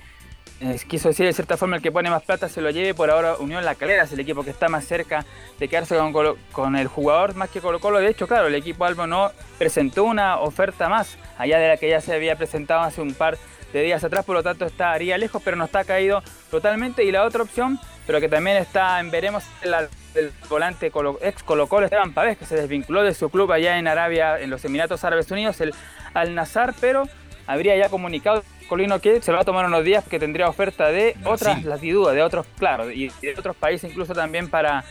eh, 0.59 0.77
quiso 0.89 1.07
decir 1.07 1.25
de 1.25 1.31
cierta 1.31 1.55
forma 1.55 1.77
el 1.77 1.81
que 1.81 1.89
pone 1.89 2.09
más 2.09 2.21
plata 2.23 2.49
se 2.49 2.59
lo 2.59 2.69
lleve. 2.69 2.93
Por 2.93 3.09
ahora 3.09 3.37
Unión 3.37 3.63
La 3.63 3.75
Calera 3.75 4.03
es 4.03 4.11
el 4.11 4.19
equipo 4.19 4.43
que 4.43 4.49
está 4.49 4.67
más 4.67 4.83
cerca 4.83 5.25
de 5.57 5.69
quedarse 5.69 5.95
con, 5.95 6.11
Colo- 6.11 6.35
con 6.51 6.75
el 6.75 6.87
jugador 6.87 7.35
más 7.35 7.49
que 7.49 7.61
Colo 7.61 7.79
Colo. 7.79 7.99
De 7.99 8.09
hecho, 8.09 8.27
claro, 8.27 8.47
el 8.47 8.55
equipo 8.55 8.83
Albo 8.83 9.07
no 9.07 9.31
presentó 9.57 10.03
una 10.03 10.37
oferta 10.41 10.89
más, 10.89 11.17
allá 11.37 11.59
de 11.59 11.69
la 11.69 11.77
que 11.77 11.87
ya 11.87 12.01
se 12.01 12.13
había 12.13 12.35
presentado 12.35 12.81
hace 12.81 12.99
un 13.01 13.13
par 13.13 13.37
de 13.37 13.39
días 13.79 14.03
atrás, 14.03 14.25
por 14.25 14.35
lo 14.35 14.43
tanto 14.43 14.65
estaría 14.65 15.17
lejos, 15.17 15.41
pero 15.43 15.55
no 15.55 15.65
está 15.65 15.83
caído 15.83 16.21
totalmente. 16.49 17.03
Y 17.03 17.11
la 17.11 17.23
otra 17.23 17.43
opción, 17.43 17.79
pero 18.05 18.19
que 18.19 18.27
también 18.27 18.57
está 18.57 18.99
en 18.99 19.11
veremos, 19.11 19.43
la 19.63 19.87
del 20.13 20.31
volante 20.49 20.91
Colo- 20.91 21.17
ex 21.21 21.41
Colo 21.41 21.67
Colo 21.67 21.85
Esteban 21.85 22.13
Pavés, 22.13 22.37
que 22.37 22.45
se 22.45 22.55
desvinculó 22.55 23.01
de 23.03 23.13
su 23.13 23.29
club 23.29 23.51
allá 23.51 23.77
en 23.77 23.87
Arabia, 23.87 24.39
en 24.39 24.49
los 24.49 24.65
Emiratos 24.65 25.05
Árabes 25.05 25.31
Unidos, 25.31 25.61
el 25.61 25.73
Al 26.13 26.35
Nazar, 26.35 26.73
pero 26.81 27.07
habría 27.47 27.77
ya 27.77 27.87
comunicado 27.87 28.43
Colino 28.67 28.99
que 28.99 29.21
se 29.21 29.31
lo 29.31 29.37
va 29.37 29.43
a 29.43 29.45
tomar 29.45 29.65
unos 29.65 29.83
días 29.83 30.03
porque 30.03 30.19
tendría 30.19 30.47
oferta 30.47 30.87
de 30.87 31.15
otras 31.23 31.63
latitudes, 31.63 32.13
de 32.15 32.23
otros, 32.23 32.45
claro, 32.57 32.91
y 32.91 33.09
de 33.21 33.35
otros 33.37 33.55
países 33.55 33.89
incluso 33.89 34.13
también 34.13 34.49
para... 34.49 34.83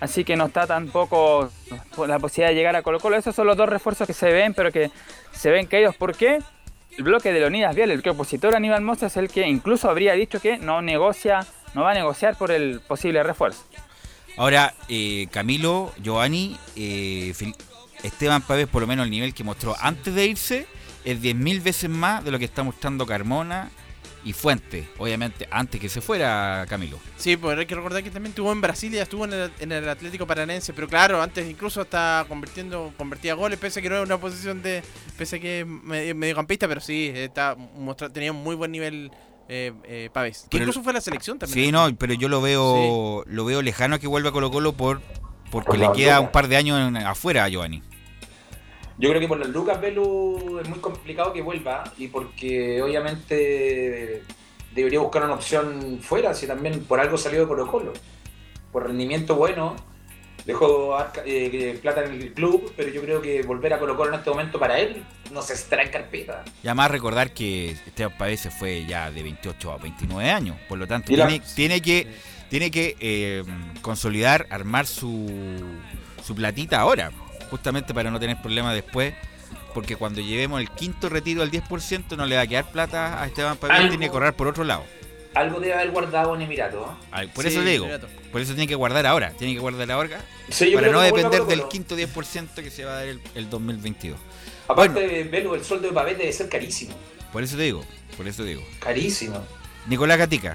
Así 0.00 0.24
que 0.24 0.36
no 0.36 0.46
está 0.46 0.66
tampoco 0.66 1.50
la 2.06 2.18
posibilidad 2.18 2.48
de 2.50 2.56
llegar 2.56 2.76
a 2.76 2.82
Colo 2.82 3.00
Colo. 3.00 3.16
Esos 3.16 3.34
son 3.34 3.46
los 3.46 3.56
dos 3.56 3.68
refuerzos 3.68 4.06
que 4.06 4.12
se 4.12 4.30
ven, 4.32 4.52
pero 4.52 4.70
que 4.70 4.90
se 5.32 5.50
ven 5.50 5.66
caídos. 5.66 5.94
¿Por 5.94 6.14
qué? 6.14 6.40
El 6.96 7.04
bloque 7.04 7.32
de 7.32 7.40
Leonidas 7.40 7.74
Vial, 7.74 7.90
el 7.90 8.02
que 8.02 8.10
opositor 8.10 8.54
Aníbal 8.54 8.82
Mosa, 8.82 9.06
es 9.06 9.16
el 9.16 9.28
que 9.28 9.46
incluso 9.48 9.90
habría 9.90 10.12
dicho 10.14 10.40
que 10.40 10.58
no 10.58 10.80
negocia, 10.80 11.44
no 11.74 11.82
va 11.82 11.90
a 11.90 11.94
negociar 11.94 12.36
por 12.36 12.52
el 12.52 12.80
posible 12.80 13.22
refuerzo. 13.22 13.64
Ahora, 14.36 14.74
eh, 14.88 15.26
Camilo, 15.30 15.92
Giovanni, 16.02 16.56
eh, 16.76 17.32
Esteban 18.02 18.42
Pávez, 18.42 18.68
por 18.68 18.82
lo 18.82 18.86
menos 18.86 19.04
el 19.04 19.10
nivel 19.10 19.34
que 19.34 19.42
mostró 19.42 19.74
antes 19.80 20.14
de 20.14 20.26
irse, 20.26 20.66
es 21.04 21.20
10.000 21.20 21.62
veces 21.62 21.90
más 21.90 22.24
de 22.24 22.30
lo 22.30 22.38
que 22.38 22.44
está 22.44 22.62
mostrando 22.62 23.06
Carmona 23.06 23.70
y 24.24 24.32
Fuente, 24.32 24.88
obviamente, 24.98 25.46
antes 25.50 25.80
que 25.80 25.88
se 25.88 26.00
fuera 26.00 26.64
Camilo. 26.68 26.98
Sí, 27.16 27.36
pues 27.36 27.58
hay 27.58 27.66
que 27.66 27.74
recordar 27.74 28.02
que 28.02 28.10
también 28.10 28.30
estuvo 28.30 28.50
en 28.52 28.60
Brasil 28.60 28.92
y 28.92 28.96
ya 28.96 29.02
estuvo 29.02 29.24
en 29.26 29.32
el, 29.34 29.52
en 29.60 29.70
el 29.72 29.88
Atlético 29.88 30.26
Paranense, 30.26 30.72
pero 30.72 30.88
claro, 30.88 31.20
antes 31.22 31.48
incluso 31.48 31.82
está 31.82 32.24
convirtiendo, 32.28 32.92
convertía 32.96 33.34
goles, 33.34 33.58
pese 33.58 33.80
a 33.80 33.82
que 33.82 33.88
no 33.90 33.96
era 33.96 34.04
una 34.04 34.18
posición 34.18 34.62
de, 34.62 34.82
pese 35.18 35.36
a 35.36 35.40
que 35.40 35.60
es 35.60 35.66
medio- 35.66 36.14
mediocampista, 36.14 36.66
pero 36.66 36.80
sí, 36.80 37.10
está 37.14 37.54
mostra- 37.54 38.08
tenía 38.10 38.32
un 38.32 38.42
muy 38.42 38.54
buen 38.56 38.72
nivel 38.72 39.10
eh, 39.48 39.72
eh, 39.84 40.08
Pavés. 40.12 40.46
Que 40.48 40.56
incluso 40.56 40.82
fue 40.82 40.92
a 40.92 40.94
la 40.94 41.00
selección 41.02 41.38
también. 41.38 41.66
Sí, 41.66 41.70
no, 41.70 41.94
pero 41.96 42.14
yo 42.14 42.28
lo 42.30 42.40
veo 42.40 43.24
lo 43.26 43.44
veo 43.44 43.60
lejano 43.60 43.96
a 43.96 43.98
que 43.98 44.06
vuelva 44.06 44.30
a 44.30 44.32
Colo 44.32 44.50
Colo 44.50 44.72
por, 44.72 45.02
porque 45.50 45.76
le 45.76 45.92
queda 45.92 46.20
un 46.20 46.32
par 46.32 46.48
de 46.48 46.56
años 46.56 46.80
en- 46.80 46.96
afuera 46.96 47.44
a 47.44 47.48
Giovanni. 47.50 47.82
Yo 48.98 49.08
creo 49.08 49.20
que 49.20 49.28
por 49.28 49.38
las 49.38 49.48
Lucas 49.48 49.80
Velu 49.80 50.60
es 50.62 50.68
muy 50.68 50.78
complicado 50.78 51.32
que 51.32 51.42
vuelva 51.42 51.84
y 51.98 52.08
porque 52.08 52.80
obviamente 52.82 54.22
debería 54.74 55.00
buscar 55.00 55.24
una 55.24 55.34
opción 55.34 55.98
fuera, 56.02 56.34
si 56.34 56.46
también 56.46 56.84
por 56.84 57.00
algo 57.00 57.18
salió 57.18 57.40
de 57.40 57.46
Colo 57.48 57.66
Colo. 57.66 57.92
Por 58.72 58.86
rendimiento 58.86 59.34
bueno, 59.36 59.74
dejó 60.46 60.96
arca- 60.96 61.22
eh, 61.26 61.78
plata 61.80 62.04
en 62.04 62.12
el 62.12 62.32
club, 62.34 62.72
pero 62.76 62.88
yo 62.90 63.00
creo 63.02 63.20
que 63.22 63.42
volver 63.42 63.72
a 63.74 63.78
Colo 63.78 63.96
Colo 63.96 64.12
en 64.12 64.18
este 64.18 64.30
momento 64.30 64.58
para 64.58 64.78
él 64.78 65.02
no 65.32 65.42
se 65.42 65.54
estará 65.54 65.82
en 65.82 65.90
carpeta. 65.90 66.44
Y 66.62 66.68
además 66.68 66.90
recordar 66.90 67.32
que 67.32 67.70
Esteban 67.70 68.16
Pavés 68.16 68.40
se 68.40 68.50
fue 68.50 68.84
ya 68.86 69.10
de 69.10 69.22
28 69.22 69.72
a 69.72 69.76
29 69.78 70.30
años, 70.30 70.56
por 70.68 70.78
lo 70.78 70.86
tanto 70.86 71.08
la- 71.16 71.26
tiene 71.54 71.80
que 71.80 72.06
tiene 72.50 72.70
que 72.70 72.96
eh, 73.00 73.42
consolidar, 73.82 74.46
armar 74.50 74.86
su, 74.86 75.28
su 76.22 76.34
platita 76.36 76.78
ahora, 76.80 77.10
justamente 77.50 77.94
para 77.94 78.10
no 78.10 78.18
tener 78.20 78.40
problemas 78.40 78.74
después, 78.74 79.14
porque 79.72 79.96
cuando 79.96 80.20
llevemos 80.20 80.60
el 80.60 80.70
quinto 80.70 81.08
retiro 81.08 81.42
al 81.42 81.50
10% 81.50 82.16
no 82.16 82.26
le 82.26 82.36
va 82.36 82.42
a 82.42 82.46
quedar 82.46 82.70
plata 82.70 83.22
a 83.22 83.26
Esteban 83.26 83.56
Pavés, 83.56 83.88
tiene 83.88 84.06
que 84.06 84.10
correr 84.12 84.34
por 84.34 84.46
otro 84.48 84.64
lado. 84.64 84.84
Algo 85.34 85.58
debe 85.58 85.74
haber 85.74 85.90
guardado 85.90 86.34
en 86.36 86.42
Emirato. 86.42 86.84
¿eh? 86.84 87.06
Ay, 87.10 87.26
Por 87.26 87.42
Sí, 87.44 87.50
eso 87.50 87.62
le 87.62 87.72
digo, 87.72 87.86
Emirato. 87.86 88.08
por 88.30 88.40
eso 88.40 88.52
tiene 88.54 88.68
que 88.68 88.76
guardar 88.76 89.04
ahora, 89.04 89.30
tiene 89.32 89.52
que 89.52 89.58
guardar 89.58 89.90
ahora 89.90 90.20
Sí, 90.48 90.70
para 90.72 90.88
no 90.90 91.00
depender 91.00 91.42
del 91.44 91.66
quinto 91.68 91.96
10% 91.96 92.54
que 92.54 92.70
se 92.70 92.84
va 92.84 92.92
a 92.92 92.94
dar 92.96 93.06
el, 93.08 93.20
el 93.34 93.50
2022. 93.50 94.16
Aparte, 94.68 95.24
Velu, 95.24 95.54
el 95.54 95.64
sueldo 95.64 95.88
de 95.88 95.92
Pavés 95.94 96.16
debe 96.18 96.32
ser 96.32 96.48
carísimo. 96.48 96.94
Por 97.32 97.42
eso 97.42 97.56
te 97.56 97.64
digo, 97.64 97.84
por 98.16 98.28
eso 98.28 98.44
digo. 98.44 98.62
Carísimo. 98.78 99.44
Nicolás 99.86 100.18
Gatica. 100.18 100.54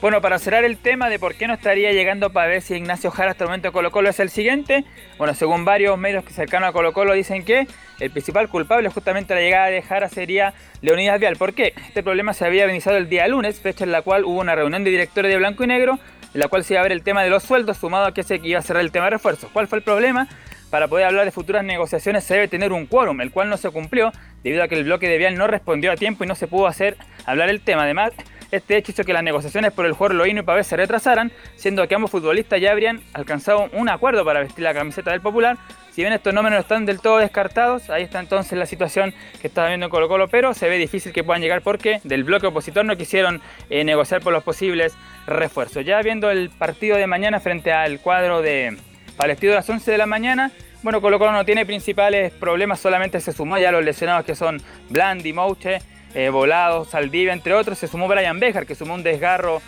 Bueno, 0.00 0.20
para 0.20 0.38
cerrar 0.38 0.64
el 0.64 0.76
tema 0.76 1.10
de 1.10 1.18
por 1.18 1.34
qué 1.34 1.48
no 1.48 1.54
estaría 1.54 1.90
llegando 1.90 2.30
Pavés 2.30 2.70
y 2.70 2.74
Ignacio 2.74 3.10
Jara 3.10 3.32
hasta 3.32 3.42
el 3.42 3.48
momento 3.48 3.68
a 3.68 3.72
Colo 3.72 3.90
Colo 3.90 4.08
es 4.08 4.20
el 4.20 4.30
siguiente. 4.30 4.84
Bueno, 5.16 5.34
según 5.34 5.64
varios 5.64 5.98
medios 5.98 6.24
que 6.24 6.32
cercanos 6.32 6.68
a 6.68 6.72
Colo 6.72 6.92
Colo 6.92 7.14
dicen 7.14 7.44
que 7.44 7.66
el 7.98 8.10
principal 8.12 8.48
culpable 8.48 8.90
justamente 8.90 9.34
de 9.34 9.40
la 9.40 9.44
llegada 9.44 9.66
de 9.66 9.82
Jara 9.82 10.08
sería 10.08 10.54
Leonidas 10.82 11.18
Vial. 11.18 11.34
¿Por 11.34 11.52
qué? 11.52 11.74
Este 11.88 12.04
problema 12.04 12.32
se 12.32 12.46
había 12.46 12.70
iniciado 12.70 12.96
el 12.96 13.08
día 13.08 13.26
lunes, 13.26 13.58
fecha 13.60 13.82
en 13.82 13.90
la 13.90 14.02
cual 14.02 14.24
hubo 14.24 14.38
una 14.38 14.54
reunión 14.54 14.84
de 14.84 14.90
directores 14.90 15.32
de 15.32 15.36
Blanco 15.36 15.64
y 15.64 15.66
Negro, 15.66 15.98
en 16.32 16.40
la 16.40 16.46
cual 16.46 16.62
se 16.62 16.74
iba 16.74 16.80
a 16.80 16.84
ver 16.84 16.92
el 16.92 17.02
tema 17.02 17.24
de 17.24 17.30
los 17.30 17.42
sueldos, 17.42 17.78
sumado 17.78 18.06
a 18.06 18.14
que 18.14 18.22
se 18.22 18.36
iba 18.40 18.60
a 18.60 18.62
cerrar 18.62 18.84
el 18.84 18.92
tema 18.92 19.06
de 19.06 19.10
refuerzos. 19.10 19.50
¿Cuál 19.52 19.66
fue 19.66 19.78
el 19.78 19.84
problema? 19.84 20.28
Para 20.70 20.86
poder 20.86 21.06
hablar 21.06 21.24
de 21.24 21.32
futuras 21.32 21.64
negociaciones 21.64 22.22
se 22.22 22.34
debe 22.34 22.46
tener 22.46 22.72
un 22.72 22.86
quórum, 22.86 23.20
el 23.20 23.32
cual 23.32 23.48
no 23.48 23.56
se 23.56 23.68
cumplió 23.70 24.12
debido 24.44 24.62
a 24.62 24.68
que 24.68 24.76
el 24.76 24.84
bloque 24.84 25.08
de 25.08 25.18
Vial 25.18 25.34
no 25.34 25.48
respondió 25.48 25.90
a 25.90 25.96
tiempo 25.96 26.22
y 26.22 26.28
no 26.28 26.36
se 26.36 26.46
pudo 26.46 26.68
hacer 26.68 26.96
hablar 27.26 27.48
el 27.48 27.62
tema. 27.62 27.82
Además, 27.82 28.12
este 28.50 28.76
hecho 28.76 28.92
hizo 28.92 29.04
que 29.04 29.12
las 29.12 29.22
negociaciones 29.22 29.72
por 29.72 29.86
el 29.86 29.92
jugador 29.92 30.16
Loíno 30.16 30.40
y 30.40 30.44
Pavés 30.44 30.66
se 30.66 30.76
retrasaran, 30.76 31.30
siendo 31.56 31.86
que 31.86 31.94
ambos 31.94 32.10
futbolistas 32.10 32.60
ya 32.60 32.70
habrían 32.70 33.02
alcanzado 33.12 33.68
un 33.72 33.88
acuerdo 33.88 34.24
para 34.24 34.40
vestir 34.40 34.64
la 34.64 34.74
camiseta 34.74 35.10
del 35.10 35.20
Popular. 35.20 35.58
Si 35.92 36.02
bien 36.02 36.12
estos 36.12 36.32
números 36.32 36.60
están 36.60 36.86
del 36.86 37.00
todo 37.00 37.18
descartados, 37.18 37.90
ahí 37.90 38.04
está 38.04 38.20
entonces 38.20 38.58
la 38.58 38.66
situación 38.66 39.12
que 39.40 39.48
está 39.48 39.66
viendo 39.66 39.86
en 39.86 39.90
Colo 39.90 40.08
Colo, 40.08 40.28
pero 40.28 40.54
se 40.54 40.68
ve 40.68 40.78
difícil 40.78 41.12
que 41.12 41.24
puedan 41.24 41.42
llegar 41.42 41.62
porque 41.62 42.00
del 42.04 42.24
bloque 42.24 42.46
opositor 42.46 42.84
no 42.84 42.96
quisieron 42.96 43.40
eh, 43.68 43.84
negociar 43.84 44.22
por 44.22 44.32
los 44.32 44.44
posibles 44.44 44.94
refuerzos. 45.26 45.84
Ya 45.84 46.00
viendo 46.00 46.30
el 46.30 46.50
partido 46.50 46.96
de 46.96 47.06
mañana 47.06 47.40
frente 47.40 47.72
al 47.72 48.00
cuadro 48.00 48.42
de 48.42 48.76
Palestino 49.16 49.52
a 49.52 49.56
las 49.56 49.68
11 49.68 49.90
de 49.90 49.98
la 49.98 50.06
mañana, 50.06 50.52
bueno, 50.82 51.00
Colo 51.00 51.18
Colo 51.18 51.32
no 51.32 51.44
tiene 51.44 51.66
principales 51.66 52.32
problemas, 52.32 52.78
solamente 52.78 53.20
se 53.20 53.32
sumó 53.32 53.58
ya 53.58 53.72
los 53.72 53.84
lesionados 53.84 54.24
que 54.24 54.36
son 54.36 54.62
Blandi, 54.90 55.32
Mouche, 55.32 55.80
eh, 56.14 56.30
Volado, 56.30 56.84
Saldivia, 56.84 57.32
entre 57.32 57.54
otros. 57.54 57.78
Se 57.78 57.88
sumó 57.88 58.08
Brian 58.08 58.40
Bejar, 58.40 58.66
que 58.66 58.74
sumó 58.74 58.94
un 58.94 59.02
desgarro 59.02 59.60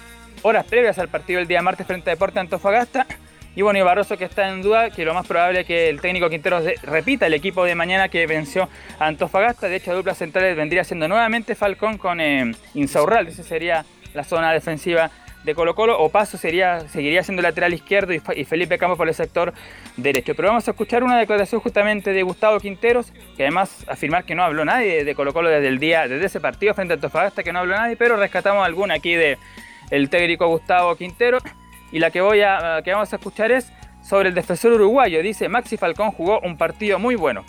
horas 0.42 0.64
previas 0.64 0.98
al 0.98 1.08
partido 1.08 1.38
del 1.38 1.48
día 1.48 1.62
martes 1.62 1.86
frente 1.86 2.10
a 2.10 2.14
Deporte 2.14 2.40
Antofagasta. 2.40 3.06
Y 3.56 3.62
bueno, 3.62 3.80
y 3.80 3.82
Barroso 3.82 4.16
que 4.16 4.24
está 4.24 4.48
en 4.48 4.62
duda, 4.62 4.90
que 4.90 5.04
lo 5.04 5.12
más 5.12 5.26
probable 5.26 5.60
es 5.60 5.66
que 5.66 5.88
el 5.88 6.00
técnico 6.00 6.30
Quinteros 6.30 6.64
repita 6.82 7.26
el 7.26 7.34
equipo 7.34 7.64
de 7.64 7.74
mañana 7.74 8.08
que 8.08 8.26
venció 8.26 8.68
Antofagasta. 9.00 9.68
De 9.68 9.76
hecho, 9.76 9.94
dupla 9.94 10.14
centrales 10.14 10.56
vendría 10.56 10.84
siendo 10.84 11.08
nuevamente 11.08 11.56
Falcón 11.56 11.98
con 11.98 12.20
eh, 12.20 12.52
Insaurral. 12.74 13.26
Esa 13.26 13.42
sería 13.42 13.84
la 14.14 14.22
zona 14.22 14.52
defensiva 14.52 15.10
de 15.44 15.54
Colo 15.54 15.74
Colo, 15.74 15.98
Opaso 15.98 16.36
sería, 16.36 16.80
seguiría 16.88 17.22
siendo 17.22 17.42
lateral 17.42 17.72
izquierdo 17.72 18.12
y, 18.12 18.44
Felipe 18.44 18.78
Campos 18.78 18.98
por 18.98 19.08
el 19.08 19.14
sector 19.14 19.54
derecho. 19.96 20.34
Pero 20.34 20.48
vamos 20.48 20.66
a 20.68 20.72
escuchar 20.72 21.02
una 21.02 21.18
declaración 21.18 21.60
justamente 21.60 22.12
de 22.12 22.22
Gustavo 22.22 22.60
Quinteros, 22.60 23.12
que 23.36 23.44
además 23.44 23.84
afirmar 23.88 24.24
que 24.24 24.34
no 24.34 24.42
habló 24.42 24.64
nadie 24.64 25.04
de 25.04 25.14
Colo 25.14 25.32
Colo 25.32 25.48
desde 25.48 25.68
el 25.68 25.78
día, 25.78 26.08
desde 26.08 26.26
ese 26.26 26.40
partido 26.40 26.74
frente 26.74 26.94
a 26.94 26.96
Antofagasta, 26.96 27.42
que 27.42 27.52
no 27.52 27.60
habló 27.60 27.76
nadie, 27.76 27.96
pero 27.96 28.16
rescatamos 28.16 28.64
alguna 28.64 28.94
aquí 28.94 29.14
de 29.14 29.38
técnico 30.10 30.46
Gustavo 30.48 30.94
Quintero. 30.96 31.38
Y 31.92 31.98
la 31.98 32.10
que, 32.10 32.20
voy 32.20 32.42
a, 32.42 32.80
que 32.84 32.92
vamos 32.92 33.12
a 33.12 33.16
escuchar 33.16 33.50
es 33.50 33.72
sobre 34.02 34.28
el 34.28 34.34
defensor 34.34 34.72
uruguayo. 34.72 35.22
Dice, 35.22 35.48
Maxi 35.48 35.76
Falcón 35.76 36.12
jugó 36.12 36.40
un 36.40 36.56
partido 36.56 36.98
muy 36.98 37.16
bueno. 37.16 37.44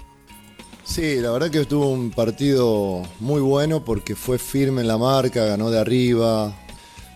Sí, 0.83 1.17
la 1.17 1.31
verdad 1.31 1.51
que 1.51 1.61
estuvo 1.61 1.89
un 1.89 2.09
partido 2.09 3.03
muy 3.19 3.39
bueno 3.39 3.85
porque 3.85 4.15
fue 4.15 4.39
firme 4.39 4.81
en 4.81 4.87
la 4.87 4.97
marca, 4.97 5.45
ganó 5.45 5.69
de 5.69 5.79
arriba, 5.79 6.51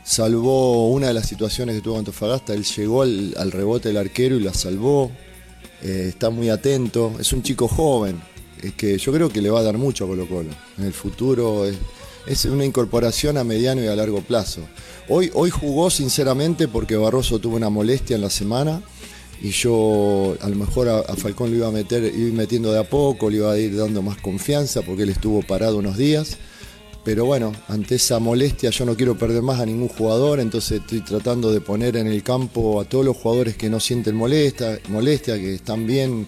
salvó 0.06 0.90
una 0.90 1.08
de 1.08 1.14
las 1.16 1.28
situaciones 1.28 1.76
que 1.76 1.82
tuvo 1.82 1.98
Antofagasta, 1.98 2.54
él 2.54 2.64
llegó 2.64 3.02
al, 3.02 3.52
rebote 3.52 3.90
del 3.90 3.98
arquero 3.98 4.38
y 4.38 4.40
la 4.40 4.54
salvó, 4.54 5.12
Eh, 5.82 6.06
está 6.10 6.30
muy 6.30 6.50
atento, 6.50 7.14
es 7.20 7.34
un 7.34 7.44
chico 7.44 7.68
joven, 7.68 8.20
es 8.64 8.74
que 8.74 8.98
yo 8.98 9.12
creo 9.12 9.30
que 9.30 9.42
le 9.42 9.50
va 9.50 9.60
a 9.60 9.64
dar 9.64 9.78
mucho 9.78 10.06
a 10.06 10.08
Colo 10.08 10.28
Colo. 10.28 10.50
En 10.78 10.86
el 10.86 10.94
futuro 10.94 11.66
es, 11.66 12.46
una 12.46 12.66
incorporación 12.66 13.38
a 13.38 13.44
mediano 13.44 13.84
y 13.84 13.88
a 13.88 13.96
largo 13.96 14.22
plazo. 14.22 14.62
Hoy, 15.10 15.30
hoy 15.34 15.50
jugó 15.50 15.90
sinceramente 15.90 16.68
porque 16.68 16.96
Barroso 16.96 17.40
tuvo 17.40 17.58
una 17.58 17.70
molestia 17.70 18.16
en 18.16 18.22
la 18.22 18.30
semana 18.30 18.82
y 19.42 19.50
yo 19.52 20.36
a 20.42 20.50
lo 20.50 20.56
mejor 20.56 20.88
a, 20.88 21.00
a 21.00 21.16
Falcón 21.16 21.52
lo 21.52 21.58
iba 21.58 21.68
a 21.68 21.72
meter, 21.72 22.04
ir 22.04 22.34
metiendo 22.34 22.72
de 22.72 22.80
a 22.80 22.90
poco, 22.90 23.30
le 23.30 23.38
iba 23.38 23.52
a 23.52 23.58
ir 23.60 23.76
dando 23.76 24.02
más 24.02 24.18
confianza 24.18 24.82
porque 24.82 25.04
él 25.04 25.10
estuvo 25.10 25.42
parado 25.44 25.78
unos 25.78 25.98
días. 25.98 26.38
Pero 27.06 27.26
bueno, 27.26 27.54
ante 27.68 27.96
esa 27.96 28.18
molestia 28.18 28.72
yo 28.72 28.84
no 28.84 28.98
quiero 28.98 29.16
perder 29.16 29.44
más 29.44 29.60
a 29.60 29.66
ningún 29.68 29.90
jugador, 29.90 30.40
entonces 30.40 30.82
estoy 30.82 31.02
tratando 31.02 31.52
de 31.52 31.62
poner 31.62 31.98
en 31.98 32.08
el 32.08 32.24
campo 32.24 32.82
a 32.82 32.86
todos 32.86 33.06
los 33.06 33.16
jugadores 33.16 33.56
que 33.56 33.70
no 33.70 33.80
sienten 33.80 34.16
molesta, 34.16 34.80
molestia, 34.90 35.36
que 35.36 35.54
están 35.54 35.86
bien 35.86 36.28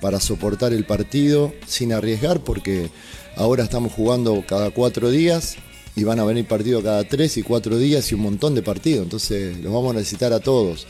para 0.00 0.18
soportar 0.18 0.72
el 0.72 0.84
partido 0.84 1.52
sin 1.68 1.92
arriesgar, 1.92 2.42
porque 2.42 2.90
ahora 3.36 3.62
estamos 3.62 3.92
jugando 3.92 4.44
cada 4.44 4.72
cuatro 4.72 5.08
días 5.08 5.54
y 5.94 6.02
van 6.02 6.18
a 6.18 6.24
venir 6.24 6.48
partidos 6.48 6.82
cada 6.82 7.04
tres 7.04 7.36
y 7.36 7.44
cuatro 7.44 7.78
días 7.78 8.10
y 8.10 8.16
un 8.16 8.22
montón 8.22 8.56
de 8.56 8.62
partidos, 8.62 9.04
entonces 9.04 9.56
los 9.58 9.72
vamos 9.72 9.94
a 9.94 9.98
necesitar 9.98 10.32
a 10.32 10.40
todos. 10.40 10.88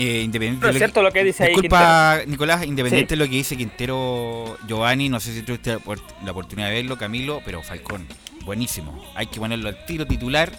Eh, 0.00 0.20
independiente 0.22 0.60
Pero 0.60 0.68
es 0.70 0.74
de 0.74 0.78
cierto 0.78 1.02
lo 1.02 1.10
que 1.10 1.24
dice 1.24 1.42
ahí 1.42 1.48
Disculpa. 1.50 2.20
Nicolás, 2.26 2.64
independiente 2.64 3.14
Sí. 3.14 3.18
de 3.18 3.24
lo 3.24 3.28
que 3.28 3.36
dice 3.36 3.56
Quintero 3.56 4.56
Giovanni, 4.68 5.08
no 5.08 5.18
sé 5.18 5.34
si 5.34 5.42
tuviste 5.42 5.70
la, 5.70 5.78
opor- 5.80 6.00
la 6.24 6.30
oportunidad 6.30 6.68
de 6.68 6.74
verlo, 6.74 6.96
Camilo, 6.96 7.42
pero 7.44 7.62
Falcón, 7.64 8.06
buenísimo. 8.44 9.04
Hay 9.16 9.26
que 9.26 9.40
ponerlo 9.40 9.68
al 9.68 9.84
tiro 9.86 10.06
titular 10.06 10.52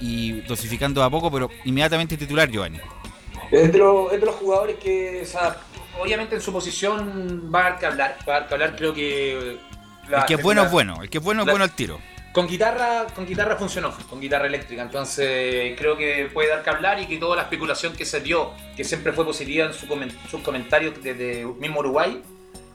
y 0.00 0.40
dosificando 0.42 1.04
a 1.04 1.10
poco, 1.10 1.30
pero 1.30 1.48
inmediatamente 1.64 2.16
titular, 2.16 2.50
Giovanni. 2.50 2.78
Es 3.52 3.72
de, 3.72 3.78
es 4.12 4.20
de 4.20 4.26
los 4.26 4.34
jugadores 4.34 4.76
que, 4.78 5.20
o 5.22 5.26
sea, 5.26 5.56
obviamente 6.00 6.34
en 6.34 6.40
su 6.40 6.52
posición 6.52 7.50
va 7.54 7.60
a 7.60 7.62
dar 7.70 7.78
que 7.78 7.86
hablar. 7.86 8.18
Va 8.28 8.34
a 8.36 8.40
dar 8.40 8.48
que 8.48 8.54
hablar, 8.54 8.74
creo 8.76 8.92
que. 8.94 9.58
la- 10.08 10.20
el 10.20 10.24
que 10.24 10.34
es 10.34 10.42
bueno 10.42 10.62
la- 10.62 10.66
es 10.66 10.72
bueno, 10.72 11.02
el 11.02 11.08
que 11.08 11.18
es 11.18 11.24
bueno 11.24 11.42
es 11.42 11.48
bueno 11.48 11.62
al 11.62 11.70
tiro. 11.70 12.00
Con 12.32 12.46
guitarra, 12.48 13.06
con 13.14 13.26
guitarra 13.26 13.56
funcionó, 13.56 13.94
con 14.08 14.18
guitarra 14.20 14.46
eléctrica. 14.46 14.80
Entonces 14.82 15.74
creo 15.78 15.96
que 15.98 16.30
puede 16.32 16.48
dar 16.48 16.62
que 16.62 16.70
hablar 16.70 16.98
y 17.00 17.06
que 17.06 17.18
toda 17.18 17.36
la 17.36 17.42
especulación 17.42 17.92
que 17.92 18.06
se 18.06 18.20
dio, 18.20 18.52
que 18.74 18.84
siempre 18.84 19.12
fue 19.12 19.24
positiva 19.24 19.66
en 19.66 19.74
su 19.74 19.86
sus 20.30 20.40
comentarios 20.40 20.94
desde 21.02 21.44
mismo 21.44 21.80
Uruguay, 21.80 22.22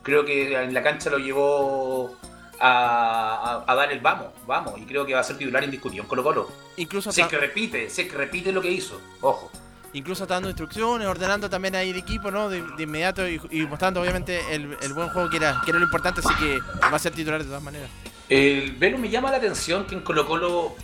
creo 0.03 0.23
que 0.25 0.61
en 0.61 0.73
la 0.75 0.84
cancha 0.84 1.09
lo 1.09 1.17
llevó 1.17 2.15
a, 2.59 3.63
a- 3.67 3.71
a 3.71 3.75
dar 3.75 3.91
el 3.91 3.99
vamos, 3.99 4.27
vamos. 4.45 4.73
Y 4.77 4.85
creo 4.85 5.05
que 5.07 5.13
va 5.15 5.21
a 5.21 5.23
ser 5.23 5.38
titular 5.39 5.63
indiscutido 5.63 6.03
en 6.03 6.07
Colo 6.09 6.21
Colo. 6.23 6.49
Incluso 6.77 7.11
Si 7.11 7.21
es 7.21 7.27
que 7.27 7.38
repite, 7.38 7.89
si 7.89 8.01
es 8.03 8.11
que 8.11 8.15
repite 8.17 8.51
lo 8.51 8.61
que 8.61 8.71
hizo, 8.71 9.01
ojo. 9.21 9.51
Incluso 9.93 10.23
está 10.25 10.35
dando 10.35 10.49
instrucciones, 10.49 11.07
ordenando 11.07 11.49
también 11.49 11.73
ahí 11.75 11.89
el 11.89 11.97
equipo, 11.97 12.29
¿no? 12.29 12.47
De, 12.49 12.61
de 12.61 12.84
inmediato 12.84 13.27
y, 13.27 13.41
y 13.49 13.65
mostrando 13.65 14.01
obviamente 14.01 14.39
el, 14.53 14.77
el 14.81 14.93
buen 14.93 15.09
juego 15.09 15.29
que 15.31 15.38
era, 15.38 15.61
que 15.65 15.71
era 15.71 15.79
lo 15.79 15.85
importante, 15.85 16.19
así 16.23 16.35
que 16.35 16.59
va 16.84 16.95
a 16.95 16.99
ser 16.99 17.13
titular 17.13 17.39
de 17.41 17.45
todas 17.47 17.63
maneras. 17.63 17.89
El 18.29 18.71
Velo 18.73 18.97
me 18.97 19.09
llama 19.09 19.31
la 19.31 19.37
atención 19.37 19.85
que 19.85 19.95
en 19.95 20.01
Colo 20.01 20.27
Colo 20.27 20.75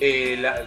eh, 0.00 0.36
la- 0.40 0.62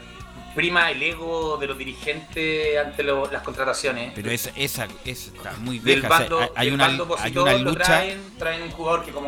prima 0.55 0.89
el 0.89 1.03
ego 1.03 1.57
de 1.57 1.67
los 1.67 1.77
dirigentes 1.77 2.77
ante 2.77 3.03
lo- 3.03 3.29
las 3.29 3.41
contrataciones. 3.41 4.13
Pero 4.15 4.31
esa, 4.31 4.51
esa, 4.55 4.87
esa 5.03 5.31
está 5.35 5.51
muy 5.59 5.79
vieja. 5.79 6.07
o 6.07 6.09
sea, 6.09 6.19
bando, 6.19 6.39
hay- 6.55 6.71
una, 6.71 6.85
hay 7.19 7.31
una 7.43 7.51
lucha. 7.71 7.83
traen, 7.83 8.21
traen 8.37 8.61
un 8.63 8.71
jugador 8.71 9.03
que 9.03 9.11
como 9.11 9.27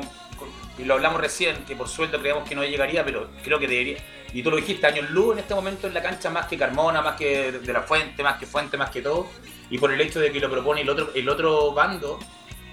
y 0.80 0.84
lo 0.86 0.94
hablamos 0.94 1.20
recién, 1.20 1.58
que 1.66 1.76
por 1.76 1.90
sueldo 1.90 2.20
creemos 2.22 2.48
que 2.48 2.54
no 2.56 2.64
llegaría, 2.64 3.04
pero 3.04 3.28
creo 3.44 3.58
que 3.60 3.68
debería. 3.68 3.98
Y 4.32 4.44
tú 4.44 4.52
lo 4.52 4.58
dijiste, 4.58 4.86
años 4.86 5.10
luz 5.10 5.34
en 5.34 5.40
este 5.40 5.56
momento 5.56 5.88
en 5.88 5.94
la 5.96 6.04
cancha 6.04 6.30
más 6.30 6.46
que 6.46 6.56
Carmona, 6.58 7.02
más 7.02 7.16
que 7.18 7.52
de 7.54 7.74
la 7.74 7.82
Fuente, 7.82 8.22
más 8.22 8.38
que 8.38 8.46
Fuente, 8.46 8.78
más 8.78 8.92
que 8.92 9.02
todo. 9.02 9.28
Y 9.72 9.80
por 9.80 9.92
el 9.92 10.00
hecho 10.00 10.20
de 10.20 10.32
que 10.32 10.40
lo 10.40 10.50
propone 10.52 10.82
el 10.82 10.90
otro, 10.90 11.10
el 11.16 11.28
otro 11.28 11.72
bando, 11.74 12.20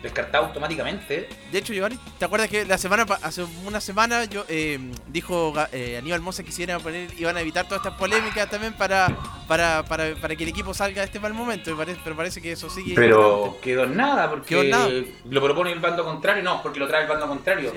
descartado 0.05 0.45
automáticamente. 0.47 1.29
De 1.51 1.59
hecho, 1.59 1.73
Giovanni, 1.73 1.99
¿te 2.19 2.25
acuerdas 2.27 2.49
que 2.49 2.65
la 2.65 2.79
semana 2.79 3.05
hace 3.23 3.45
una 3.67 3.81
semana 3.81 4.25
yo 4.27 4.45
eh, 4.49 4.79
dijo 5.09 5.53
eh, 5.73 5.97
Aníbal 5.99 6.21
Mosa 6.21 6.43
que 6.43 6.51
quisiera 6.51 6.79
poner, 6.79 7.09
iban 7.19 7.37
a 7.37 7.41
evitar 7.41 7.65
todas 7.67 7.85
estas 7.85 7.99
polémicas 7.99 8.49
también 8.49 8.75
para, 8.75 9.09
para, 9.49 9.83
para, 9.85 10.15
para 10.15 10.37
que 10.37 10.45
el 10.45 10.51
equipo 10.51 10.73
salga 10.75 11.01
de 11.01 11.07
este 11.07 11.19
mal 11.19 11.35
momento, 11.35 11.77
parece- 11.77 11.99
pero 12.05 12.15
parece 12.15 12.41
que 12.41 12.53
eso 12.53 12.71
sigue. 12.71 12.95
Pero 12.95 13.57
quedó 13.61 13.85
en 13.85 13.97
nada, 13.97 14.31
porque 14.31 14.47
Quedó 14.47 14.63
en 14.63 14.71
nada. 14.71 14.89
lo 15.29 15.43
propone 15.43 15.73
el 15.73 15.81
bando 15.81 16.05
contrario, 16.05 16.43
no, 16.45 16.63
porque 16.63 16.79
lo 16.79 16.87
trae 16.87 17.03
el 17.03 17.09
bando 17.09 17.27
contrario. 17.27 17.73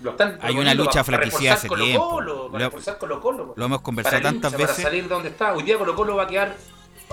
Lo 0.00 0.10
están 0.10 0.36
Hay 0.42 0.56
una 0.58 0.74
lucha 0.74 1.04
para 1.04 1.18
fratricida 1.18 1.54
hace 1.54 1.68
reforzar 1.68 1.86
tiempo. 1.86 2.08
Colo-Colo, 2.10 2.50
para 2.50 2.64
Lo- 2.64 2.70
reforzar 2.70 2.98
Colo-Colo. 2.98 3.54
Lo 3.56 3.64
hemos 3.64 3.80
conversado 3.82 4.16
Para 4.20 4.30
tantas 4.32 4.50
lucha, 4.52 4.62
veces. 4.64 4.76
Para 4.78 4.88
salir 4.88 5.02
de 5.04 5.08
donde 5.08 5.28
está. 5.28 5.54
Hoy 5.54 5.62
día 5.62 5.78
Colo 5.78 5.94
Colo 5.94 6.16
va 6.16 6.24
a 6.24 6.26
quedar, 6.26 6.56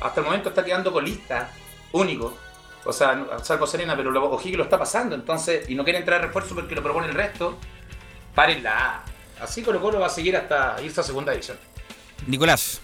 hasta 0.02 0.20
el 0.22 0.26
momento 0.26 0.50
está 0.50 0.66
quedando 0.66 0.92
colista, 0.92 1.52
único. 1.92 2.36
O 2.90 2.94
sea, 2.94 3.26
salvo 3.44 3.66
Serena, 3.66 3.96
pero 3.96 4.12
lo, 4.12 4.32
O'Higgins 4.32 4.58
lo 4.58 4.64
está 4.64 4.78
pasando. 4.78 5.16
Entonces, 5.16 5.70
y 5.70 5.76
no 5.76 5.84
quiere 5.84 6.00
entrar 6.00 6.22
a 6.22 6.26
refuerzo 6.26 6.56
porque 6.56 6.76
lo 6.76 6.84
propone 6.84 7.08
el 7.08 7.14
resto. 7.14 7.58
Párenla. 8.36 9.04
Así 9.42 9.62
Colo 9.62 9.82
Colo 9.82 10.00
va 10.00 10.08
a 10.08 10.10
seguir 10.10 10.36
hasta 10.36 10.76
irse 10.82 11.00
a 11.00 11.04
segunda 11.04 11.32
división. 11.32 11.58
Nicolás. 12.28 12.82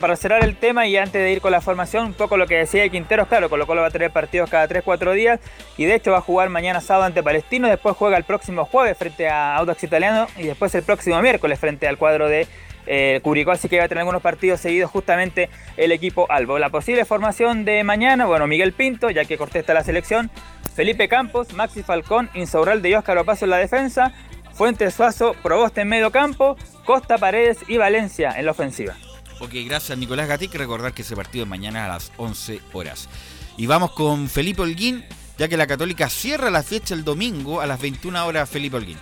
Para 0.00 0.16
cerrar 0.16 0.44
el 0.44 0.56
tema 0.56 0.86
y 0.86 0.96
antes 0.96 1.22
de 1.22 1.32
ir 1.32 1.40
con 1.40 1.52
la 1.52 1.60
formación, 1.60 2.06
un 2.06 2.14
poco 2.14 2.36
lo 2.36 2.46
que 2.46 2.56
decía 2.56 2.88
Quinteros, 2.88 3.28
claro, 3.28 3.48
Colo 3.48 3.66
Colo 3.66 3.80
va 3.80 3.86
a 3.86 3.90
tener 3.90 4.10
partidos 4.10 4.50
cada 4.50 4.68
3-4 4.68 5.12
días 5.14 5.40
y 5.76 5.84
de 5.84 5.94
hecho 5.94 6.10
va 6.10 6.18
a 6.18 6.20
jugar 6.20 6.48
mañana 6.50 6.80
sábado 6.80 7.06
ante 7.06 7.22
Palestino, 7.22 7.68
después 7.68 7.96
juega 7.96 8.16
el 8.16 8.24
próximo 8.24 8.64
jueves 8.64 8.98
frente 8.98 9.28
a 9.28 9.56
Audax 9.56 9.84
Italiano 9.84 10.26
y 10.36 10.42
después 10.42 10.74
el 10.74 10.82
próximo 10.82 11.22
miércoles 11.22 11.60
frente 11.60 11.86
al 11.86 11.96
cuadro 11.96 12.28
de 12.28 12.48
eh, 12.86 13.20
Curicó, 13.22 13.52
así 13.52 13.68
que 13.68 13.78
va 13.78 13.84
a 13.84 13.88
tener 13.88 14.00
algunos 14.00 14.22
partidos 14.22 14.60
seguidos 14.60 14.90
justamente 14.90 15.50
el 15.76 15.92
equipo 15.92 16.26
Albo. 16.30 16.58
La 16.58 16.70
posible 16.70 17.04
formación 17.04 17.64
de 17.64 17.84
mañana, 17.84 18.26
bueno, 18.26 18.46
Miguel 18.46 18.72
Pinto, 18.72 19.10
ya 19.10 19.24
que 19.24 19.38
Cortés 19.38 19.60
está 19.60 19.74
la 19.74 19.84
selección, 19.84 20.30
Felipe 20.74 21.08
Campos, 21.08 21.52
Maxi 21.52 21.82
Falcón, 21.82 22.30
Insaurralde 22.34 22.88
y 22.88 22.94
Óscar 22.94 23.18
Opaso 23.18 23.44
en 23.44 23.50
la 23.50 23.58
defensa, 23.58 24.12
Fuentes 24.54 24.94
Suazo, 24.94 25.34
Proboste 25.42 25.82
en 25.82 25.88
medio 25.88 26.10
campo, 26.10 26.56
Costa 26.84 27.18
Paredes 27.18 27.58
y 27.68 27.76
Valencia 27.76 28.34
en 28.36 28.44
la 28.46 28.52
ofensiva. 28.52 28.94
Ok, 29.40 29.52
gracias 29.66 29.98
Nicolás 29.98 30.28
Gatic. 30.28 30.54
Recordar 30.54 30.92
que 30.92 31.02
ese 31.02 31.16
partido 31.16 31.44
es 31.44 31.50
mañana 31.50 31.84
a 31.86 31.88
las 31.88 32.12
11 32.16 32.60
horas. 32.72 33.08
Y 33.56 33.66
vamos 33.66 33.92
con 33.92 34.28
Felipe 34.28 34.62
Holguín, 34.62 35.04
ya 35.38 35.48
que 35.48 35.56
la 35.56 35.66
Católica 35.66 36.08
cierra 36.08 36.50
la 36.50 36.62
fecha 36.62 36.94
el 36.94 37.04
domingo 37.04 37.60
a 37.60 37.66
las 37.66 37.80
21 37.80 38.26
horas. 38.26 38.48
Felipe 38.48 38.76
Holguín. 38.76 38.98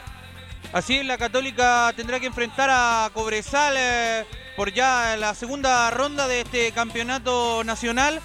Así 0.73 0.97
es, 0.97 1.05
la 1.05 1.19
Católica 1.19 1.93
tendrá 1.95 2.19
que 2.19 2.27
enfrentar 2.27 2.71
a 2.73 3.11
Cobresal 3.13 3.75
eh, 3.77 4.25
por 4.57 4.73
ya 4.73 5.17
la 5.19 5.35
segunda 5.35 5.91
ronda 5.91 6.27
de 6.27 6.41
este 6.41 6.73
campeonato 6.73 7.63
nacional, 7.63 8.21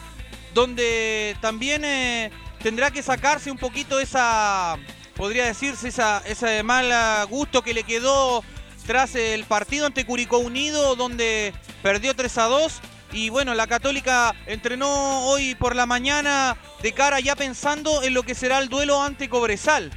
donde 0.53 1.35
también 1.41 1.83
eh, 1.83 2.31
tendrá 2.63 2.89
que 2.89 3.03
sacarse 3.03 3.51
un 3.51 3.57
poquito 3.57 3.99
esa, 3.99 4.77
podría 5.17 5.43
decirse, 5.43 5.89
esa, 5.89 6.23
ese 6.25 6.63
mal 6.63 6.89
gusto 7.27 7.61
que 7.61 7.73
le 7.73 7.83
quedó 7.83 8.45
tras 8.85 9.15
el 9.15 9.43
partido 9.43 9.85
ante 9.85 10.05
Curicó 10.05 10.37
Unido, 10.37 10.95
donde 10.95 11.53
perdió 11.83 12.15
3 12.15 12.37
a 12.37 12.43
2. 12.45 12.79
Y 13.11 13.29
bueno, 13.29 13.55
la 13.55 13.67
Católica 13.67 14.33
entrenó 14.45 15.27
hoy 15.27 15.55
por 15.55 15.75
la 15.75 15.85
mañana 15.85 16.55
de 16.81 16.93
cara 16.93 17.19
ya 17.19 17.35
pensando 17.35 18.03
en 18.03 18.13
lo 18.13 18.23
que 18.23 18.35
será 18.35 18.59
el 18.59 18.69
duelo 18.69 19.03
ante 19.03 19.27
Cobresal. 19.27 19.91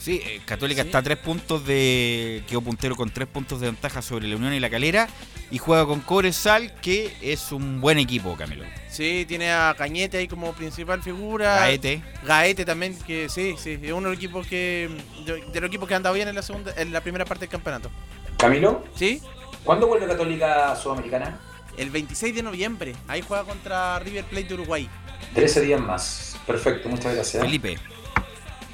Sí, 0.00 0.22
eh, 0.24 0.40
Católica 0.46 0.80
está 0.80 0.98
a 0.98 1.02
tres 1.02 1.18
puntos 1.18 1.66
de. 1.66 2.42
quedó 2.48 2.62
puntero 2.62 2.96
con 2.96 3.10
tres 3.10 3.28
puntos 3.28 3.60
de 3.60 3.66
ventaja 3.66 4.00
sobre 4.00 4.26
la 4.28 4.36
Unión 4.36 4.54
y 4.54 4.60
la 4.60 4.70
Calera. 4.70 5.08
Y 5.50 5.58
juega 5.58 5.84
con 5.84 6.00
Cobresal, 6.00 6.72
que 6.80 7.14
es 7.20 7.52
un 7.52 7.80
buen 7.80 7.98
equipo, 7.98 8.34
Camilo. 8.36 8.64
Sí, 8.88 9.26
tiene 9.28 9.52
a 9.52 9.74
Cañete 9.76 10.16
ahí 10.16 10.26
como 10.26 10.52
principal 10.52 11.02
figura. 11.02 11.56
Gaete. 11.56 12.02
Gaete 12.24 12.64
también, 12.64 12.96
que 13.06 13.28
sí, 13.28 13.56
sí, 13.58 13.78
es 13.82 13.92
uno 13.92 14.08
de 14.08 14.14
los 14.14 14.16
equipos 14.16 14.46
que. 14.46 14.88
de, 15.26 15.44
de 15.52 15.60
los 15.60 15.68
equipos 15.68 15.86
que 15.86 15.94
han 15.94 15.98
andado 15.98 16.14
bien 16.14 16.28
en 16.28 16.34
la 16.34 16.42
segunda, 16.42 16.72
en 16.76 16.92
la 16.92 17.02
primera 17.02 17.26
parte 17.26 17.40
del 17.40 17.50
campeonato. 17.50 17.90
Camilo. 18.38 18.84
¿Sí? 18.94 19.20
¿Cuándo 19.64 19.86
vuelve 19.86 20.06
Católica 20.06 20.74
Sudamericana? 20.76 21.38
El 21.76 21.90
26 21.90 22.34
de 22.34 22.42
noviembre. 22.42 22.94
Ahí 23.06 23.22
juega 23.26 23.44
contra 23.44 23.98
River 23.98 24.24
Plate 24.24 24.48
de 24.48 24.54
Uruguay. 24.54 24.88
13 25.34 25.60
días 25.60 25.80
más. 25.80 26.36
Perfecto, 26.46 26.88
muchas 26.88 27.14
gracias. 27.14 27.42
Felipe. 27.42 27.78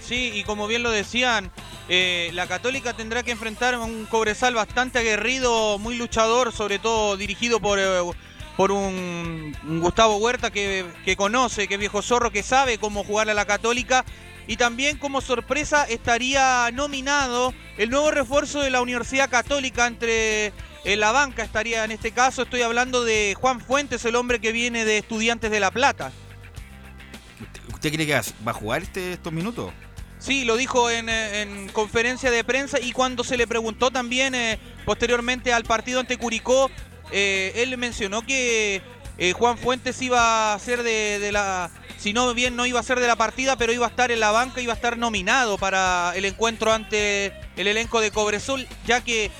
Sí, 0.07 0.31
y 0.35 0.45
como 0.45 0.69
bien 0.69 0.85
lo 0.85 0.91
decían, 0.93 1.51
eh, 1.89 2.31
la 2.33 2.47
Católica 2.47 2.93
tendrá 2.93 3.25
que 3.25 3.33
enfrentar 3.33 3.75
a 3.75 3.81
un 3.81 4.07
Cobresal 4.07 4.55
bastante 4.55 5.01
aguerrido, 5.01 5.79
muy 5.79 5.97
luchador, 5.97 6.53
sobre 6.53 6.79
todo 6.79 7.17
dirigido 7.17 7.59
por, 7.59 7.81
eh, 7.81 8.01
por 8.57 8.71
un, 8.71 9.53
Gustavo 9.81 10.19
Huerta 10.19 10.53
que, 10.53 10.85
que 11.05 11.17
conoce, 11.17 11.67
que 11.67 11.75
es 11.75 11.81
viejo 11.81 12.03
zorro, 12.03 12.31
que 12.31 12.45
sabe 12.45 12.79
cómo 12.79 13.03
jugar 13.03 13.29
a 13.31 13.35
la 13.35 13.47
Católica. 13.47 14.05
Y 14.47 14.59
también 14.59 14.97
como 14.97 15.21
sorpresa 15.21 15.85
estaría 15.85 16.71
nominado 16.73 17.53
el 17.77 17.91
nuevo 17.91 18.13
refuerzo 18.13 18.61
de 18.61 18.71
la 18.71 18.83
Universidad 18.83 19.29
Católica 19.29 19.89
entre 19.89 20.53
en 20.85 21.01
la 21.01 21.11
banca 21.11 21.43
estaría 21.43 21.85
en 21.85 21.91
este 21.91 22.13
caso, 22.13 22.43
estoy 22.43 22.63
hablando 22.63 23.05
de 23.05 23.35
Juan 23.41 23.61
Fuentes, 23.61 24.05
el 24.05 24.15
hombre 24.15 24.41
que 24.41 24.53
viene 24.53 24.85
de 24.85 24.99
Estudiantes 24.99 25.51
de 25.51 25.59
La 25.59 25.73
Plata. 25.73 26.13
¿Usted 27.75 27.93
cree 27.93 28.07
que 28.07 28.15
va 28.47 28.53
a 28.53 28.55
jugar 28.55 28.83
este, 28.83 29.15
estos 29.15 29.33
minutos? 29.33 29.73
Sí, 30.19 30.45
lo 30.45 30.57
dijo 30.57 30.91
en, 30.91 31.09
eh, 31.09 31.43
en 31.43 31.69
conferencia 31.69 32.31
de 32.31 32.43
prensa 32.43 32.81
y 32.81 32.93
cuando 32.93 33.23
se 33.23 33.37
le 33.37 33.47
preguntó 33.47 33.91
también 33.91 34.35
eh, 34.35 34.59
posteriormente 34.85 35.53
al 35.53 35.65
partido 35.65 36.01
ante 36.01 36.17
Curicó, 36.17 36.71
eh, 37.13 37.53
él 37.57 37.77
mencionó 37.79 38.23
que 38.23 38.83
eh, 39.19 39.33
Juan 39.33 39.57
Fuentes 39.59 40.01
iba 40.03 40.55
a 40.55 40.59
ser 40.59 40.83
de, 40.83 41.19
de 41.19 41.33
la... 41.33 41.71
Si 41.99 42.13
no 42.13 42.33
bien 42.35 42.57
no 42.57 42.67
iba 42.67 42.79
a 42.79 42.83
ser 42.83 43.01
de 43.01 43.07
la 43.07 43.17
partida, 43.17 43.57
pero 43.57 43.73
iba 43.73 43.87
a 43.87 43.89
estar 43.89 44.11
en 44.11 44.21
la 44.21 44.31
banca, 44.31 44.61
iba 44.61 44.73
a 44.73 44.77
estar 44.77 44.99
nominado 44.99 45.57
para 45.57 46.13
el 46.15 46.25
encuentro 46.27 46.73
ante 46.73 47.33
el 47.57 47.67
elenco 47.67 48.01
de 48.01 48.11
Cobresol, 48.11 48.67
ya 48.87 49.03
que 49.03 49.31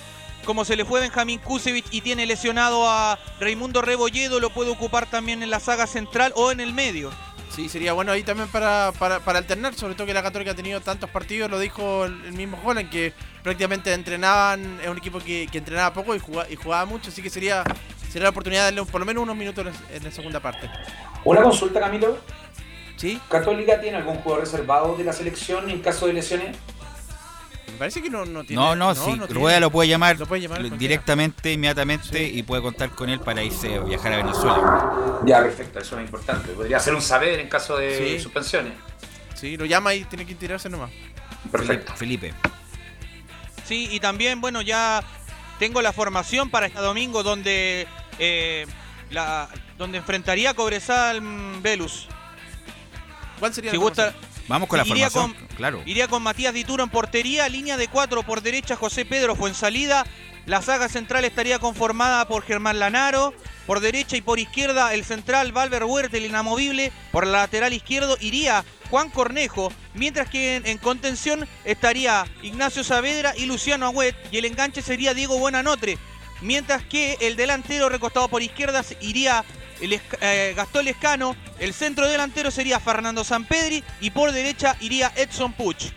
como 0.47 0.65
se 0.65 0.77
le 0.77 0.85
fue 0.85 1.01
Benjamín 1.01 1.39
Kusevich 1.41 1.87
y 1.91 2.01
tiene 2.01 2.25
lesionado 2.25 2.89
a 2.89 3.19
Raimundo 3.41 3.83
Rebolledo, 3.83 4.41
lo 4.41 4.51
puede 4.51 4.71
ocupar 4.71 5.07
también 5.11 5.43
en 5.43 5.51
la 5.51 5.61
saga 5.61 5.87
central 5.87 6.33
o 6.37 6.51
en 6.51 6.61
el 6.61 6.73
medio. 6.73 7.11
Sí, 7.51 7.69
sería 7.71 7.95
bueno 7.95 8.13
ahí 8.13 8.23
también 8.23 8.49
para, 8.49 8.93
para, 8.99 9.21
para 9.21 9.39
alternar, 9.39 9.73
sobre 9.75 9.95
todo 9.95 10.07
que 10.07 10.13
la 10.13 10.23
Católica 10.23 10.51
ha 10.51 10.55
tenido 10.55 10.81
tantos 10.81 11.09
partidos, 11.09 11.51
lo 11.51 11.59
dijo 11.59 12.05
el, 12.05 12.33
mismo 12.33 12.61
Holland, 12.63 12.91
que 12.91 13.15
prácticamente 13.43 13.93
entrenaban, 13.95 14.79
es 14.83 14.89
un 14.89 14.99
equipo 14.99 15.21
que, 15.21 15.49
que 15.51 15.59
entrenaba 15.59 15.95
poco 15.95 16.15
y 16.15 16.19
jugaba, 16.19 16.51
y 16.51 16.57
jugaba 16.57 16.85
mucho, 16.85 17.09
así 17.09 17.23
que 17.23 17.31
sería, 17.31 17.65
sería 18.11 18.25
la 18.25 18.31
oportunidad 18.31 18.63
de 18.63 18.65
darle 18.67 18.81
un- 18.83 18.87
por 18.89 19.01
lo 19.01 19.07
menos 19.07 19.23
unos 19.23 19.37
minutos 19.37 19.67
en, 19.67 19.97
en 19.97 20.05
la 20.05 20.11
segunda 20.11 20.41
parte. 20.41 20.69
Una 21.25 21.43
consulta, 21.43 21.81
Camilo. 21.81 22.19
¿Sí? 22.97 23.21
¿Católica 23.29 23.81
tiene 23.81 23.99
algún 23.99 24.17
jugador 24.17 24.45
reservado 24.45 24.97
de 24.97 25.05
la 25.05 25.13
selección 25.13 25.69
en 25.71 25.81
caso 25.81 26.07
de 26.07 26.15
lesiones? 26.15 26.57
Me 27.67 27.73
parece 27.79 28.01
que 28.03 28.09
no, 28.11 28.25
no 28.25 28.45
tiene. 28.45 28.63
No, 28.63 28.75
no, 28.77 28.95
sí. 28.95 29.01
tiene. 29.05 29.27
Rueda 29.27 29.61
lo 29.61 29.71
puede 29.71 29.89
llamar, 29.89 30.19
Lo 30.19 30.27
puede 30.27 30.43
llamar 30.43 30.59
lo- 30.63 30.69
cualquiera. 30.69 30.79
directamente, 30.81 31.53
inmediatamente 31.53 32.23
y 32.23 32.43
puede 32.43 32.63
contar 32.63 32.91
con 32.91 33.09
él 33.11 33.21
para 33.21 33.43
irse 33.43 33.75
a 33.77 33.81
viajar 33.81 34.13
a 34.13 34.17
Venezuela. 34.19 35.21
Ya, 35.27 35.43
perfecto, 35.43 35.79
eso 35.81 35.99
es 35.99 36.05
importante. 36.05 36.53
Podría 36.53 36.79
ser 36.81 36.95
un 36.95 37.03
saber 37.03 37.41
en 37.41 37.49
caso 37.49 37.77
de 37.77 38.17
Sí. 38.17 38.21
suspensiones. 38.23 38.73
Sí, 39.35 39.57
lo 39.57 39.65
llama 39.67 39.95
y 39.95 40.05
tiene 40.05 40.25
que 40.25 40.35
tirarse 40.35 40.69
nomás. 40.71 40.91
Perfecto. 41.51 41.93
Felipe. 41.97 42.33
Sí, 43.65 43.89
y 43.91 44.01
también, 44.01 44.41
bueno, 44.41 44.63
ya 44.63 45.03
tengo 45.59 45.83
la 45.83 45.93
formación 45.93 46.51
para 46.51 46.67
este 46.67 46.79
domingo 46.81 47.23
donde 47.23 47.87
eh, 48.19 48.67
la, 49.11 49.49
donde 49.77 49.99
enfrentaría 49.99 50.51
a 50.51 50.55
Cobresal 50.55 51.21
mm, 51.21 51.63
Velus. 51.63 52.09
¿Cuál 53.41 53.53
sería 53.53 53.71
Si 53.73 53.77
la 53.77 53.83
gusta, 53.83 54.15
Vamos 54.49 54.69
con 54.69 54.79
la 54.79 54.87
Iría 54.87 55.11
formación, 55.11 55.49
claro. 55.57 55.83
Iría 55.87 56.09
con 56.09 56.23
Matías 56.23 56.55
Dituro 56.55 56.85
en 56.85 56.91
portería, 56.91 57.49
línea 57.49 57.77
de 57.77 57.89
cuatro 57.89 58.23
por 58.23 58.43
derecha 58.43 58.77
José 58.77 59.05
Pedro 59.05 59.35
Fuensalida. 59.35 60.07
La 60.47 60.63
saga 60.63 60.89
central 60.89 61.25
estaría 61.25 61.59
conformada 61.59 62.29
por 62.29 62.45
Germán 62.45 62.79
Lanaro. 62.79 63.35
Por 63.67 63.81
derecha 63.81 64.17
y 64.17 64.21
por 64.21 64.39
izquierda 64.39 64.95
el 64.95 65.05
central 65.05 65.51
Valver 65.51 65.83
Huerta, 65.83 66.17
el 66.17 66.27
inamovible. 66.27 66.93
Por 67.11 67.27
la 67.27 67.39
lateral 67.39 67.73
izquierdo 67.73 68.17
iría 68.21 68.65
Juan 68.91 69.11
Cornejo. 69.11 69.73
Mientras 69.95 70.31
que 70.31 70.55
en, 70.55 70.67
en 70.67 70.79
contención 70.79 71.49
estaría 71.65 72.25
Ignacio 72.43 72.85
Saavedra 72.85 73.35
y 73.37 73.47
Luciano 73.47 73.87
Agüet. 73.87 74.15
Y 74.31 74.39
el 74.39 74.45
enganche 74.45 74.83
sería 74.83 75.15
Diego 75.15 75.39
Buenanotre. 75.39 75.99
Mientras 76.41 76.85
que 76.85 77.17
el 77.21 77.35
delantero 77.35 77.89
recostado 77.89 78.29
por 78.29 78.43
izquierda 78.43 78.85
iría 79.01 79.45
el 79.81 80.01
eh, 80.21 80.53
Gastón 80.57 80.85
Lescano. 80.85 81.37
El 81.59 81.73
centro 81.75 82.09
delantero 82.09 82.51
sería 82.51 82.81
Fernando 82.81 83.25
Sampedri. 83.25 83.83
Y 84.01 84.11
por 84.11 84.33
derecha 84.33 84.77
iría 84.81 85.13
Edson 85.17 85.53
Puch. 85.53 85.93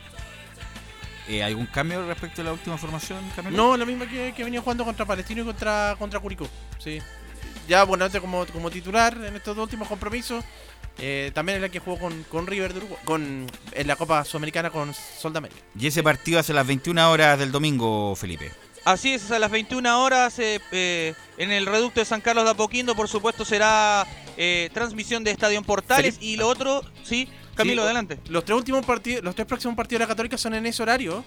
Eh, 1.27 1.43
¿Algún 1.43 1.67
cambio 1.67 2.05
respecto 2.07 2.41
a 2.41 2.45
la 2.45 2.53
última 2.53 2.77
formación, 2.77 3.19
Camilo? 3.35 3.55
No, 3.55 3.77
la 3.77 3.85
misma 3.85 4.09
que, 4.09 4.33
que 4.35 4.43
venía 4.43 4.61
jugando 4.61 4.83
contra 4.83 5.05
Palestino 5.05 5.43
y 5.43 5.45
contra, 5.45 5.95
contra 5.99 6.19
Curicó. 6.19 6.47
Sí. 6.79 6.99
Ya, 7.67 7.83
bueno, 7.83 8.05
antes 8.05 8.19
como, 8.19 8.47
como 8.47 8.71
titular 8.71 9.15
en 9.23 9.35
estos 9.35 9.55
dos 9.55 9.63
últimos 9.65 9.87
compromisos. 9.87 10.43
eh, 10.97 11.29
también 11.35 11.57
es 11.57 11.61
la 11.61 11.69
que 11.69 11.77
jugó 11.77 11.99
con, 11.99 12.23
con 12.23 12.47
River 12.47 12.73
de 12.73 12.79
Uruguay. 12.79 12.99
Con, 13.05 13.45
en 13.73 13.87
la 13.87 13.95
Copa 13.95 14.25
Sudamericana 14.25 14.71
con 14.71 14.91
Sol 14.93 15.31
de 15.31 15.37
América. 15.37 15.61
Y 15.79 15.85
ese 15.85 16.01
partido 16.01 16.39
hace 16.39 16.51
las 16.51 16.65
21 16.65 17.11
horas 17.11 17.37
del 17.37 17.51
domingo, 17.51 18.15
Felipe. 18.15 18.51
Así 18.85 19.13
es, 19.13 19.29
a 19.31 19.39
las 19.39 19.51
21 19.51 20.03
horas 20.03 20.39
eh, 20.39 20.59
eh, 20.71 21.13
en 21.37 21.51
el 21.51 21.65
reducto 21.65 21.99
de 21.99 22.05
San 22.05 22.21
Carlos 22.21 22.45
de 22.45 22.51
Apoquindo, 22.51 22.95
por 22.95 23.07
supuesto, 23.07 23.45
será 23.45 24.07
eh, 24.37 24.69
transmisión 24.73 25.23
de 25.23 25.31
Estadio 25.31 25.61
Portales. 25.63 26.17
Y 26.21 26.37
lo 26.37 26.47
otro, 26.47 26.81
sí, 27.03 27.27
Camilo, 27.55 27.81
Sí, 27.81 27.85
adelante. 27.85 28.19
Los 28.29 28.45
tres 28.45 28.57
últimos 28.57 28.85
partidos, 28.85 29.23
los 29.23 29.35
tres 29.35 29.47
próximos 29.47 29.75
partidos 29.75 29.99
de 29.99 30.05
la 30.05 30.07
Católica 30.07 30.37
son 30.37 30.53
en 30.53 30.65
ese 30.65 30.81
horario. 30.81 31.23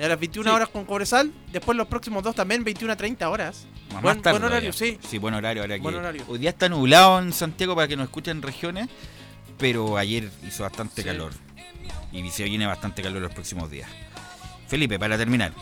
A 0.00 0.08
las 0.08 0.18
21 0.18 0.48
Sí. 0.50 0.56
horas 0.56 0.68
con 0.70 0.84
Cobresal. 0.84 1.32
Después 1.52 1.76
los 1.76 1.86
próximos 1.86 2.22
dos 2.22 2.34
también, 2.34 2.64
21 2.64 2.92
a 2.92 2.96
30 2.96 3.28
horas. 3.28 3.66
Más 3.92 4.02
Buen, 4.02 4.22
tarde 4.22 4.38
buen 4.38 4.50
horario, 4.50 4.72
todavía. 4.72 4.98
sí. 5.00 5.06
Sí, 5.08 5.18
buen 5.18 5.34
horario. 5.34 5.62
Ahora 5.62 5.74
que 5.76 5.82
Buen 5.82 5.94
horario. 5.96 6.24
Hoy 6.28 6.38
día 6.38 6.50
está 6.50 6.68
nublado 6.68 7.18
en 7.20 7.32
Santiago 7.32 7.74
para 7.74 7.86
que 7.88 7.96
nos 7.96 8.04
escuchen 8.04 8.40
regiones, 8.42 8.88
pero 9.58 9.98
ayer 9.98 10.30
hizo 10.48 10.62
bastante 10.62 11.02
Sí. 11.02 11.06
calor. 11.08 11.32
Y 12.10 12.28
se 12.30 12.44
viene 12.44 12.66
bastante 12.66 13.02
calor 13.02 13.20
los 13.22 13.32
próximos 13.34 13.70
días. 13.70 13.88
Felipe, 14.66 14.98
para 14.98 15.18
terminar. 15.18 15.52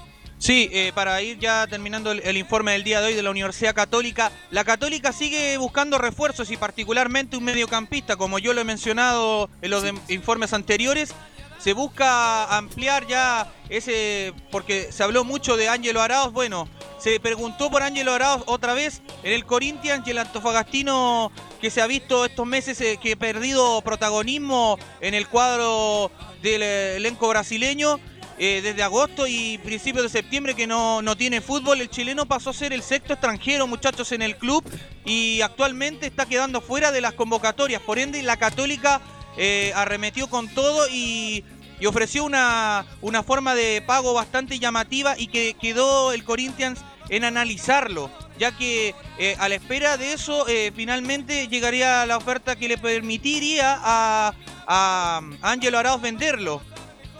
Sí, 0.40 0.70
eh, 0.72 0.90
para 0.94 1.20
ir 1.20 1.38
ya 1.38 1.66
terminando 1.66 2.10
el, 2.12 2.20
el 2.20 2.38
informe 2.38 2.72
del 2.72 2.82
día 2.82 3.02
de 3.02 3.08
hoy 3.08 3.14
de 3.14 3.22
la 3.22 3.30
Universidad 3.30 3.74
Católica, 3.74 4.32
la 4.50 4.64
Católica 4.64 5.12
sigue 5.12 5.58
buscando 5.58 5.98
refuerzos 5.98 6.50
y 6.50 6.56
particularmente 6.56 7.36
un 7.36 7.44
mediocampista, 7.44 8.16
como 8.16 8.38
yo 8.38 8.54
lo 8.54 8.62
he 8.62 8.64
mencionado 8.64 9.50
en 9.60 9.70
los 9.70 9.82
de- 9.82 9.92
informes 10.08 10.54
anteriores. 10.54 11.12
Se 11.58 11.74
busca 11.74 12.56
ampliar 12.56 13.06
ya 13.06 13.52
ese, 13.68 14.32
porque 14.50 14.90
se 14.92 15.02
habló 15.02 15.24
mucho 15.24 15.58
de 15.58 15.68
Ángelo 15.68 16.00
Arauz. 16.00 16.32
Bueno, 16.32 16.66
se 16.98 17.20
preguntó 17.20 17.70
por 17.70 17.82
Ángelo 17.82 18.14
Arauz 18.14 18.42
otra 18.46 18.72
vez 18.72 19.02
en 19.22 19.34
el 19.34 19.44
Corinthians 19.44 20.08
y 20.08 20.12
el 20.12 20.18
Antofagastino 20.18 21.30
que 21.60 21.68
se 21.68 21.82
ha 21.82 21.86
visto 21.86 22.24
estos 22.24 22.46
meses 22.46 22.80
eh, 22.80 22.98
que 23.02 23.12
ha 23.12 23.16
perdido 23.16 23.82
protagonismo 23.82 24.78
en 25.02 25.12
el 25.12 25.28
cuadro 25.28 26.10
del 26.40 26.62
eh, 26.62 26.96
elenco 26.96 27.28
brasileño 27.28 28.00
eh, 28.42 28.62
desde 28.62 28.82
agosto 28.82 29.26
y 29.26 29.58
principios 29.58 30.02
de 30.02 30.08
septiembre 30.08 30.54
que 30.54 30.66
no, 30.66 31.02
no 31.02 31.14
tiene 31.14 31.42
fútbol. 31.42 31.82
El 31.82 31.90
chileno 31.90 32.24
pasó 32.24 32.48
a 32.48 32.54
ser 32.54 32.72
el 32.72 32.82
sexto 32.82 33.12
extranjero, 33.12 33.66
muchachos, 33.66 34.12
en 34.12 34.22
el 34.22 34.34
club 34.38 34.64
y 35.04 35.42
actualmente 35.42 36.06
está 36.06 36.24
quedando 36.24 36.62
fuera 36.62 36.90
de 36.90 37.02
las 37.02 37.12
convocatorias. 37.12 37.82
Por 37.82 37.98
ende, 37.98 38.22
la 38.22 38.38
Católica 38.38 39.02
eh, 39.36 39.72
arremetió 39.74 40.30
con 40.30 40.48
todo 40.48 40.88
y, 40.88 41.44
ofreció 41.86 42.24
una, 42.24 42.86
una 43.02 43.22
forma 43.22 43.54
de 43.54 43.82
pago 43.86 44.14
bastante 44.14 44.58
llamativa 44.58 45.18
y 45.18 45.26
que 45.26 45.54
quedó 45.60 46.12
el 46.12 46.24
Corinthians 46.24 46.80
en 47.10 47.24
analizarlo, 47.24 48.10
ya 48.38 48.56
que 48.56 48.94
eh, 49.18 49.36
a 49.38 49.50
la 49.50 49.56
espera 49.56 49.98
de 49.98 50.14
eso 50.14 50.46
finalmente 50.74 51.46
llegaría 51.48 52.06
la 52.06 52.16
oferta 52.16 52.56
que 52.56 52.68
le 52.68 52.78
permitiría 52.78 53.78
a, 53.82 54.32
a 54.66 55.20
Arauz 55.42 56.00
venderlo 56.00 56.62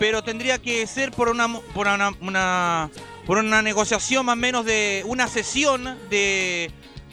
pero 0.01 0.25
tendría 0.25 0.59
que 0.59 0.85
ser 0.89 1.13
por 1.13 1.29
una 1.29 1.47
por 1.75 1.87
una, 1.87 2.11
una- 2.21 2.91
por 3.27 3.39
una 3.39 3.63
negociación 3.63 4.27
más 4.27 4.33
o 4.33 4.37
menos 4.37 4.65
de 4.65 5.03
una 5.07 5.29
sesión 5.29 5.85
de 6.11 6.73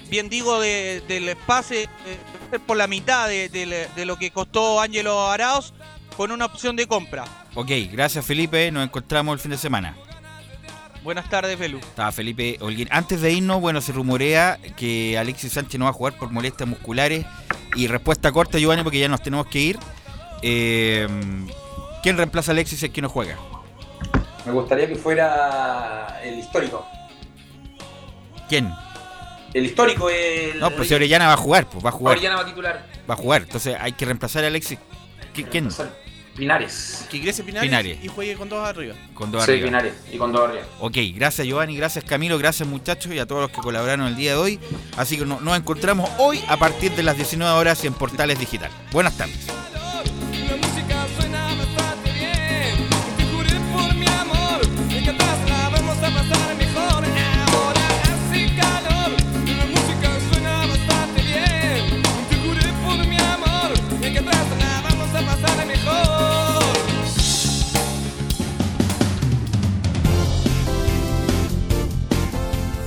bien 0.09 0.30
digo 0.30 0.59
de- 0.59 1.03
del 1.07 1.35
pase 1.45 1.88
por 2.65 2.77
la 2.77 2.88
mitad 2.88 3.27
de, 3.27 3.49
de- 3.49 3.88
de 3.93 4.05
lo 4.05 4.18
que 4.18 4.31
costó 4.31 4.80
Ángelo 4.81 5.27
Arauz 5.30 5.73
con 6.15 6.31
una 6.31 6.45
opción 6.45 6.76
de 6.76 6.88
compra. 6.88 7.26
Ok, 7.53 7.69
gracias 7.91 8.26
Felipe. 8.26 8.72
Nos 8.72 8.84
encontramos 8.85 9.34
el 9.34 9.39
fin 9.39 9.51
de 9.51 9.57
semana. 9.57 9.95
Buenas 11.03 11.30
tardes, 11.30 11.59
Belu. 11.59 11.77
Estaba 11.77 12.11
Felipe 12.11 12.57
Holguín. 12.59 12.88
Antes 12.91 13.22
de 13.22 13.31
irnos, 13.31 13.61
bueno, 13.61 13.81
se 13.81 13.91
rumorea 13.91 14.57
que 14.76 15.18
Alexis 15.18 15.53
Sánchez 15.53 15.77
no 15.77 15.85
va 15.85 15.91
a 15.91 15.93
jugar 15.93 16.18
por 16.18 16.31
molestias 16.31 16.68
musculares. 16.68 17.26
Y 17.76 17.88
respuesta 17.88 18.31
corta, 18.31 18.57
Giovanni, 18.57 18.81
porque 18.84 18.99
ya 18.99 19.07
nos 19.07 19.22
tenemos 19.22 19.45
que 19.47 19.59
ir. 19.59 19.80
Eh, 20.41 21.07
¿Quién 22.07 22.15
reemplaza 22.15 22.51
a 22.51 22.53
Alexis 22.53 22.81
el 22.84 22.91
que 22.93 23.01
no 23.01 23.09
juega? 23.09 23.35
Me 24.45 24.53
gustaría 24.53 24.88
que 24.88 24.95
fuera 24.95 26.21
el 26.23 26.39
histórico. 26.39 26.88
¿Quién? 28.47 28.71
El 29.53 29.65
histórico, 29.65 30.09
el. 30.09 30.57
No, 30.57 30.71
pues 30.71 30.88
si 30.88 30.93
Orellana 30.93 31.27
va 31.27 31.34
a 31.34 31.38
jugar, 31.38 31.69
pues 31.69 31.84
va 31.84 31.89
a 31.89 31.91
jugar. 31.91 32.13
Orellana 32.15 32.38
va 32.38 32.41
a 32.43 32.45
titular. 32.45 32.85
Va 33.09 33.13
a 33.13 33.17
jugar, 33.17 33.41
entonces 33.41 33.75
hay 33.77 33.91
que 33.91 34.05
reemplazar 34.05 34.45
a 34.45 34.47
Alexis. 34.47 34.79
¿Qui- 35.35 35.49
¿Quién? 35.51 35.67
Pinares. 36.38 37.05
Que 37.11 37.17
ingrese 37.17 37.43
Pinares, 37.43 37.67
Pinares. 37.69 37.97
y 38.01 38.07
juegue 38.07 38.35
con 38.35 38.47
dos 38.47 38.65
arriba. 38.65 38.95
Con 39.13 39.29
dos 39.29 39.43
Sí, 39.43 39.51
arriba. 39.51 39.65
Pinares. 39.67 39.93
Y 40.09 40.17
con 40.17 40.31
dos 40.31 40.47
arriba. 40.47 40.63
Ok, 40.79 40.95
gracias 41.13 41.45
Giovanni, 41.45 41.75
gracias 41.75 42.05
Camilo, 42.05 42.38
gracias 42.38 42.69
muchachos 42.69 43.11
y 43.11 43.19
a 43.19 43.25
todos 43.25 43.41
los 43.41 43.51
que 43.51 43.57
colaboraron 43.57 44.07
el 44.07 44.15
día 44.15 44.31
de 44.31 44.38
hoy. 44.38 44.59
Así 44.95 45.17
que 45.17 45.25
no- 45.25 45.41
nos 45.41 45.57
encontramos 45.57 46.09
hoy 46.19 46.41
a 46.47 46.55
partir 46.55 46.93
de 46.93 47.03
las 47.03 47.17
19 47.17 47.51
horas 47.53 47.84
en 47.84 47.93
Portales 47.95 48.39
Digital. 48.39 48.71
Buenas 48.93 49.17
tardes. 49.17 49.45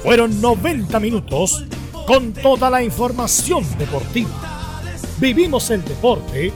Fueron 0.03 0.41
90 0.41 0.99
minutos 0.99 1.65
con 2.07 2.33
toda 2.33 2.71
la 2.71 2.83
información 2.83 3.65
deportiva. 3.79 4.31
Vivimos 5.19 5.71
el 5.71 5.85
deporte 5.85 6.53